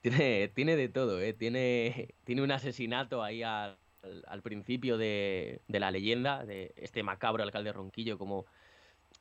Tiene, 0.02 0.48
tiene 0.48 0.76
de 0.76 0.88
todo, 0.88 1.20
¿eh? 1.20 1.32
tiene, 1.32 2.14
tiene 2.24 2.42
un 2.42 2.50
asesinato 2.50 3.22
ahí 3.22 3.42
al, 3.44 3.78
al 4.26 4.42
principio 4.42 4.98
de, 4.98 5.60
la 5.68 5.90
leyenda, 5.90 6.44
de 6.44 6.72
este 6.76 7.02
macabro 7.02 7.42
alcalde 7.42 7.72
Ronquillo, 7.72 8.18
como, 8.18 8.46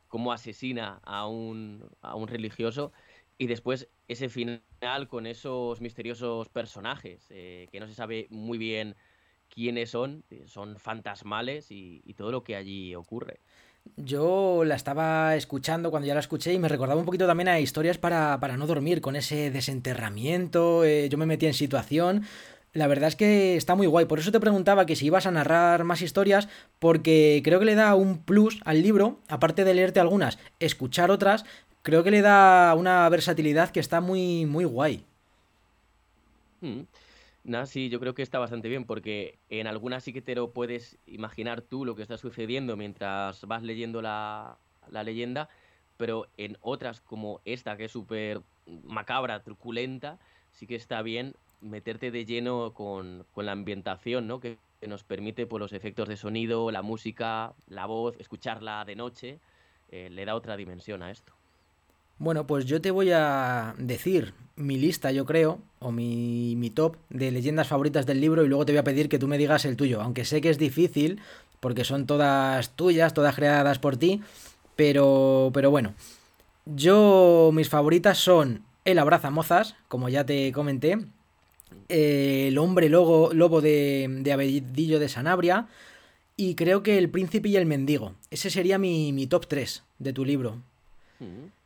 como 0.08 0.34
asesina 0.34 1.00
a 1.04 1.28
un, 1.28 1.90
a 2.02 2.16
un 2.16 2.28
religioso. 2.28 2.92
Y 3.38 3.48
después 3.48 3.90
ese 4.08 4.30
final 4.30 5.08
con 5.08 5.26
esos 5.28 5.82
misteriosos 5.82 6.50
personajes 6.50 7.28
eh, 7.30 7.68
que 7.72 7.80
no 7.80 7.88
se 7.88 7.96
sabe 7.96 8.28
muy 8.30 8.58
bien 8.58 8.96
quiénes 9.50 9.92
son, 9.92 10.24
eh, 10.30 10.48
son 10.48 10.80
fantasmales 10.80 11.72
y, 11.72 12.02
y, 12.06 12.14
todo 12.16 12.32
lo 12.32 12.44
que 12.44 12.56
allí 12.56 12.96
ocurre. 12.96 13.42
Yo 13.98 14.64
la 14.64 14.76
estaba 14.76 15.36
escuchando 15.36 15.92
cuando 15.92 16.08
ya 16.08 16.14
la 16.14 16.20
escuché 16.20 16.54
y 16.54 16.60
me 16.60 16.68
recordaba 16.68 17.00
un 17.00 17.06
poquito 17.06 17.28
también 17.28 17.50
a 17.50 17.60
historias 17.60 17.98
para, 17.98 18.40
para 18.40 18.58
no 18.58 18.68
dormir, 18.68 19.02
con 19.02 19.16
ese 19.16 19.52
desenterramiento, 19.52 20.84
eh, 20.84 21.10
yo 21.10 21.18
me 21.18 21.26
metí 21.26 21.46
en 21.46 21.54
situación. 21.54 22.24
La 22.74 22.88
verdad 22.88 23.10
es 23.10 23.16
que 23.16 23.58
está 23.58 23.76
muy 23.76 23.88
guay, 23.88 24.06
por 24.06 24.20
eso 24.20 24.32
te 24.32 24.40
preguntaba 24.40 24.86
que 24.86 24.96
si 24.96 25.08
ibas 25.08 25.26
a 25.26 25.32
narrar 25.32 25.84
más 25.84 26.02
historias, 26.02 26.48
porque 26.80 27.42
creo 27.44 27.60
que 27.60 27.66
le 27.66 27.76
da 27.76 27.96
un 27.96 28.20
plus 28.20 28.62
al 28.64 28.82
libro, 28.82 29.20
aparte 29.28 29.66
de 29.66 29.74
leerte 29.74 30.00
algunas, 30.00 30.40
escuchar 30.60 31.12
otras, 31.12 31.44
creo 31.82 32.04
que 32.04 32.12
le 32.12 32.22
da 32.22 32.74
una 32.76 33.10
versatilidad 33.10 33.72
que 33.72 33.82
está 33.82 34.00
muy, 34.00 34.46
muy 34.46 34.64
guay. 34.64 35.04
Mm. 36.62 36.82
Nah, 37.44 37.66
sí, 37.66 37.90
yo 37.90 38.00
creo 38.00 38.14
que 38.14 38.22
está 38.22 38.38
bastante 38.38 38.70
bien, 38.70 38.86
porque 38.86 39.40
en 39.50 39.66
algunas 39.66 40.04
sí 40.04 40.14
que 40.14 40.22
te 40.22 40.36
lo 40.36 40.52
puedes 40.52 40.98
imaginar 41.08 41.62
tú 41.62 41.86
lo 41.86 41.96
que 41.96 42.04
está 42.04 42.18
sucediendo 42.18 42.78
mientras 42.78 43.46
vas 43.46 43.64
leyendo 43.64 44.02
la, 44.02 44.58
la 44.90 45.04
leyenda, 45.04 45.50
pero 45.98 46.28
en 46.38 46.58
otras 46.62 47.02
como 47.02 47.42
esta, 47.46 47.78
que 47.78 47.86
es 47.86 47.92
súper 47.92 48.42
macabra, 48.84 49.44
truculenta, 49.44 50.20
sí 50.52 50.68
que 50.68 50.76
está 50.76 51.02
bien 51.02 51.36
meterte 51.62 52.12
de 52.12 52.26
lleno 52.26 52.74
con, 52.74 53.26
con 53.34 53.46
la 53.46 53.54
ambientación, 53.54 54.28
¿no? 54.28 54.40
Que, 54.40 54.58
nos 54.88 55.04
permite 55.04 55.46
por 55.46 55.62
los 55.62 55.74
efectos 55.74 56.10
de 56.10 56.18
sonido, 56.18 56.72
la 56.72 56.82
música, 56.82 57.54
la 57.68 57.86
voz, 57.86 58.16
escucharla 58.20 58.84
de 58.84 58.96
noche, 58.96 59.40
eh, 59.90 60.10
le 60.10 60.26
da 60.26 60.34
otra 60.34 60.58
dimensión 60.58 61.04
a 61.04 61.12
esto. 61.12 61.34
Bueno, 62.22 62.46
pues 62.46 62.66
yo 62.66 62.80
te 62.82 62.92
voy 62.92 63.10
a 63.12 63.74
decir 63.80 64.36
mi 64.56 64.78
lista, 64.78 65.12
yo 65.12 65.26
creo, 65.26 65.58
o 65.80 65.92
mi, 65.92 66.56
mi, 66.56 66.70
top 66.70 66.98
de 67.10 67.32
leyendas 67.32 67.68
favoritas 67.68 68.06
del 68.06 68.22
libro 68.22 68.44
y 68.44 68.48
luego 68.48 68.64
te 68.64 68.74
voy 68.74 68.78
a 68.78 68.84
pedir 68.84 69.10
que 69.10 69.18
tú 69.18 69.28
me 69.28 69.40
digas 69.40 69.66
el 69.66 69.76
tuyo, 69.76 70.04
aunque 70.04 70.24
sé 70.24 70.40
que 70.40 70.52
es 70.52 70.60
difícil 70.60 71.20
porque 71.60 71.84
son 71.84 72.06
todas 72.06 72.76
tuyas, 72.76 73.16
todas 73.16 73.34
creadas 73.34 73.80
por 73.80 73.98
ti, 73.98 74.22
pero, 74.76 75.50
pero 75.52 75.72
bueno, 75.72 75.96
yo 76.68 77.50
mis 77.56 77.70
favoritas 77.70 78.20
son 78.20 78.66
El 78.86 79.00
abraza 79.00 79.32
mozas, 79.32 79.74
como 79.88 80.08
ya 80.08 80.24
te 80.24 80.52
comenté, 80.52 81.00
eh, 81.90 82.50
El 82.50 82.60
hombre 82.60 82.88
lobo, 82.90 83.34
lobo 83.34 83.62
de, 83.62 84.06
de 84.22 84.32
Abedillo 84.32 85.00
de 85.00 85.10
Sanabria 85.10 85.70
y 86.38 86.54
creo 86.54 86.84
que 86.84 87.00
El 87.00 87.10
príncipe 87.10 87.50
y 87.50 87.56
el 87.56 87.66
mendigo. 87.66 88.14
Ese 88.30 88.52
sería 88.52 88.78
mi, 88.78 89.12
mi 89.12 89.26
top 89.26 89.48
3 89.48 89.82
de 89.98 90.14
tu 90.14 90.24
libro. 90.24 90.62
Mm 91.20 91.61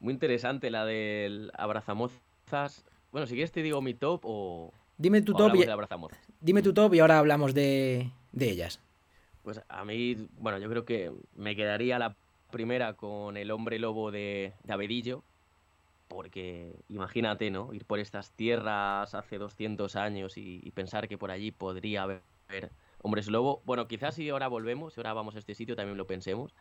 muy 0.00 0.12
interesante 0.12 0.70
la 0.70 0.84
del 0.84 1.50
abrazamozas. 1.54 2.84
Bueno, 3.12 3.26
si 3.26 3.34
quieres 3.34 3.52
te 3.52 3.62
digo 3.62 3.80
mi 3.82 3.94
top 3.94 4.20
o. 4.24 4.72
Dime 4.98 5.22
tu 5.22 5.34
o 5.34 5.36
top. 5.36 5.54
Y... 5.56 5.64
de 5.64 5.72
abrazamozas. 5.72 6.18
Dime 6.40 6.62
tu 6.62 6.72
top 6.72 6.94
y 6.94 7.00
ahora 7.00 7.18
hablamos 7.18 7.54
de, 7.54 8.10
de 8.32 8.50
ellas. 8.50 8.80
Pues 9.42 9.60
a 9.68 9.84
mí, 9.84 10.28
bueno, 10.38 10.58
yo 10.58 10.68
creo 10.68 10.84
que 10.84 11.12
me 11.34 11.54
quedaría 11.54 11.98
la 11.98 12.16
primera 12.50 12.94
con 12.94 13.36
el 13.36 13.50
hombre 13.50 13.78
lobo 13.78 14.10
de, 14.10 14.52
de 14.64 14.72
Abedillo. 14.72 15.22
Porque 16.08 16.72
imagínate, 16.88 17.50
¿no? 17.50 17.72
Ir 17.72 17.84
por 17.84 17.98
estas 17.98 18.30
tierras 18.30 19.14
hace 19.14 19.38
200 19.38 19.96
años 19.96 20.36
y, 20.38 20.60
y 20.62 20.70
pensar 20.70 21.08
que 21.08 21.18
por 21.18 21.32
allí 21.32 21.50
podría 21.50 22.04
haber 22.04 22.22
hombres 23.02 23.28
lobo. 23.28 23.62
Bueno, 23.64 23.88
quizás 23.88 24.14
si 24.14 24.28
ahora 24.28 24.48
volvemos, 24.48 24.94
si 24.94 25.00
ahora 25.00 25.14
vamos 25.14 25.34
a 25.34 25.38
este 25.38 25.54
sitio, 25.54 25.74
también 25.74 25.96
lo 25.96 26.06
pensemos. 26.06 26.54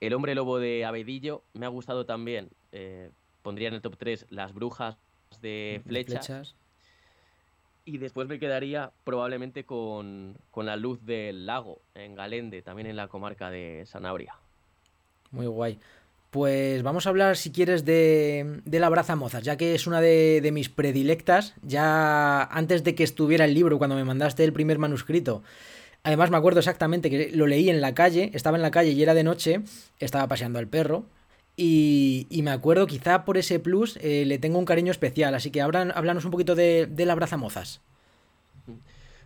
El 0.00 0.14
hombre 0.14 0.34
lobo 0.34 0.58
de 0.58 0.84
Abedillo 0.84 1.42
me 1.54 1.66
ha 1.66 1.70
gustado 1.70 2.06
también. 2.06 2.50
Eh, 2.72 3.10
pondría 3.42 3.68
en 3.68 3.74
el 3.74 3.82
top 3.82 3.96
3 3.96 4.26
las 4.30 4.52
brujas 4.52 4.96
de 5.40 5.80
flechas. 5.86 6.26
flechas. 6.26 6.54
Y 7.84 7.98
después 7.98 8.26
me 8.28 8.40
quedaría 8.40 8.90
probablemente 9.04 9.64
con, 9.64 10.36
con, 10.50 10.66
la 10.66 10.76
luz 10.76 11.04
del 11.06 11.46
lago 11.46 11.80
en 11.94 12.16
Galende, 12.16 12.60
también 12.60 12.88
en 12.88 12.96
la 12.96 13.06
comarca 13.06 13.48
de 13.48 13.84
Sanabria. 13.86 14.34
Muy 15.30 15.46
guay. 15.46 15.78
Pues 16.30 16.82
vamos 16.82 17.06
a 17.06 17.10
hablar, 17.10 17.36
si 17.36 17.52
quieres, 17.52 17.84
de, 17.84 18.60
de 18.64 18.80
la 18.80 18.88
brazamozas, 18.88 19.44
ya 19.44 19.56
que 19.56 19.74
es 19.74 19.86
una 19.86 20.00
de, 20.00 20.40
de, 20.42 20.52
mis 20.52 20.68
predilectas. 20.68 21.54
Ya 21.62 22.42
antes 22.42 22.82
de 22.82 22.96
que 22.96 23.04
estuviera 23.04 23.44
el 23.44 23.54
libro, 23.54 23.78
cuando 23.78 23.94
me 23.96 24.04
mandaste 24.04 24.42
el 24.42 24.52
primer 24.52 24.78
manuscrito, 24.78 25.44
Además 26.06 26.30
me 26.30 26.36
acuerdo 26.36 26.60
exactamente 26.60 27.10
que 27.10 27.32
lo 27.32 27.48
leí 27.48 27.68
en 27.68 27.80
la 27.80 27.92
calle, 27.92 28.30
estaba 28.32 28.56
en 28.56 28.62
la 28.62 28.70
calle 28.70 28.92
y 28.92 29.02
era 29.02 29.12
de 29.12 29.24
noche, 29.24 29.62
estaba 29.98 30.28
paseando 30.28 30.60
al 30.60 30.68
perro. 30.68 31.04
Y, 31.56 32.28
y 32.30 32.42
me 32.42 32.52
acuerdo, 32.52 32.86
quizá 32.86 33.24
por 33.24 33.36
ese 33.36 33.58
plus, 33.58 33.96
eh, 33.96 34.24
le 34.24 34.38
tengo 34.38 34.60
un 34.60 34.66
cariño 34.66 34.92
especial. 34.92 35.34
Así 35.34 35.50
que 35.50 35.60
hablan, 35.60 35.90
háblanos 35.90 36.24
un 36.24 36.30
poquito 36.30 36.54
de, 36.54 36.86
de 36.86 37.06
la 37.06 37.14
Abrazamozas. 37.14 37.80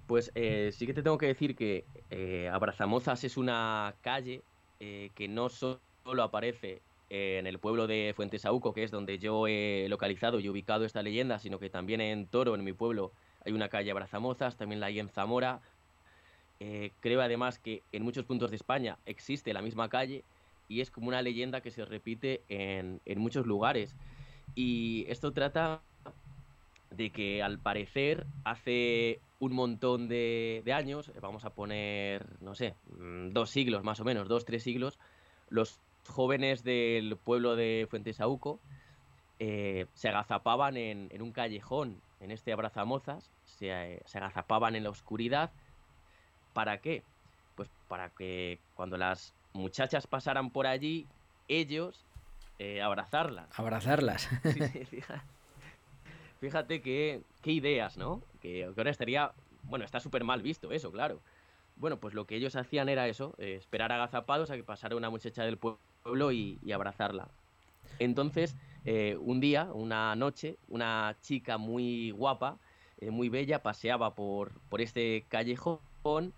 Pues 0.06 0.32
eh, 0.34 0.70
sí 0.72 0.86
que 0.86 0.94
te 0.94 1.02
tengo 1.02 1.18
que 1.18 1.26
decir 1.26 1.54
que 1.54 1.84
eh, 2.08 2.48
Abrazamozas 2.50 3.24
es 3.24 3.36
una 3.36 3.94
calle 4.00 4.40
eh, 4.80 5.10
que 5.14 5.28
no 5.28 5.50
solo 5.50 5.80
aparece 6.22 6.80
en 7.10 7.46
el 7.46 7.58
pueblo 7.58 7.88
de 7.88 8.14
Fuentesauco, 8.16 8.72
que 8.72 8.84
es 8.84 8.90
donde 8.90 9.18
yo 9.18 9.46
he 9.48 9.86
localizado 9.90 10.40
y 10.40 10.48
ubicado 10.48 10.86
esta 10.86 11.02
leyenda, 11.02 11.38
sino 11.40 11.58
que 11.58 11.68
también 11.68 12.00
en 12.00 12.26
Toro, 12.26 12.54
en 12.54 12.64
mi 12.64 12.72
pueblo, 12.72 13.12
hay 13.44 13.52
una 13.52 13.68
calle 13.68 13.90
Abrazamozas, 13.90 14.56
también 14.56 14.80
la 14.80 14.86
hay 14.86 14.98
en 14.98 15.10
Zamora, 15.10 15.60
eh, 16.60 16.92
creo 17.00 17.20
además 17.22 17.58
que 17.58 17.82
en 17.92 18.02
muchos 18.02 18.24
puntos 18.24 18.50
de 18.50 18.56
España 18.56 18.98
existe 19.06 19.52
la 19.52 19.62
misma 19.62 19.88
calle 19.88 20.24
y 20.68 20.80
es 20.80 20.90
como 20.90 21.08
una 21.08 21.22
leyenda 21.22 21.62
que 21.62 21.70
se 21.70 21.84
repite 21.84 22.42
en, 22.48 23.00
en 23.04 23.18
muchos 23.18 23.46
lugares. 23.46 23.96
Y 24.54 25.04
esto 25.08 25.32
trata 25.32 25.80
de 26.90 27.10
que 27.10 27.42
al 27.42 27.58
parecer 27.58 28.26
hace 28.44 29.20
un 29.38 29.54
montón 29.54 30.08
de, 30.08 30.62
años, 30.74 31.10
vamos 31.20 31.44
a 31.44 31.50
poner, 31.50 32.26
no 32.40 32.54
sé, 32.54 32.74
mm, 32.98 33.30
dos 33.30 33.50
siglos 33.50 33.82
más 33.82 34.00
o 34.00 34.04
menos, 34.04 34.28
dos, 34.28 34.44
tres 34.44 34.62
siglos, 34.62 34.98
los 35.48 35.80
jóvenes 36.06 36.62
del 36.62 37.16
pueblo 37.16 37.56
de 37.56 37.86
Fuentesauco 37.88 38.60
eh, 39.38 39.86
se 39.94 40.08
agazapaban 40.08 40.76
en, 40.76 41.08
en, 41.10 41.22
un 41.22 41.32
callejón, 41.32 42.00
en 42.20 42.30
este 42.30 42.52
abrazamozas, 42.52 43.30
se, 43.44 43.70
eh, 43.70 44.02
se 44.04 44.18
agazapaban 44.18 44.76
en 44.76 44.84
la 44.84 44.90
oscuridad 44.90 45.50
¿Para 46.52 46.78
qué? 46.78 47.02
Pues 47.56 47.68
para 47.88 48.10
que 48.10 48.58
cuando 48.74 48.96
las 48.96 49.34
muchachas 49.52 50.06
pasaran 50.06 50.50
por 50.50 50.66
allí, 50.66 51.06
ellos 51.48 52.04
eh, 52.58 52.82
abrazarlas. 52.82 53.46
Abrazarlas. 53.58 54.28
sí, 54.42 54.60
sí, 54.72 54.84
fíjate, 54.84 55.22
fíjate 56.40 56.82
que, 56.82 57.22
qué 57.42 57.52
ideas, 57.52 57.96
¿no? 57.96 58.22
Que, 58.40 58.70
que, 58.74 58.80
ahora 58.80 58.90
estaría, 58.90 59.32
bueno, 59.64 59.84
está 59.84 60.00
súper 60.00 60.24
mal 60.24 60.42
visto 60.42 60.72
eso, 60.72 60.90
claro. 60.90 61.20
Bueno, 61.76 61.98
pues 61.98 62.14
lo 62.14 62.26
que 62.26 62.36
ellos 62.36 62.56
hacían 62.56 62.88
era 62.88 63.08
eso, 63.08 63.34
eh, 63.38 63.54
esperar 63.54 63.90
agazapados 63.92 64.50
a 64.50 64.56
que 64.56 64.62
pasara 64.62 64.96
una 64.96 65.08
muchacha 65.08 65.44
del 65.44 65.56
pueblo 65.56 66.32
y, 66.32 66.58
y 66.62 66.72
abrazarla. 66.72 67.28
Entonces, 67.98 68.56
eh, 68.84 69.16
un 69.20 69.40
día, 69.40 69.68
una 69.72 70.14
noche, 70.16 70.56
una 70.68 71.16
chica 71.20 71.58
muy 71.58 72.10
guapa, 72.12 72.58
eh, 72.98 73.10
muy 73.10 73.28
bella, 73.28 73.62
paseaba 73.62 74.14
por, 74.14 74.52
por 74.68 74.80
este 74.80 75.24
callejón 75.28 76.32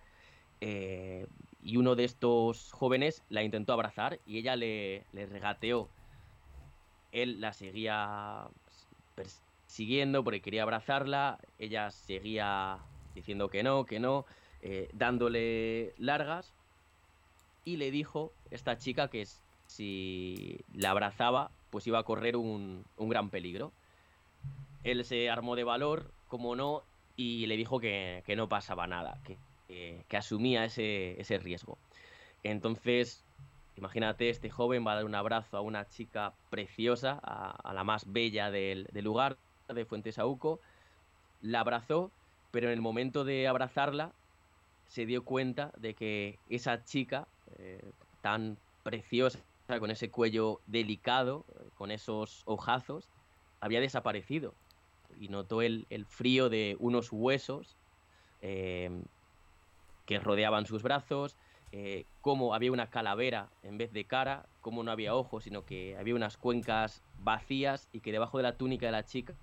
eh, 0.64 1.26
y 1.60 1.76
uno 1.76 1.96
de 1.96 2.04
estos 2.04 2.70
jóvenes 2.70 3.24
la 3.28 3.42
intentó 3.42 3.72
abrazar 3.72 4.20
y 4.26 4.38
ella 4.38 4.54
le, 4.54 5.04
regateó. 5.12 5.88
Él 7.10 7.40
la 7.40 7.52
seguía 7.52 8.46
persiguiendo 9.16 10.22
porque 10.22 10.40
quería 10.40 10.62
abrazarla, 10.62 11.40
ella 11.58 11.90
seguía 11.90 12.78
diciendo 13.12 13.48
que 13.48 13.64
no, 13.64 13.86
que 13.86 13.98
no, 13.98 14.24
eh, 14.60 14.88
dándole 14.92 15.94
largas 15.98 16.54
y 17.64 17.76
le 17.76 17.90
dijo 17.90 18.32
esta 18.52 18.78
chica 18.78 19.08
que 19.08 19.26
si 19.66 20.60
la 20.72 20.92
abrazaba 20.92 21.50
pues 21.70 21.88
iba 21.88 21.98
a 21.98 22.04
correr 22.04 22.36
un, 22.36 22.84
un 22.96 23.08
gran 23.08 23.30
peligro. 23.30 23.72
Él 24.84 25.04
se 25.04 25.28
armó 25.28 25.56
de 25.56 25.64
valor, 25.64 26.12
como 26.28 26.54
no, 26.54 26.84
y 27.16 27.46
le 27.46 27.56
dijo 27.56 27.80
que, 27.80 28.22
que 28.26 28.36
no 28.36 28.48
pasaba 28.48 28.86
nada, 28.86 29.18
que, 29.24 29.38
que, 29.72 30.04
que 30.08 30.16
asumía 30.18 30.64
ese, 30.64 31.18
ese, 31.20 31.38
riesgo. 31.38 31.78
Entonces, 32.42 33.24
imagínate, 33.76 34.28
este 34.28 34.50
joven 34.50 34.86
va 34.86 34.92
a 34.92 34.96
dar 34.96 35.04
un 35.06 35.14
abrazo 35.14 35.56
a 35.56 35.62
una 35.62 35.88
chica 35.88 36.34
preciosa, 36.50 37.18
a, 37.22 37.50
a 37.50 37.72
la 37.72 37.82
más 37.82 38.12
bella 38.12 38.50
del, 38.50 38.86
del, 38.92 39.04
lugar, 39.04 39.38
de 39.68 39.86
Fuentesauco, 39.86 40.60
la 41.40 41.60
abrazó, 41.60 42.10
pero 42.50 42.66
en 42.66 42.74
el 42.74 42.82
momento 42.82 43.24
de 43.24 43.48
abrazarla 43.48 44.12
se 44.88 45.06
dio 45.06 45.24
cuenta 45.24 45.72
de 45.78 45.94
que 45.94 46.38
esa 46.50 46.84
chica 46.84 47.26
eh, 47.58 47.80
tan 48.20 48.58
preciosa, 48.82 49.38
con 49.78 49.90
ese 49.90 50.10
cuello 50.10 50.60
delicado, 50.66 51.46
con 51.76 51.90
esos 51.90 52.42
ojazos, 52.44 53.08
había 53.60 53.80
desaparecido. 53.80 54.52
Y 55.18 55.28
notó 55.28 55.62
el, 55.62 55.86
el 55.88 56.04
frío 56.04 56.50
de 56.50 56.76
unos 56.78 57.10
huesos 57.10 57.76
eh, 58.42 58.90
que 60.12 60.18
rodeaban 60.18 60.66
sus 60.66 60.82
brazos, 60.82 61.36
eh, 61.72 62.04
cómo 62.20 62.54
había 62.54 62.70
una 62.70 62.90
calavera 62.90 63.48
en 63.62 63.78
vez 63.78 63.92
de 63.92 64.04
cara, 64.04 64.44
cómo 64.60 64.82
no 64.82 64.90
había 64.90 65.14
ojos, 65.14 65.44
sino 65.44 65.64
que 65.64 65.96
había 65.96 66.14
unas 66.14 66.36
cuencas 66.36 67.02
vacías 67.20 67.88
y 67.92 68.00
que 68.00 68.12
debajo 68.12 68.36
de 68.36 68.42
la 68.42 68.56
túnica 68.56 68.86
de 68.86 68.92
la 68.92 69.04
chica 69.04 69.34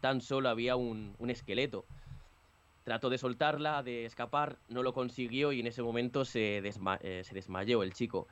tan 0.00 0.22
solo 0.22 0.48
había 0.48 0.76
un, 0.76 1.14
esqueleto. 1.28 1.84
Trató 2.84 3.10
de 3.10 3.18
soltarla, 3.18 3.82
de 3.82 4.06
escapar, 4.06 4.56
no 4.70 4.82
lo 4.82 4.94
consiguió 4.94 5.52
y 5.52 5.60
en 5.60 5.66
ese 5.66 5.82
momento 5.82 6.22
eh, 6.32 6.72
se 7.22 7.34
desmayó 7.34 7.82
el 7.82 7.92
chico. 7.92 8.26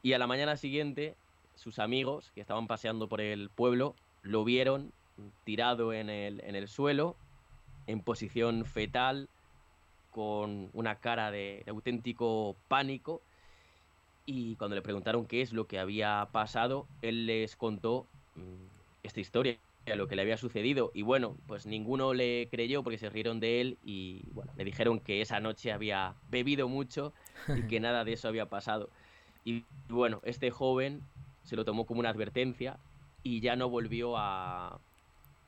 Y 0.00 0.12
a 0.12 0.18
la 0.20 0.28
mañana 0.28 0.56
siguiente, 0.56 1.16
sus 1.56 1.80
amigos, 1.80 2.30
que 2.36 2.40
estaban 2.40 2.68
paseando 2.68 3.08
por 3.08 3.20
el 3.20 3.50
pueblo, 3.50 3.96
lo 4.22 4.44
vieron 4.44 4.92
tirado 5.42 5.92
en 5.92 6.08
el, 6.08 6.40
en 6.44 6.54
el 6.54 6.68
suelo, 6.68 7.16
en 7.88 8.00
posición 8.00 8.64
fetal, 8.64 9.28
con 10.10 10.70
una 10.72 10.96
cara 10.96 11.30
de, 11.30 11.62
de 11.64 11.70
auténtico 11.70 12.56
pánico. 12.68 13.22
Y 14.26 14.56
cuando 14.56 14.76
le 14.76 14.82
preguntaron 14.82 15.26
qué 15.26 15.40
es 15.42 15.52
lo 15.52 15.66
que 15.66 15.78
había 15.78 16.28
pasado, 16.32 16.86
él 17.02 17.26
les 17.26 17.56
contó 17.56 18.06
mm, 18.36 18.70
esta 19.02 19.20
historia, 19.20 19.56
lo 19.86 20.06
que 20.06 20.16
le 20.16 20.22
había 20.22 20.36
sucedido. 20.36 20.90
Y 20.94 21.02
bueno, 21.02 21.36
pues 21.46 21.66
ninguno 21.66 22.14
le 22.14 22.48
creyó 22.50 22.82
porque 22.82 22.98
se 22.98 23.10
rieron 23.10 23.40
de 23.40 23.60
él 23.60 23.78
y 23.84 24.22
bueno, 24.32 24.52
le 24.56 24.64
dijeron 24.64 25.00
que 25.00 25.20
esa 25.20 25.40
noche 25.40 25.72
había 25.72 26.14
bebido 26.30 26.68
mucho 26.68 27.12
y 27.48 27.62
que 27.62 27.80
nada 27.80 28.04
de 28.04 28.12
eso 28.12 28.28
había 28.28 28.46
pasado. 28.46 28.88
Y 29.44 29.64
bueno, 29.88 30.20
este 30.24 30.50
joven 30.50 31.02
se 31.44 31.56
lo 31.56 31.64
tomó 31.64 31.86
como 31.86 32.00
una 32.00 32.10
advertencia 32.10 32.78
y 33.22 33.40
ya 33.40 33.56
no 33.56 33.68
volvió 33.68 34.16
a, 34.16 34.78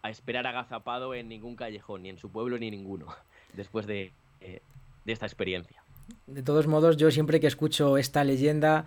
a 0.02 0.10
esperar 0.10 0.46
agazapado 0.46 1.14
en 1.14 1.28
ningún 1.28 1.56
callejón, 1.56 2.02
ni 2.02 2.08
en 2.08 2.18
su 2.18 2.30
pueblo 2.30 2.58
ni 2.58 2.70
ninguno, 2.70 3.06
después 3.54 3.86
de, 3.86 4.12
eh, 4.42 4.60
de 5.04 5.12
esta 5.12 5.26
experiencia. 5.26 5.82
De 6.26 6.42
todos 6.42 6.66
modos, 6.66 6.96
yo 6.96 7.10
siempre 7.10 7.40
que 7.40 7.46
escucho 7.46 7.96
esta 7.96 8.24
leyenda, 8.24 8.86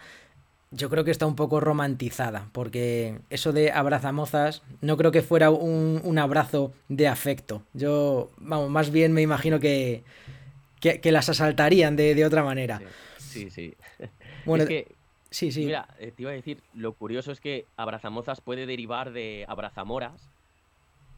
yo 0.72 0.90
creo 0.90 1.04
que 1.04 1.12
está 1.12 1.26
un 1.26 1.36
poco 1.36 1.60
romantizada, 1.60 2.50
porque 2.52 3.20
eso 3.30 3.54
de 3.54 3.72
abrazamozas 3.72 4.62
no 4.82 4.98
creo 4.98 5.12
que 5.12 5.22
fuera 5.22 5.50
un, 5.50 6.02
un 6.04 6.20
abrazo 6.20 6.74
de 6.90 7.08
afecto. 7.08 7.64
Yo, 7.74 8.30
vamos, 8.38 8.70
más 8.70 8.92
bien 8.92 9.14
me 9.14 9.22
imagino 9.22 9.60
que, 9.60 10.04
que, 10.80 11.00
que 11.00 11.12
las 11.12 11.30
asaltarían 11.30 11.96
de, 11.96 12.16
de 12.16 12.26
otra 12.26 12.44
manera. 12.44 12.82
Sí, 13.18 13.50
sí. 13.50 13.76
Bueno, 14.46 14.66
es 14.66 14.70
que, 14.70 14.88
sí, 15.32 15.52
sí. 15.52 15.66
mira, 15.66 15.88
eh, 15.98 16.12
te 16.16 16.22
iba 16.22 16.30
a 16.30 16.36
decir, 16.36 16.62
lo 16.76 16.94
curioso 16.94 17.32
es 17.32 17.40
que 17.42 17.66
abrazamozas 17.78 18.42
puede 18.42 18.68
derivar 18.68 19.12
de 19.12 19.44
abrazamoras, 19.48 20.30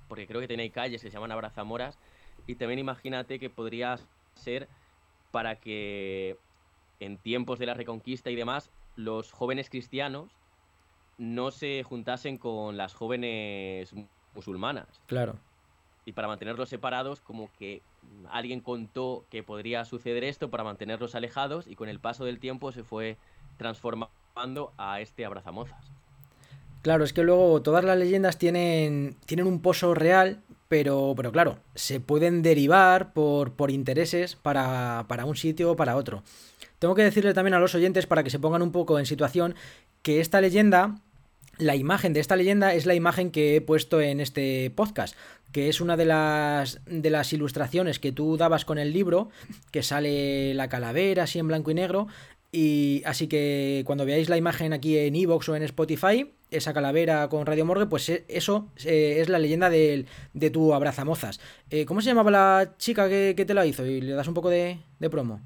porque 0.08 0.28
creo 0.28 0.40
que 0.40 0.48
tenéis 0.48 0.72
calles 0.72 1.02
que 1.02 1.10
se 1.10 1.14
llaman 1.14 1.34
abrazamoras, 1.34 1.98
y 2.48 2.56
también 2.56 2.80
imagínate 2.80 3.38
que 3.38 3.50
podría 3.50 4.00
ser 4.38 4.68
para 5.32 5.56
que 5.56 6.38
en 7.00 7.18
tiempos 7.18 7.60
de 7.60 7.66
la 7.66 7.74
Reconquista 7.74 8.30
y 8.32 8.36
demás, 8.36 8.72
los 8.96 9.32
jóvenes 9.32 9.70
cristianos 9.70 10.30
no 11.18 11.52
se 11.52 11.84
juntasen 11.84 12.38
con 12.38 12.78
las 12.78 12.94
jóvenes 12.94 13.94
mu- 13.94 14.08
musulmanas. 14.34 14.88
Claro. 15.08 15.36
Y 16.06 16.14
para 16.14 16.28
mantenerlos 16.28 16.70
separados, 16.70 17.20
como 17.22 17.50
que 17.60 17.82
alguien 18.30 18.62
contó 18.62 19.26
que 19.30 19.44
podría 19.44 19.84
suceder 19.84 20.24
esto 20.24 20.50
para 20.50 20.64
mantenerlos 20.64 21.16
alejados 21.16 21.68
y 21.68 21.76
con 21.76 21.90
el 21.90 22.00
paso 22.00 22.24
del 22.24 22.40
tiempo 22.40 22.72
se 22.72 22.84
fue 22.84 23.18
transformando 23.58 24.72
a 24.78 25.02
este 25.02 25.26
abrazamozas. 25.26 25.92
Claro, 26.84 27.04
es 27.04 27.12
que 27.12 27.24
luego 27.24 27.62
todas 27.62 27.84
las 27.84 27.98
leyendas 27.98 28.38
tienen, 28.38 29.18
tienen 29.26 29.48
un 29.48 29.62
pozo 29.62 29.94
real, 29.94 30.44
pero, 30.68 31.14
pero 31.16 31.32
claro, 31.32 31.60
se 31.76 32.00
pueden 32.00 32.42
derivar 32.42 33.14
por, 33.14 33.54
por 33.54 33.72
intereses 33.72 34.36
para, 34.36 35.06
para 35.08 35.26
un 35.26 35.36
sitio 35.36 35.72
o 35.72 35.76
para 35.76 35.96
otro. 35.96 36.24
Tengo 36.80 36.96
que 36.96 37.04
decirle 37.04 37.34
también 37.34 37.54
a 37.54 37.60
los 37.60 37.74
oyentes 37.76 38.06
para 38.06 38.24
que 38.24 38.30
se 38.30 38.40
pongan 38.40 38.62
un 38.62 38.72
poco 38.72 39.00
en 39.00 39.06
situación 39.06 39.56
que 40.02 40.20
esta 40.20 40.42
leyenda, 40.42 41.00
la 41.58 41.76
imagen 41.76 42.14
de 42.14 42.20
esta 42.20 42.36
leyenda 42.36 42.74
es 42.74 42.86
la 42.86 42.96
imagen 42.96 43.32
que 43.32 43.56
he 43.56 43.62
puesto 43.62 44.00
en 44.00 44.20
este 44.20 44.72
podcast, 44.72 45.16
que 45.52 45.70
es 45.70 45.82
una 45.82 45.98
de 45.98 46.06
las, 46.06 46.80
de 46.86 47.10
las 47.10 47.34
ilustraciones 47.34 48.00
que 48.00 48.12
tú 48.12 48.38
dabas 48.38 48.64
con 48.64 48.78
el 48.78 48.94
libro, 48.94 49.30
que 49.72 49.84
sale 49.84 50.54
la 50.54 50.70
calavera 50.70 51.24
así 51.24 51.40
en 51.40 51.48
blanco 51.48 51.72
y 51.72 51.74
negro, 51.74 52.08
y 52.52 53.02
así 53.06 53.28
que 53.28 53.84
cuando 53.86 54.06
veáis 54.06 54.30
la 54.30 54.38
imagen 54.38 54.74
aquí 54.74 54.98
en 54.98 55.16
Evox 55.16 55.50
o 55.50 55.56
en 55.56 55.64
Spotify, 55.64 56.32
esa 56.50 56.74
calavera 56.74 57.28
con 57.28 57.46
Radio 57.46 57.66
Morgue, 57.66 57.88
pues 57.88 58.08
eh, 58.10 58.26
eso 58.30 58.72
eh, 58.86 59.18
es 59.20 59.28
la 59.30 59.38
leyenda 59.40 59.70
del- 59.70 60.08
de 60.34 60.50
tu 60.50 60.74
abrazamozas. 60.74 61.40
Eh, 61.70 61.86
¿Cómo 61.86 62.02
se 62.02 62.10
llamaba 62.10 62.32
la 62.32 62.76
chica 62.78 63.10
que, 63.10 63.34
que 63.36 63.46
te 63.46 63.54
la 63.54 63.66
hizo? 63.66 63.86
Y 63.86 64.00
le 64.02 64.14
das 64.14 64.28
un 64.30 64.34
poco 64.34 64.50
de, 64.50 64.80
de 65.00 65.10
promo. 65.10 65.42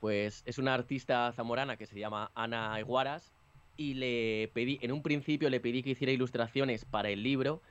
Pues 0.00 0.42
es 0.44 0.58
una 0.58 0.74
artista 0.74 1.32
zamorana 1.32 1.76
que 1.78 1.86
se 1.86 1.98
llama 1.98 2.30
Ana 2.34 2.78
Iguaras 2.78 3.32
y 3.78 3.94
le 3.94 4.50
pedí, 4.52 4.78
en 4.82 4.92
un 4.92 5.02
principio 5.02 5.48
le 5.48 5.58
pedí 5.60 5.82
que 5.82 5.90
hiciera 5.90 6.12
ilustraciones 6.12 6.84
para 6.84 7.08
el 7.08 7.22
libro, 7.22 7.62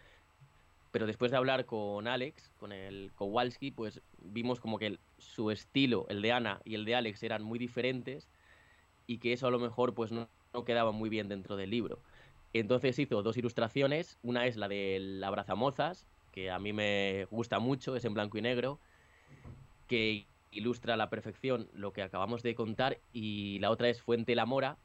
pero 0.91 1.05
después 1.05 1.29
de 1.29 1.37
hablar 1.37 1.65
con 1.65 2.07
Alex, 2.07 2.51
con 2.59 2.71
el 2.71 3.11
Kowalski, 3.15 3.69
pues 3.71 4.01
vimos 4.19 4.59
como 4.59 4.79
que 4.79 4.97
su 5.19 5.51
estilo, 5.51 6.07
el 6.09 6.21
de 6.23 6.31
Ana 6.31 6.61
y 6.65 6.73
el 6.75 6.83
de 6.85 6.95
Alex 6.95 7.21
eran 7.21 7.43
muy 7.43 7.59
diferentes 7.59 8.27
y 9.07 9.17
que 9.19 9.33
eso 9.33 9.47
a 9.47 9.51
lo 9.51 9.59
mejor 9.59 9.93
pues 9.93 10.11
no, 10.11 10.27
no 10.53 10.65
quedaba 10.65 10.91
muy 10.91 11.09
bien 11.09 11.27
dentro 11.27 11.55
del 11.55 11.69
libro. 11.69 11.99
Entonces 12.53 12.97
hizo 12.99 13.21
dos 13.21 13.37
ilustraciones, 13.37 14.17
una 14.23 14.47
es 14.47 14.55
la 14.55 14.67
del 14.67 15.23
abrazamozas, 15.23 16.05
que 16.31 16.51
a 16.51 16.59
mí 16.59 16.73
me 16.73 17.25
gusta 17.31 17.59
mucho, 17.59 17.95
es 17.95 18.05
en 18.05 18.13
blanco 18.13 18.37
y 18.37 18.41
negro, 18.41 18.79
que 19.87 20.25
ilustra 20.51 20.93
a 20.93 20.97
la 20.97 21.09
perfección 21.09 21.67
lo 21.73 21.91
que 21.91 22.01
acabamos 22.01 22.43
de 22.43 22.55
contar, 22.55 22.99
y 23.11 23.59
la 23.59 23.71
otra 23.71 23.89
es 23.89 24.01
Fuente 24.01 24.35
la 24.35 24.45
Mora, 24.45 24.77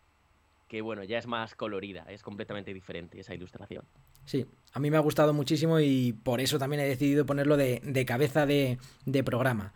que 0.66 0.82
bueno, 0.82 1.02
ya 1.04 1.18
es 1.18 1.26
más 1.26 1.54
colorida, 1.54 2.06
es 2.08 2.22
completamente 2.22 2.74
diferente 2.74 3.20
esa 3.20 3.34
ilustración. 3.34 3.84
Sí, 4.24 4.46
a 4.72 4.78
mí 4.78 4.90
me 4.90 4.96
ha 4.96 5.00
gustado 5.00 5.32
muchísimo 5.32 5.80
y 5.80 6.12
por 6.12 6.40
eso 6.40 6.58
también 6.58 6.82
he 6.82 6.86
decidido 6.86 7.26
ponerlo 7.26 7.56
de, 7.56 7.80
de 7.84 8.04
cabeza 8.04 8.46
de, 8.46 8.78
de 9.04 9.24
programa. 9.24 9.72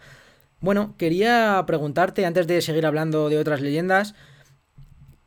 Bueno, 0.61 0.95
quería 0.97 1.63
preguntarte, 1.67 2.27
antes 2.27 2.47
de 2.47 2.61
seguir 2.61 2.87
hablando 2.87 3.29
de 3.29 3.39
otras 3.39 3.61
leyendas, 3.61 4.15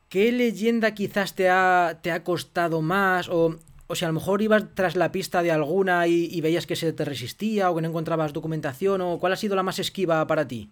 ¿qué 0.09 0.31
leyenda 0.31 0.93
quizás 0.93 1.35
te 1.35 1.49
ha, 1.49 1.99
te 2.01 2.11
ha 2.11 2.23
costado 2.23 2.81
más? 2.81 3.29
O, 3.29 3.59
o 3.88 3.95
si 3.95 4.05
a 4.05 4.09
lo 4.09 4.13
mejor 4.13 4.41
ibas 4.41 4.65
tras 4.75 4.95
la 4.95 5.11
pista 5.11 5.41
de 5.41 5.51
alguna 5.51 6.07
y, 6.07 6.39
veías 6.41 6.67
que 6.67 6.75
se 6.75 6.93
te 6.93 7.05
resistía 7.05 7.71
o 7.71 7.75
que 7.75 7.81
no 7.81 7.89
encontrabas 7.89 8.34
documentación, 8.34 9.01
o 9.01 9.19
cuál 9.19 9.34
ha 9.34 9.38
sido 9.38 9.55
la 9.55 9.63
más 9.63 9.79
esquiva 9.79 10.25
para 10.27 10.47
ti? 10.47 10.69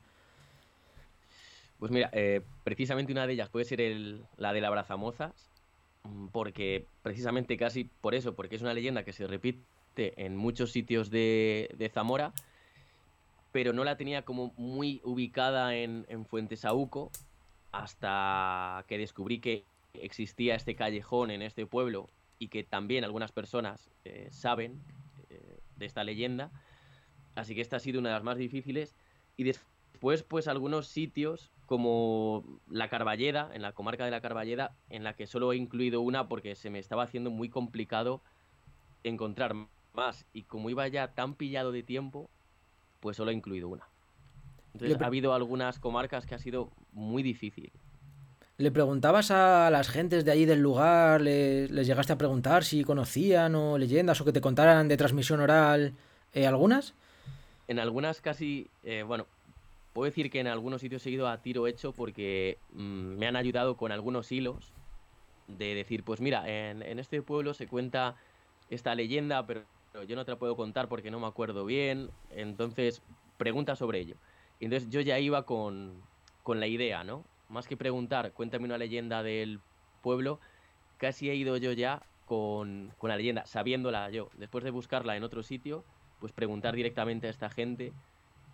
Pues 1.80 1.91
mira, 1.91 2.10
eh, 2.14 2.41
precisamente 2.64 3.12
una 3.12 3.28
de 3.28 3.34
ellas 3.34 3.49
puede 3.49 3.66
ser 3.66 3.80
la 4.38 4.53
del 4.53 4.66
abrazamozas, 4.66 5.34
mm, 6.03 6.28
porque 6.28 6.86
precisamente 7.03 7.57
casi 7.57 7.86
por 7.86 8.16
eso, 8.16 8.36
porque 8.36 8.56
es 8.56 8.62
una 8.62 8.74
leyenda 8.74 9.03
que 9.03 9.14
se 9.14 9.28
repite 9.28 9.64
en 9.98 10.36
muchos 10.36 10.72
sitios 10.72 11.10
de, 11.10 11.70
de 11.78 11.90
Zamora, 11.90 12.34
pero 13.52 13.72
no 13.72 13.86
la 13.86 13.95
tenía 13.95 14.24
como 14.24 14.53
muy 14.57 14.99
ubicada 15.06 15.76
en, 15.76 16.06
en 16.10 16.26
Fuentesauco 16.26 17.12
hasta 17.76 18.86
que 18.88 18.98
descubrí 18.98 19.40
que 19.40 19.66
existía 19.94 20.56
este 20.56 20.76
callejón 20.76 21.30
en 21.30 21.42
este 21.42 21.66
pueblo 21.66 22.10
y 22.40 22.48
que 22.48 22.64
también 22.64 23.04
algunas 23.04 23.34
personas 23.34 23.92
eh, 24.06 24.30
saben 24.32 24.82
eh, 25.30 25.60
de 25.76 25.86
esta 25.86 26.06
leyenda. 26.06 26.52
Así 27.36 27.54
que 27.54 27.60
esta 27.60 27.76
ha 27.76 27.80
sido 27.80 28.00
una 28.00 28.10
de 28.10 28.16
las 28.16 28.24
más 28.24 28.38
difíciles. 28.38 28.96
Y 29.36 29.44
después, 29.44 30.24
pues 30.24 30.48
algunos 30.48 30.88
sitios 30.88 31.52
como 31.66 32.62
la 32.70 32.88
Carballeda, 32.88 33.50
en 33.54 33.62
la 33.62 33.74
comarca 33.74 34.06
de 34.06 34.12
la 34.12 34.22
Carballeda, 34.22 34.78
en 34.90 35.04
la 35.04 35.16
que 35.16 35.28
solo 35.28 35.52
he 35.52 35.58
incluido 35.58 36.00
una 36.00 36.30
porque 36.30 36.56
se 36.56 36.70
me 36.70 36.80
estaba 36.80 37.04
haciendo 37.04 37.30
muy 37.30 37.50
complicado 37.50 38.22
encontrar 39.04 39.54
más. 39.94 40.26
Y 40.32 40.44
como 40.44 40.70
iba 40.70 40.88
ya 40.88 41.14
tan 41.14 41.36
pillado 41.36 41.74
de 41.74 41.84
tiempo, 41.84 42.30
pues 43.02 43.18
solo 43.18 43.32
he 43.32 43.34
incluido 43.34 43.68
una. 43.68 43.90
Entonces 44.76 45.02
ha 45.02 45.06
habido 45.08 45.34
algunas 45.34 45.80
comarcas 45.80 46.26
que 46.26 46.36
ha 46.36 46.40
sido 46.40 46.70
muy 46.92 47.24
difícil. 47.24 47.72
¿Le 48.58 48.72
preguntabas 48.72 49.32
a 49.32 49.70
las 49.70 49.90
gentes 49.90 50.24
de 50.26 50.32
allí 50.32 50.46
del 50.46 50.62
lugar, 50.62 51.22
le- 51.22 51.68
les, 51.70 51.88
llegaste 51.88 52.14
a 52.14 52.18
preguntar 52.18 52.64
si 52.64 52.84
conocían 52.84 53.56
o 53.56 53.78
leyendas 53.78 54.20
o 54.22 54.26
que 54.26 54.32
te 54.32 54.42
contaran 54.42 54.88
de 54.88 54.98
transmisión 54.98 55.40
oral 55.42 55.94
eh, 56.34 56.48
algunas? 56.48 56.94
En 57.68 57.80
algunas 57.80 58.22
casi, 58.22 58.68
eh, 58.84 59.04
bueno, 59.06 59.26
puedo 59.94 60.06
decir 60.06 60.30
que 60.30 60.40
en 60.40 60.48
algunos 60.48 60.82
sitios 60.82 61.06
he 61.06 61.10
ido 61.12 61.28
a 61.28 61.42
tiro 61.42 61.68
hecho 61.68 61.92
porque 61.94 62.58
mm, 62.74 63.18
me 63.18 63.28
han 63.28 63.36
ayudado 63.36 63.76
con 63.76 63.92
algunos 63.92 64.32
hilos 64.32 64.72
de 65.48 65.74
decir, 65.76 66.04
pues 66.04 66.22
mira, 66.22 66.48
en, 66.50 66.82
en 66.82 67.00
este 67.00 67.22
pueblo 67.22 67.54
se 67.54 67.68
cuenta 67.68 68.16
esta 68.70 68.96
leyenda, 68.96 69.46
pero 69.46 69.64
yo 70.08 70.16
no 70.16 70.24
te 70.26 70.32
la 70.32 70.38
puedo 70.40 70.56
contar 70.56 70.88
porque 70.88 71.12
no 71.12 71.20
me 71.20 71.28
acuerdo 71.28 71.66
bien, 71.66 72.10
entonces 72.32 73.02
pregunta 73.38 73.76
sobre 73.76 74.00
ello. 74.00 74.16
Y 74.60 74.65
entonces 74.65 74.90
yo 74.90 75.02
ya 75.02 75.19
iba 75.19 75.44
con, 75.45 76.02
con 76.44 76.60
la 76.60 76.68
idea, 76.68 77.03
¿no? 77.03 77.23
Más 77.49 77.68
que 77.68 77.77
preguntar, 77.77 78.32
cuéntame 78.32 78.65
una 78.65 78.77
leyenda 78.77 79.22
del 79.23 79.60
pueblo, 80.02 80.40
casi 80.98 81.30
he 81.30 81.36
ido 81.36 81.57
yo 81.57 81.72
ya 81.73 82.02
con, 82.26 82.91
con 82.98 83.10
la 83.10 83.18
leyenda, 83.18 83.45
sabiéndola 83.45 84.10
yo. 84.10 84.30
Después 84.38 84.64
de 84.64 84.72
buscarla 84.72 85.15
en 85.15 85.23
otro 85.23 85.44
sitio, 85.44 85.84
pues 86.19 86.32
preguntar 86.32 86.76
directamente 86.76 87.27
a 87.27 87.30
esta 87.30 87.49
gente 87.49 87.91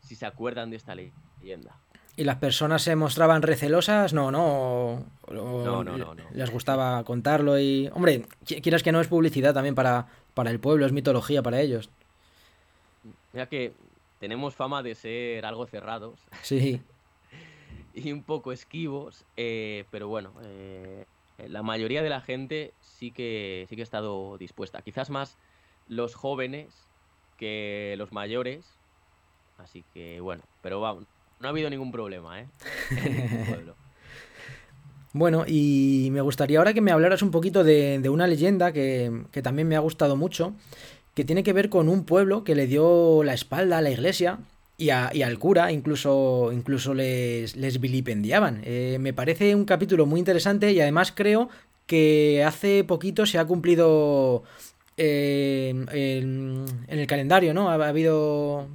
si 0.01 0.15
se 0.15 0.25
acuerdan 0.25 0.71
de 0.71 0.77
esta 0.77 0.95
leyenda. 0.95 1.75
¿Y 2.17 2.25
las 2.25 2.35
personas 2.37 2.81
se 2.81 2.95
mostraban 2.97 3.41
recelosas? 3.41 4.11
No, 4.11 4.31
no. 4.31 5.05
o- 5.27 5.63
No, 5.63 5.83
no, 5.83 5.97
no, 5.97 6.13
no. 6.13 6.23
Les 6.33 6.49
gustaba 6.51 7.01
contarlo 7.05 7.57
y. 7.57 7.89
Hombre, 7.93 8.23
qui- 8.45 8.61
quieras 8.61 8.83
que 8.83 8.91
no 8.91 8.99
es 8.99 9.07
publicidad 9.07 9.53
también 9.53 9.75
para, 9.75 10.07
para 10.33 10.51
el 10.51 10.59
pueblo, 10.59 10.85
es 10.85 10.91
mitología 10.91 11.41
para 11.41 11.61
ellos. 11.61 11.89
Mira 13.31 13.45
que 13.47 13.73
tenemos 14.21 14.55
fama 14.55 14.83
de 14.83 14.93
ser 14.95 15.45
algo 15.45 15.65
cerrados 15.65 16.19
Sí. 16.43 16.79
y 17.93 18.11
un 18.13 18.23
poco 18.23 18.51
esquivos, 18.53 19.25
eh, 19.35 19.85
pero 19.91 20.07
bueno, 20.07 20.31
eh, 20.43 21.05
la 21.47 21.63
mayoría 21.63 22.03
de 22.03 22.09
la 22.09 22.21
gente 22.21 22.71
sí 22.79 23.11
que, 23.11 23.65
sí 23.67 23.75
que 23.75 23.81
ha 23.81 23.83
estado 23.83 24.37
dispuesta. 24.37 24.81
Quizás 24.83 25.09
más 25.09 25.37
los 25.87 26.13
jóvenes 26.15 26.87
que 27.35 27.95
los 27.97 28.11
mayores. 28.13 28.65
Así 29.57 29.83
que 29.93 30.21
bueno, 30.21 30.43
pero 30.61 30.79
vamos, 30.79 31.05
no 31.39 31.47
ha 31.47 31.51
habido 31.51 31.69
ningún 31.69 31.91
problema, 31.91 32.39
¿eh? 32.41 32.47
En 32.91 33.17
ningún 33.17 33.45
pueblo. 33.47 33.75
Bueno, 35.13 35.43
y 35.47 36.09
me 36.11 36.21
gustaría 36.21 36.59
ahora 36.59 36.73
que 36.73 36.79
me 36.79 36.91
hablaras 36.91 37.21
un 37.21 37.31
poquito 37.31 37.63
de, 37.63 37.99
de 37.99 38.09
una 38.09 38.27
leyenda 38.27 38.71
que, 38.71 39.25
que 39.31 39.41
también 39.41 39.67
me 39.67 39.75
ha 39.75 39.79
gustado 39.79 40.15
mucho, 40.15 40.53
que 41.13 41.25
tiene 41.25 41.43
que 41.43 41.53
ver 41.53 41.69
con 41.69 41.89
un 41.89 42.05
pueblo 42.05 42.43
que 42.43 42.55
le 42.55 42.67
dio 42.67 43.23
la 43.23 43.33
espalda 43.33 43.77
a 43.79 43.81
la 43.81 43.91
iglesia 43.91 44.39
y, 44.77 44.89
a- 44.91 45.11
y 45.13 45.21
al 45.23 45.37
cura, 45.39 45.71
incluso, 45.71 46.51
incluso 46.53 46.93
les, 46.93 47.55
les 47.55 47.79
vilipendiaban. 47.79 48.61
Eh, 48.63 48.97
me 48.99 49.13
parece 49.13 49.53
un 49.55 49.65
capítulo 49.65 50.05
muy 50.05 50.19
interesante 50.19 50.71
y 50.71 50.79
además 50.81 51.11
creo 51.11 51.49
que 51.85 52.43
hace 52.45 52.83
poquito 52.85 53.25
se 53.25 53.37
ha 53.37 53.45
cumplido 53.45 54.43
eh, 54.97 55.69
en, 55.91 56.65
en 56.87 56.99
el 56.99 57.07
calendario, 57.07 57.53
¿no? 57.53 57.69
Ha, 57.69 57.75
ha 57.75 57.87
habido... 57.89 58.67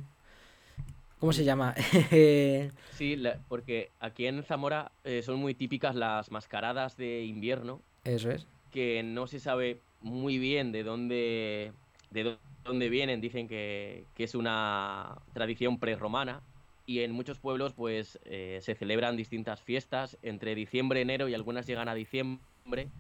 ¿Cómo 1.19 1.33
se 1.33 1.45
llama? 1.45 1.75
Sí, 2.97 3.17
la- 3.17 3.39
porque 3.49 3.91
aquí 4.01 4.27
en 4.27 4.43
Zamora 4.43 4.91
eh, 5.05 5.23
son 5.23 5.37
muy 5.39 5.55
típicas 5.55 5.95
las 5.95 6.31
mascaradas 6.31 6.97
de 6.97 7.25
invierno, 7.25 7.81
Eso 8.05 8.31
es. 8.31 8.47
que 8.73 9.03
no 9.03 9.27
se 9.27 9.39
sabe 9.39 9.81
muy 10.01 10.39
bien 10.39 10.73
de 10.73 10.83
dónde, 10.83 11.73
de 12.11 12.25
dó- 12.25 12.41
dónde 12.65 12.89
vienen. 12.89 13.21
Dicen 13.21 13.49
que, 13.49 14.09
que 14.15 14.25
es 14.25 14.35
una 14.35 15.23
tradición 15.33 15.79
prerromana 15.81 16.45
y 16.87 17.01
en 17.01 17.13
muchos 17.13 17.41
pueblos 17.41 17.75
pues 17.75 18.19
eh, 18.25 18.61
se 18.63 18.75
celebran 18.75 19.17
distintas 19.17 19.63
fiestas 19.63 20.19
entre 20.23 20.55
diciembre, 20.55 21.01
enero 21.01 21.29
y 21.29 21.35
algunas 21.35 21.67
llegan 21.67 21.89
a 21.89 21.95
diciembre. 21.95 22.93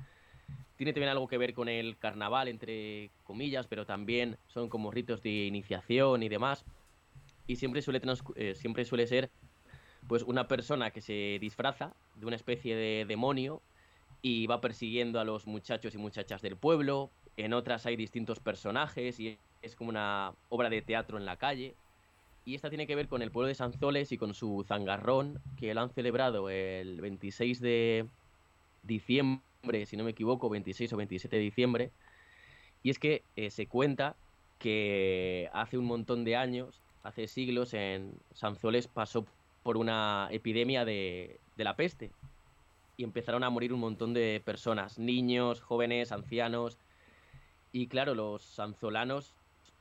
Tiene 0.77 0.93
también 0.93 1.11
algo 1.11 1.27
que 1.27 1.39
ver 1.39 1.55
con 1.55 1.69
el 1.69 1.99
carnaval, 1.99 2.49
entre 2.49 3.13
comillas, 3.23 3.67
pero 3.67 3.87
también 3.87 4.39
son 4.47 4.69
como 4.69 4.91
ritos 4.91 5.23
de 5.23 5.47
iniciación 5.47 6.23
y 6.23 6.29
demás. 6.29 6.67
Y 7.47 7.57
siempre 7.57 7.83
suele, 7.83 8.01
eh, 8.37 8.55
siempre 8.55 8.85
suele 8.85 9.07
ser 9.07 9.33
pues 10.07 10.23
una 10.23 10.49
persona 10.49 10.93
que 10.93 11.01
se 11.03 11.39
disfraza 11.41 11.97
de 12.15 12.27
una 12.27 12.37
especie 12.37 12.77
de 12.77 13.07
demonio 13.07 13.63
y 14.23 14.47
va 14.47 14.61
persiguiendo 14.61 15.21
a 15.21 15.25
los 15.25 15.47
muchachos 15.47 15.95
y 15.95 15.99
muchachas 15.99 16.43
del 16.43 16.59
pueblo. 16.59 17.13
En 17.37 17.53
otras 17.53 17.87
hay 17.87 17.97
distintos 17.97 18.41
personajes 18.41 19.21
y 19.21 19.39
es 19.63 19.77
como 19.77 19.91
una 19.91 20.35
obra 20.49 20.71
de 20.71 20.83
teatro 20.83 21.19
en 21.19 21.27
la 21.27 21.37
calle. 21.37 21.75
Y 22.45 22.55
esta 22.55 22.69
tiene 22.69 22.87
que 22.87 22.95
ver 22.95 23.09
con 23.09 23.23
el 23.23 23.31
pueblo 23.31 23.49
de 23.49 23.55
Sanzoles 23.55 24.13
y 24.13 24.19
con 24.19 24.33
su 24.33 24.65
zangarrón, 24.67 25.41
que 25.59 25.75
lo 25.75 25.81
han 25.81 25.91
celebrado 25.91 26.49
el 26.49 27.01
26 27.01 27.61
de 27.61 28.07
diciembre, 28.85 29.85
si 29.85 29.97
no 29.97 30.05
me 30.05 30.13
equivoco, 30.13 30.49
26 30.49 30.93
o 30.93 30.97
27 30.97 31.37
de 31.37 31.43
diciembre. 31.43 31.91
Y 32.83 32.91
es 32.91 32.99
que 32.99 33.25
eh, 33.35 33.51
se 33.51 33.67
cuenta 33.67 34.17
que 34.59 35.51
hace 35.53 35.77
un 35.77 35.87
montón 35.87 36.25
de 36.25 36.37
años, 36.37 36.81
hace 37.03 37.27
siglos, 37.27 37.75
en 37.75 38.15
Sanzoles 38.33 38.87
pasó 38.87 39.27
por 39.65 39.77
una 39.77 40.29
epidemia 40.31 40.85
de, 40.85 41.41
de 41.57 41.65
la 41.65 41.75
peste 41.75 42.13
y 42.97 43.05
empezaron 43.05 43.45
a 43.45 43.51
morir 43.51 43.73
un 43.73 43.81
montón 43.81 44.15
de 44.15 44.41
personas, 44.45 44.99
niños, 44.99 45.61
jóvenes, 45.61 46.13
ancianos. 46.13 46.79
Y 47.77 47.89
claro, 47.89 48.15
los 48.15 48.41
sanzolanos 48.41 49.35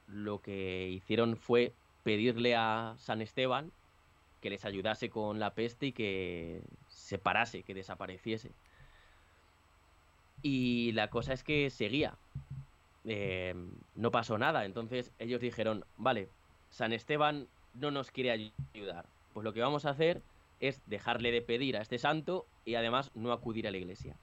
lo 0.10 0.42
que 0.42 0.90
hicieron 0.90 1.38
fue 1.38 1.72
pedirle 2.04 2.54
a 2.54 2.94
San 2.98 3.22
Esteban 3.22 3.72
que 4.42 4.50
les 4.50 4.66
ayudase 4.66 5.10
con 5.10 5.40
la 5.40 5.54
peste 5.54 5.86
y 5.86 5.92
que 5.94 6.62
se 6.90 7.18
parase, 7.18 7.64
que 7.64 7.74
desapareciese. 7.74 8.52
Y 10.42 10.92
la 10.92 11.10
cosa 11.10 11.32
es 11.32 11.42
que 11.42 11.70
seguía. 11.70 12.16
Eh, 13.06 13.56
no 13.96 14.12
pasó 14.12 14.38
nada. 14.38 14.66
Entonces 14.66 15.14
ellos 15.18 15.40
dijeron, 15.40 15.86
vale, 15.96 16.28
San 16.72 16.92
Esteban 16.92 17.48
no 17.76 17.92
nos 17.92 18.12
quiere 18.12 18.32
ay- 18.32 18.54
ayudar. 18.74 19.06
Pues 19.34 19.46
lo 19.46 19.54
que 19.54 19.62
vamos 19.62 19.86
a 19.86 19.92
hacer 19.92 20.22
es 20.60 20.82
dejarle 20.86 21.32
de 21.32 21.42
pedir 21.42 21.78
a 21.78 21.82
este 21.82 21.98
santo 21.98 22.46
y 22.66 22.76
además 22.76 23.10
no 23.16 23.32
acudir 23.32 23.70
a 23.70 23.72
la 23.72 23.78
iglesia. 23.78 24.18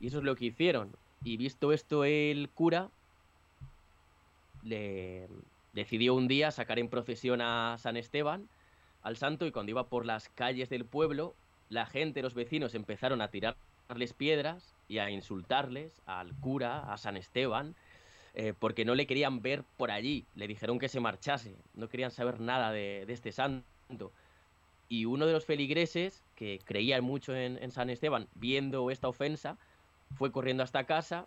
Y 0.00 0.06
eso 0.06 0.16
es 0.16 0.24
lo 0.24 0.34
que 0.34 0.46
hicieron. 0.46 0.96
Y 1.24 1.36
visto 1.36 1.72
esto 1.72 2.04
el 2.04 2.48
cura 2.48 2.90
le 4.62 5.28
decidió 5.72 6.14
un 6.14 6.28
día 6.28 6.50
sacar 6.50 6.78
en 6.78 6.88
procesión 6.88 7.40
a 7.40 7.76
San 7.78 7.96
Esteban, 7.96 8.48
al 9.02 9.16
santo, 9.16 9.46
y 9.46 9.52
cuando 9.52 9.70
iba 9.70 9.88
por 9.88 10.06
las 10.06 10.28
calles 10.28 10.68
del 10.68 10.84
pueblo, 10.84 11.34
la 11.68 11.86
gente, 11.86 12.22
los 12.22 12.34
vecinos 12.34 12.74
empezaron 12.74 13.20
a 13.20 13.28
tirarles 13.28 14.12
piedras 14.12 14.74
y 14.88 14.98
a 14.98 15.10
insultarles 15.10 16.00
al 16.06 16.34
cura, 16.34 16.92
a 16.92 16.98
San 16.98 17.16
Esteban, 17.16 17.74
eh, 18.34 18.54
porque 18.58 18.84
no 18.84 18.94
le 18.94 19.06
querían 19.06 19.42
ver 19.42 19.64
por 19.76 19.90
allí. 19.90 20.24
Le 20.36 20.46
dijeron 20.46 20.78
que 20.78 20.88
se 20.88 21.00
marchase, 21.00 21.56
no 21.74 21.88
querían 21.88 22.10
saber 22.10 22.40
nada 22.40 22.70
de, 22.70 23.04
este 23.08 23.32
santo. 23.32 24.12
Y 24.88 25.06
uno 25.06 25.26
de 25.26 25.32
los 25.32 25.46
feligreses, 25.46 26.22
que 26.36 26.60
creía 26.64 27.00
mucho 27.00 27.34
en, 27.34 27.58
en 27.62 27.70
San 27.70 27.90
Esteban, 27.90 28.28
viendo 28.34 28.90
esta 28.90 29.08
ofensa, 29.08 29.56
fue 30.14 30.30
corriendo 30.30 30.62
hasta 30.62 30.84
casa 30.84 31.26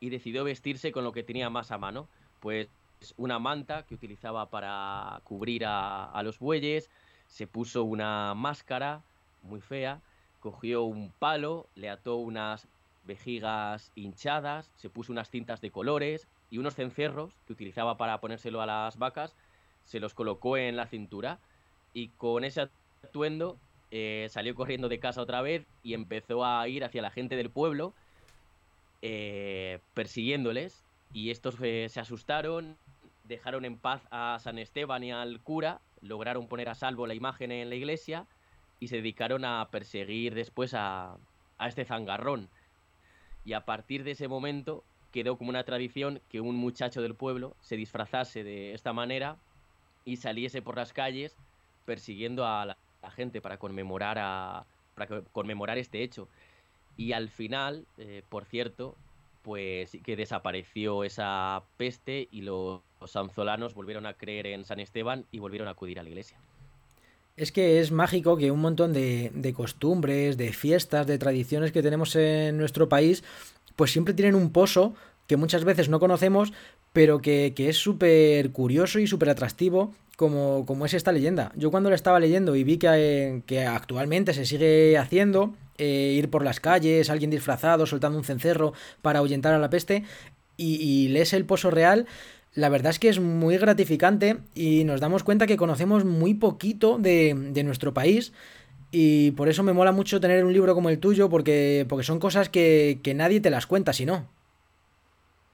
y 0.00 0.10
decidió 0.10 0.44
vestirse 0.44 0.92
con 0.92 1.04
lo 1.04 1.12
que 1.12 1.22
tenía 1.22 1.48
más 1.48 1.70
a 1.70 1.78
mano. 1.78 2.08
Pues 2.42 2.68
una 3.16 3.38
manta 3.38 3.84
que 3.86 3.94
utilizaba 3.94 4.50
para 4.50 5.20
cubrir 5.22 5.62
a, 5.64 6.20
los 6.24 6.40
bueyes, 6.40 6.90
se 7.28 7.46
puso 7.46 7.84
una 7.84 8.34
máscara 8.34 9.04
muy 9.42 9.60
fea, 9.60 10.00
cogió 10.40 10.82
un 10.82 11.12
palo, 11.20 11.68
le 11.76 11.88
ató 11.88 12.16
unas 12.16 12.66
vejigas 13.04 13.92
hinchadas, 13.94 14.72
se 14.74 14.90
puso 14.90 15.12
unas 15.12 15.30
cintas 15.30 15.60
de 15.60 15.70
colores 15.70 16.26
y 16.50 16.58
unos 16.58 16.74
cencerros 16.74 17.32
que 17.46 17.52
utilizaba 17.52 17.96
para 17.96 18.20
ponérselo 18.20 18.60
a 18.60 18.66
las 18.66 18.98
vacas, 18.98 19.36
se 19.84 20.00
los 20.00 20.12
colocó 20.12 20.56
en 20.56 20.74
la 20.74 20.88
cintura 20.88 21.38
y 21.94 22.08
con 22.08 22.42
ese 22.42 22.68
atuendo 23.04 23.56
eh, 23.92 24.26
salió 24.30 24.56
corriendo 24.56 24.88
de 24.88 24.98
casa 24.98 25.22
otra 25.22 25.42
vez 25.42 25.64
y 25.84 25.94
empezó 25.94 26.44
a 26.44 26.66
ir 26.66 26.82
hacia 26.82 27.02
la 27.02 27.10
gente 27.12 27.36
del 27.36 27.50
pueblo 27.50 27.94
eh, 29.00 29.78
persiguiéndoles 29.94 30.82
y 31.12 31.30
estos 31.30 31.56
eh, 31.60 31.88
se 31.88 32.00
asustaron, 32.00 32.76
dejaron 33.24 33.64
en 33.64 33.78
paz 33.78 34.02
a 34.10 34.38
San 34.40 34.58
Esteban 34.58 35.04
y 35.04 35.12
al 35.12 35.40
cura, 35.40 35.80
lograron 36.00 36.48
poner 36.48 36.68
a 36.68 36.74
salvo 36.74 37.06
la 37.06 37.14
imagen 37.14 37.52
en 37.52 37.68
la 37.68 37.74
iglesia 37.74 38.26
y 38.80 38.88
se 38.88 38.96
dedicaron 38.96 39.44
a 39.44 39.68
perseguir 39.70 40.34
después 40.34 40.74
a, 40.74 41.16
a 41.58 41.68
este 41.68 41.84
zangarrón. 41.84 42.48
Y 43.44 43.52
a 43.52 43.64
partir 43.64 44.04
de 44.04 44.12
ese 44.12 44.28
momento 44.28 44.84
quedó 45.12 45.36
como 45.36 45.50
una 45.50 45.64
tradición 45.64 46.20
que 46.28 46.40
un 46.40 46.56
muchacho 46.56 47.02
del 47.02 47.14
pueblo 47.14 47.54
se 47.60 47.76
disfrazase 47.76 48.42
de 48.42 48.72
esta 48.72 48.92
manera 48.92 49.36
y 50.04 50.16
saliese 50.16 50.62
por 50.62 50.76
las 50.76 50.92
calles 50.92 51.36
persiguiendo 51.84 52.46
a 52.46 52.66
la, 52.66 52.76
gente 53.10 53.40
para 53.40 53.58
conmemorar, 53.58 54.18
a, 54.18 54.64
conmemorar 55.32 55.78
este 55.78 56.02
hecho. 56.02 56.28
Y 56.96 57.12
al 57.12 57.28
final, 57.28 57.86
eh, 57.98 58.22
por 58.28 58.44
cierto, 58.44 58.96
pues 59.42 59.96
que 60.04 60.16
desapareció 60.16 61.04
esa 61.04 61.62
peste 61.76 62.28
y 62.30 62.42
los, 62.42 62.80
los 63.00 63.74
volvieron 63.74 64.06
a 64.06 64.14
creer 64.14 64.46
en 64.46 64.64
San 64.64 64.80
Esteban 64.80 65.26
y 65.30 65.38
volvieron 65.38 65.68
a 65.68 65.72
acudir 65.72 65.98
a 65.98 66.02
la 66.02 66.08
iglesia. 66.08 66.38
Es 67.36 67.50
que 67.50 67.80
es 67.80 67.92
mágico 67.92 68.36
que 68.36 68.50
un 68.50 68.60
montón 68.60 68.92
de, 68.92 69.54
costumbres, 69.56 70.36
de 70.36 70.52
fiestas, 70.52 71.06
de 71.06 71.18
tradiciones 71.18 71.72
que 71.72 71.82
tenemos 71.82 72.14
en 72.14 72.58
nuestro 72.58 72.88
país, 72.88 73.24
pues 73.74 73.90
siempre 73.90 74.14
tienen 74.14 74.34
un 74.34 74.50
pozo 74.50 74.94
que 75.26 75.36
muchas 75.36 75.64
veces 75.64 75.88
no 75.88 75.98
conocemos, 75.98 76.52
pero 76.92 77.20
que, 77.20 77.54
que 77.56 77.70
es 77.70 77.78
súper 77.78 78.50
curioso 78.52 78.98
y 78.98 79.06
súper 79.06 79.30
atractivo, 79.30 79.94
como, 80.16 80.66
como 80.66 80.84
es 80.84 80.92
esta 80.92 81.10
leyenda. 81.10 81.52
Yo 81.56 81.70
cuando 81.70 81.88
la 81.88 81.96
estaba 81.96 82.20
leyendo 82.20 82.54
y 82.54 82.64
vi 82.64 82.76
que, 82.76 83.42
que 83.46 83.64
actualmente 83.64 84.34
se 84.34 84.44
sigue 84.44 84.98
haciendo, 84.98 85.54
eh, 85.78 86.14
ir 86.16 86.30
por 86.30 86.44
las 86.44 86.60
calles, 86.60 87.10
alguien 87.10 87.30
disfrazado, 87.30 87.86
soltando 87.86 88.18
un 88.18 88.24
cencerro 88.24 88.72
para 89.00 89.20
ahuyentar 89.20 89.54
a 89.54 89.58
la 89.58 89.70
peste, 89.70 90.04
y, 90.56 90.76
y 90.76 91.08
lees 91.08 91.32
el 91.32 91.44
pozo 91.44 91.70
real, 91.70 92.06
la 92.54 92.68
verdad 92.68 92.90
es 92.90 92.98
que 92.98 93.08
es 93.08 93.18
muy 93.18 93.56
gratificante 93.56 94.38
y 94.54 94.84
nos 94.84 95.00
damos 95.00 95.24
cuenta 95.24 95.46
que 95.46 95.56
conocemos 95.56 96.04
muy 96.04 96.34
poquito 96.34 96.98
de, 96.98 97.34
de 97.34 97.64
nuestro 97.64 97.94
país 97.94 98.32
y 98.90 99.30
por 99.30 99.48
eso 99.48 99.62
me 99.62 99.72
mola 99.72 99.90
mucho 99.90 100.20
tener 100.20 100.44
un 100.44 100.52
libro 100.52 100.74
como 100.74 100.90
el 100.90 100.98
tuyo, 100.98 101.30
porque, 101.30 101.86
porque 101.88 102.04
son 102.04 102.18
cosas 102.18 102.50
que, 102.50 103.00
que 103.02 103.14
nadie 103.14 103.40
te 103.40 103.48
las 103.48 103.66
cuenta, 103.66 103.94
si 103.94 104.04
no. 104.04 104.28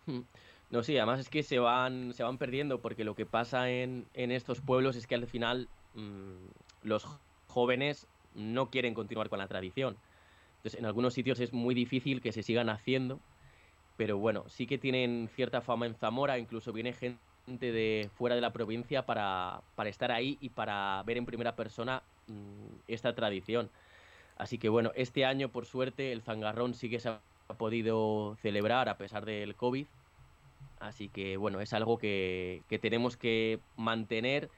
Hmm. 0.07 0.23
No, 0.70 0.82
sí, 0.82 0.97
además 0.99 1.20
es 1.20 1.28
que 1.28 1.45
se 1.45 1.61
van, 1.61 2.12
se 2.15 2.24
van 2.24 2.36
perdiendo, 2.36 2.81
porque 2.81 3.05
lo 3.05 3.15
que 3.15 3.24
pasa 3.24 3.70
en, 3.70 4.05
en 4.15 4.32
estos 4.32 4.61
pueblos 4.61 4.97
es 4.97 5.07
que 5.07 5.15
al 5.15 5.27
final 5.28 5.69
mmm, 5.95 6.35
los 6.82 7.07
jóvenes 7.47 8.09
no 8.35 8.70
quieren 8.70 8.93
continuar 8.93 9.28
con 9.28 9.39
la 9.39 9.47
tradición. 9.47 9.97
Entonces, 10.59 10.78
en 10.78 10.86
algunos 10.86 11.14
sitios 11.14 11.40
es 11.40 11.52
muy 11.52 11.74
difícil 11.74 12.20
que 12.20 12.32
se 12.32 12.43
sigan 12.43 12.68
haciendo, 12.68 13.20
pero 13.97 14.18
bueno, 14.18 14.44
sí 14.48 14.66
que 14.66 14.78
tienen 14.78 15.28
cierta 15.35 15.60
fama 15.60 15.86
en 15.86 15.94
Zamora, 15.94 16.39
incluso 16.39 16.72
viene 16.72 16.93
gente 16.93 17.18
de 17.72 18.10
fuera 18.16 18.35
de 18.35 18.40
la 18.40 18.52
provincia 18.52 19.06
para, 19.06 19.62
para 19.74 19.90
estar 19.90 20.12
ahí 20.12 20.36
y 20.40 20.51
para 20.51 21.02
ver 21.05 21.16
en 21.16 21.26
primera 21.26 21.56
persona 21.56 22.02
Mm, 22.28 22.80
esta 22.89 23.14
tradición. 23.14 23.70
Así 24.36 24.59
que 24.59 24.68
bueno, 24.68 24.93
este 24.94 25.24
año 25.24 25.48
por 25.48 25.66
suerte 25.66 26.12
el 26.12 26.22
zangarrón 26.22 26.74
sí 26.74 26.90
que 26.90 27.01
se 27.01 27.09
ha 27.09 27.20
podido 27.59 28.36
celebrar 28.43 28.89
a 28.89 28.98
pesar 28.98 29.24
del 29.24 29.55
COVID. 29.55 29.86
Así 30.80 31.09
que 31.09 31.36
bueno, 31.36 31.60
es 31.60 31.72
algo 31.72 31.98
que, 31.98 32.62
que 32.68 32.78
tenemos 32.78 33.16
que 33.16 33.60
mantener 33.76 34.51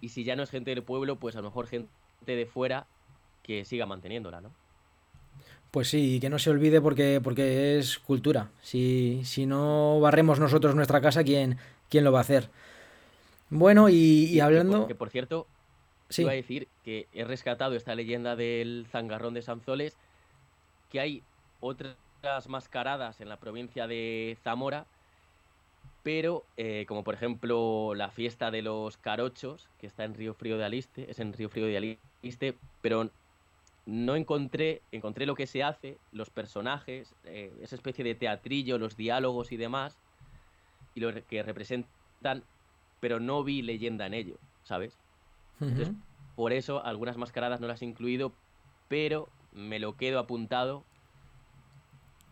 y 0.00 0.10
si 0.10 0.24
ya 0.24 0.36
no 0.36 0.42
es 0.42 0.50
gente 0.50 0.70
del 0.70 0.82
pueblo, 0.82 1.16
pues 1.16 1.36
a 1.36 1.40
lo 1.40 1.48
mejor 1.48 1.66
gente 1.66 1.90
de 2.24 2.46
fuera 2.46 2.86
que 3.42 3.64
siga 3.64 3.84
manteniéndola, 3.86 4.40
¿no? 4.40 4.50
Pues 5.72 5.88
sí, 5.88 6.20
que 6.20 6.28
no 6.28 6.38
se 6.38 6.50
olvide 6.50 6.80
porque, 6.80 7.20
porque 7.24 7.78
es 7.78 7.98
cultura. 7.98 8.50
Si, 8.62 9.22
si 9.24 9.46
no 9.46 9.98
barremos 10.00 10.38
nosotros 10.38 10.74
nuestra 10.76 11.00
casa, 11.00 11.24
¿quién, 11.24 11.58
quién 11.88 12.04
lo 12.04 12.12
va 12.12 12.18
a 12.18 12.22
hacer? 12.22 12.50
Bueno, 13.50 13.88
y, 13.88 14.26
y 14.26 14.40
hablando... 14.40 14.72
Que 14.72 14.78
por, 14.80 14.88
que 14.88 14.94
por 14.94 15.10
cierto, 15.10 15.46
Sí. 16.10 16.22
iba 16.22 16.32
a 16.32 16.34
decir 16.34 16.68
que 16.84 17.06
he 17.14 17.24
rescatado 17.24 17.74
esta 17.74 17.94
leyenda 17.94 18.36
del 18.36 18.86
zangarrón 18.90 19.32
de 19.32 19.40
Sanzoles, 19.40 19.96
que 20.90 21.00
hay 21.00 21.22
otras 21.60 21.96
mascaradas 22.48 23.22
en 23.22 23.30
la 23.30 23.38
provincia 23.38 23.86
de 23.86 24.36
Zamora, 24.44 24.84
pero 26.02 26.44
eh, 26.58 26.84
como 26.86 27.02
por 27.02 27.14
ejemplo 27.14 27.94
la 27.94 28.10
fiesta 28.10 28.50
de 28.50 28.60
los 28.60 28.98
carochos, 28.98 29.68
que 29.80 29.86
está 29.86 30.04
en 30.04 30.12
Río 30.14 30.34
Frío 30.34 30.58
de 30.58 30.66
Aliste, 30.66 31.10
es 31.10 31.18
en 31.18 31.32
Río 31.32 31.48
Frío 31.48 31.64
de 31.64 31.78
Aliste, 32.22 32.56
pero 32.82 33.08
no 33.86 34.16
encontré, 34.16 34.82
encontré 34.92 35.26
lo 35.26 35.34
que 35.34 35.46
se 35.46 35.62
hace, 35.62 35.98
los 36.12 36.30
personajes, 36.30 37.14
eh, 37.24 37.52
esa 37.60 37.74
especie 37.74 38.04
de 38.04 38.14
teatrillo, 38.14 38.78
los 38.78 38.96
diálogos 38.96 39.52
y 39.52 39.56
demás, 39.56 39.98
y 40.94 41.00
lo 41.00 41.12
que 41.24 41.42
representan, 41.42 42.44
pero 43.00 43.18
no 43.18 43.42
vi 43.42 43.62
leyenda 43.62 44.06
en 44.06 44.14
ello, 44.14 44.36
¿sabes? 44.62 44.98
Entonces, 45.60 45.94
por 46.34 46.52
eso 46.52 46.84
algunas 46.84 47.16
mascaradas 47.16 47.60
no 47.60 47.68
las 47.68 47.82
he 47.82 47.84
incluido, 47.84 48.32
pero 48.88 49.28
me 49.52 49.78
lo 49.78 49.96
quedo 49.96 50.18
apuntado 50.18 50.84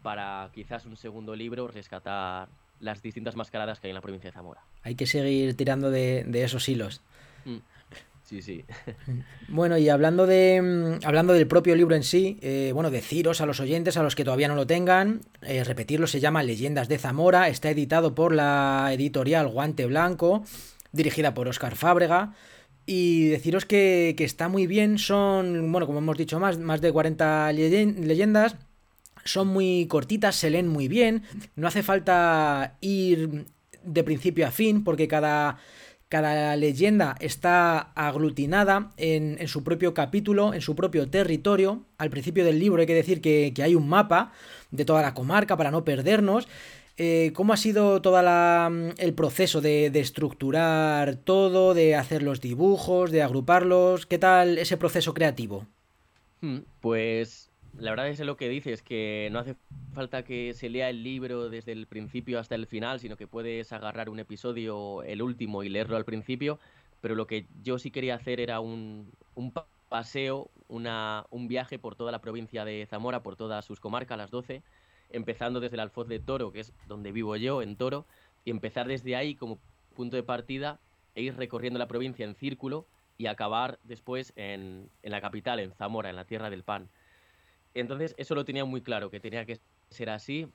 para 0.02 0.50
quizás 0.52 0.86
un 0.86 0.96
segundo 0.96 1.36
libro 1.36 1.68
rescatar 1.68 2.48
las 2.80 3.02
distintas 3.02 3.36
mascaradas 3.36 3.78
que 3.78 3.86
hay 3.86 3.90
en 3.90 3.96
la 3.96 4.00
provincia 4.00 4.30
de 4.30 4.34
Zamora. 4.34 4.62
Hay 4.82 4.94
que 4.94 5.06
seguir 5.06 5.56
tirando 5.56 5.90
de, 5.90 6.24
de 6.24 6.42
esos 6.42 6.68
hilos. 6.68 7.02
Mm. 7.44 7.58
Sí, 8.30 8.42
sí. 8.42 8.64
Bueno, 9.48 9.76
y 9.76 9.88
hablando 9.88 10.24
de 10.26 10.62
mm, 10.62 11.04
hablando 11.04 11.32
del 11.32 11.48
propio 11.48 11.74
libro 11.74 11.96
en 11.96 12.04
sí, 12.04 12.38
eh, 12.42 12.70
bueno, 12.72 12.92
deciros 12.92 13.40
a 13.40 13.46
los 13.46 13.58
oyentes, 13.58 13.96
a 13.96 14.04
los 14.04 14.14
que 14.14 14.24
todavía 14.24 14.46
no 14.46 14.54
lo 14.54 14.68
tengan, 14.68 15.22
eh, 15.42 15.64
repetirlo, 15.64 16.06
se 16.06 16.20
llama 16.20 16.44
Leyendas 16.44 16.88
de 16.88 16.98
Zamora, 16.98 17.48
está 17.48 17.70
editado 17.70 18.14
por 18.14 18.32
la 18.32 18.90
editorial 18.92 19.48
Guante 19.48 19.86
Blanco, 19.86 20.44
dirigida 20.92 21.34
por 21.34 21.48
Óscar 21.48 21.74
Fábrega. 21.74 22.34
Y 22.86 23.28
deciros 23.30 23.64
que, 23.66 24.14
que 24.16 24.24
está 24.24 24.48
muy 24.48 24.66
bien, 24.68 24.98
son, 24.98 25.70
bueno, 25.72 25.86
como 25.86 25.98
hemos 25.98 26.16
dicho 26.16 26.38
más, 26.38 26.58
más 26.58 26.80
de 26.80 26.92
40 26.92 27.52
leyen- 27.52 27.96
leyendas, 28.06 28.56
son 29.24 29.48
muy 29.48 29.86
cortitas, 29.88 30.36
se 30.36 30.50
leen 30.50 30.68
muy 30.68 30.88
bien, 30.88 31.22
no 31.56 31.68
hace 31.68 31.82
falta 31.82 32.76
ir 32.80 33.46
de 33.84 34.04
principio 34.04 34.46
a 34.46 34.50
fin, 34.50 34.82
porque 34.84 35.08
cada, 35.08 35.58
cada 36.10 36.54
leyenda 36.56 37.16
está 37.20 37.92
aglutinada 37.94 38.90
en, 38.98 39.36
en 39.40 39.48
su 39.48 39.64
propio 39.64 39.94
capítulo, 39.94 40.52
en 40.52 40.60
su 40.60 40.74
propio 40.74 41.08
territorio. 41.08 41.84
Al 41.96 42.10
principio 42.10 42.44
del 42.44 42.58
libro 42.58 42.80
hay 42.80 42.86
que 42.86 42.94
decir 42.94 43.22
que, 43.22 43.52
que 43.54 43.62
hay 43.62 43.74
un 43.76 43.88
mapa 43.88 44.32
de 44.72 44.84
toda 44.84 45.02
la 45.02 45.14
comarca 45.14 45.56
para 45.56 45.70
no 45.70 45.84
perdernos. 45.84 46.48
Eh, 46.98 47.30
¿Cómo 47.34 47.52
ha 47.52 47.56
sido 47.56 48.02
todo 48.02 48.20
el 48.98 49.14
proceso 49.14 49.60
de, 49.60 49.90
de 49.90 50.00
estructurar 50.00 51.14
todo, 51.16 51.72
de 51.74 51.94
hacer 51.94 52.22
los 52.22 52.40
dibujos, 52.40 53.10
de 53.12 53.22
agruparlos? 53.22 54.04
¿Qué 54.04 54.18
tal 54.18 54.58
ese 54.58 54.76
proceso 54.76 55.14
creativo? 55.14 55.66
Mm, 56.42 56.58
Pues 56.80 57.49
la 57.80 57.90
verdad 57.90 58.08
es 58.08 58.20
lo 58.20 58.36
que 58.36 58.48
dices, 58.48 58.82
que 58.82 59.28
no 59.32 59.38
hace 59.38 59.56
falta 59.92 60.24
que 60.24 60.54
se 60.54 60.68
lea 60.68 60.90
el 60.90 61.02
libro 61.02 61.48
desde 61.50 61.72
el 61.72 61.86
principio 61.88 62.38
hasta 62.38 62.54
el 62.54 62.66
final, 62.66 63.00
sino 63.00 63.16
que 63.16 63.26
puedes 63.28 63.72
agarrar 63.72 64.08
un 64.10 64.18
episodio, 64.20 65.02
el 65.02 65.22
último, 65.22 65.62
y 65.62 65.68
leerlo 65.68 65.96
al 65.96 66.04
principio. 66.04 66.60
Pero 67.00 67.14
lo 67.14 67.26
que 67.26 67.48
yo 67.62 67.78
sí 67.78 67.90
quería 67.90 68.14
hacer 68.14 68.40
era 68.40 68.60
un, 68.60 69.12
un 69.34 69.52
pa- 69.52 69.70
paseo, 69.88 70.52
una, 70.68 71.26
un 71.30 71.48
viaje 71.48 71.78
por 71.78 71.96
toda 71.96 72.12
la 72.12 72.20
provincia 72.20 72.64
de 72.64 72.86
Zamora, 72.86 73.22
por 73.22 73.36
todas 73.36 73.64
sus 73.64 73.80
comarcas, 73.80 74.18
las 74.18 74.30
12, 74.30 74.62
empezando 75.08 75.58
desde 75.60 75.76
el 75.76 75.80
Alfoz 75.80 76.06
de 76.08 76.20
Toro, 76.20 76.52
que 76.52 76.60
es 76.60 76.74
donde 76.84 77.10
vivo 77.12 77.36
yo, 77.36 77.62
en 77.62 77.76
Toro, 77.76 78.06
y 78.44 78.50
empezar 78.50 78.86
desde 78.86 79.16
ahí 79.16 79.34
como 79.34 79.62
punto 79.94 80.16
de 80.16 80.22
partida 80.22 80.80
e 81.14 81.22
ir 81.22 81.36
recorriendo 81.36 81.78
la 81.78 81.88
provincia 81.88 82.24
en 82.24 82.34
círculo 82.36 82.88
y 83.16 83.26
acabar 83.26 83.80
después 83.82 84.32
en, 84.36 84.92
en 85.02 85.10
la 85.10 85.20
capital, 85.20 85.58
en 85.60 85.72
Zamora, 85.72 86.10
en 86.10 86.16
la 86.16 86.26
tierra 86.26 86.50
del 86.50 86.64
pan. 86.64 86.90
Entonces, 87.74 88.14
eso 88.18 88.34
lo 88.34 88.44
tenía 88.44 88.64
muy 88.64 88.82
claro, 88.82 89.10
que 89.10 89.20
tenía 89.20 89.46
que 89.46 89.62
ser 89.90 90.10
así. 90.10 90.52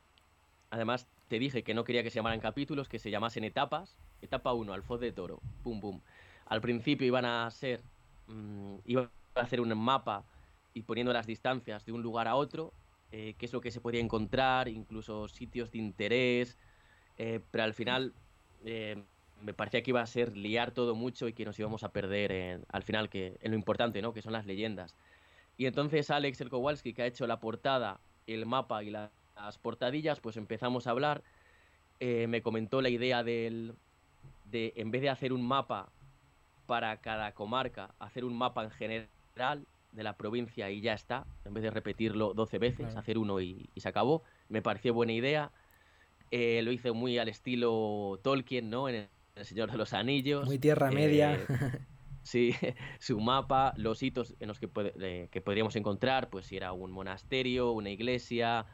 Además, 0.70 1.12
te 1.28 1.40
dije 1.40 1.64
que 1.64 1.74
no 1.74 1.84
quería 1.84 2.04
que 2.04 2.10
se 2.10 2.16
llamaran 2.18 2.40
capítulos, 2.40 2.90
que 2.90 3.00
se 3.00 3.12
llamasen 3.12 3.44
etapas. 3.44 4.02
Etapa 4.22 4.54
1, 4.54 4.74
Alfoz 4.74 5.00
de 5.00 5.12
Toro, 5.12 5.46
pum, 5.62 5.80
pum. 5.82 6.02
Al 6.46 6.62
principio 6.62 7.08
iban 7.08 7.26
a 7.26 7.50
ser, 7.52 7.86
mm, 8.28 8.78
iba 8.86 9.14
a 9.36 9.42
hacer 9.42 9.62
un 9.62 9.78
mapa 9.78 10.28
y 10.74 10.84
poniendo 10.84 11.14
las 11.14 11.28
distancias 11.28 11.86
de 11.86 11.92
un 11.94 12.02
lugar 12.04 12.28
a 12.28 12.36
otro, 12.36 12.78
eh, 13.12 13.36
qué 13.38 13.46
es 13.46 13.54
lo 13.54 13.62
que 13.62 13.72
se 13.72 13.82
podía 13.82 14.02
encontrar, 14.02 14.68
incluso 14.68 15.28
sitios 15.28 15.72
de 15.72 15.80
interés, 15.80 16.58
eh, 17.18 17.42
pero 17.52 17.64
al 17.64 17.74
final 17.74 18.16
eh, 18.66 19.08
me 19.36 19.54
parecía 19.54 19.84
que 19.84 19.92
iba 19.92 20.02
a 20.02 20.06
ser 20.08 20.36
liar 20.38 20.72
todo 20.74 20.96
mucho 20.96 21.28
y 21.28 21.34
que 21.34 21.46
nos 21.46 21.60
íbamos 21.60 21.84
a 21.84 21.92
perder 21.92 22.32
en- 22.32 22.66
al 22.70 22.84
final 22.84 23.10
que, 23.10 23.38
en 23.42 23.52
lo 23.52 23.58
importante, 23.58 24.02
¿no? 24.02 24.14
que 24.14 24.22
son 24.22 24.34
las 24.34 24.46
leyendas. 24.46 24.96
Y 25.58 25.66
entonces 25.68 26.10
Alex 26.10 26.42
el 26.42 26.50
Kowalski, 26.50 26.94
que 26.94 27.04
ha 27.04 27.06
hecho 27.08 27.28
la 27.28 27.40
portada, 27.40 28.00
el 28.28 28.46
mapa 28.46 28.84
y 28.84 28.90
la- 28.90 29.12
las 29.36 29.58
portadillas, 29.58 30.20
pues 30.20 30.38
empezamos 30.38 30.88
a 30.88 30.92
hablar. 30.92 31.24
Eh, 32.00 32.28
me 32.28 32.42
comentó 32.42 32.82
la 32.82 32.90
idea 32.90 33.24
del, 33.24 33.76
de, 34.46 34.74
en 34.76 34.92
vez 34.92 35.02
de 35.02 35.10
hacer 35.10 35.34
un 35.34 35.46
mapa 35.46 35.92
para 36.66 37.00
cada 37.02 37.34
comarca, 37.34 37.96
hacer 38.00 38.26
un 38.26 38.38
mapa 38.38 38.64
en 38.64 38.72
general 38.72 39.66
de 39.92 40.04
la 40.04 40.18
provincia 40.18 40.70
y 40.72 40.82
ya 40.82 40.94
está, 40.94 41.26
en 41.46 41.54
vez 41.54 41.64
de 41.64 41.70
repetirlo 41.72 42.34
12 42.34 42.58
veces, 42.60 42.86
Claro. 42.88 43.00
hacer 43.00 43.18
uno 43.18 43.40
y, 43.40 43.70
y 43.74 43.82
se 43.82 43.88
acabó. 43.90 44.24
Me 44.50 44.62
pareció 44.62 44.94
buena 44.94 45.14
idea. 45.14 45.52
Eh, 46.32 46.62
lo 46.64 46.72
hice 46.72 46.92
muy 46.92 47.18
al 47.18 47.30
estilo 47.30 48.20
Tolkien, 48.24 48.70
¿no? 48.70 48.90
En 48.90 49.10
el, 49.36 49.46
Señor 49.46 49.72
de 49.72 49.78
los 49.78 49.94
Anillos. 49.94 50.46
Muy 50.46 50.60
tierra 50.60 50.92
media. 50.92 51.34
eh, 51.34 51.46
Sí, 52.26 52.54
su 53.00 53.20
mapa, 53.20 53.74
los 53.78 54.02
hitos 54.02 54.36
en 54.40 54.48
los 54.48 54.60
que, 54.60 54.70
eh, 55.00 55.30
que 55.32 55.42
podríamos 55.42 55.76
encontrar, 55.76 56.30
pues 56.32 56.48
si 56.48 56.58
era 56.58 56.74
un 56.74 56.92
monasterio, 56.92 57.72
una 57.72 57.92
iglesia, 57.92 58.66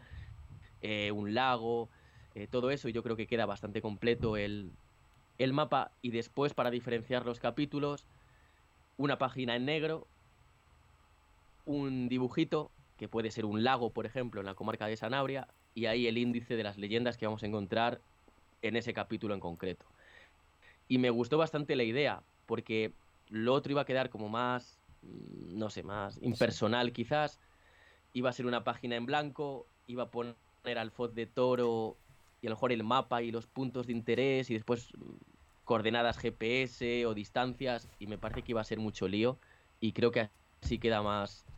eh, 0.81 1.11
un 1.11 1.33
lago, 1.35 1.91
eh, 2.33 2.47
todo 2.47 2.71
eso, 2.71 2.89
y 2.89 2.93
yo 2.93 3.03
creo 3.03 3.17
que 3.17 3.27
queda 3.27 3.45
bastante 3.47 3.81
completo 3.81 4.37
el, 4.37 4.79
el 5.37 5.53
mapa. 5.53 5.97
Y 6.01 6.11
después, 6.11 6.53
para 6.55 6.71
diferenciar 6.71 7.25
los 7.25 7.39
capítulos, 7.39 8.09
una 8.97 9.17
página 9.19 9.55
en 9.57 9.65
negro, 9.65 10.11
un 11.63 12.09
dibujito, 12.09 12.75
que 12.95 13.09
puede 13.09 13.31
ser 13.31 13.45
un 13.45 13.63
lago, 13.63 13.93
por 13.93 14.05
ejemplo, 14.05 14.41
en 14.41 14.45
la 14.47 14.55
comarca 14.55 14.87
de 14.87 14.97
Sanabria, 14.97 15.55
y 15.73 15.85
ahí 15.85 16.07
el 16.07 16.17
índice 16.17 16.55
de 16.55 16.63
las 16.63 16.77
leyendas 16.77 17.17
que 17.17 17.25
vamos 17.25 17.43
a 17.43 17.47
encontrar 17.47 18.03
en 18.61 18.75
ese 18.75 18.93
capítulo 18.93 19.33
en 19.33 19.39
concreto. 19.39 19.93
Y 20.87 20.97
me 20.97 21.09
gustó 21.09 21.37
bastante 21.37 21.75
la 21.75 21.83
idea, 21.83 22.27
porque 22.45 23.00
lo 23.31 23.53
otro 23.53 23.71
iba 23.71 23.81
a 23.81 23.85
quedar 23.85 24.09
como 24.09 24.29
más, 24.29 24.79
mm, 25.01 25.57
no 25.57 25.69
sé, 25.69 25.83
más 25.83 26.19
impersonal 26.21 26.93
quizás. 26.93 27.39
Iba 28.13 28.29
a 28.29 28.33
ser 28.33 28.45
una 28.45 28.63
página 28.63 28.97
en 28.97 29.05
blanco, 29.05 29.67
iba 29.87 30.03
a 30.03 30.11
poner 30.11 30.35
al 30.77 30.91
Foz 30.91 31.13
de 31.15 31.25
Toro 31.25 31.97
y 32.41 32.47
a 32.47 32.49
lo 32.49 32.55
mejor 32.55 32.71
el 32.71 32.83
mapa 32.83 33.21
y 33.23 33.31
los 33.31 33.47
puntos 33.47 33.87
de 33.87 33.93
interés 33.93 34.49
y 34.49 34.53
después 34.53 34.89
mm, 34.97 35.15
coordenadas 35.63 36.17
GPS 36.17 37.05
o 37.05 37.13
distancias 37.13 37.89
y 37.97 38.07
me 38.07 38.17
parece 38.17 38.43
que 38.43 38.51
iba 38.51 38.61
a 38.61 38.65
ser 38.65 38.79
mucho 38.79 39.07
lío 39.07 39.39
y 39.79 39.93
creo 39.93 40.11
que 40.11 40.29
así 40.61 40.79
queda 40.79 41.01
más 41.01 41.50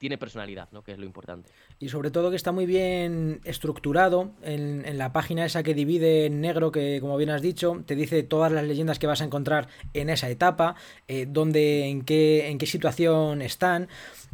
tiene 0.00 0.16
personalidad, 0.16 0.68
¿no? 0.72 0.82
Que 0.82 0.92
es 0.92 0.98
lo 0.98 1.04
importante. 1.04 1.50
Y 1.78 1.90
sobre 1.90 2.10
todo 2.10 2.30
que 2.30 2.36
está 2.36 2.52
muy 2.52 2.64
bien 2.64 3.42
estructurado 3.44 4.30
en, 4.42 4.80
la 4.96 5.12
página 5.12 5.44
esa 5.44 5.62
que 5.62 5.74
divide 5.74 6.24
en 6.24 6.40
negro, 6.40 6.72
que 6.72 6.98
como 7.02 7.18
bien 7.18 7.28
has 7.28 7.42
dicho, 7.42 7.82
te 7.84 7.94
dice 7.94 8.22
todas 8.22 8.50
las 8.50 8.64
leyendas 8.64 8.98
que 8.98 9.06
vas 9.06 9.20
a 9.20 9.24
encontrar 9.24 9.68
en 9.92 10.08
esa 10.08 10.30
etapa, 10.30 10.74
eh, 11.06 11.26
dónde, 11.28 11.88
en 11.88 12.02
qué, 12.02 12.48
en 12.48 12.56
qué 12.56 12.64
situación 12.64 13.42
están. 13.42 13.88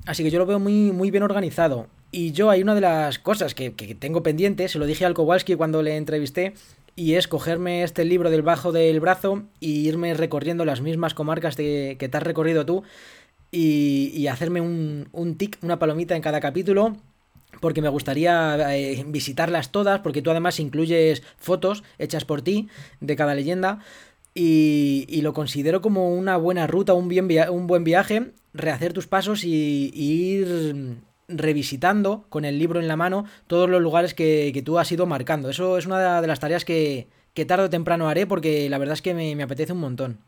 Así 0.07 0.23
que 0.23 0.31
yo 0.31 0.39
lo 0.39 0.47
veo 0.47 0.61
muy, 0.61 0.93
muy 0.93 1.11
bien 1.11 1.25
organizado. 1.25 1.89
Y 2.13 2.31
yo 2.31 2.49
hay 2.49 2.63
una 2.63 2.77
de 2.77 2.83
las 2.83 3.19
cosas 3.19 3.55
que, 3.55 3.71
tengo 3.99 4.23
pendiente, 4.23 4.69
se 4.69 4.79
lo 4.79 4.87
dije 4.87 5.05
al 5.05 5.15
Kowalski 5.15 5.57
cuando 5.57 5.83
le 5.83 5.97
entrevisté, 5.97 6.55
y 6.95 7.15
es 7.15 7.27
cogerme 7.27 7.83
este 7.83 8.05
libro 8.05 8.31
del 8.31 8.43
bajo 8.43 8.71
del 8.71 9.01
brazo 9.01 9.43
y 9.59 9.89
irme 9.89 10.15
recorriendo 10.15 10.65
las 10.65 10.81
mismas 10.81 11.13
comarcas 11.13 11.57
que 11.57 11.97
te 11.99 12.17
has 12.17 12.23
recorrido 12.23 12.65
tú 12.65 12.85
y, 13.57 14.27
hacerme 14.29 14.61
un, 14.61 15.09
un 15.13 15.37
tic, 15.37 15.59
una 15.63 15.79
palomita 15.79 16.15
en 16.15 16.23
cada 16.23 16.41
capítulo 16.41 16.97
porque 17.61 17.83
me 17.83 17.89
gustaría 17.89 18.77
eh, 18.77 19.05
visitarlas 19.07 19.73
todas, 19.73 20.01
porque 20.01 20.23
tú 20.23 20.31
además 20.31 20.61
incluyes 20.61 21.23
fotos 21.39 21.85
hechas 21.99 22.25
por 22.25 22.43
ti 22.43 22.69
de 23.01 23.17
cada 23.17 23.35
leyenda. 23.35 23.81
Y, 24.35 25.23
lo 25.23 25.33
considero 25.33 25.81
como 25.81 26.15
una 26.15 26.37
buena 26.37 26.67
ruta, 26.67 26.93
un, 26.93 27.09
bien 27.09 27.27
un 27.51 27.67
buen 27.67 27.85
viaje, 27.85 28.33
rehacer 28.53 28.93
tus 28.93 29.07
pasos 29.07 29.45
y, 29.45 29.91
ir 29.95 30.99
revisitando 31.29 32.27
con 32.29 32.45
el 32.45 32.59
libro 32.59 32.79
en 32.79 32.87
la 32.87 32.97
mano 32.97 33.25
todos 33.47 33.69
los 33.71 33.81
lugares 33.81 34.13
que, 34.13 34.63
tú 34.65 34.79
has 34.79 34.93
ido 34.93 35.07
marcando. 35.07 35.49
Eso 35.49 35.79
es 35.79 35.87
una 35.87 36.21
de 36.21 36.27
las 36.27 36.41
tareas 36.41 36.67
que, 36.67 37.09
que 37.33 37.47
tarde 37.47 37.65
o 37.65 37.71
temprano 37.71 38.09
haré 38.09 38.27
porque 38.27 38.69
la 38.69 38.77
verdad 38.77 38.93
es 38.93 39.03
que 39.03 39.15
me 39.15 39.43
apetece 39.43 39.73
un 39.73 39.81
montón. 39.81 40.19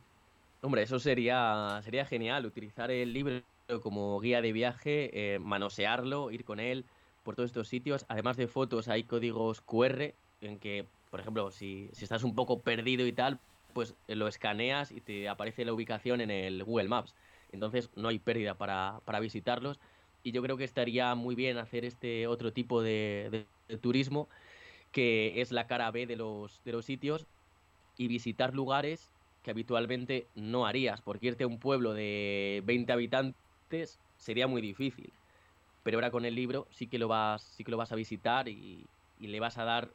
Hombre, 0.60 0.82
eso 0.82 0.98
sería, 0.98 1.80
sería 1.82 2.04
genial, 2.04 2.44
utilizar 2.46 2.90
el 2.90 3.12
libro 3.12 3.42
como 3.82 4.18
guía 4.20 4.42
de 4.42 4.52
viaje, 4.52 5.34
eh, 5.34 5.38
manosearlo, 5.38 6.30
ir 6.32 6.44
con 6.44 6.58
él 6.58 6.86
por 7.22 7.36
todos 7.36 7.50
estos 7.50 7.68
sitios. 7.68 8.04
Además 8.08 8.36
de 8.36 8.48
fotos, 8.48 8.88
hay 8.88 9.04
códigos 9.04 9.60
QR 9.60 10.18
en 10.40 10.58
que, 10.58 10.90
por 11.10 11.20
ejemplo, 11.20 11.50
si, 11.52 11.90
si 11.92 12.04
estás 12.04 12.24
un 12.24 12.34
poco 12.34 12.62
perdido 12.64 13.06
y 13.06 13.12
tal, 13.12 13.40
pues 13.72 13.96
lo 14.08 14.26
escaneas 14.26 14.90
y 14.90 15.00
te 15.00 15.28
aparece 15.28 15.64
la 15.64 15.72
ubicación 15.72 16.20
en 16.20 16.30
el 16.30 16.64
Google 16.64 16.88
Maps. 16.88 17.14
Entonces 17.50 17.90
no 17.94 18.08
hay 18.08 18.18
pérdida 18.18 18.58
para, 18.58 19.00
para 19.04 19.20
visitarlos. 19.20 19.78
Y 20.24 20.32
yo 20.32 20.42
creo 20.42 20.56
que 20.56 20.64
estaría 20.64 21.14
muy 21.14 21.36
bien 21.36 21.58
hacer 21.58 21.84
este 21.84 22.26
otro 22.26 22.52
tipo 22.52 22.82
de, 22.82 23.28
de, 23.30 23.48
de 23.68 23.78
turismo, 23.78 24.28
que 24.92 25.40
es 25.40 25.52
la 25.52 25.66
cara 25.66 25.90
B 25.92 26.06
de 26.06 26.16
los, 26.16 26.62
de 26.64 26.72
los 26.72 26.84
sitios, 26.86 27.28
y 27.96 28.08
visitar 28.08 28.54
lugares 28.54 29.14
que 29.42 29.50
habitualmente 29.50 30.26
no 30.34 30.66
harías, 30.66 31.00
porque 31.00 31.28
irte 31.28 31.44
a 31.44 31.46
un 31.46 31.58
pueblo 31.58 31.94
de 31.94 32.62
20 32.64 32.92
habitantes 32.92 33.98
sería 34.16 34.46
muy 34.46 34.60
difícil. 34.60 35.12
Pero 35.82 35.98
ahora 35.98 36.10
con 36.10 36.24
el 36.24 36.34
libro 36.34 36.66
sí 36.70 36.86
que 36.86 36.98
lo 36.98 37.08
vas, 37.08 37.42
sí 37.42 37.64
que 37.64 37.70
lo 37.70 37.76
vas 37.76 37.92
a 37.92 37.96
visitar 37.96 38.48
y, 38.48 38.86
le 39.20 39.40
vas 39.40 39.58
a 39.58 39.64
dar 39.64 39.90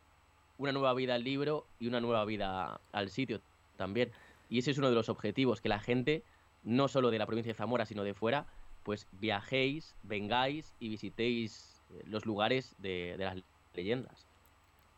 una 0.58 0.72
nueva 0.72 0.94
vida 0.94 1.16
al 1.16 1.24
libro 1.24 1.66
y 1.80 1.88
una 1.88 2.02
nueva 2.02 2.26
vida 2.26 2.82
al 2.92 3.10
sitio 3.10 3.42
también. 3.78 4.12
Y 4.50 4.60
ese 4.60 4.72
es 4.72 4.78
uno 4.78 4.90
de 4.90 4.96
los 4.96 5.10
objetivos, 5.10 5.62
que 5.62 5.70
la 5.70 5.80
gente, 5.80 6.24
no 6.64 6.88
solo 6.88 7.10
de 7.10 7.20
la 7.20 7.26
provincia 7.26 7.54
de 7.54 7.58
Zamora, 7.58 7.86
sino 7.86 8.04
de 8.04 8.14
fuera, 8.14 8.48
pues 8.84 9.08
viajéis, 9.14 9.96
vengáis 10.04 10.74
y 10.80 10.90
visitéis 10.90 11.82
eh, 11.92 12.04
los 12.06 12.26
lugares 12.26 12.76
de, 12.80 13.16
de 13.18 13.26
las 13.26 13.38
leyendas. 13.74 14.28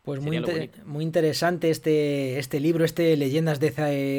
Pues 0.06 0.20
muy, 0.20 0.36
inter 0.36 0.70
muy, 0.84 1.02
interesante 1.02 1.68
este, 1.68 2.38
este 2.38 2.60
libro, 2.60 2.84
este 2.84 3.16
Leyendas 3.16 3.58
de, 3.58 3.72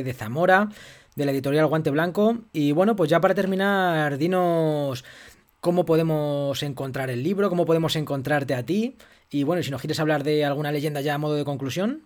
de, 0.04 0.14
Zamora, 0.14 0.68
de 1.16 1.24
la 1.24 1.32
editorial 1.32 1.66
Guante 1.68 1.92
Blanco. 1.92 2.40
Y 2.52 2.74
bueno, 2.74 2.98
pues 2.98 3.10
ya 3.10 3.22
para 3.22 3.34
terminar, 3.34 4.18
dinos 4.18 5.06
cómo 5.62 5.86
podemos 5.86 6.62
encontrar 6.62 7.10
el 7.10 7.24
libro, 7.24 7.48
cómo 7.48 7.66
podemos 7.66 7.96
encontrarte 7.96 8.54
a 8.54 8.64
ti. 8.64 8.98
Y 9.32 9.46
bueno, 9.46 9.64
si 9.64 9.72
nos 9.72 9.80
quieres 9.80 10.02
hablar 10.02 10.26
de 10.26 10.44
alguna 10.44 10.74
leyenda 10.74 11.00
ya 11.00 11.14
a 11.14 11.18
modo 11.18 11.36
de 11.36 11.46
conclusión. 11.46 12.02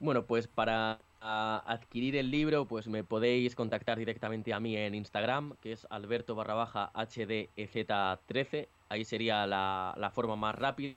Bueno, 0.00 0.24
pues 0.24 0.48
para 0.48 0.98
adquirir 1.20 2.16
el 2.16 2.32
libro, 2.32 2.64
pues 2.64 2.88
me 2.88 3.04
podéis 3.04 3.54
contactar 3.54 3.96
directamente 3.96 4.52
a 4.52 4.58
mí 4.58 4.76
en 4.76 4.96
Instagram, 4.96 5.54
que 5.62 5.70
es 5.70 5.86
alberto 5.88 6.34
barra 6.34 6.54
baja 6.54 6.90
hdez13. 6.94 8.66
Ahí 8.88 9.04
sería 9.04 9.46
la, 9.46 9.94
la 9.96 10.10
forma 10.10 10.34
más 10.34 10.56
rápida. 10.56 10.96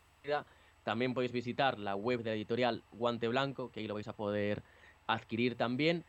También 0.83 1.13
podéis 1.13 1.31
visitar 1.31 1.79
la 1.79 1.95
web 1.95 2.23
de 2.23 2.31
la 2.31 2.35
editorial 2.35 2.83
Guante 2.91 3.27
Blanco, 3.27 3.71
que 3.71 3.79
ahí 3.79 3.87
lo 3.87 3.93
vais 3.93 4.07
a 4.07 4.13
poder 4.13 4.61
adquirir 5.07 5.55
también. 5.55 6.03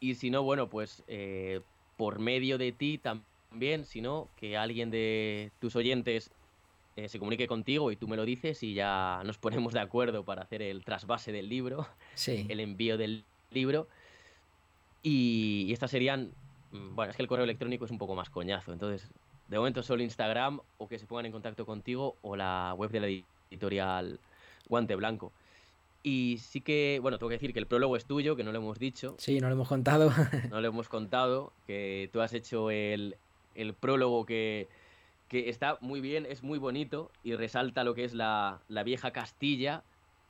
Y 0.00 0.14
si 0.14 0.30
no, 0.30 0.42
bueno, 0.42 0.68
pues 0.68 1.02
eh, 1.08 1.60
por 1.96 2.18
medio 2.18 2.58
de 2.58 2.72
ti 2.72 2.98
también, 2.98 3.84
si 3.84 4.00
no, 4.00 4.28
que 4.36 4.56
alguien 4.56 4.90
de 4.90 5.52
tus 5.60 5.76
oyentes 5.76 6.30
eh, 6.96 7.08
se 7.08 7.18
comunique 7.18 7.46
contigo 7.46 7.92
y 7.92 7.96
tú 7.96 8.08
me 8.08 8.16
lo 8.16 8.24
dices 8.24 8.62
y 8.62 8.74
ya 8.74 9.22
nos 9.24 9.38
ponemos 9.38 9.72
de 9.72 9.80
acuerdo 9.80 10.24
para 10.24 10.42
hacer 10.42 10.62
el 10.62 10.84
trasvase 10.84 11.32
del 11.32 11.48
libro, 11.48 11.86
sí. 12.14 12.46
el 12.48 12.60
envío 12.60 12.96
del 12.98 13.24
libro. 13.50 13.86
Y, 15.02 15.66
y 15.68 15.72
estas 15.72 15.90
serían, 15.90 16.32
mm, 16.72 16.94
bueno, 16.94 17.10
es 17.10 17.16
que 17.16 17.22
el 17.22 17.28
correo 17.28 17.44
electrónico 17.44 17.84
es 17.84 17.90
un 17.90 17.98
poco 17.98 18.14
más 18.14 18.30
coñazo, 18.30 18.72
entonces 18.72 19.08
de 19.48 19.58
momento 19.58 19.82
solo 19.82 20.02
Instagram 20.02 20.60
o 20.78 20.88
que 20.88 20.98
se 20.98 21.06
pongan 21.06 21.26
en 21.26 21.32
contacto 21.32 21.66
contigo 21.66 22.16
o 22.22 22.36
la 22.36 22.72
web 22.76 22.90
de 22.90 23.00
la 23.00 23.06
editorial 23.08 23.39
Guante 24.68 24.94
Blanco. 24.94 25.32
Y 26.02 26.38
sí 26.40 26.62
que, 26.62 26.98
bueno, 27.02 27.18
tengo 27.18 27.28
que 27.28 27.34
decir 27.34 27.52
que 27.52 27.58
el 27.58 27.66
prólogo 27.66 27.96
es 27.96 28.06
tuyo, 28.06 28.34
que 28.34 28.42
no 28.42 28.52
lo 28.52 28.58
hemos 28.58 28.78
dicho. 28.78 29.16
Sí, 29.18 29.38
no 29.38 29.48
lo 29.48 29.54
hemos 29.54 29.68
contado. 29.68 30.10
no 30.50 30.60
lo 30.60 30.68
hemos 30.68 30.88
contado, 30.88 31.52
que 31.66 32.08
tú 32.12 32.22
has 32.22 32.32
hecho 32.32 32.70
el, 32.70 33.16
el 33.54 33.74
prólogo 33.74 34.24
que, 34.24 34.68
que, 35.28 35.50
está 35.50 35.76
muy 35.82 36.00
bien, 36.00 36.24
es 36.26 36.42
muy 36.42 36.58
bonito 36.58 37.10
y 37.22 37.34
resalta 37.34 37.84
lo 37.84 37.94
que 37.94 38.04
es 38.04 38.14
la, 38.14 38.60
la 38.68 38.82
vieja 38.82 39.10
Castilla. 39.10 39.82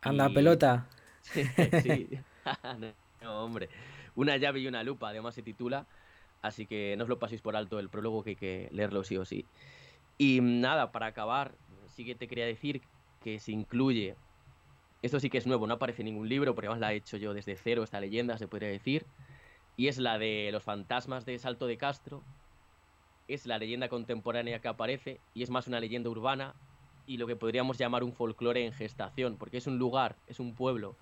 Anda, 0.02 0.28
y... 0.28 0.34
pelota. 0.34 0.88
sí, 1.20 1.44
sí. 1.82 2.08
no, 3.22 3.44
hombre. 3.44 3.68
Una 4.16 4.36
llave 4.38 4.58
y 4.60 4.66
una 4.66 4.82
lupa, 4.82 5.10
además 5.10 5.36
se 5.36 5.42
titula. 5.42 5.86
Así 6.42 6.66
que 6.66 6.94
no 6.96 7.04
os 7.04 7.08
lo 7.08 7.18
paséis 7.18 7.42
por 7.42 7.54
alto 7.54 7.78
el 7.78 7.90
prólogo, 7.90 8.24
que 8.24 8.30
hay 8.30 8.36
que 8.36 8.68
leerlo 8.72 9.04
sí 9.04 9.16
o 9.16 9.24
sí. 9.24 9.44
Y 10.18 10.40
nada, 10.40 10.90
para 10.90 11.06
acabar, 11.06 11.52
sí 11.94 12.04
que 12.04 12.14
te 12.14 12.26
quería 12.26 12.46
decir 12.46 12.82
que 13.20 13.38
se 13.38 13.52
incluye. 13.52 14.16
Esto 15.02 15.20
sí 15.20 15.30
que 15.30 15.38
es 15.38 15.46
nuevo, 15.46 15.66
no 15.66 15.74
aparece 15.74 16.02
en 16.02 16.06
ningún 16.06 16.28
libro, 16.28 16.54
porque 16.54 16.66
además 16.66 16.80
la 16.80 16.92
he 16.92 16.96
hecho 16.96 17.16
yo 17.16 17.34
desde 17.34 17.56
cero, 17.56 17.82
esta 17.82 18.00
leyenda, 18.00 18.38
se 18.38 18.48
podría 18.48 18.68
decir. 18.68 19.06
Y 19.76 19.88
es 19.88 19.98
la 19.98 20.18
de 20.18 20.50
los 20.52 20.62
fantasmas 20.62 21.24
de 21.24 21.38
Salto 21.38 21.66
de 21.66 21.78
Castro. 21.78 22.22
Es 23.28 23.46
la 23.46 23.58
leyenda 23.58 23.88
contemporánea 23.88 24.60
que 24.60 24.68
aparece 24.68 25.20
y 25.34 25.42
es 25.42 25.50
más 25.50 25.68
una 25.68 25.80
leyenda 25.80 26.10
urbana 26.10 26.54
y 27.06 27.16
lo 27.16 27.26
que 27.26 27.36
podríamos 27.36 27.78
llamar 27.78 28.04
un 28.04 28.12
folclore 28.12 28.64
en 28.64 28.72
gestación, 28.72 29.36
porque 29.36 29.58
es 29.58 29.66
un 29.66 29.78
lugar, 29.78 30.16
es 30.26 30.40
un 30.40 30.54
pueblo 30.54 30.96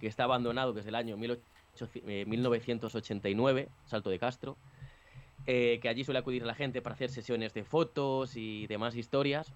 que 0.00 0.06
está 0.06 0.24
abandonado 0.24 0.72
desde 0.72 0.88
el 0.88 0.94
año 0.94 1.16
1989, 1.16 3.68
Salto 3.84 4.10
de 4.10 4.18
Castro, 4.18 4.56
eh, 5.46 5.78
que 5.80 5.88
allí 5.88 6.04
suele 6.04 6.18
acudir 6.18 6.44
la 6.44 6.54
gente 6.54 6.82
para 6.82 6.94
hacer 6.94 7.10
sesiones 7.10 7.54
de 7.54 7.64
fotos 7.64 8.36
y 8.36 8.66
demás 8.66 8.96
historias, 8.96 9.52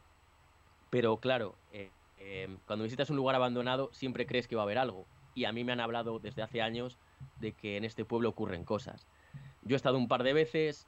pero 0.90 1.16
claro, 1.16 1.56
eh, 1.72 1.90
eh, 2.18 2.56
cuando 2.66 2.84
visitas 2.84 3.10
un 3.10 3.16
lugar 3.16 3.36
abandonado 3.36 3.90
siempre 3.93 4.26
crees 4.26 4.48
que 4.48 4.56
va 4.56 4.62
a 4.62 4.64
haber 4.64 4.78
algo. 4.78 5.06
Y 5.34 5.44
a 5.44 5.52
mí 5.52 5.64
me 5.64 5.72
han 5.72 5.80
hablado 5.80 6.18
desde 6.18 6.43
hace 6.43 6.62
años 6.62 6.98
de 7.40 7.52
que 7.52 7.76
en 7.76 7.84
este 7.84 8.05
pueblo 8.05 8.30
ocurren 8.30 8.64
cosas. 8.64 9.06
Yo 9.62 9.74
he 9.74 9.76
estado 9.76 9.98
un 9.98 10.09
par 10.09 10.22
de 10.22 10.32
veces, 10.32 10.86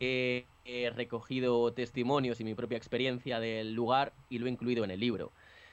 he, 0.00 0.46
recogido 0.94 1.72
testimonios 1.72 2.40
y 2.40 2.44
mi 2.44 2.54
propia 2.54 2.78
experiencia 2.78 3.40
del 3.40 3.74
lugar 3.74 4.12
y 4.30 4.38
lo 4.38 4.46
he 4.46 4.50
incluido 4.50 4.84
en 4.84 4.90
el 4.90 5.00
libro. 5.00 5.32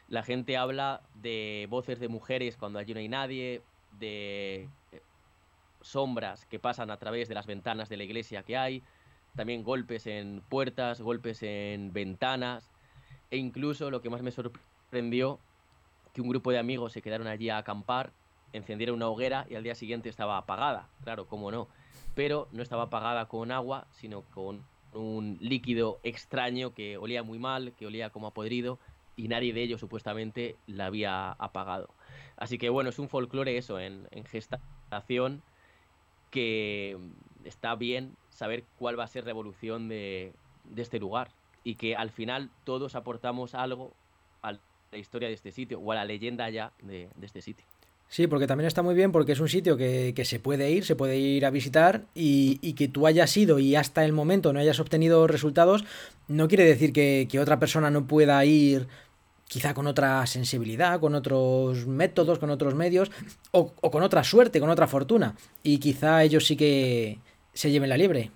La 0.10 0.24
gente 0.24 0.58
habla 0.58 1.02
de 1.16 1.68
voces 1.70 2.00
de 2.00 2.10
mujeres 2.10 2.58
cuando 2.58 2.80
allí 2.80 2.94
no 2.94 3.00
hay 3.00 3.08
nadie, 3.08 3.62
de 4.00 4.68
sombras 5.82 6.46
que 6.46 6.60
pasan 6.60 6.92
a 6.92 6.98
través 6.98 7.30
de 7.30 7.36
las 7.36 7.46
ventanas 7.46 7.90
de 7.90 7.98
la 7.98 8.04
iglesia 8.04 8.44
que 8.44 8.58
hay, 8.58 8.84
también 9.36 9.64
golpes 9.64 10.08
en 10.08 10.42
puertas, 10.50 11.02
golpes 11.02 11.42
en 11.44 11.94
ventanas, 11.94 12.70
e 13.30 13.38
incluso 13.38 13.90
lo 13.90 14.02
que 14.02 14.10
más 14.10 14.22
me 14.22 14.32
sorprendió, 14.32 14.72
que 14.92 16.22
un 16.22 16.30
grupo 16.30 16.52
de 16.52 16.60
amigos 16.60 16.94
se 16.94 17.02
quedaron 17.02 17.28
allí 17.28 17.50
a 17.50 17.58
acampar, 17.58 18.12
encendieron 18.54 18.98
una 18.98 19.08
hoguera 19.08 19.46
y 19.50 19.56
al 19.56 19.64
día 19.64 19.76
siguiente 19.76 20.10
estaba 20.10 20.38
apagada, 20.38 20.90
claro, 21.04 21.26
cómo 21.26 21.52
no, 21.52 21.68
pero 22.16 22.48
no 22.52 22.62
estaba 22.62 22.84
apagada 22.84 23.28
con 23.28 23.52
agua, 23.52 23.88
sino 23.92 24.22
con 24.22 24.64
un 24.94 25.38
líquido 25.40 26.00
extraño 26.04 26.74
que 26.74 26.98
olía 26.98 27.24
muy 27.24 27.40
mal, 27.40 27.74
que 27.78 27.86
olía 27.86 28.10
como 28.10 28.28
a 28.28 28.34
podrido, 28.34 28.78
y 29.16 29.28
nadie 29.28 29.54
de 29.54 29.62
ellos 29.62 29.80
supuestamente 29.80 30.56
la 30.68 30.88
había 30.88 31.32
apagado. 31.34 31.90
Así 32.38 32.58
que 32.58 32.70
bueno, 32.70 32.90
es 32.90 33.00
un 33.00 33.08
folclore 33.08 33.58
eso, 33.58 33.80
en, 33.80 34.08
gestación, 34.26 35.42
que 36.32 36.98
está 37.44 37.76
bien 37.76 38.16
saber 38.30 38.64
cuál 38.80 38.98
va 39.00 39.04
a 39.04 39.08
ser 39.08 39.26
la 39.26 39.32
evolución 39.32 39.88
de, 39.90 40.34
este 40.76 41.00
lugar 41.00 41.30
y 41.64 41.76
que 41.76 41.96
al 41.96 42.10
final 42.10 42.50
todos 42.64 42.96
aportamos 42.96 43.54
algo 43.54 43.94
la 44.92 44.98
historia 44.98 45.28
de 45.28 45.34
este 45.34 45.52
sitio 45.52 45.80
o 45.80 45.92
a 45.92 45.96
la 45.96 46.06
leyenda 46.06 46.50
ya 46.50 46.72
de, 46.82 47.10
de 47.16 47.26
este 47.26 47.42
sitio. 47.42 47.66
Sí, 48.10 48.28
porque 48.28 48.46
también 48.46 48.68
está 48.68 48.82
muy 48.82 48.94
bien 48.94 49.14
porque 49.14 49.32
es 49.32 49.40
un 49.40 49.48
sitio 49.48 49.78
que, 49.78 50.14
que 50.14 50.26
se 50.26 50.38
puede 50.40 50.70
ir, 50.70 50.84
se 50.84 50.98
puede 50.98 51.18
ir 51.18 51.46
a 51.46 51.50
visitar 51.50 52.04
y, 52.14 52.60
y, 52.62 52.74
que 52.74 52.90
tú 52.90 53.08
hayas 53.08 53.36
ido 53.38 53.58
y 53.58 53.78
hasta 53.78 54.04
el 54.04 54.12
momento 54.12 54.52
no 54.52 54.60
hayas 54.60 54.82
obtenido 54.82 55.28
resultados, 55.28 55.86
no 56.28 56.50
quiere 56.50 56.66
decir 56.66 56.92
que, 56.92 57.30
que 57.32 57.40
otra 57.40 57.58
persona 57.58 57.90
no 57.90 58.08
pueda 58.08 58.44
ir 58.44 58.88
quizá 59.48 59.74
con 59.74 59.88
otra 59.88 60.26
sensibilidad, 60.28 61.00
con 61.00 61.16
otros 61.16 61.88
métodos, 61.88 62.38
con 62.38 62.50
otros 62.50 62.76
medios, 62.76 63.12
o, 63.52 63.74
o, 63.80 63.92
con 63.92 64.04
otra 64.04 64.26
suerte, 64.26 64.60
con 64.60 64.70
otra 64.70 64.88
fortuna. 64.88 65.36
Y 65.64 65.78
quizá 65.80 66.24
ellos 66.24 66.46
sí 66.46 66.58
que 66.58 67.18
se 67.54 67.72
lleven 67.72 67.90
la 67.90 67.98
liebre. 67.98 68.32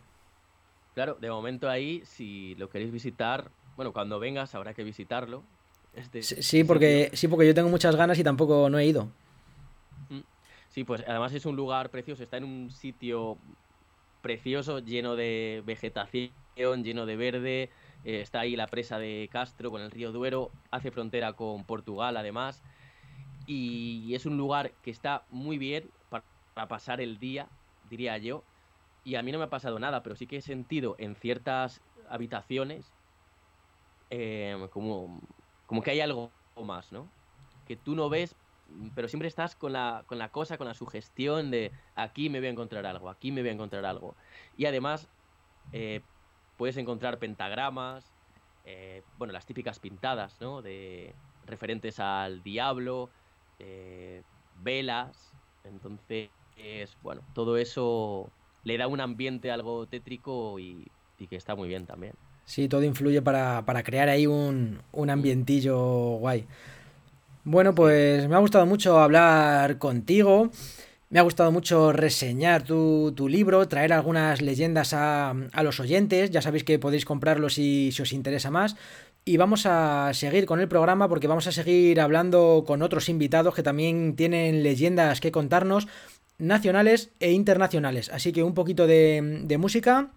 Claro, 0.94 1.18
de 1.20 1.30
momento 1.30 1.70
ahí, 1.70 2.02
si 2.06 2.56
lo 2.56 2.70
queréis 2.70 2.92
visitar, 2.92 3.50
bueno, 3.76 3.92
cuando 3.92 4.20
vengas 4.20 4.56
habrá 4.56 4.74
que 4.74 4.86
visitarlo. 4.86 5.44
Este, 5.96 6.22
sí, 6.22 6.64
porque, 6.64 7.10
sí, 7.14 7.28
porque 7.28 7.48
yo 7.48 7.54
tengo 7.54 7.70
muchas 7.70 7.96
ganas 7.96 8.20
y 8.20 8.24
tampoco 8.24 8.70
no 8.70 8.78
he 8.78 8.86
ido. 8.86 9.10
Sí, 10.70 10.84
pues 10.84 11.06
además 11.08 11.34
es 11.34 11.46
un 11.46 11.56
lugar 11.56 11.90
precioso, 11.90 12.22
está 12.22 12.36
en 12.36 12.44
un 12.44 12.70
sitio 12.70 13.38
precioso, 14.22 14.80
lleno 14.80 15.16
de 15.16 15.64
vegetación, 15.66 16.34
lleno 16.84 17.06
de 17.06 17.16
verde, 17.16 17.70
eh, 18.04 18.20
está 18.20 18.42
ahí 18.42 18.58
la 18.58 18.68
presa 18.68 19.00
de 19.00 19.30
Castro 19.32 19.72
con 19.72 19.82
el 19.82 19.90
río 19.90 20.12
Duero, 20.12 20.52
hace 20.72 20.92
frontera 20.92 21.32
con 21.32 21.64
Portugal 21.64 22.18
además, 22.18 22.62
y 23.48 24.14
es 24.16 24.26
un 24.26 24.36
lugar 24.36 24.74
que 24.84 24.92
está 24.92 25.24
muy 25.30 25.58
bien 25.58 25.90
para, 26.10 26.26
para 26.54 26.68
pasar 26.68 27.00
el 27.00 27.20
día, 27.20 27.48
diría 27.90 28.18
yo, 28.18 28.44
y 29.06 29.16
a 29.16 29.22
mí 29.22 29.32
no 29.32 29.38
me 29.38 29.46
ha 29.46 29.50
pasado 29.50 29.80
nada, 29.80 30.04
pero 30.04 30.18
sí 30.18 30.28
que 30.28 30.38
he 30.38 30.42
sentido 30.42 30.98
en 31.00 31.16
ciertas 31.16 31.80
habitaciones 32.10 32.92
eh, 34.10 34.68
como, 34.72 35.20
como 35.66 35.82
que 35.84 35.92
hay 35.92 36.00
algo 36.02 36.38
más, 36.56 36.92
¿no? 36.92 37.14
Que 37.66 37.76
tú 37.78 37.96
no 37.96 38.10
ves, 38.10 38.38
pero 38.96 39.08
siempre 39.08 39.28
estás 39.28 39.56
con 39.56 39.74
la, 39.74 40.06
con 40.08 40.18
la 40.20 40.32
cosa, 40.32 40.58
con 40.58 40.68
la 40.68 40.74
sugestión 40.74 41.52
de 41.52 41.74
aquí 41.96 42.30
me 42.30 42.40
voy 42.40 42.48
a 42.48 42.52
encontrar 42.52 42.86
algo, 42.86 43.10
aquí 43.10 43.32
me 43.32 43.42
voy 43.42 43.50
a 43.50 43.54
encontrar 43.54 43.86
algo. 43.86 44.18
Y 44.54 44.66
además 44.66 45.10
eh, 45.72 46.08
puedes 46.56 46.78
encontrar 46.78 47.20
pentagramas, 47.20 48.16
eh, 48.64 49.06
bueno, 49.16 49.34
las 49.34 49.46
típicas 49.46 49.80
pintadas, 49.80 50.40
¿no? 50.42 50.62
De 50.62 51.20
referentes 51.44 52.00
al 52.00 52.44
diablo, 52.44 53.12
eh, 53.60 54.24
velas. 54.54 55.38
Entonces, 55.64 56.32
bueno, 57.02 57.28
todo 57.34 57.58
eso 57.58 58.36
le 58.64 58.78
da 58.78 58.88
un 58.88 59.02
ambiente 59.02 59.52
algo 59.52 59.88
tétrico 59.88 60.60
y, 60.60 60.96
y 61.18 61.28
que 61.28 61.36
está 61.36 61.56
muy 61.56 61.68
bien 61.68 61.86
también. 61.86 62.16
Sí, 62.46 62.70
todo 62.70 62.84
influye 62.84 63.22
para, 63.22 63.66
para 63.66 63.84
crear 63.84 64.08
ahí 64.08 64.28
un, 64.28 64.80
un 64.92 65.10
ambientillo 65.10 66.18
guay. 66.18 66.46
Bueno, 67.44 67.76
pues 67.76 68.28
me 68.28 68.36
ha 68.36 68.40
gustado 68.40 68.66
mucho 68.66 69.00
hablar 69.00 69.78
contigo. 69.78 70.52
Me 71.10 71.20
ha 71.20 71.24
gustado 71.24 71.52
mucho 71.52 71.92
reseñar 71.92 72.64
tu, 72.64 73.14
tu 73.16 73.30
libro, 73.30 73.68
traer 73.68 73.94
algunas 73.94 74.42
leyendas 74.42 74.94
a, 74.94 75.30
a, 75.30 75.64
los 75.64 75.80
oyentes. 75.80 76.32
Ya 76.32 76.42
sabéis 76.42 76.64
que 76.64 76.80
podéis 76.80 77.06
comprarlo 77.06 77.50
si, 77.50 77.92
si 77.92 78.02
os 78.02 78.14
interesa 78.14 78.52
más. 78.52 78.76
Y 79.24 79.38
vamos 79.38 79.66
a 79.66 80.12
seguir 80.14 80.46
con 80.46 80.60
el 80.60 80.68
programa 80.68 81.08
porque 81.08 81.28
vamos 81.28 81.48
a 81.48 81.52
seguir 81.52 82.00
hablando 82.02 82.64
con 82.66 82.82
otros 82.82 83.10
invitados 83.10 83.56
que 83.56 83.64
también 83.64 84.16
tienen 84.16 84.62
leyendas 84.62 85.22
que 85.22 85.32
contarnos, 85.32 85.88
nacionales 86.38 87.12
e 87.20 87.32
internacionales. 87.32 88.10
Así 88.10 88.32
que 88.32 88.44
un 88.44 88.54
poquito 88.54 88.88
de, 88.88 89.42
de 89.46 89.58
música 89.58 90.12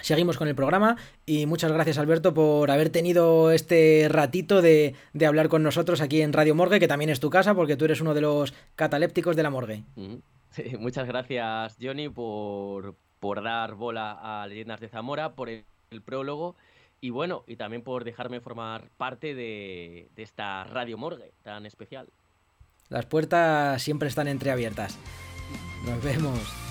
Seguimos 0.00 0.38
con 0.38 0.48
el 0.48 0.54
programa 0.54 0.96
y 1.26 1.46
muchas 1.46 1.72
gracias 1.72 1.98
Alberto 1.98 2.34
por 2.34 2.70
haber 2.70 2.90
tenido 2.90 3.50
este 3.52 4.06
ratito 4.08 4.62
de, 4.62 4.94
de, 5.12 5.26
hablar 5.26 5.48
con 5.48 5.62
nosotros 5.62 6.00
aquí 6.00 6.22
en 6.22 6.32
Radio 6.32 6.54
Morgue, 6.54 6.80
que 6.80 6.88
también 6.88 7.10
es 7.10 7.20
tu 7.20 7.30
casa 7.30 7.54
porque 7.54 7.76
tú 7.76 7.84
eres 7.84 8.00
uno 8.00 8.14
de 8.14 8.20
los 8.20 8.54
catalépticos 8.76 9.36
de 9.36 9.42
la 9.42 9.50
morgue. 9.50 9.84
Sí, 10.50 10.76
muchas 10.78 11.06
gracias 11.06 11.76
Johnny 11.80 12.08
por, 12.08 12.96
por 13.20 13.42
dar 13.42 13.74
bola 13.74 14.42
a 14.42 14.46
Leyendas 14.46 14.80
de 14.80 14.88
Zamora, 14.88 15.34
por 15.34 15.48
el, 15.48 15.64
el, 15.90 16.02
prólogo 16.02 16.56
y 17.00 17.10
bueno, 17.10 17.44
y 17.46 17.56
también 17.56 17.82
por 17.82 18.04
dejarme 18.04 18.40
formar 18.40 18.90
parte 18.96 19.34
de, 19.34 20.08
de 20.14 20.22
esta 20.22 20.64
Radio 20.64 20.98
Morgue 20.98 21.32
tan 21.42 21.66
especial. 21.66 22.08
Las 22.88 23.06
puertas 23.06 23.80
siempre 23.80 24.08
están 24.08 24.26
entreabiertas. 24.26 24.98
Nos 25.86 26.02
vemos. 26.02 26.69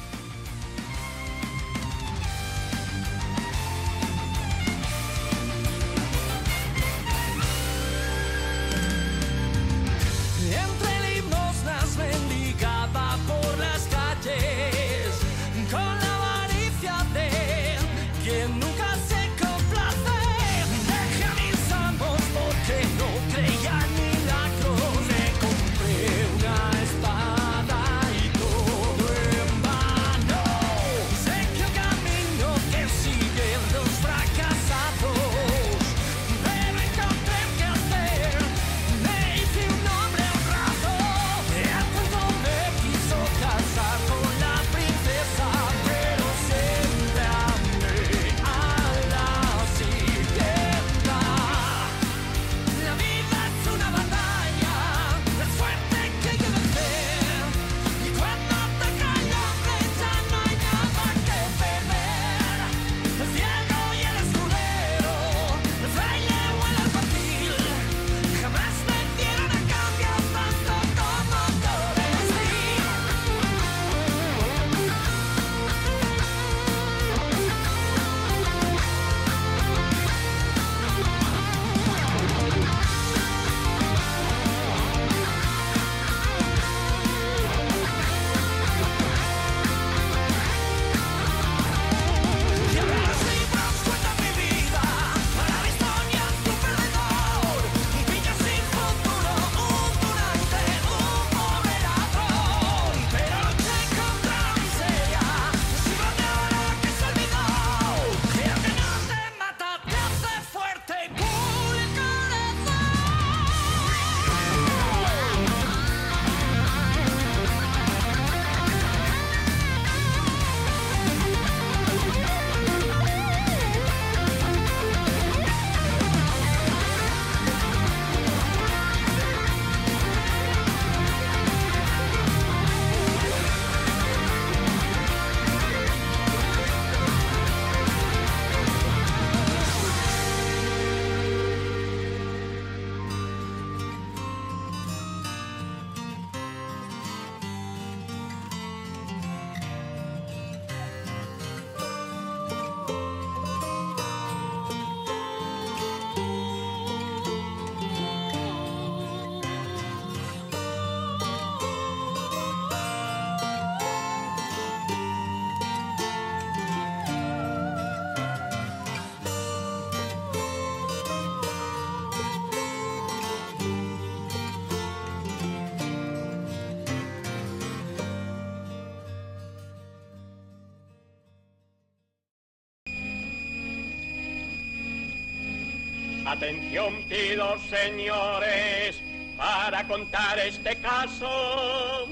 Atención 186.40 187.04
pido, 187.10 187.60
señores, 187.70 189.02
para 189.36 189.84
contar 189.84 190.40
este 190.40 190.74
caso. 190.78 192.08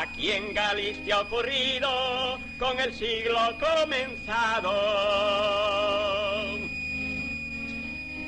Aquí 0.00 0.32
en 0.32 0.52
Galicia 0.52 1.14
ha 1.14 1.20
ocurrido 1.20 2.40
con 2.58 2.80
el 2.80 2.92
siglo 2.92 3.38
comenzado. 3.60 4.72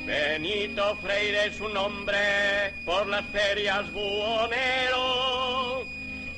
Benito 0.05 0.95
Freire 1.01 1.47
es 1.47 1.57
su 1.57 1.67
nombre 1.67 2.73
por 2.85 3.05
las 3.05 3.25
ferias 3.25 3.91
buhonero. 3.91 5.85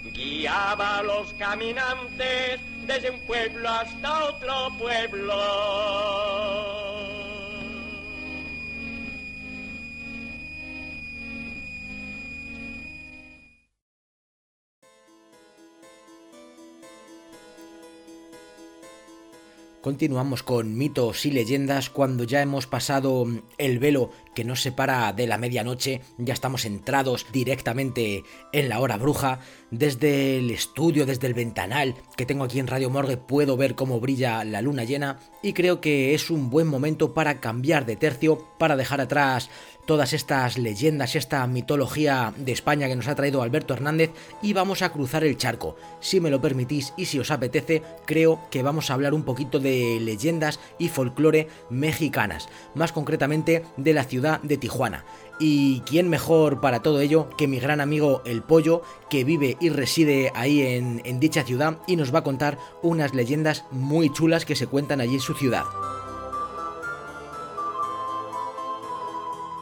Guiaba 0.05 0.97
a 0.97 1.03
los 1.03 1.31
caminantes 1.33 2.59
desde 2.87 3.11
un 3.11 3.19
pueblo 3.27 3.69
hasta 3.69 4.23
otro 4.25 4.69
pueblo. 4.79 6.14
Continuamos 19.85 20.41
con 20.41 20.75
mitos 20.75 21.27
y 21.27 21.31
leyendas 21.31 21.91
cuando 21.91 22.23
ya 22.23 22.41
hemos 22.41 22.65
pasado 22.65 23.27
el 23.59 23.77
velo 23.77 24.09
que 24.33 24.43
nos 24.43 24.63
separa 24.63 25.13
de 25.13 25.27
la 25.27 25.37
medianoche, 25.37 26.01
ya 26.17 26.33
estamos 26.33 26.65
entrados 26.65 27.27
directamente 27.31 28.23
en 28.51 28.67
la 28.67 28.79
hora 28.79 28.97
bruja. 28.97 29.41
Desde 29.69 30.39
el 30.39 30.49
estudio, 30.49 31.05
desde 31.05 31.27
el 31.27 31.35
ventanal 31.35 31.93
que 32.17 32.25
tengo 32.25 32.45
aquí 32.45 32.57
en 32.57 32.65
Radio 32.65 32.89
Morgue 32.89 33.17
puedo 33.17 33.57
ver 33.57 33.75
cómo 33.75 33.99
brilla 33.99 34.43
la 34.43 34.63
luna 34.63 34.85
llena 34.85 35.19
y 35.43 35.53
creo 35.53 35.81
que 35.81 36.15
es 36.15 36.31
un 36.31 36.49
buen 36.49 36.65
momento 36.65 37.13
para 37.13 37.39
cambiar 37.39 37.85
de 37.85 37.95
tercio, 37.95 38.43
para 38.57 38.75
dejar 38.75 39.01
atrás 39.01 39.51
todas 39.85 40.13
estas 40.13 40.57
leyendas, 40.57 41.15
esta 41.15 41.45
mitología 41.47 42.33
de 42.37 42.51
España 42.51 42.87
que 42.87 42.95
nos 42.95 43.07
ha 43.07 43.15
traído 43.15 43.41
Alberto 43.41 43.73
Hernández 43.73 44.11
y 44.41 44.53
vamos 44.53 44.81
a 44.81 44.91
cruzar 44.91 45.23
el 45.23 45.37
charco. 45.37 45.75
Si 45.99 46.19
me 46.19 46.29
lo 46.29 46.41
permitís 46.41 46.93
y 46.97 47.05
si 47.05 47.19
os 47.19 47.31
apetece, 47.31 47.83
creo 48.05 48.39
que 48.49 48.63
vamos 48.63 48.89
a 48.89 48.95
hablar 48.95 49.13
un 49.13 49.23
poquito 49.23 49.59
de 49.59 49.99
leyendas 50.01 50.59
y 50.77 50.89
folclore 50.89 51.47
mexicanas, 51.69 52.49
más 52.73 52.91
concretamente 52.91 53.63
de 53.77 53.93
la 53.93 54.03
ciudad 54.03 54.41
de 54.41 54.57
Tijuana. 54.57 55.05
Y 55.39 55.81
quién 55.81 56.09
mejor 56.09 56.61
para 56.61 56.81
todo 56.81 57.01
ello 57.01 57.29
que 57.37 57.47
mi 57.47 57.59
gran 57.59 57.81
amigo 57.81 58.21
El 58.25 58.41
Pollo, 58.41 58.81
que 59.09 59.23
vive 59.23 59.57
y 59.59 59.69
reside 59.69 60.31
ahí 60.33 60.61
en, 60.61 61.01
en 61.03 61.19
dicha 61.19 61.43
ciudad 61.43 61.77
y 61.87 61.97
nos 61.97 62.13
va 62.13 62.19
a 62.19 62.23
contar 62.23 62.57
unas 62.81 63.13
leyendas 63.13 63.65
muy 63.71 64.11
chulas 64.11 64.45
que 64.45 64.55
se 64.55 64.67
cuentan 64.67 65.01
allí 65.01 65.15
en 65.15 65.19
su 65.19 65.33
ciudad. 65.33 65.63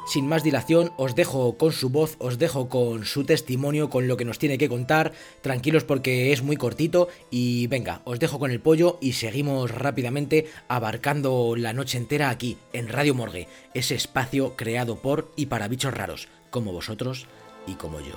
Sin 0.06 0.28
más 0.28 0.44
dilación, 0.44 0.92
os 0.98 1.16
dejo 1.16 1.58
con 1.58 1.72
su 1.72 1.90
voz, 1.90 2.18
os 2.20 2.38
dejo 2.38 2.68
con 2.68 3.06
su 3.06 3.24
testimonio, 3.24 3.90
con 3.90 4.08
lo 4.08 4.18
que 4.18 4.26
nos 4.26 4.38
tiene 4.38 4.58
que 4.58 4.68
contar. 4.68 5.14
Tranquilos 5.42 5.86
porque 5.86 6.34
es 6.34 6.44
muy 6.44 6.58
cortito 6.58 7.08
y 7.32 7.68
venga, 7.68 8.02
os 8.04 8.20
dejo 8.20 8.38
con 8.38 8.52
el 8.52 8.60
pollo 8.60 8.98
y 9.02 9.14
seguimos 9.14 9.72
rápidamente 9.72 10.48
abarcando 10.68 11.56
la 11.56 11.72
noche 11.72 11.98
entera 11.98 12.30
aquí, 12.30 12.58
en 12.74 12.90
Radio 12.90 13.16
Morgue, 13.16 13.48
ese 13.74 13.96
espacio 13.96 14.56
creado 14.58 14.98
por 14.98 15.32
y 15.38 15.46
para 15.46 15.70
bichos 15.70 15.94
raros, 15.94 16.28
como 16.50 16.74
vosotros 16.74 17.28
y 17.66 17.76
como 17.76 18.02
yo. 18.02 18.16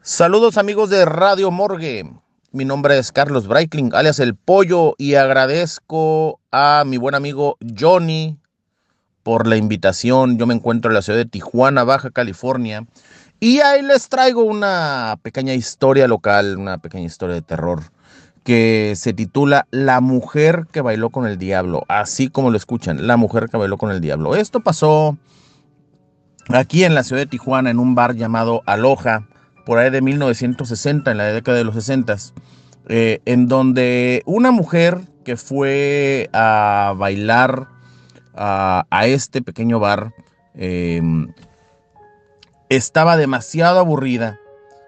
Saludos 0.00 0.56
amigos 0.56 0.90
de 0.90 1.04
Radio 1.04 1.50
Morgue. 1.50 2.10
Mi 2.54 2.66
nombre 2.66 2.98
es 2.98 3.12
Carlos 3.12 3.48
Breitling, 3.48 3.94
alias 3.94 4.20
El 4.20 4.34
Pollo, 4.34 4.94
y 4.98 5.14
agradezco 5.14 6.38
a 6.50 6.84
mi 6.86 6.98
buen 6.98 7.14
amigo 7.14 7.56
Johnny 7.78 8.36
por 9.22 9.46
la 9.46 9.56
invitación. 9.56 10.36
Yo 10.36 10.46
me 10.46 10.52
encuentro 10.52 10.90
en 10.90 10.96
la 10.96 11.00
ciudad 11.00 11.18
de 11.18 11.24
Tijuana, 11.24 11.82
Baja 11.84 12.10
California, 12.10 12.86
y 13.40 13.60
ahí 13.60 13.80
les 13.80 14.10
traigo 14.10 14.44
una 14.44 15.18
pequeña 15.22 15.54
historia 15.54 16.06
local, 16.06 16.58
una 16.58 16.76
pequeña 16.76 17.06
historia 17.06 17.36
de 17.36 17.40
terror 17.40 17.84
que 18.44 18.92
se 18.96 19.14
titula 19.14 19.66
La 19.70 20.02
mujer 20.02 20.66
que 20.70 20.82
bailó 20.82 21.08
con 21.08 21.26
el 21.26 21.38
diablo, 21.38 21.84
así 21.88 22.28
como 22.28 22.50
lo 22.50 22.58
escuchan, 22.58 23.06
La 23.06 23.16
mujer 23.16 23.48
que 23.48 23.56
bailó 23.56 23.78
con 23.78 23.90
el 23.90 24.02
diablo. 24.02 24.36
Esto 24.36 24.60
pasó 24.60 25.16
aquí 26.50 26.84
en 26.84 26.94
la 26.94 27.02
ciudad 27.02 27.22
de 27.22 27.28
Tijuana, 27.28 27.70
en 27.70 27.78
un 27.78 27.94
bar 27.94 28.14
llamado 28.14 28.60
Aloha 28.66 29.26
por 29.64 29.78
ahí 29.78 29.90
de 29.90 30.02
1960, 30.02 31.10
en 31.10 31.18
la 31.18 31.24
década 31.24 31.58
de 31.58 31.64
los 31.64 31.74
60, 31.74 32.16
eh, 32.88 33.20
en 33.24 33.46
donde 33.46 34.22
una 34.26 34.50
mujer 34.50 35.00
que 35.24 35.36
fue 35.36 36.28
a 36.32 36.94
bailar 36.96 37.68
a, 38.34 38.84
este 39.06 39.42
pequeño 39.42 39.78
bar 39.78 40.12
em, 40.54 41.32
estaba 42.68 43.16
demasiado 43.16 43.78
aburrida. 43.78 44.38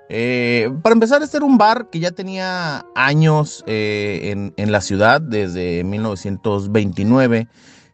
Eh, 0.08 0.70
para 0.82 0.94
empezar, 0.94 1.22
este 1.22 1.36
era 1.36 1.46
un 1.46 1.56
bar 1.56 1.88
que 1.90 2.00
ya 2.00 2.10
tenía 2.10 2.84
años 2.94 3.62
eh, 3.66 4.30
en, 4.32 4.54
en, 4.56 4.72
la 4.72 4.80
ciudad, 4.80 5.20
desde 5.20 5.84
1929, 5.84 7.48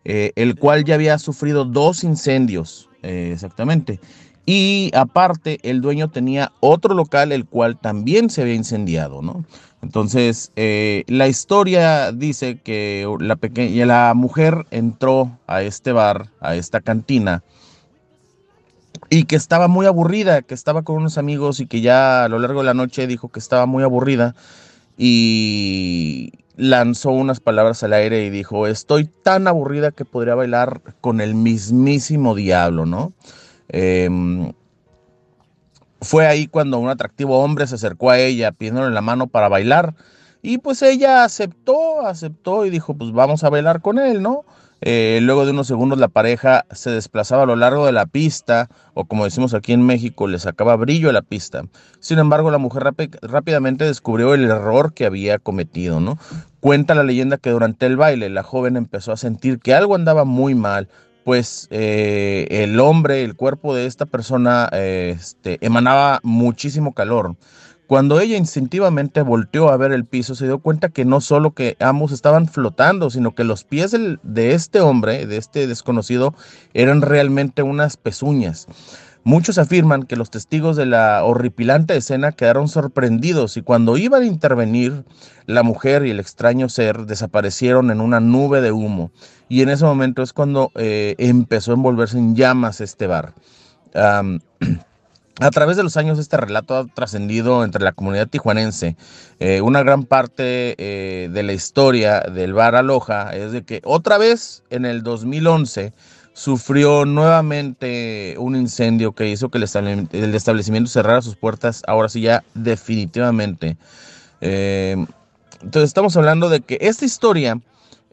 el 0.04 0.54
cual 0.56 0.84
ya 0.84 0.94
había 0.94 1.18
sufrido 1.18 1.64
dos 1.64 2.04
incendios, 2.04 2.88
exactamente. 3.02 4.00
Y 4.46 4.90
aparte, 4.94 5.58
el 5.62 5.80
dueño 5.80 6.10
tenía 6.10 6.52
otro 6.60 6.94
local, 6.94 7.32
el 7.32 7.46
cual 7.46 7.78
también 7.78 8.30
se 8.30 8.42
había 8.42 8.54
incendiado, 8.54 9.22
¿no? 9.22 9.44
Entonces, 9.82 10.52
eh, 10.56 11.04
la 11.06 11.28
historia 11.28 12.12
dice 12.12 12.58
que 12.58 13.08
la, 13.20 13.36
pequeña, 13.36 13.86
la 13.86 14.12
mujer 14.14 14.66
entró 14.70 15.38
a 15.46 15.62
este 15.62 15.92
bar, 15.92 16.28
a 16.40 16.54
esta 16.54 16.80
cantina, 16.80 17.42
y 19.08 19.24
que 19.24 19.36
estaba 19.36 19.68
muy 19.68 19.86
aburrida, 19.86 20.42
que 20.42 20.54
estaba 20.54 20.82
con 20.82 20.96
unos 20.96 21.16
amigos 21.16 21.60
y 21.60 21.66
que 21.66 21.80
ya 21.80 22.24
a 22.24 22.28
lo 22.28 22.38
largo 22.38 22.60
de 22.60 22.66
la 22.66 22.74
noche 22.74 23.06
dijo 23.06 23.28
que 23.28 23.40
estaba 23.40 23.66
muy 23.66 23.82
aburrida 23.82 24.34
y 24.98 26.32
lanzó 26.56 27.10
unas 27.10 27.40
palabras 27.40 27.82
al 27.82 27.94
aire 27.94 28.24
y 28.24 28.30
dijo, 28.30 28.66
estoy 28.66 29.06
tan 29.06 29.48
aburrida 29.48 29.92
que 29.92 30.04
podría 30.04 30.34
bailar 30.34 30.82
con 31.00 31.20
el 31.22 31.34
mismísimo 31.34 32.34
diablo, 32.34 32.84
¿no? 32.84 33.12
Em, 33.72 34.52
fue 36.00 36.26
ahí 36.26 36.46
cuando 36.46 36.78
un 36.78 36.88
atractivo 36.88 37.42
hombre 37.42 37.66
se 37.66 37.74
acercó 37.74 38.10
a 38.10 38.18
ella 38.18 38.52
pidiéndole 38.52 38.90
la 38.90 39.00
mano 39.00 39.26
para 39.26 39.48
bailar. 39.48 39.94
Y 40.42 40.58
pues 40.58 40.82
ella 40.82 41.24
aceptó, 41.24 42.06
aceptó 42.06 42.64
y 42.64 42.70
dijo, 42.70 42.94
pues 42.94 43.12
vamos 43.12 43.44
a 43.44 43.50
bailar 43.50 43.82
con 43.82 43.98
él, 43.98 44.22
¿no? 44.22 44.44
Eh, 44.82 45.18
luego 45.22 45.44
de 45.44 45.50
unos 45.50 45.66
segundos 45.66 45.98
la 45.98 46.08
pareja 46.08 46.64
se 46.70 46.90
desplazaba 46.90 47.42
a 47.42 47.46
lo 47.46 47.56
largo 47.56 47.84
de 47.84 47.92
la 47.92 48.06
pista, 48.06 48.70
o 48.94 49.04
como 49.04 49.24
decimos 49.24 49.52
aquí 49.52 49.74
en 49.74 49.82
México, 49.84 50.26
le 50.26 50.38
sacaba 50.38 50.76
brillo 50.76 51.10
a 51.10 51.12
la 51.12 51.20
pista. 51.20 51.64
Sin 51.98 52.18
embargo, 52.18 52.50
la 52.50 52.56
mujer 52.56 52.84
rápidamente 53.20 53.84
descubrió 53.84 54.32
el 54.32 54.44
error 54.44 54.94
que 54.94 55.04
había 55.04 55.38
cometido, 55.38 56.00
¿no? 56.00 56.18
Cuenta 56.60 56.94
la 56.94 57.04
leyenda 57.04 57.36
que 57.36 57.50
durante 57.50 57.84
el 57.84 57.98
baile 57.98 58.30
la 58.30 58.42
joven 58.42 58.76
empezó 58.78 59.12
a 59.12 59.18
sentir 59.18 59.58
que 59.58 59.74
algo 59.74 59.94
andaba 59.94 60.24
muy 60.24 60.54
mal, 60.54 60.88
pues 61.24 61.68
eh, 61.70 62.46
el 62.50 62.78
hombre, 62.80 63.22
el 63.22 63.36
cuerpo 63.36 63.74
de 63.74 63.86
esta 63.86 64.06
persona 64.06 64.68
eh, 64.72 65.14
este, 65.18 65.58
emanaba 65.60 66.20
muchísimo 66.22 66.94
calor. 66.94 67.36
Cuando 67.86 68.20
ella 68.20 68.36
instintivamente 68.36 69.22
volteó 69.22 69.68
a 69.68 69.76
ver 69.76 69.90
el 69.90 70.04
piso, 70.04 70.36
se 70.36 70.46
dio 70.46 70.60
cuenta 70.60 70.90
que 70.90 71.04
no 71.04 71.20
solo 71.20 71.54
que 71.54 71.76
ambos 71.80 72.12
estaban 72.12 72.46
flotando, 72.46 73.10
sino 73.10 73.34
que 73.34 73.42
los 73.42 73.64
pies 73.64 73.96
de 74.22 74.52
este 74.52 74.80
hombre, 74.80 75.26
de 75.26 75.36
este 75.36 75.66
desconocido, 75.66 76.32
eran 76.72 77.02
realmente 77.02 77.64
unas 77.64 77.96
pezuñas. 77.96 78.68
Muchos 79.22 79.58
afirman 79.58 80.04
que 80.04 80.16
los 80.16 80.30
testigos 80.30 80.76
de 80.76 80.86
la 80.86 81.22
horripilante 81.24 81.94
escena 81.94 82.32
quedaron 82.32 82.68
sorprendidos 82.68 83.56
y 83.58 83.62
cuando 83.62 83.98
iban 83.98 84.22
a 84.22 84.26
intervenir, 84.26 85.04
la 85.46 85.62
mujer 85.62 86.06
y 86.06 86.10
el 86.10 86.20
extraño 86.20 86.68
ser 86.68 87.06
desaparecieron 87.06 87.90
en 87.90 88.00
una 88.00 88.20
nube 88.20 88.60
de 88.60 88.72
humo. 88.72 89.10
Y 89.48 89.62
en 89.62 89.68
ese 89.68 89.84
momento 89.84 90.22
es 90.22 90.32
cuando 90.32 90.70
eh, 90.76 91.16
empezó 91.18 91.72
a 91.72 91.74
envolverse 91.74 92.16
en 92.16 92.34
llamas 92.34 92.80
este 92.80 93.06
bar. 93.06 93.34
a 95.40 95.50
través 95.50 95.76
de 95.76 95.82
los 95.82 95.96
años 95.96 96.18
este 96.18 96.36
relato 96.36 96.76
ha 96.76 96.86
trascendido 96.86 97.64
entre 97.64 97.82
la 97.82 97.92
comunidad 97.92 98.28
tijuanense. 98.28 98.96
Eh, 99.38 99.60
una 99.60 99.82
gran 99.82 100.04
parte 100.04 100.76
eh, 100.78 101.28
de 101.30 101.42
la 101.42 101.52
historia 101.52 102.20
del 102.20 102.52
bar 102.52 102.76
Aloja 102.76 103.34
es 103.34 103.52
de 103.52 103.62
que 103.64 103.80
otra 103.84 104.18
vez 104.18 104.62
en 104.70 104.84
el 104.84 105.02
2011 105.02 105.92
sufrió 106.40 107.04
nuevamente 107.04 108.34
un 108.38 108.56
incendio 108.56 109.12
que 109.12 109.28
hizo 109.28 109.50
que 109.50 109.58
el 109.58 110.34
establecimiento 110.34 110.88
cerrara 110.88 111.20
sus 111.20 111.36
puertas, 111.36 111.82
ahora 111.86 112.08
sí 112.08 112.22
ya 112.22 112.42
definitivamente. 112.54 113.76
Eh, 114.40 114.96
entonces 115.60 115.90
estamos 115.90 116.16
hablando 116.16 116.48
de 116.48 116.62
que 116.62 116.78
esta 116.80 117.04
historia 117.04 117.60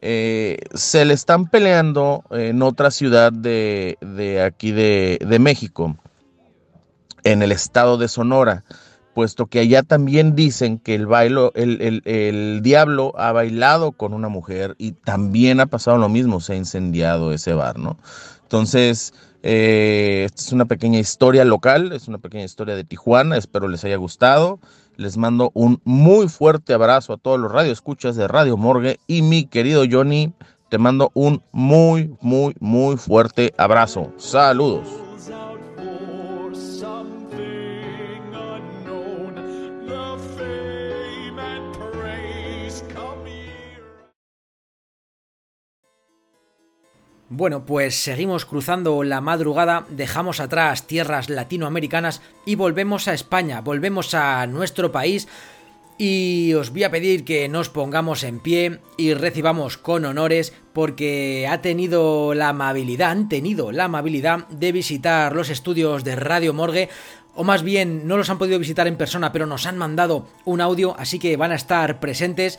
eh, 0.02 0.58
se 0.74 1.06
le 1.06 1.14
están 1.14 1.46
peleando 1.46 2.22
en 2.30 2.60
otra 2.60 2.90
ciudad 2.90 3.32
de, 3.32 3.96
aquí 4.44 4.72
de, 4.72 5.18
de 5.26 5.38
México, 5.38 5.96
en 7.24 7.40
el 7.40 7.50
estado 7.50 7.96
de 7.96 8.08
Sonora 8.08 8.62
puesto 9.18 9.46
que 9.46 9.58
allá 9.58 9.82
también 9.82 10.36
dicen 10.36 10.78
que 10.78 10.94
el, 10.94 11.08
bailo, 11.08 11.50
el, 11.56 11.82
el, 11.82 12.02
el, 12.04 12.62
diablo 12.62 13.12
ha 13.18 13.32
bailado 13.32 13.90
con 13.90 14.14
una 14.14 14.28
mujer 14.28 14.76
y 14.78 14.92
también 14.92 15.58
ha 15.58 15.66
pasado 15.66 15.98
lo 15.98 16.08
mismo, 16.08 16.38
se 16.38 16.52
ha 16.52 16.56
incendiado 16.56 17.32
ese 17.32 17.52
bar, 17.52 17.80
¿no? 17.80 17.98
Entonces, 18.44 19.12
eh, 19.42 20.22
esta 20.24 20.40
es 20.40 20.52
una 20.52 20.66
pequeña 20.66 21.00
historia 21.00 21.44
local, 21.44 21.90
es 21.90 22.06
una 22.06 22.18
pequeña 22.18 22.44
historia 22.44 22.76
de 22.76 22.84
Tijuana, 22.84 23.36
espero 23.36 23.66
les 23.66 23.84
haya 23.84 23.96
gustado. 23.96 24.60
Les 24.96 25.16
mando 25.16 25.50
un 25.52 25.80
muy 25.82 26.28
fuerte 26.28 26.72
abrazo 26.72 27.12
a 27.12 27.16
todos 27.16 27.40
los 27.40 27.50
radioescuchas 27.50 28.14
de 28.14 28.28
Radio 28.28 28.56
Morgue 28.56 29.00
y 29.08 29.22
mi 29.22 29.46
querido 29.46 29.82
Johnny, 29.90 30.32
te 30.68 30.78
mando 30.78 31.10
un 31.14 31.42
muy, 31.50 32.14
muy, 32.20 32.54
muy 32.60 32.96
fuerte 32.96 33.52
abrazo. 33.58 34.12
Saludos. 34.16 35.07
Bueno, 47.30 47.66
pues 47.66 47.94
seguimos 47.94 48.46
cruzando 48.46 49.04
la 49.04 49.20
madrugada, 49.20 49.84
dejamos 49.90 50.40
atrás 50.40 50.86
tierras 50.86 51.28
latinoamericanas 51.28 52.22
y 52.46 52.54
volvemos 52.54 53.06
a 53.06 53.12
España, 53.12 53.60
volvemos 53.60 54.14
a 54.14 54.46
nuestro 54.46 54.92
país. 54.92 55.28
Y 55.98 56.54
os 56.54 56.70
voy 56.70 56.84
a 56.84 56.90
pedir 56.90 57.24
que 57.26 57.48
nos 57.48 57.68
pongamos 57.68 58.22
en 58.22 58.40
pie 58.40 58.78
y 58.96 59.12
recibamos 59.12 59.76
con 59.76 60.06
honores 60.06 60.54
porque 60.72 61.46
ha 61.50 61.60
tenido 61.60 62.32
la 62.32 62.50
amabilidad, 62.50 63.10
han 63.10 63.28
tenido 63.28 63.72
la 63.72 63.84
amabilidad 63.84 64.46
de 64.48 64.72
visitar 64.72 65.34
los 65.34 65.50
estudios 65.50 66.04
de 66.04 66.16
Radio 66.16 66.54
Morgue. 66.54 66.88
O 67.34 67.44
más 67.44 67.62
bien 67.62 68.08
no 68.08 68.16
los 68.16 68.30
han 68.30 68.38
podido 68.38 68.58
visitar 68.58 68.86
en 68.86 68.96
persona, 68.96 69.32
pero 69.32 69.44
nos 69.44 69.66
han 69.66 69.76
mandado 69.76 70.28
un 70.46 70.62
audio, 70.62 70.96
así 70.98 71.18
que 71.18 71.36
van 71.36 71.52
a 71.52 71.56
estar 71.56 72.00
presentes 72.00 72.58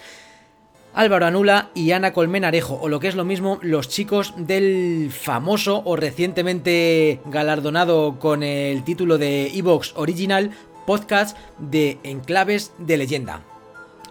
Álvaro 0.94 1.26
Anula 1.26 1.70
y 1.74 1.92
Ana 1.92 2.14
Colmenarejo, 2.14 2.80
o 2.82 2.90
lo 2.90 3.00
que 3.00 3.08
es 3.08 3.16
lo 3.16 3.26
mismo, 3.26 3.60
los 3.62 3.90
chicos 3.90 4.34
del 4.38 5.12
famoso 5.12 5.82
o 5.86 5.96
recientemente 5.96 7.20
galardonado 7.26 8.20
con 8.20 8.44
el 8.44 8.84
título 8.84 9.18
de 9.18 9.48
Evox 9.56 9.94
Original 9.96 10.52
podcast 10.86 11.38
de 11.60 12.00
Enclaves 12.04 12.74
de 12.80 12.98
Leyenda. 12.98 13.44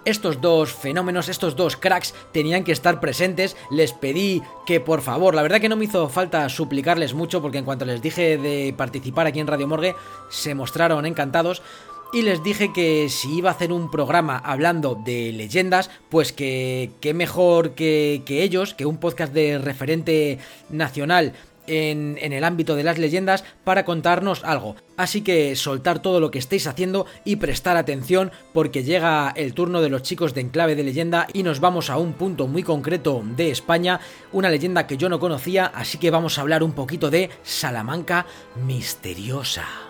Estos 0.05 0.41
dos 0.41 0.73
fenómenos, 0.73 1.29
estos 1.29 1.57
dos 1.57 1.77
cracks 1.77 2.15
tenían 2.33 2.65
que 2.65 2.73
estar 2.73 3.01
presentes. 3.01 3.57
Les 3.71 3.93
pedí 3.93 4.43
que 4.65 4.81
por 4.81 5.03
favor, 5.03 5.35
la 5.35 5.43
verdad 5.43 5.61
que 5.61 5.69
no 5.69 5.77
me 5.77 5.85
hizo 5.85 6.09
falta 6.09 6.49
suplicarles 6.49 7.13
mucho 7.13 7.43
porque 7.43 7.59
en 7.59 7.65
cuanto 7.65 7.85
les 7.85 8.01
dije 8.01 8.39
de 8.39 8.73
participar 8.75 9.27
aquí 9.27 9.41
en 9.41 9.47
Radio 9.47 9.67
Morgue, 9.67 9.97
se 10.31 10.55
mostraron 10.55 11.05
encantados 11.05 11.63
y 12.13 12.23
les 12.23 12.43
dije 12.43 12.73
que 12.73 13.09
si 13.09 13.39
iba 13.39 13.51
a 13.51 13.53
hacer 13.53 13.73
un 13.73 13.91
programa 13.91 14.39
hablando 14.39 14.95
de 14.95 15.33
leyendas, 15.33 15.91
pues 16.09 16.33
que, 16.33 16.91
mejor 17.15 17.73
que, 17.73 18.23
que, 18.25 18.43
ellos, 18.43 18.75
que 18.75 18.87
un 18.87 18.99
podcast 18.99 19.33
de 19.33 19.59
referente 19.59 20.39
nacional 20.71 21.35
en, 21.67 22.17
en, 22.23 22.33
el 22.33 22.45
ámbito 22.45 22.77
de 22.77 22.83
las 22.83 22.97
leyendas 22.97 23.45
para 23.63 23.85
contarnos 23.85 24.43
algo. 24.43 24.77
Así 24.97 25.21
que 25.21 25.55
soltar 25.55 26.01
todo 26.01 26.19
lo 26.19 26.31
que 26.31 26.39
estéis 26.39 26.67
haciendo 26.67 27.05
y 27.27 27.37
prestar 27.37 27.77
atención 27.77 28.33
porque 28.55 28.85
llega 28.85 29.31
el 29.37 29.53
turno 29.53 29.83
de 29.83 29.91
los 29.91 30.03
chicos 30.03 30.33
de 30.33 30.41
Enclave 30.41 30.77
de 30.77 30.85
Leyenda 30.85 31.27
y 31.35 31.43
nos 31.43 31.61
vamos 31.61 31.91
a 31.91 31.99
un 31.99 32.15
punto 32.15 32.47
muy 32.47 32.63
concreto 32.63 33.23
de 33.37 33.51
España, 33.51 34.01
una 34.33 34.49
leyenda 34.49 34.87
que 34.87 34.97
yo 34.97 35.11
no 35.11 35.21
conocía, 35.21 35.67
así 35.67 35.99
que 35.99 36.11
vamos 36.11 36.39
a 36.39 36.41
hablar 36.41 36.63
un 36.63 36.73
poquito 36.73 37.11
de 37.11 37.29
Salamanca 37.43 38.25
misteriosa. 38.67 39.88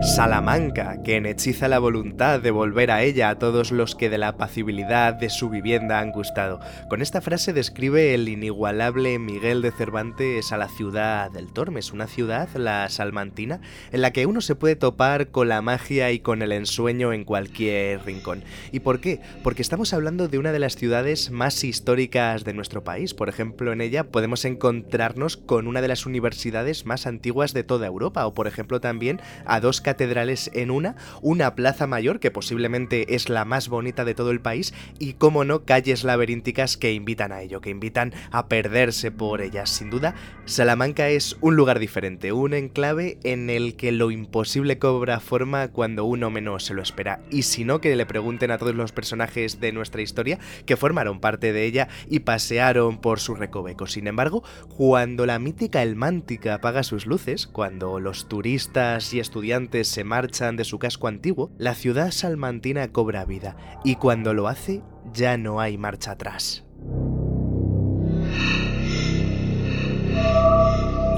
Salamanca, 0.00 1.02
que 1.02 1.16
hechiza 1.16 1.66
la 1.66 1.80
voluntad 1.80 2.40
de 2.40 2.52
volver 2.52 2.92
a 2.92 3.02
ella 3.02 3.30
a 3.30 3.38
todos 3.38 3.72
los 3.72 3.96
que 3.96 4.08
de 4.08 4.16
la 4.16 4.28
apacibilidad 4.28 5.12
de 5.12 5.28
su 5.28 5.50
vivienda 5.50 5.98
han 5.98 6.12
gustado. 6.12 6.60
Con 6.88 7.02
esta 7.02 7.20
frase 7.20 7.52
describe 7.52 8.14
el 8.14 8.28
inigualable 8.28 9.18
Miguel 9.18 9.60
de 9.60 9.72
Cervantes 9.72 10.52
a 10.52 10.56
la 10.56 10.68
ciudad 10.68 11.32
del 11.32 11.52
Tormes, 11.52 11.92
una 11.92 12.06
ciudad, 12.06 12.48
la 12.54 12.88
salmantina, 12.88 13.60
en 13.90 14.00
la 14.00 14.12
que 14.12 14.26
uno 14.26 14.40
se 14.40 14.54
puede 14.54 14.76
topar 14.76 15.28
con 15.28 15.48
la 15.48 15.62
magia 15.62 16.12
y 16.12 16.20
con 16.20 16.42
el 16.42 16.52
ensueño 16.52 17.12
en 17.12 17.24
cualquier 17.24 18.04
rincón. 18.04 18.44
¿Y 18.70 18.80
por 18.80 19.00
qué? 19.00 19.20
Porque 19.42 19.62
estamos 19.62 19.92
hablando 19.92 20.28
de 20.28 20.38
una 20.38 20.52
de 20.52 20.60
las 20.60 20.76
ciudades 20.76 21.32
más 21.32 21.64
históricas 21.64 22.44
de 22.44 22.54
nuestro 22.54 22.84
país. 22.84 23.14
Por 23.14 23.28
ejemplo, 23.28 23.72
en 23.72 23.80
ella 23.80 24.04
podemos 24.04 24.44
encontrarnos 24.44 25.36
con 25.36 25.66
una 25.66 25.82
de 25.82 25.88
las 25.88 26.06
universidades 26.06 26.86
más 26.86 27.06
antiguas 27.06 27.52
de 27.52 27.64
toda 27.64 27.88
Europa, 27.88 28.26
o 28.26 28.32
por 28.32 28.46
ejemplo 28.46 28.80
también 28.80 29.20
a 29.44 29.58
dos 29.58 29.80
en 29.98 30.70
una, 30.70 30.96
una 31.22 31.54
plaza 31.54 31.86
mayor 31.86 32.20
que 32.20 32.30
posiblemente 32.30 33.14
es 33.14 33.28
la 33.28 33.44
más 33.44 33.68
bonita 33.68 34.04
de 34.04 34.14
todo 34.14 34.30
el 34.30 34.40
país 34.40 34.74
y, 34.98 35.14
como 35.14 35.44
no, 35.44 35.64
calles 35.64 36.04
laberínticas 36.04 36.76
que 36.76 36.92
invitan 36.92 37.32
a 37.32 37.42
ello, 37.42 37.60
que 37.60 37.70
invitan 37.70 38.12
a 38.30 38.48
perderse 38.48 39.10
por 39.10 39.40
ellas. 39.40 39.70
Sin 39.70 39.90
duda, 39.90 40.14
Salamanca 40.44 41.08
es 41.08 41.36
un 41.40 41.56
lugar 41.56 41.78
diferente, 41.78 42.32
un 42.32 42.54
enclave 42.54 43.18
en 43.24 43.50
el 43.50 43.76
que 43.76 43.92
lo 43.92 44.10
imposible 44.10 44.78
cobra 44.78 45.20
forma 45.20 45.68
cuando 45.68 46.04
uno 46.04 46.30
menos 46.30 46.64
se 46.64 46.74
lo 46.74 46.82
espera. 46.82 47.20
Y 47.30 47.42
si 47.42 47.64
no, 47.64 47.80
que 47.80 47.94
le 47.96 48.06
pregunten 48.06 48.50
a 48.50 48.58
todos 48.58 48.74
los 48.74 48.92
personajes 48.92 49.60
de 49.60 49.72
nuestra 49.72 50.02
historia 50.02 50.38
que 50.66 50.76
formaron 50.76 51.20
parte 51.20 51.52
de 51.52 51.64
ella 51.64 51.88
y 52.08 52.20
pasearon 52.20 52.98
por 52.98 53.20
sus 53.20 53.38
recovecos. 53.38 53.92
Sin 53.92 54.06
embargo, 54.06 54.42
cuando 54.76 55.26
la 55.26 55.38
mítica 55.38 55.82
Elmántica 55.82 56.54
apaga 56.54 56.82
sus 56.82 57.06
luces, 57.06 57.46
cuando 57.46 58.00
los 58.00 58.28
turistas 58.28 59.12
y 59.14 59.20
estudiantes 59.20 59.77
se 59.84 60.04
marchan 60.04 60.56
de 60.56 60.64
su 60.64 60.78
casco 60.78 61.08
antiguo, 61.08 61.50
la 61.58 61.74
ciudad 61.74 62.10
salmantina 62.10 62.92
cobra 62.92 63.24
vida 63.24 63.56
y 63.84 63.96
cuando 63.96 64.34
lo 64.34 64.48
hace 64.48 64.82
ya 65.12 65.36
no 65.36 65.60
hay 65.60 65.78
marcha 65.78 66.12
atrás. 66.12 66.64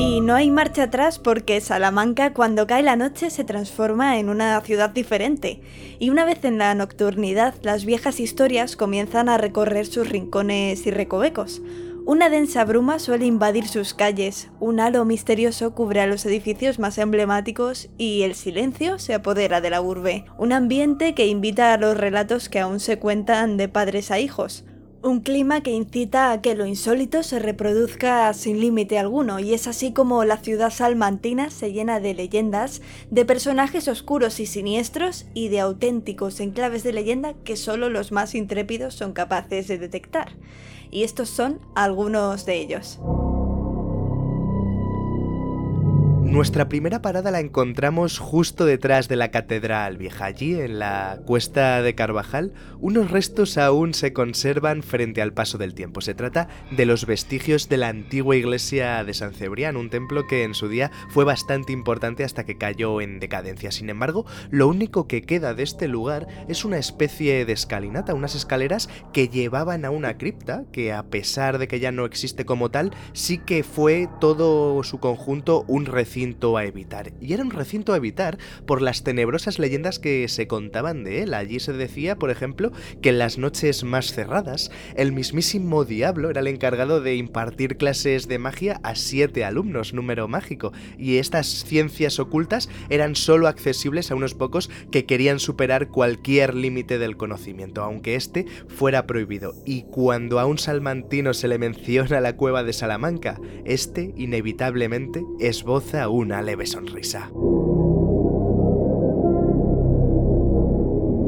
Y 0.01 0.23
no 0.23 0.35
hay 0.35 0.51
marcha 0.51 0.85
atrás 0.85 1.19
porque 1.19 1.61
Salamanca 1.61 2.32
cuando 2.32 2.66
cae 2.66 2.82
la 2.82 2.97
noche 2.97 3.28
se 3.28 3.45
transforma 3.45 4.19
en 4.19 4.31
una 4.31 4.59
ciudad 4.62 4.89
diferente. 4.89 5.61
Y 5.99 6.09
una 6.09 6.24
vez 6.24 6.43
en 6.47 6.57
la 6.57 6.74
nocturnidad, 6.74 7.55
las 7.61 7.85
viejas 7.85 8.19
historias 8.19 8.77
comienzan 8.77 9.28
a 9.28 9.37
recorrer 9.37 9.85
sus 9.85 10.09
rincones 10.09 10.87
y 10.87 10.91
recovecos. 10.91 11.61
Una 12.06 12.31
densa 12.31 12.64
bruma 12.64 12.98
suele 12.98 13.27
invadir 13.27 13.68
sus 13.68 13.94
calles, 13.94 14.48
un 14.59 14.81
halo 14.81 15.05
misterioso 15.05 15.74
cubre 15.74 16.01
a 16.01 16.06
los 16.06 16.24
edificios 16.24 16.78
más 16.78 16.97
emblemáticos 16.98 17.90
y 17.98 18.22
el 18.22 18.35
silencio 18.35 18.98
se 18.98 19.14
apodera 19.14 19.60
de 19.60 19.70
la 19.70 19.82
urbe. 19.82 20.24
Un 20.39 20.52
ambiente 20.52 21.14
que 21.14 21.27
invita 21.27 21.74
a 21.74 21.78
los 21.78 21.97
relatos 21.97 22.48
que 22.48 22.59
aún 22.59 22.81
se 22.81 22.98
cuentan 22.98 23.56
de 23.59 23.68
padres 23.68 24.10
a 24.10 24.18
hijos. 24.18 24.64
Un 25.02 25.20
clima 25.20 25.62
que 25.62 25.70
incita 25.70 26.31
a 26.31 26.43
que 26.43 26.55
lo 26.55 26.66
insólito 26.66 27.22
se 27.22 27.39
reproduzca 27.39 28.32
sin 28.35 28.60
límite 28.60 28.98
alguno, 28.98 29.39
y 29.39 29.55
es 29.55 29.66
así 29.66 29.93
como 29.93 30.24
la 30.24 30.36
ciudad 30.36 30.70
salmantina 30.70 31.48
se 31.48 31.72
llena 31.72 32.01
de 32.01 32.12
leyendas, 32.12 32.82
de 33.10 33.24
personajes 33.24 33.89
oscuros 33.89 34.40
y 34.40 34.47
siniestros, 34.47 35.24
y 35.32 35.48
de 35.48 35.60
auténticos 35.60 36.39
enclaves 36.40 36.82
de 36.82 36.93
leyenda 36.93 37.32
que 37.44 37.56
solo 37.56 37.89
los 37.89 38.12
más 38.12 38.35
intrépidos 38.35 38.94
son 38.94 39.14
capaces 39.14 39.68
de 39.68 39.78
detectar. 39.78 40.32
Y 40.91 41.05
estos 41.05 41.29
son 41.29 41.61
algunos 41.75 42.45
de 42.47 42.57
ellos. 42.57 42.99
Nuestra 46.31 46.69
primera 46.69 47.02
parada 47.02 47.32
la 47.32 47.40
encontramos 47.40 48.20
justo 48.20 48.65
detrás 48.65 49.09
de 49.09 49.16
la 49.16 49.32
Catedral 49.32 49.97
Vieja. 49.97 50.27
Allí, 50.27 50.55
en 50.55 50.78
la 50.78 51.19
cuesta 51.27 51.82
de 51.82 51.97
Carvajal, 51.97 52.52
unos 52.78 53.11
restos 53.11 53.59
aún 53.59 53.94
se 53.94 54.12
conservan 54.12 54.85
frente 54.85 55.23
al 55.23 55.32
paso 55.32 55.59
del 55.59 55.74
tiempo. 55.74 56.01
Se 56.01 56.15
trata 56.15 56.47
de 56.70 56.86
los 56.86 57.05
vestigios 57.05 57.69
de 57.69 57.78
la 57.78 57.89
antigua 57.89 58.36
iglesia 58.36 59.02
de 59.02 59.12
San 59.12 59.35
Cebrián, 59.35 59.77
un 59.77 59.90
templo 59.90 60.28
que 60.28 60.44
en 60.44 60.55
su 60.55 60.69
día 60.69 60.93
fue 61.09 61.24
bastante 61.24 61.73
importante 61.73 62.23
hasta 62.23 62.47
que 62.47 62.57
cayó 62.57 63.01
en 63.01 63.19
decadencia. 63.19 63.73
Sin 63.73 63.90
embargo, 63.90 64.24
lo 64.51 64.69
único 64.69 65.09
que 65.09 65.23
queda 65.23 65.52
de 65.55 65.65
este 65.65 65.89
lugar 65.89 66.28
es 66.47 66.65
una 66.65 66.78
especie 66.78 67.44
de 67.44 67.55
escalinata, 67.55 68.15
unas 68.15 68.36
escaleras 68.36 68.89
que 69.12 69.28
llevaban 69.28 69.85
a 69.85 69.90
una 69.90 70.16
cripta 70.16 70.62
que 70.70 70.93
a 70.93 71.02
pesar 71.02 71.59
de 71.59 71.66
que 71.66 71.81
ya 71.81 71.90
no 71.90 72.05
existe 72.05 72.44
como 72.44 72.70
tal, 72.70 72.93
sí 73.15 73.39
que 73.39 73.65
fue 73.65 74.09
todo 74.20 74.85
su 74.85 75.01
conjunto 75.01 75.65
un 75.66 75.86
recinto 75.86 76.20
a 76.57 76.65
evitar. 76.65 77.13
Y 77.21 77.33
era 77.33 77.43
un 77.43 77.51
recinto 77.51 77.93
a 77.93 77.97
evitar 77.97 78.39
por 78.67 78.83
las 78.83 79.03
tenebrosas 79.03 79.59
leyendas 79.59 79.99
que 79.99 80.29
se 80.29 80.47
contaban 80.47 81.03
de 81.03 81.23
él. 81.23 81.35
Allí 81.35 81.61
se 81.61 81.73
decía, 81.73 82.17
por 82.17 82.31
ejemplo, 82.31 82.73
que 83.01 83.11
en 83.11 83.19
las 83.19 83.39
noches 83.39 83.85
más 83.85 84.13
cerradas, 84.13 84.71
el 84.97 85.13
mismísimo 85.13 85.85
diablo 85.85 86.31
era 86.31 86.41
el 86.41 86.47
encargado 86.47 87.01
de 87.01 87.17
impartir 87.17 87.77
clases 87.77 88.29
de 88.29 88.39
magia 88.39 88.81
a 88.83 88.95
siete 88.95 89.45
alumnos, 89.45 89.95
número 89.95 90.29
mágico, 90.29 90.73
y 90.99 91.17
estas 91.17 91.47
ciencias 91.47 92.19
ocultas 92.19 92.69
eran 92.91 93.17
solo 93.17 93.49
accesibles 93.49 94.11
a 94.11 94.15
unos 94.15 94.35
pocos 94.35 94.71
que 94.91 95.07
querían 95.07 95.41
superar 95.41 95.89
cualquier 95.89 96.55
límite 96.55 96.99
del 96.99 97.17
conocimiento, 97.17 97.83
aunque 97.83 98.15
este 98.15 98.47
fuera 98.69 99.07
prohibido. 99.07 99.55
Y 99.65 99.83
cuando 99.83 100.39
a 100.39 100.47
un 100.47 100.59
salmantino 100.59 101.35
se 101.35 101.49
le 101.49 101.59
menciona 101.59 102.21
la 102.21 102.37
cueva 102.37 102.63
de 102.63 102.73
Salamanca, 102.73 103.41
este 103.65 104.13
inevitablemente 104.17 105.25
esboza 105.39 106.10
una 106.11 106.43
leve 106.43 106.66
sonrisa. 106.66 107.31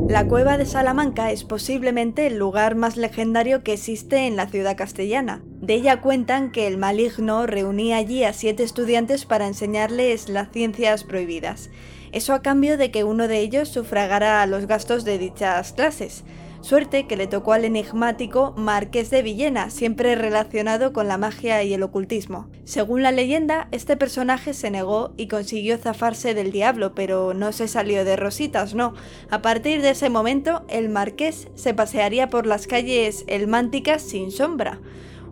La 0.08 0.28
cueva 0.28 0.58
de 0.58 0.66
Salamanca 0.66 1.30
es 1.30 1.42
posiblemente 1.42 2.26
el 2.26 2.36
lugar 2.36 2.74
más 2.74 2.98
legendario 2.98 3.62
que 3.62 3.72
existe 3.72 4.26
en 4.26 4.36
la 4.36 4.46
ciudad 4.46 4.76
castellana. 4.76 5.42
De 5.62 5.72
ella 5.72 6.02
cuentan 6.02 6.52
que 6.52 6.66
el 6.66 6.76
maligno 6.76 7.46
reunía 7.46 7.96
allí 7.96 8.22
a 8.24 8.34
siete 8.34 8.62
estudiantes 8.62 9.24
para 9.24 9.46
enseñarles 9.46 10.28
las 10.28 10.50
ciencias 10.50 11.04
prohibidas. 11.04 11.70
Eso 12.12 12.34
a 12.34 12.42
cambio 12.42 12.76
de 12.76 12.90
que 12.90 13.04
uno 13.04 13.26
de 13.26 13.38
ellos 13.38 13.70
sufragara 13.70 14.44
los 14.46 14.66
gastos 14.66 15.04
de 15.04 15.16
dichas 15.16 15.72
clases. 15.72 16.24
Suerte 16.62 17.08
que 17.08 17.16
le 17.16 17.26
tocó 17.26 17.54
al 17.54 17.64
enigmático 17.64 18.54
Marqués 18.56 19.10
de 19.10 19.22
Villena, 19.22 19.68
siempre 19.68 20.14
relacionado 20.14 20.92
con 20.92 21.08
la 21.08 21.18
magia 21.18 21.60
y 21.64 21.74
el 21.74 21.82
ocultismo. 21.82 22.48
Según 22.62 23.02
la 23.02 23.10
leyenda, 23.10 23.66
este 23.72 23.96
personaje 23.96 24.54
se 24.54 24.70
negó 24.70 25.12
y 25.16 25.26
consiguió 25.26 25.76
zafarse 25.76 26.34
del 26.34 26.52
diablo, 26.52 26.94
pero 26.94 27.34
no 27.34 27.50
se 27.50 27.66
salió 27.66 28.04
de 28.04 28.14
rositas, 28.14 28.76
no. 28.76 28.94
A 29.28 29.42
partir 29.42 29.82
de 29.82 29.90
ese 29.90 30.08
momento, 30.08 30.64
el 30.68 30.88
Marqués 30.88 31.48
se 31.56 31.74
pasearía 31.74 32.28
por 32.28 32.46
las 32.46 32.68
calles 32.68 33.24
elmánticas 33.26 34.00
sin 34.00 34.30
sombra. 34.30 34.78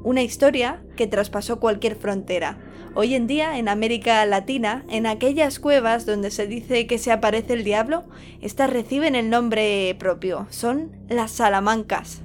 Una 0.02 0.22
historia 0.22 0.82
que 0.96 1.06
traspasó 1.06 1.60
cualquier 1.60 1.94
frontera. 1.94 2.58
Hoy 2.94 3.14
en 3.14 3.26
día, 3.26 3.58
en 3.58 3.68
América 3.68 4.24
Latina, 4.24 4.84
en 4.88 5.06
aquellas 5.06 5.60
cuevas 5.60 6.06
donde 6.06 6.30
se 6.30 6.46
dice 6.46 6.86
que 6.86 6.98
se 6.98 7.12
aparece 7.12 7.52
el 7.52 7.64
diablo, 7.64 8.04
estas 8.40 8.70
reciben 8.70 9.14
el 9.14 9.30
nombre 9.30 9.94
propio, 9.98 10.46
son 10.50 10.90
las 11.08 11.32
Salamancas. 11.32 12.22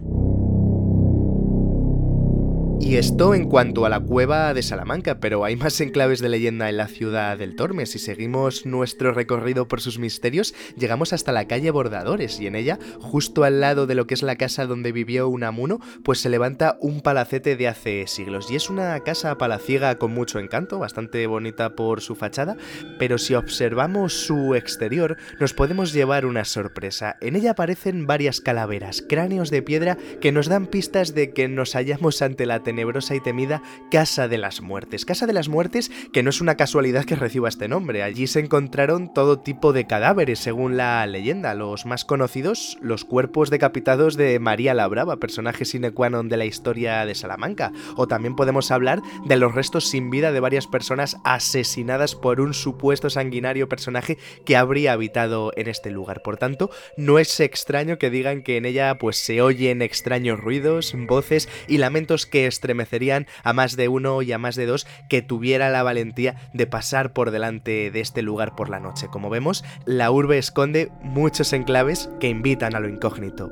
Y 2.85 2.97
esto 2.97 3.33
en 3.33 3.49
cuanto 3.49 3.87
a 3.87 3.89
la 3.89 3.99
cueva 3.99 4.53
de 4.53 4.61
Salamanca, 4.61 5.19
pero 5.19 5.43
hay 5.43 5.55
más 5.55 5.81
enclaves 5.81 6.19
de 6.19 6.29
leyenda 6.29 6.69
en 6.69 6.77
la 6.77 6.87
ciudad 6.87 7.35
del 7.35 7.55
Tormes. 7.55 7.89
Si 7.89 7.97
seguimos 7.97 8.67
nuestro 8.67 9.11
recorrido 9.11 9.67
por 9.67 9.81
sus 9.81 9.97
misterios, 9.97 10.53
llegamos 10.77 11.11
hasta 11.11 11.31
la 11.31 11.47
calle 11.47 11.71
Bordadores 11.71 12.39
y 12.39 12.45
en 12.45 12.53
ella, 12.55 12.77
justo 12.99 13.43
al 13.43 13.59
lado 13.59 13.87
de 13.87 13.95
lo 13.95 14.05
que 14.05 14.13
es 14.13 14.21
la 14.21 14.35
casa 14.35 14.67
donde 14.67 14.91
vivió 14.91 15.27
Unamuno, 15.27 15.79
pues 16.03 16.19
se 16.19 16.29
levanta 16.29 16.77
un 16.79 17.01
palacete 17.01 17.55
de 17.55 17.67
hace 17.67 18.05
siglos. 18.05 18.51
Y 18.51 18.55
es 18.55 18.69
una 18.69 18.99
casa 18.99 19.35
palaciega 19.39 19.97
con 19.97 20.13
mucho 20.13 20.37
encanto, 20.37 20.77
bastante 20.77 21.25
bonita 21.25 21.75
por 21.75 22.01
su 22.01 22.13
fachada, 22.13 22.55
pero 22.99 23.17
si 23.17 23.33
observamos 23.33 24.13
su 24.13 24.53
exterior, 24.53 25.17
nos 25.39 25.55
podemos 25.55 25.91
llevar 25.91 26.27
una 26.27 26.45
sorpresa. 26.45 27.17
En 27.19 27.35
ella 27.35 27.51
aparecen 27.51 28.05
varias 28.05 28.41
calaveras, 28.41 29.01
cráneos 29.01 29.49
de 29.49 29.63
piedra 29.63 29.97
que 30.21 30.31
nos 30.31 30.49
dan 30.49 30.67
pistas 30.67 31.15
de 31.15 31.33
que 31.33 31.47
nos 31.47 31.73
hallamos 31.73 32.21
ante 32.21 32.45
la 32.45 32.61
tenebrosa 32.75 33.15
y 33.15 33.21
temida 33.21 33.61
Casa 33.89 34.27
de 34.27 34.37
las 34.37 34.59
Muertes. 34.59 35.05
Casa 35.05 35.25
de 35.25 35.31
las 35.31 35.47
Muertes 35.47 35.89
que 36.11 36.23
no 36.23 36.29
es 36.29 36.41
una 36.41 36.55
casualidad 36.57 37.05
que 37.05 37.15
reciba 37.15 37.47
este 37.47 37.69
nombre. 37.69 38.03
Allí 38.03 38.27
se 38.27 38.41
encontraron 38.41 39.13
todo 39.13 39.39
tipo 39.39 39.71
de 39.71 39.87
cadáveres, 39.87 40.39
según 40.39 40.75
la 40.75 41.07
leyenda. 41.07 41.53
Los 41.53 41.85
más 41.85 42.03
conocidos, 42.03 42.77
los 42.81 43.05
cuerpos 43.05 43.49
decapitados 43.49 44.17
de 44.17 44.39
María 44.39 44.73
la 44.73 44.89
Brava, 44.89 45.21
personaje 45.21 45.63
sine 45.63 45.91
qua 45.91 46.09
non 46.09 46.27
de 46.27 46.35
la 46.35 46.43
historia 46.43 47.05
de 47.05 47.15
Salamanca. 47.15 47.71
O 47.95 48.07
también 48.07 48.35
podemos 48.35 48.71
hablar 48.71 49.01
de 49.25 49.37
los 49.37 49.55
restos 49.55 49.87
sin 49.87 50.09
vida 50.09 50.33
de 50.33 50.41
varias 50.41 50.67
personas 50.67 51.15
asesinadas 51.23 52.15
por 52.15 52.41
un 52.41 52.53
supuesto 52.53 53.09
sanguinario 53.09 53.69
personaje 53.69 54.17
que 54.43 54.57
habría 54.57 54.91
habitado 54.91 55.53
en 55.55 55.69
este 55.69 55.91
lugar. 55.91 56.23
Por 56.23 56.35
tanto, 56.35 56.71
no 56.97 57.19
es 57.19 57.39
extraño 57.39 57.97
que 57.97 58.09
digan 58.09 58.43
que 58.43 58.57
en 58.57 58.65
ella 58.65 58.97
pues 58.97 59.15
se 59.15 59.41
oyen 59.41 59.81
extraños 59.81 60.41
ruidos, 60.41 60.93
voces 61.07 61.47
y 61.69 61.77
lamentos 61.77 62.25
que 62.25 62.47
estremecerían 62.65 63.27
a 63.43 63.53
más 63.53 63.75
de 63.75 63.87
uno 63.87 64.21
y 64.21 64.31
a 64.31 64.37
más 64.37 64.55
de 64.55 64.65
dos 64.65 64.87
que 65.07 65.21
tuviera 65.21 65.69
la 65.69 65.83
valentía 65.83 66.35
de 66.53 66.67
pasar 66.67 67.13
por 67.13 67.31
delante 67.31 67.91
de 67.91 67.99
este 67.99 68.21
lugar 68.21 68.55
por 68.55 68.69
la 68.69 68.79
noche. 68.79 69.07
Como 69.07 69.29
vemos, 69.29 69.63
la 69.85 70.09
urbe 70.11 70.37
esconde 70.37 70.91
muchos 71.01 71.53
enclaves 71.53 72.09
que 72.19 72.29
invitan 72.29 72.75
a 72.75 72.79
lo 72.79 72.89
incógnito. 72.89 73.51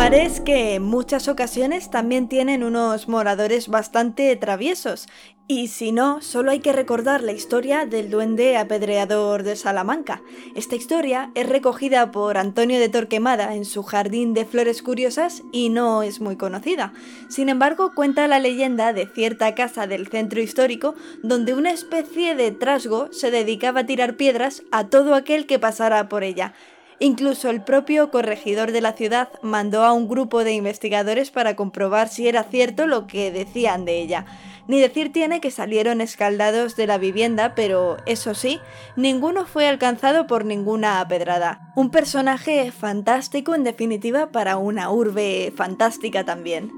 Lugares 0.00 0.40
que 0.40 0.76
en 0.76 0.82
muchas 0.82 1.28
ocasiones 1.28 1.90
también 1.90 2.26
tienen 2.26 2.64
unos 2.64 3.06
moradores 3.06 3.68
bastante 3.68 4.34
traviesos. 4.34 5.08
Y 5.46 5.68
si 5.68 5.92
no, 5.92 6.22
solo 6.22 6.52
hay 6.52 6.60
que 6.60 6.72
recordar 6.72 7.22
la 7.22 7.32
historia 7.32 7.84
del 7.84 8.08
duende 8.08 8.56
apedreador 8.56 9.42
de 9.42 9.56
Salamanca. 9.56 10.22
Esta 10.56 10.74
historia 10.74 11.30
es 11.34 11.46
recogida 11.46 12.12
por 12.12 12.38
Antonio 12.38 12.80
de 12.80 12.88
Torquemada 12.88 13.54
en 13.54 13.66
su 13.66 13.82
Jardín 13.82 14.32
de 14.32 14.46
Flores 14.46 14.80
Curiosas 14.80 15.42
y 15.52 15.68
no 15.68 16.02
es 16.02 16.22
muy 16.22 16.36
conocida. 16.36 16.94
Sin 17.28 17.50
embargo, 17.50 17.92
cuenta 17.94 18.26
la 18.26 18.38
leyenda 18.38 18.94
de 18.94 19.06
cierta 19.06 19.54
casa 19.54 19.86
del 19.86 20.08
centro 20.08 20.40
histórico 20.40 20.94
donde 21.22 21.52
una 21.52 21.72
especie 21.72 22.34
de 22.34 22.52
trasgo 22.52 23.12
se 23.12 23.30
dedicaba 23.30 23.80
a 23.80 23.86
tirar 23.86 24.16
piedras 24.16 24.62
a 24.72 24.88
todo 24.88 25.14
aquel 25.14 25.44
que 25.44 25.58
pasara 25.58 26.08
por 26.08 26.24
ella. 26.24 26.54
Incluso 27.02 27.48
el 27.48 27.62
propio 27.62 28.10
corregidor 28.10 28.72
de 28.72 28.82
la 28.82 28.92
ciudad 28.92 29.30
mandó 29.40 29.84
a 29.84 29.94
un 29.94 30.06
grupo 30.06 30.44
de 30.44 30.52
investigadores 30.52 31.30
para 31.30 31.56
comprobar 31.56 32.08
si 32.08 32.28
era 32.28 32.44
cierto 32.44 32.86
lo 32.86 33.06
que 33.06 33.32
decían 33.32 33.86
de 33.86 34.02
ella. 34.02 34.26
Ni 34.68 34.80
decir 34.80 35.10
tiene 35.10 35.40
que 35.40 35.50
salieron 35.50 36.02
escaldados 36.02 36.76
de 36.76 36.86
la 36.86 36.98
vivienda, 36.98 37.54
pero 37.54 37.96
eso 38.04 38.34
sí, 38.34 38.60
ninguno 38.96 39.46
fue 39.46 39.66
alcanzado 39.66 40.26
por 40.26 40.44
ninguna 40.44 41.04
pedrada. 41.08 41.72
Un 41.74 41.90
personaje 41.90 42.70
fantástico 42.70 43.54
en 43.54 43.64
definitiva 43.64 44.30
para 44.30 44.58
una 44.58 44.90
urbe 44.90 45.54
fantástica 45.56 46.24
también. 46.24 46.70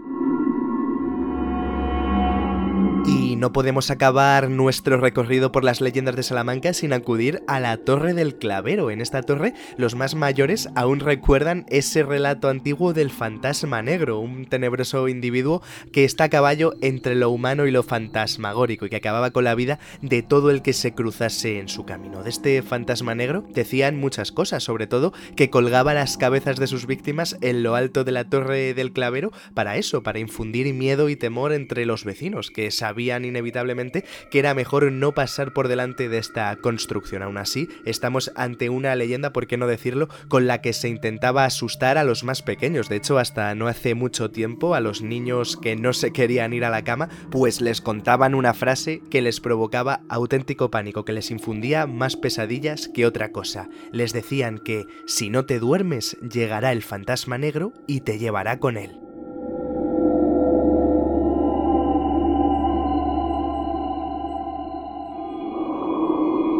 No 3.43 3.52
podemos 3.52 3.90
acabar 3.90 4.48
nuestro 4.51 4.98
recorrido 4.98 5.51
por 5.51 5.64
las 5.64 5.81
leyendas 5.81 6.14
de 6.14 6.23
Salamanca 6.23 6.73
sin 6.74 6.93
acudir 6.93 7.43
a 7.48 7.59
la 7.59 7.77
Torre 7.77 8.14
del 8.14 8.36
Clavero. 8.36 8.89
En 8.93 9.01
esta 9.01 9.20
torre, 9.23 9.52
los 9.77 9.97
más 9.97 10.14
mayores 10.14 10.69
aún 10.77 11.01
recuerdan 11.01 11.66
ese 11.69 12.05
relato 12.05 12.48
antiguo 12.48 12.93
del 12.93 13.10
fantasma 13.10 13.82
negro, 13.82 14.20
un 14.20 14.47
tenebroso 14.47 15.09
individuo 15.09 15.60
que 15.90 16.05
está 16.05 16.23
a 16.23 16.28
caballo 16.28 16.74
entre 16.82 17.16
lo 17.16 17.31
humano 17.31 17.66
y 17.66 17.73
lo 17.73 17.82
fantasmagórico 17.82 18.86
y 18.86 18.90
que 18.90 18.97
acababa 18.97 19.32
con 19.32 19.43
la 19.43 19.56
vida 19.56 19.81
de 20.02 20.23
todo 20.23 20.52
el 20.52 20.62
que 20.62 20.73
se 20.73 20.94
cruzase 20.94 21.59
en 21.59 21.69
su 21.69 21.85
camino. 21.85 22.23
De 22.23 22.31
este 22.31 22.62
fantasma 22.62 23.16
negro 23.16 23.44
decían 23.52 23.98
muchas 23.98 24.31
cosas, 24.31 24.62
sobre 24.62 24.86
todo 24.86 25.12
que 25.35 25.51
colgaba 25.51 25.94
las 25.94 26.16
cabezas 26.16 26.60
de 26.60 26.69
sus 26.69 26.86
víctimas 26.86 27.36
en 27.40 27.64
lo 27.64 27.74
alto 27.74 28.05
de 28.05 28.12
la 28.12 28.23
Torre 28.23 28.73
del 28.73 28.93
Clavero 28.93 29.32
para 29.52 29.78
eso, 29.78 30.05
para 30.05 30.20
infundir 30.20 30.73
miedo 30.73 31.09
y 31.09 31.16
temor 31.16 31.52
entre 31.52 31.86
los 31.86 32.05
vecinos 32.05 32.52
que 32.52 32.70
sabían 32.70 33.32
inevitablemente 33.33 34.05
que 34.31 34.39
era 34.39 34.55
mejor 34.55 34.91
no 34.93 35.13
pasar 35.13 35.53
por 35.53 35.69
delante 35.69 36.09
de 36.09 36.19
esta 36.19 36.55
construcción. 36.57 37.23
Aún 37.23 37.39
así, 37.39 37.69
estamos 37.85 38.31
ante 38.37 38.71
una 38.71 38.95
leyenda, 38.95 39.33
por 39.33 39.47
qué 39.47 39.57
no 39.57 39.67
decirlo, 39.67 40.09
con 40.29 40.47
la 40.47 40.61
que 40.61 40.73
se 40.73 40.89
intentaba 40.89 41.45
asustar 41.45 41.99
a 41.99 42.05
los 42.05 42.25
más 42.25 42.43
pequeños. 42.43 42.89
De 42.89 42.97
hecho, 42.97 43.19
hasta 43.19 43.55
no 43.55 43.69
hace 43.69 43.95
mucho 43.95 44.31
tiempo, 44.31 44.75
a 44.75 44.81
los 44.81 45.03
niños 45.03 45.57
que 45.57 45.77
no 45.77 45.93
se 45.93 46.13
querían 46.13 46.53
ir 46.53 46.65
a 46.65 46.71
la 46.71 46.85
cama, 46.85 47.09
pues 47.31 47.61
les 47.61 47.81
contaban 47.81 48.35
una 48.35 48.55
frase 48.55 49.03
que 49.11 49.23
les 49.23 49.41
provocaba 49.41 50.01
auténtico 50.09 50.71
pánico, 50.71 51.05
que 51.05 51.13
les 51.13 51.31
infundía 51.31 51.87
más 51.87 52.17
pesadillas 52.17 52.89
que 52.89 53.07
otra 53.07 53.33
cosa. 53.33 53.69
Les 53.91 54.13
decían 54.13 54.59
que 54.59 54.87
si 55.07 55.31
no 55.31 55.47
te 55.47 55.59
duermes, 55.59 56.17
llegará 56.21 56.73
el 56.73 56.83
fantasma 56.83 57.39
negro 57.39 57.73
y 57.87 58.01
te 58.01 58.19
llevará 58.19 58.59
con 58.59 58.77
él. 58.77 59.02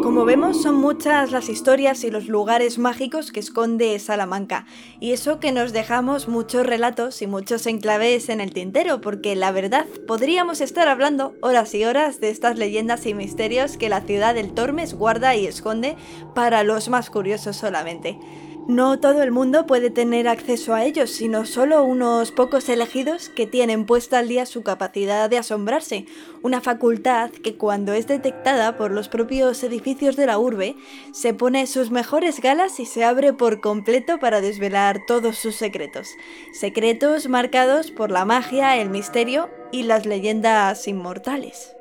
Como 0.03 0.25
vemos, 0.25 0.61
son 0.61 0.75
muchas 0.75 1.31
las 1.31 1.47
historias 1.47 2.03
y 2.03 2.11
los 2.11 2.27
lugares 2.27 2.77
mágicos 2.77 3.31
que 3.31 3.39
esconde 3.39 3.97
Salamanca, 3.99 4.65
y 4.99 5.13
eso 5.13 5.39
que 5.39 5.53
nos 5.53 5.71
dejamos 5.71 6.27
muchos 6.27 6.65
relatos 6.65 7.21
y 7.21 7.27
muchos 7.27 7.65
enclaves 7.67 8.27
en 8.27 8.41
el 8.41 8.53
tintero, 8.53 8.99
porque 8.99 9.33
la 9.37 9.53
verdad 9.53 9.85
podríamos 10.05 10.59
estar 10.59 10.89
hablando 10.89 11.35
horas 11.39 11.73
y 11.73 11.85
horas 11.85 12.19
de 12.19 12.31
estas 12.31 12.57
leyendas 12.57 13.05
y 13.05 13.13
misterios 13.13 13.77
que 13.77 13.87
la 13.87 14.01
ciudad 14.01 14.35
del 14.35 14.53
Tormes 14.53 14.93
guarda 14.93 15.37
y 15.37 15.47
esconde 15.47 15.95
para 16.35 16.63
los 16.63 16.89
más 16.89 17.09
curiosos 17.09 17.55
solamente. 17.55 18.19
No 18.67 18.97
todo 18.97 19.23
el 19.23 19.31
mundo 19.31 19.65
puede 19.65 19.89
tener 19.89 20.25
acceso 20.29 20.73
a 20.73 20.85
ellos, 20.85 21.09
sino 21.09 21.45
solo 21.45 21.83
unos 21.83 22.31
pocos 22.31 22.69
elegidos 22.69 23.27
que 23.27 23.45
tienen 23.45 23.85
puesta 23.85 24.19
al 24.19 24.29
día 24.29 24.45
su 24.45 24.63
capacidad 24.63 25.29
de 25.29 25.37
asombrarse, 25.37 26.05
una 26.43 26.61
facultad 26.61 27.29
que 27.29 27.57
cuando 27.57 27.91
es 27.91 28.07
detectada 28.07 28.77
por 28.77 28.91
los 28.91 29.09
propios 29.09 29.61
edificios 29.63 30.15
de 30.15 30.27
la 30.27 30.39
urbe, 30.39 30.77
se 31.11 31.33
pone 31.33 31.67
sus 31.67 31.91
mejores 31.91 32.39
galas 32.39 32.79
y 32.79 32.85
se 32.85 33.03
abre 33.03 33.33
por 33.33 33.59
completo 33.59 34.17
para 34.19 34.39
desvelar 34.39 35.01
todos 35.05 35.37
sus 35.37 35.55
secretos. 35.55 36.07
Secretos 36.53 37.27
marcados 37.27 37.91
por 37.91 38.11
la 38.11 38.23
magia, 38.23 38.77
el 38.77 38.89
misterio 38.89 39.49
y 39.73 39.83
las 39.83 40.05
leyendas 40.05 40.87
inmortales. 40.87 41.75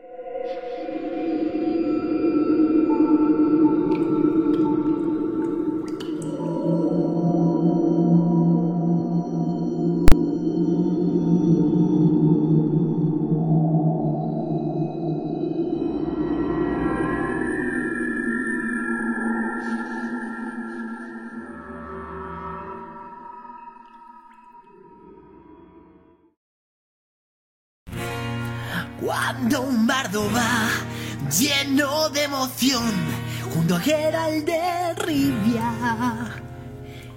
Gerald 34.03 34.45
de 34.45 34.95
Rivia 35.07 35.71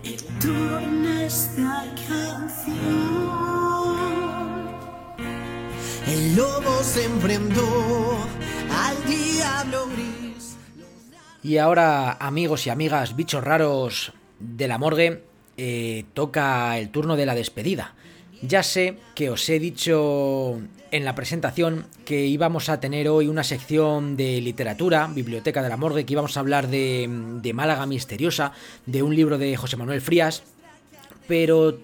y 0.03 0.15
tú 0.39 0.53
en 0.77 1.05
esta 1.23 1.83
canción 2.07 2.75
el 6.07 6.35
lobo 6.35 6.83
se 6.83 7.05
enfrentó 7.05 8.19
al 8.69 9.03
diablo 9.03 9.87
gris 9.87 10.57
Y 11.41 11.57
ahora, 11.57 12.17
amigos 12.19 12.67
y 12.67 12.69
amigas, 12.69 13.15
bichos 13.15 13.43
raros 13.43 14.13
de 14.39 14.67
la 14.67 14.77
morgue, 14.77 15.23
eh, 15.57 16.05
toca 16.13 16.77
el 16.77 16.89
turno 16.89 17.15
de 17.15 17.25
la 17.25 17.33
despedida. 17.33 17.95
Ya 18.41 18.63
sé 18.63 18.97
que 19.15 19.29
os 19.29 19.47
he 19.49 19.59
dicho 19.59 20.59
en 20.91 21.05
la 21.05 21.15
presentación 21.15 21.85
que 22.05 22.25
íbamos 22.25 22.69
a 22.69 22.79
tener 22.79 23.09
hoy 23.09 23.27
una 23.27 23.43
sección 23.43 24.15
de 24.17 24.39
literatura, 24.41 25.09
Biblioteca 25.13 25.61
de 25.63 25.69
la 25.69 25.77
Morgue, 25.77 26.05
que 26.05 26.13
íbamos 26.13 26.37
a 26.37 26.39
hablar 26.39 26.67
de, 26.67 27.09
de 27.41 27.53
Málaga 27.53 27.85
Misteriosa, 27.85 28.51
de 28.85 29.03
un 29.03 29.15
libro 29.15 29.37
de 29.37 29.57
José 29.57 29.77
Manuel 29.77 30.01
Frías, 30.01 30.43
pero 31.27 31.77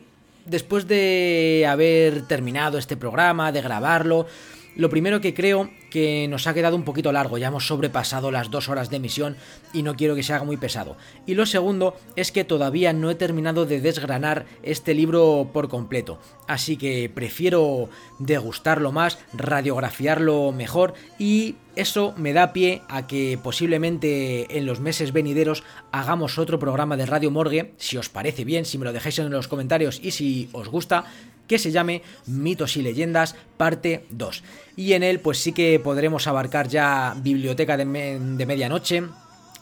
después 0.46 0.88
de 0.88 1.66
haber 1.68 2.28
terminado 2.28 2.78
este 2.78 2.98
programa, 2.98 3.52
de 3.52 3.62
grabarlo, 3.62 4.28
lo 4.76 4.90
primero 4.90 5.20
que 5.20 5.34
creo 5.34 5.70
que 5.92 6.28
nos 6.28 6.48
ha 6.48 6.56
quedado 6.56 6.76
un 6.76 6.84
poquito 6.84 7.12
largo, 7.12 7.38
ya 7.38 7.50
hemos 7.50 7.68
sobrepasado 7.68 8.32
las 8.32 8.50
dos 8.50 8.70
horas 8.70 8.90
de 8.90 8.96
emisión 8.96 9.36
y 9.74 9.84
no 9.84 9.96
quiero 9.96 10.16
que 10.16 10.24
se 10.24 10.34
haga 10.34 10.44
muy 10.44 10.58
pesado. 10.58 10.98
Y 11.28 11.36
lo 11.36 11.46
segundo 11.46 11.96
es 12.16 12.32
que 12.32 12.44
todavía 12.44 12.94
no 12.94 13.12
he 13.12 13.16
terminado 13.16 13.68
de 13.68 13.80
desgranar 13.80 14.46
este 14.64 14.96
libro 14.96 15.52
por 15.54 15.70
completo, 15.70 16.18
así 16.48 16.78
que 16.78 17.12
prefiero 17.14 17.90
degustarlo 18.18 18.92
más, 18.92 19.20
radiografiarlo 19.34 20.52
mejor 20.52 20.96
y 21.20 21.56
eso 21.76 22.14
me 22.18 22.34
da 22.34 22.52
pie 22.52 22.82
a 22.90 23.08
que 23.08 23.40
posiblemente 23.42 24.58
en 24.58 24.66
los 24.66 24.80
meses 24.80 25.14
venideros 25.14 25.64
hagamos 25.92 26.38
otro 26.38 26.60
programa 26.60 26.98
de 26.98 27.06
Radio 27.06 27.32
Morgue, 27.32 27.74
si 27.78 27.98
os 27.98 28.10
parece 28.10 28.44
bien, 28.44 28.66
si 28.66 28.78
me 28.78 28.86
lo 28.86 28.94
dejáis 28.94 29.20
en 29.20 29.30
los 29.30 29.48
comentarios 29.48 30.00
y 30.04 30.12
si 30.12 30.50
os 30.52 30.68
gusta, 30.68 31.06
que 31.52 31.60
se 31.60 31.74
llame 31.74 32.02
Mitos 32.28 32.78
y 32.78 32.82
Leyendas 32.82 33.36
parte 33.58 34.06
2. 34.12 34.42
Y 34.78 34.94
en 34.94 35.04
él 35.04 35.20
pues 35.20 35.38
sí 35.38 35.52
que 35.52 35.82
podremos 35.82 36.26
abarcar 36.26 36.70
ya 36.70 37.14
Biblioteca 37.18 37.76
de, 37.76 37.84
de 37.84 38.46
Medianoche, 38.46 39.04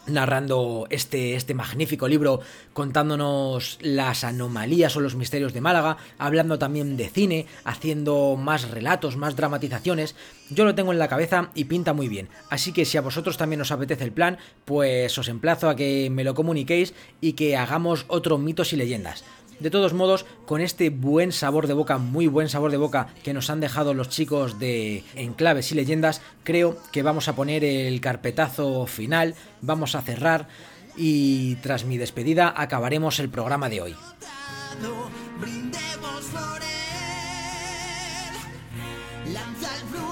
narrando 0.06 0.86
este, 0.88 1.34
este 1.34 1.52
magnífico 1.52 2.06
libro, 2.06 2.42
contándonos 2.72 3.78
las 3.82 4.22
anomalías 4.22 4.96
o 4.96 5.00
los 5.00 5.16
misterios 5.16 5.52
de 5.52 5.60
Málaga, 5.60 5.96
hablando 6.16 6.60
también 6.60 6.96
de 6.96 7.08
cine, 7.08 7.46
haciendo 7.64 8.36
más 8.36 8.70
relatos, 8.70 9.16
más 9.16 9.34
dramatizaciones. 9.34 10.14
Yo 10.48 10.64
lo 10.64 10.76
tengo 10.76 10.92
en 10.92 11.00
la 11.00 11.08
cabeza 11.08 11.50
y 11.56 11.64
pinta 11.64 11.92
muy 11.92 12.06
bien. 12.06 12.28
Así 12.50 12.72
que 12.72 12.84
si 12.84 12.98
a 12.98 13.02
vosotros 13.02 13.36
también 13.36 13.62
os 13.62 13.72
apetece 13.72 14.04
el 14.04 14.12
plan, 14.12 14.38
pues 14.64 15.18
os 15.18 15.26
emplazo 15.26 15.68
a 15.68 15.74
que 15.74 16.08
me 16.08 16.22
lo 16.22 16.34
comuniquéis 16.34 16.94
y 17.20 17.32
que 17.32 17.56
hagamos 17.56 18.04
otro 18.06 18.38
mitos 18.38 18.72
y 18.72 18.76
leyendas. 18.76 19.24
De 19.60 19.70
todos 19.70 19.92
modos, 19.92 20.24
con 20.46 20.62
este 20.62 20.88
buen 20.88 21.32
sabor 21.32 21.66
de 21.66 21.74
boca, 21.74 21.98
muy 21.98 22.26
buen 22.26 22.48
sabor 22.48 22.70
de 22.70 22.78
boca 22.78 23.08
que 23.22 23.34
nos 23.34 23.50
han 23.50 23.60
dejado 23.60 23.92
los 23.92 24.08
chicos 24.08 24.58
de 24.58 25.04
Enclaves 25.14 25.70
y 25.70 25.74
Leyendas, 25.74 26.22
creo 26.44 26.78
que 26.92 27.02
vamos 27.02 27.28
a 27.28 27.36
poner 27.36 27.62
el 27.62 28.00
carpetazo 28.00 28.86
final, 28.86 29.34
vamos 29.60 29.94
a 29.94 30.00
cerrar 30.00 30.48
y 30.96 31.56
tras 31.56 31.84
mi 31.84 31.98
despedida 31.98 32.54
acabaremos 32.56 33.20
el 33.20 33.28
programa 33.28 33.68
de 33.68 33.82
hoy. 33.82 33.96
Lanza 39.26 39.76
el 39.76 40.09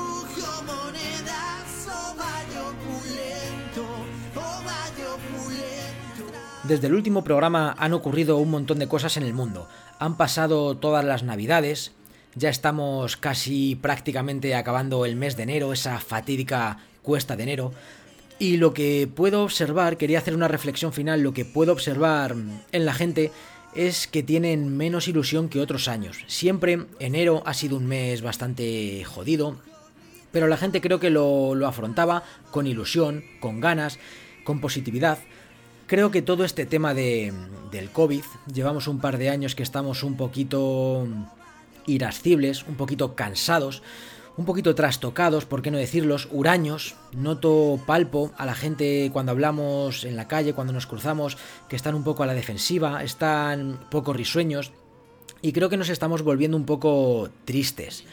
Desde 6.69 6.89
el 6.89 6.95
último 6.95 7.25
programa 7.25 7.75
han 7.79 7.95
ocurrido 7.95 8.37
un 8.37 8.51
montón 8.51 8.79
de 8.79 8.89
cosas 8.89 9.17
en 9.17 9.23
el 9.23 9.33
mundo. 9.33 9.67
Han 9.99 10.19
pasado 10.19 10.77
todas 10.77 11.03
las 11.03 11.23
navidades, 11.23 11.93
ya 12.35 12.51
estamos 12.51 13.17
casi 13.17 13.75
prácticamente 13.75 14.55
acabando 14.55 15.07
el 15.07 15.17
mes 15.17 15.35
de 15.35 15.45
enero, 15.45 15.73
esa 15.73 15.99
fatídica 15.99 16.77
cuesta 17.01 17.37
de 17.37 17.45
enero. 17.45 17.73
Y 18.39 18.59
lo 18.59 18.75
que 18.75 19.09
puedo 19.13 19.45
observar, 19.45 19.97
quería 19.97 20.19
hacer 20.19 20.35
una 20.35 20.47
reflexión 20.47 20.93
final, 20.93 21.23
lo 21.23 21.33
que 21.33 21.47
puedo 21.47 21.73
observar 21.73 22.37
en 22.71 22.85
la 22.85 22.93
gente 22.93 23.33
es 23.75 24.07
que 24.07 24.23
tienen 24.23 24.77
menos 24.77 25.09
ilusión 25.09 25.49
que 25.49 25.63
otros 25.63 25.89
años. 25.89 26.19
Siempre 26.27 26.85
enero 26.99 27.43
ha 27.47 27.55
sido 27.55 27.79
un 27.79 27.87
mes 27.87 28.21
bastante 28.21 29.03
jodido, 29.05 29.57
pero 30.33 30.49
la 30.49 30.59
gente 30.59 30.83
creo 30.83 31.01
que 31.01 31.09
lo, 31.09 31.55
lo 31.55 31.67
afrontaba 31.67 32.25
con 32.51 32.67
ilusión, 32.67 33.25
con 33.41 33.59
ganas, 33.59 33.99
con 34.45 34.61
positividad. 34.61 35.19
Creo 35.89 36.11
que 36.11 36.21
todo 36.21 36.45
este 36.45 36.67
tema 36.67 36.93
de, 36.93 37.33
del 37.73 37.89
COVID, 37.89 38.23
llevamos 38.53 38.89
un 38.89 39.01
par 39.01 39.17
de 39.17 39.31
años 39.31 39.55
que 39.55 39.63
estamos 39.63 40.03
un 40.03 40.19
poquito 40.19 41.09
irascibles, 41.87 42.67
un 42.67 42.75
poquito 42.75 43.15
cansados, 43.15 43.83
un 44.37 44.45
poquito 44.45 44.75
trastocados, 44.75 45.47
por 45.47 45.63
qué 45.63 45.71
no 45.71 45.79
decirlos, 45.79 46.29
huraños. 46.31 46.95
Noto 47.13 47.81
palpo 47.87 48.33
a 48.37 48.45
la 48.45 48.55
gente 48.55 49.09
cuando 49.15 49.33
hablamos 49.33 50.05
en 50.05 50.17
la 50.17 50.29
calle, 50.29 50.53
cuando 50.53 50.75
nos 50.75 50.87
cruzamos, 50.87 51.39
que 51.71 51.77
están 51.77 51.95
un 51.95 52.05
poco 52.05 52.23
a 52.23 52.27
la 52.27 52.35
defensiva, 52.35 53.03
están 53.03 53.81
poco 53.91 54.13
risueños. 54.13 54.73
Y 55.41 55.53
creo 55.53 55.71
que 55.71 55.79
nos 55.79 55.89
estamos 55.89 56.21
volviendo 56.21 56.59
un 56.59 56.67
poco 56.67 57.31
tristes. 57.47 58.05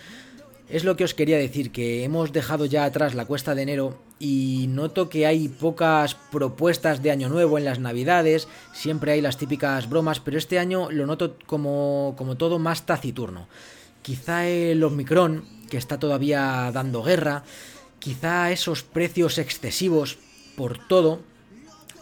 Es 0.67 0.83
lo 0.83 0.95
que 0.95 1.03
os 1.03 1.13
quería 1.13 1.37
decir, 1.37 1.71
que 1.71 2.03
hemos 2.03 2.33
dejado 2.33 2.65
ya 2.65 2.85
atrás 2.85 3.13
la 3.13 3.25
cuesta 3.25 3.53
de 3.53 3.61
enero 3.61 3.99
y 4.17 4.65
noto 4.69 5.09
que 5.09 5.27
hay 5.27 5.47
pocas 5.47 6.15
propuestas 6.15 7.03
de 7.03 7.11
año 7.11 7.29
nuevo 7.29 7.59
en 7.59 7.65
las 7.65 7.77
navidades, 7.77 8.47
siempre 8.73 9.11
hay 9.11 9.21
las 9.21 9.37
típicas 9.37 9.87
bromas, 9.87 10.19
pero 10.19 10.39
este 10.39 10.57
año 10.57 10.89
lo 10.89 11.05
noto 11.05 11.37
como, 11.45 12.15
como 12.17 12.35
todo 12.35 12.57
más 12.57 12.87
taciturno. 12.87 13.47
Quizá 14.01 14.47
el 14.47 14.83
Omicron, 14.83 15.45
que 15.69 15.77
está 15.77 15.99
todavía 15.99 16.71
dando 16.73 17.03
guerra, 17.03 17.43
quizá 17.99 18.51
esos 18.51 18.81
precios 18.81 19.37
excesivos 19.37 20.17
por 20.57 20.79
todo, 20.87 21.21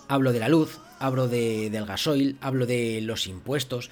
hablo 0.07 0.31
de 0.31 0.39
la 0.39 0.47
luz, 0.47 0.79
hablo 0.99 1.27
de, 1.27 1.69
del 1.69 1.85
gasoil, 1.85 2.37
hablo 2.39 2.65
de 2.65 3.01
los 3.01 3.27
impuestos, 3.27 3.89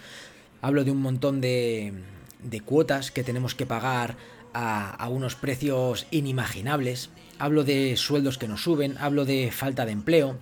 hablo 0.62 0.86
de 0.86 0.92
un 0.92 1.02
montón 1.02 1.42
de, 1.42 1.94
de 2.42 2.62
cuotas 2.62 3.12
que 3.12 3.24
tenemos 3.24 3.54
que 3.54 3.66
pagar 3.66 4.16
a, 4.54 5.08
unos 5.10 5.36
precios 5.36 6.08
inimaginables. 6.12 7.10
Hablo 7.40 7.64
de 7.64 7.96
sueldos 7.98 8.38
que 8.38 8.48
nos 8.48 8.64
suben, 8.64 8.98
hablo 9.00 9.26
de 9.26 9.52
falta 9.52 9.86
de 9.86 9.92
empleo. 9.92 10.38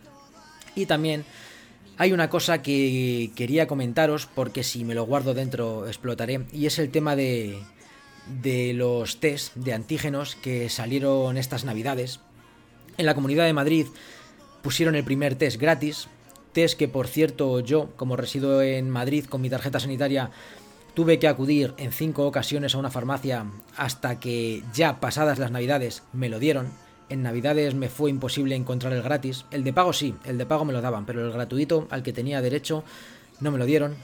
Y 0.75 0.85
también 0.85 1.25
hay 1.97 2.13
una 2.13 2.29
cosa 2.29 2.61
que 2.61 3.31
quería 3.35 3.67
comentaros, 3.67 4.25
porque 4.25 4.63
si 4.63 4.85
me 4.85 4.95
lo 4.95 5.05
guardo 5.05 5.33
dentro 5.33 5.87
explotaré, 5.87 6.45
y 6.53 6.65
es 6.65 6.79
el 6.79 6.91
tema 6.91 7.15
de, 7.15 7.59
de 8.41 8.73
los 8.73 9.19
test 9.19 9.55
de 9.55 9.73
antígenos 9.73 10.35
que 10.35 10.69
salieron 10.69 11.37
estas 11.37 11.65
navidades. 11.65 12.19
En 12.97 13.05
la 13.05 13.15
Comunidad 13.15 13.45
de 13.45 13.53
Madrid 13.53 13.87
pusieron 14.61 14.95
el 14.95 15.03
primer 15.03 15.35
test 15.35 15.59
gratis, 15.59 16.07
test 16.53 16.77
que 16.77 16.87
por 16.87 17.07
cierto 17.07 17.59
yo, 17.61 17.89
como 17.95 18.15
resido 18.15 18.61
en 18.61 18.89
Madrid 18.89 19.25
con 19.25 19.41
mi 19.41 19.49
tarjeta 19.49 19.79
sanitaria, 19.79 20.31
Tuve 20.93 21.19
que 21.19 21.27
acudir 21.27 21.73
en 21.77 21.91
cinco 21.91 22.25
ocasiones 22.25 22.75
a 22.75 22.77
una 22.77 22.91
farmacia 22.91 23.45
hasta 23.77 24.19
que 24.19 24.63
ya 24.73 24.99
pasadas 24.99 25.39
las 25.39 25.51
navidades 25.51 26.03
me 26.13 26.29
lo 26.29 26.39
dieron. 26.39 26.67
En 27.09 27.23
navidades 27.23 27.73
me 27.73 27.89
fue 27.89 28.09
imposible 28.09 28.55
encontrar 28.55 28.93
el 28.93 29.01
gratis. 29.01 29.45
El 29.51 29.63
de 29.63 29.73
pago 29.73 29.93
sí, 29.93 30.15
el 30.25 30.37
de 30.37 30.45
pago 30.45 30.65
me 30.65 30.73
lo 30.73 30.81
daban, 30.81 31.05
pero 31.05 31.25
el 31.25 31.31
gratuito 31.31 31.87
al 31.89 32.03
que 32.03 32.13
tenía 32.13 32.41
derecho 32.41 32.83
no 33.39 33.51
me 33.51 33.57
lo 33.57 33.65
dieron. 33.65 33.95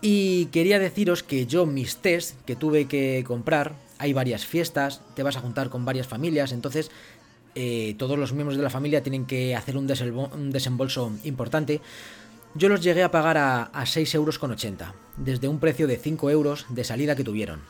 Y 0.00 0.46
quería 0.46 0.78
deciros 0.78 1.22
que 1.22 1.46
yo 1.46 1.66
mis 1.66 1.96
test 1.96 2.40
que 2.44 2.56
tuve 2.56 2.86
que 2.86 3.24
comprar, 3.26 3.74
hay 3.98 4.12
varias 4.12 4.44
fiestas, 4.44 5.00
te 5.14 5.22
vas 5.22 5.36
a 5.36 5.40
juntar 5.40 5.70
con 5.70 5.84
varias 5.84 6.06
familias, 6.06 6.52
entonces 6.52 6.90
eh, 7.54 7.94
todos 7.98 8.18
los 8.18 8.32
miembros 8.34 8.58
de 8.58 8.62
la 8.62 8.70
familia 8.70 9.02
tienen 9.02 9.24
que 9.24 9.56
hacer 9.56 9.76
un, 9.76 9.90
un 10.34 10.50
desembolso 10.50 11.12
importante. 11.24 11.80
Yo 12.56 12.70
los 12.70 12.82
llegué 12.82 13.02
a 13.02 13.10
pagar 13.10 13.36
a, 13.36 13.64
a 13.64 13.84
6,80 13.84 14.14
euros, 14.14 14.40
desde 15.18 15.46
un 15.46 15.58
precio 15.58 15.86
de 15.86 15.98
5 15.98 16.30
euros 16.30 16.64
de 16.70 16.84
salida 16.84 17.14
que 17.14 17.22
tuvieron. 17.24 17.60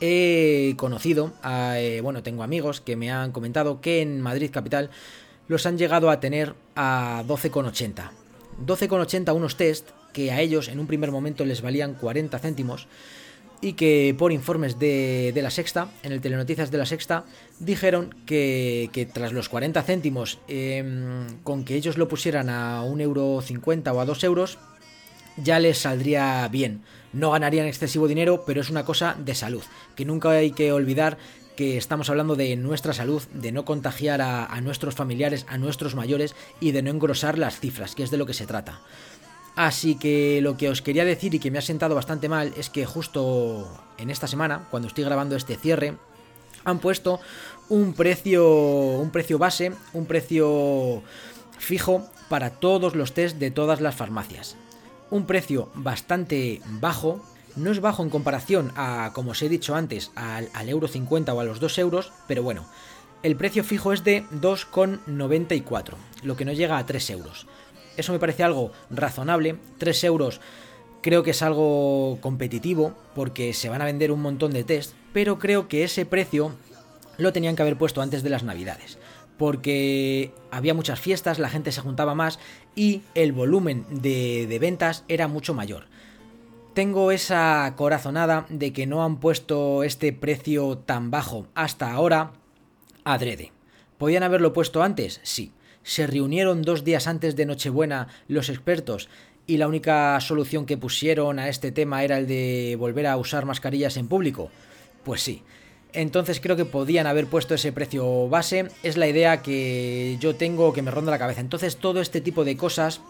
He 0.00 0.74
conocido, 0.76 1.32
a, 1.42 1.78
eh, 1.80 2.02
bueno, 2.02 2.22
tengo 2.22 2.42
amigos 2.42 2.82
que 2.82 2.94
me 2.94 3.10
han 3.10 3.32
comentado 3.32 3.80
que 3.80 4.02
en 4.02 4.20
Madrid 4.20 4.50
Capital 4.52 4.90
los 5.48 5.64
han 5.64 5.78
llegado 5.78 6.10
a 6.10 6.20
tener 6.20 6.54
a 6.76 7.24
12,80. 7.26 8.10
12,80 8.66 9.34
unos 9.34 9.56
test 9.56 9.88
que 10.12 10.30
a 10.30 10.42
ellos 10.42 10.68
en 10.68 10.78
un 10.78 10.86
primer 10.86 11.10
momento 11.10 11.46
les 11.46 11.62
valían 11.62 11.94
40 11.94 12.38
céntimos 12.38 12.88
y 13.62 13.74
que 13.74 14.14
por 14.18 14.32
informes 14.32 14.78
de, 14.78 15.32
la 15.40 15.50
Sexta, 15.50 15.88
en 16.02 16.12
el 16.12 16.20
Telenoticias 16.20 16.70
de 16.72 16.78
la 16.78 16.84
Sexta, 16.84 17.24
dijeron 17.60 18.14
que, 18.26 19.08
tras 19.14 19.32
los 19.32 19.48
40 19.48 19.80
céntimos, 19.82 20.40
em, 20.48 21.38
con 21.44 21.64
que 21.64 21.76
ellos 21.76 21.96
lo 21.96 22.08
pusieran 22.08 22.50
a 22.50 22.82
1,50 22.82 23.02
euro 23.02 23.98
o 23.98 24.00
a 24.00 24.04
2 24.04 24.24
euros, 24.24 24.58
ya 25.36 25.60
les 25.60 25.78
saldría 25.78 26.46
bien. 26.48 26.82
No 27.12 27.30
ganarían 27.30 27.66
excesivo 27.66 28.08
dinero, 28.08 28.42
pero 28.44 28.60
es 28.60 28.68
una 28.68 28.84
cosa 28.84 29.16
de 29.18 29.34
salud, 29.34 29.62
que 29.94 30.04
nunca 30.04 30.30
hay 30.30 30.50
que 30.50 30.72
olvidar 30.72 31.16
que 31.56 31.76
estamos 31.76 32.10
hablando 32.10 32.34
de 32.34 32.56
nuestra 32.56 32.92
salud, 32.92 33.22
de 33.32 33.52
no 33.52 33.64
contagiar 33.64 34.22
a 34.22 34.60
nuestros 34.62 34.94
familiares, 34.94 35.46
a 35.48 35.58
nuestros 35.58 35.94
mayores 35.94 36.34
y 36.60 36.72
de 36.72 36.82
no 36.82 36.90
engrosar 36.90 37.38
las 37.38 37.60
cifras, 37.60 37.94
que 37.94 38.02
es 38.02 38.10
de 38.10 38.16
lo 38.16 38.26
que 38.26 38.34
se 38.34 38.46
trata. 38.46 38.80
Así 39.54 39.96
que 39.96 40.40
lo 40.40 40.56
que 40.56 40.70
os 40.70 40.80
quería 40.80 41.04
decir 41.04 41.34
y 41.34 41.38
que 41.38 41.50
me 41.50 41.58
ha 41.58 41.62
sentado 41.62 41.94
bastante 41.94 42.28
mal 42.28 42.54
es 42.56 42.70
que 42.70 42.86
justo 42.86 43.68
en 43.98 44.10
esta 44.10 44.26
semana, 44.26 44.66
cuando 44.70 44.88
estoy 44.88 45.04
grabando 45.04 45.36
este 45.36 45.56
cierre, 45.56 45.94
han 46.64 46.78
puesto 46.78 47.20
un 47.68 47.92
precio, 47.92 48.48
un 48.48 49.10
precio 49.10 49.38
base, 49.38 49.72
un 49.92 50.06
precio 50.06 51.02
fijo 51.58 52.08
para 52.28 52.50
todos 52.50 52.94
los 52.94 53.12
test 53.12 53.36
de 53.36 53.50
todas 53.50 53.80
las 53.80 53.94
farmacias. 53.94 54.56
Un 55.10 55.26
precio 55.26 55.68
bastante 55.74 56.62
bajo, 56.80 57.20
no 57.54 57.70
es 57.70 57.80
bajo 57.80 58.02
en 58.02 58.10
comparación 58.10 58.72
a, 58.76 59.10
como 59.12 59.32
os 59.32 59.42
he 59.42 59.50
dicho 59.50 59.74
antes, 59.74 60.10
al, 60.14 60.48
al 60.54 60.68
euro 60.70 60.88
50 60.88 61.34
o 61.34 61.40
a 61.40 61.44
los 61.44 61.60
2 61.60 61.78
euros, 61.78 62.12
pero 62.26 62.42
bueno, 62.42 62.64
el 63.22 63.36
precio 63.36 63.64
fijo 63.64 63.92
es 63.92 64.02
de 64.02 64.24
2,94, 64.40 65.94
lo 66.22 66.36
que 66.36 66.46
no 66.46 66.52
llega 66.52 66.78
a 66.78 66.86
3 66.86 67.10
euros. 67.10 67.46
Eso 67.96 68.12
me 68.12 68.18
parece 68.18 68.42
algo 68.42 68.72
razonable. 68.90 69.56
3 69.78 70.04
euros 70.04 70.40
creo 71.02 71.22
que 71.22 71.32
es 71.32 71.42
algo 71.42 72.18
competitivo 72.20 72.94
porque 73.14 73.52
se 73.52 73.68
van 73.68 73.82
a 73.82 73.84
vender 73.84 74.10
un 74.12 74.22
montón 74.22 74.52
de 74.52 74.64
test, 74.64 74.94
pero 75.12 75.38
creo 75.38 75.68
que 75.68 75.84
ese 75.84 76.06
precio 76.06 76.52
lo 77.18 77.32
tenían 77.32 77.56
que 77.56 77.62
haber 77.62 77.76
puesto 77.76 78.00
antes 78.00 78.22
de 78.22 78.30
las 78.30 78.44
navidades. 78.44 78.98
Porque 79.36 80.32
había 80.50 80.72
muchas 80.72 81.00
fiestas, 81.00 81.38
la 81.38 81.50
gente 81.50 81.72
se 81.72 81.80
juntaba 81.80 82.14
más 82.14 82.38
y 82.74 83.02
el 83.14 83.32
volumen 83.32 83.84
de, 83.90 84.46
de 84.46 84.58
ventas 84.58 85.04
era 85.08 85.28
mucho 85.28 85.52
mayor. 85.52 85.86
Tengo 86.74 87.10
esa 87.10 87.74
corazonada 87.76 88.46
de 88.48 88.72
que 88.72 88.86
no 88.86 89.04
han 89.04 89.18
puesto 89.18 89.82
este 89.82 90.12
precio 90.12 90.78
tan 90.78 91.10
bajo 91.10 91.46
hasta 91.54 91.92
ahora 91.92 92.32
adrede. 93.04 93.52
¿Podían 93.98 94.22
haberlo 94.22 94.52
puesto 94.52 94.82
antes? 94.82 95.20
Sí 95.22 95.52
se 95.82 96.06
reunieron 96.06 96.62
dos 96.62 96.84
días 96.84 97.06
antes 97.06 97.36
de 97.36 97.46
Nochebuena 97.46 98.08
los 98.28 98.48
expertos 98.48 99.08
y 99.46 99.56
la 99.56 99.68
única 99.68 100.18
solución 100.20 100.66
que 100.66 100.76
pusieron 100.76 101.38
a 101.38 101.48
este 101.48 101.72
tema 101.72 102.04
era 102.04 102.18
el 102.18 102.26
de 102.26 102.76
volver 102.78 103.06
a 103.06 103.16
usar 103.16 103.44
mascarillas 103.44 103.96
en 103.96 104.08
público? 104.08 104.50
Pues 105.04 105.22
sí. 105.22 105.42
Entonces 105.92 106.40
creo 106.40 106.56
que 106.56 106.64
podían 106.64 107.06
haber 107.06 107.26
puesto 107.26 107.54
ese 107.54 107.72
precio 107.72 108.28
base. 108.28 108.68
Es 108.82 108.96
la 108.96 109.08
idea 109.08 109.42
que 109.42 110.16
yo 110.20 110.36
tengo 110.36 110.72
que 110.72 110.80
me 110.82 110.90
ronda 110.90 111.10
la 111.10 111.18
cabeza. 111.18 111.40
Entonces 111.40 111.76
todo 111.76 112.00
este 112.00 112.20
tipo 112.20 112.44
de 112.44 112.56
cosas 112.56 113.02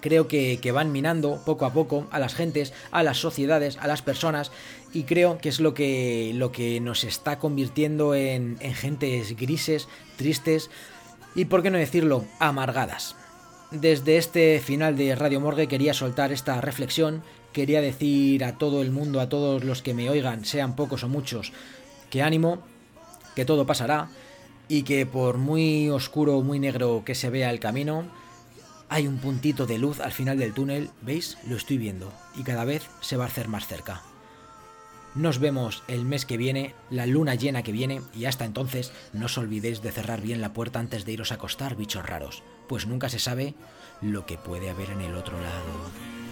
creo 0.00 0.28
que, 0.28 0.58
van 0.72 0.92
minando 0.92 1.40
poco 1.46 1.64
a 1.64 1.72
poco 1.72 2.06
a 2.10 2.18
las 2.18 2.34
gentes, 2.34 2.74
a 2.90 3.02
las 3.02 3.16
sociedades, 3.16 3.78
a 3.78 3.86
las 3.86 4.02
personas 4.02 4.52
y 4.92 5.04
creo 5.04 5.38
que 5.38 5.48
es 5.48 5.60
lo 5.60 5.72
que, 5.72 6.32
lo 6.34 6.52
que 6.52 6.78
nos 6.80 7.04
está 7.04 7.38
convirtiendo 7.38 8.14
en, 8.14 8.58
en 8.60 8.74
gentes 8.74 9.34
grises, 9.34 9.88
tristes, 10.16 10.70
y 11.34 11.46
por 11.46 11.62
qué 11.62 11.70
no 11.70 11.78
decirlo, 11.78 12.24
amargadas. 12.38 13.16
Desde 13.70 14.18
este 14.18 14.60
final 14.60 14.96
de 14.96 15.14
Radio 15.14 15.40
Morgue 15.40 15.66
quería 15.66 15.94
soltar 15.94 16.32
esta 16.32 16.60
reflexión, 16.60 17.22
quería 17.52 17.80
decir 17.80 18.44
a 18.44 18.56
todo 18.56 18.82
el 18.82 18.90
mundo, 18.90 19.20
a 19.20 19.28
todos 19.28 19.64
los 19.64 19.82
que 19.82 19.94
me 19.94 20.08
oigan, 20.08 20.44
sean 20.44 20.76
pocos 20.76 21.02
o 21.02 21.08
muchos, 21.08 21.52
que 22.10 22.22
ánimo, 22.22 22.62
que 23.34 23.44
todo 23.44 23.66
pasará 23.66 24.10
y 24.68 24.82
que 24.82 25.06
por 25.06 25.38
muy 25.38 25.88
oscuro 25.90 26.40
muy 26.42 26.58
negro 26.58 27.02
que 27.04 27.14
se 27.14 27.30
vea 27.30 27.50
el 27.50 27.60
camino, 27.60 28.04
hay 28.88 29.06
un 29.08 29.18
puntito 29.18 29.66
de 29.66 29.78
luz 29.78 30.00
al 30.00 30.12
final 30.12 30.38
del 30.38 30.54
túnel, 30.54 30.90
¿veis? 31.02 31.38
Lo 31.48 31.56
estoy 31.56 31.78
viendo 31.78 32.12
y 32.36 32.44
cada 32.44 32.64
vez 32.64 32.84
se 33.00 33.16
va 33.16 33.24
a 33.24 33.28
hacer 33.28 33.48
más 33.48 33.66
cerca. 33.66 34.02
Nos 35.14 35.38
vemos 35.38 35.84
el 35.86 36.04
mes 36.04 36.26
que 36.26 36.36
viene, 36.36 36.74
la 36.90 37.06
luna 37.06 37.36
llena 37.36 37.62
que 37.62 37.70
viene, 37.70 38.02
y 38.14 38.24
hasta 38.24 38.44
entonces 38.44 38.92
no 39.12 39.26
os 39.26 39.38
olvidéis 39.38 39.80
de 39.80 39.92
cerrar 39.92 40.20
bien 40.20 40.40
la 40.40 40.52
puerta 40.52 40.80
antes 40.80 41.04
de 41.04 41.12
iros 41.12 41.30
a 41.30 41.36
acostar, 41.36 41.76
bichos 41.76 42.04
raros, 42.04 42.42
pues 42.68 42.86
nunca 42.86 43.08
se 43.08 43.20
sabe 43.20 43.54
lo 44.02 44.26
que 44.26 44.38
puede 44.38 44.70
haber 44.70 44.90
en 44.90 45.02
el 45.02 45.14
otro 45.14 45.40
lado. 45.40 46.24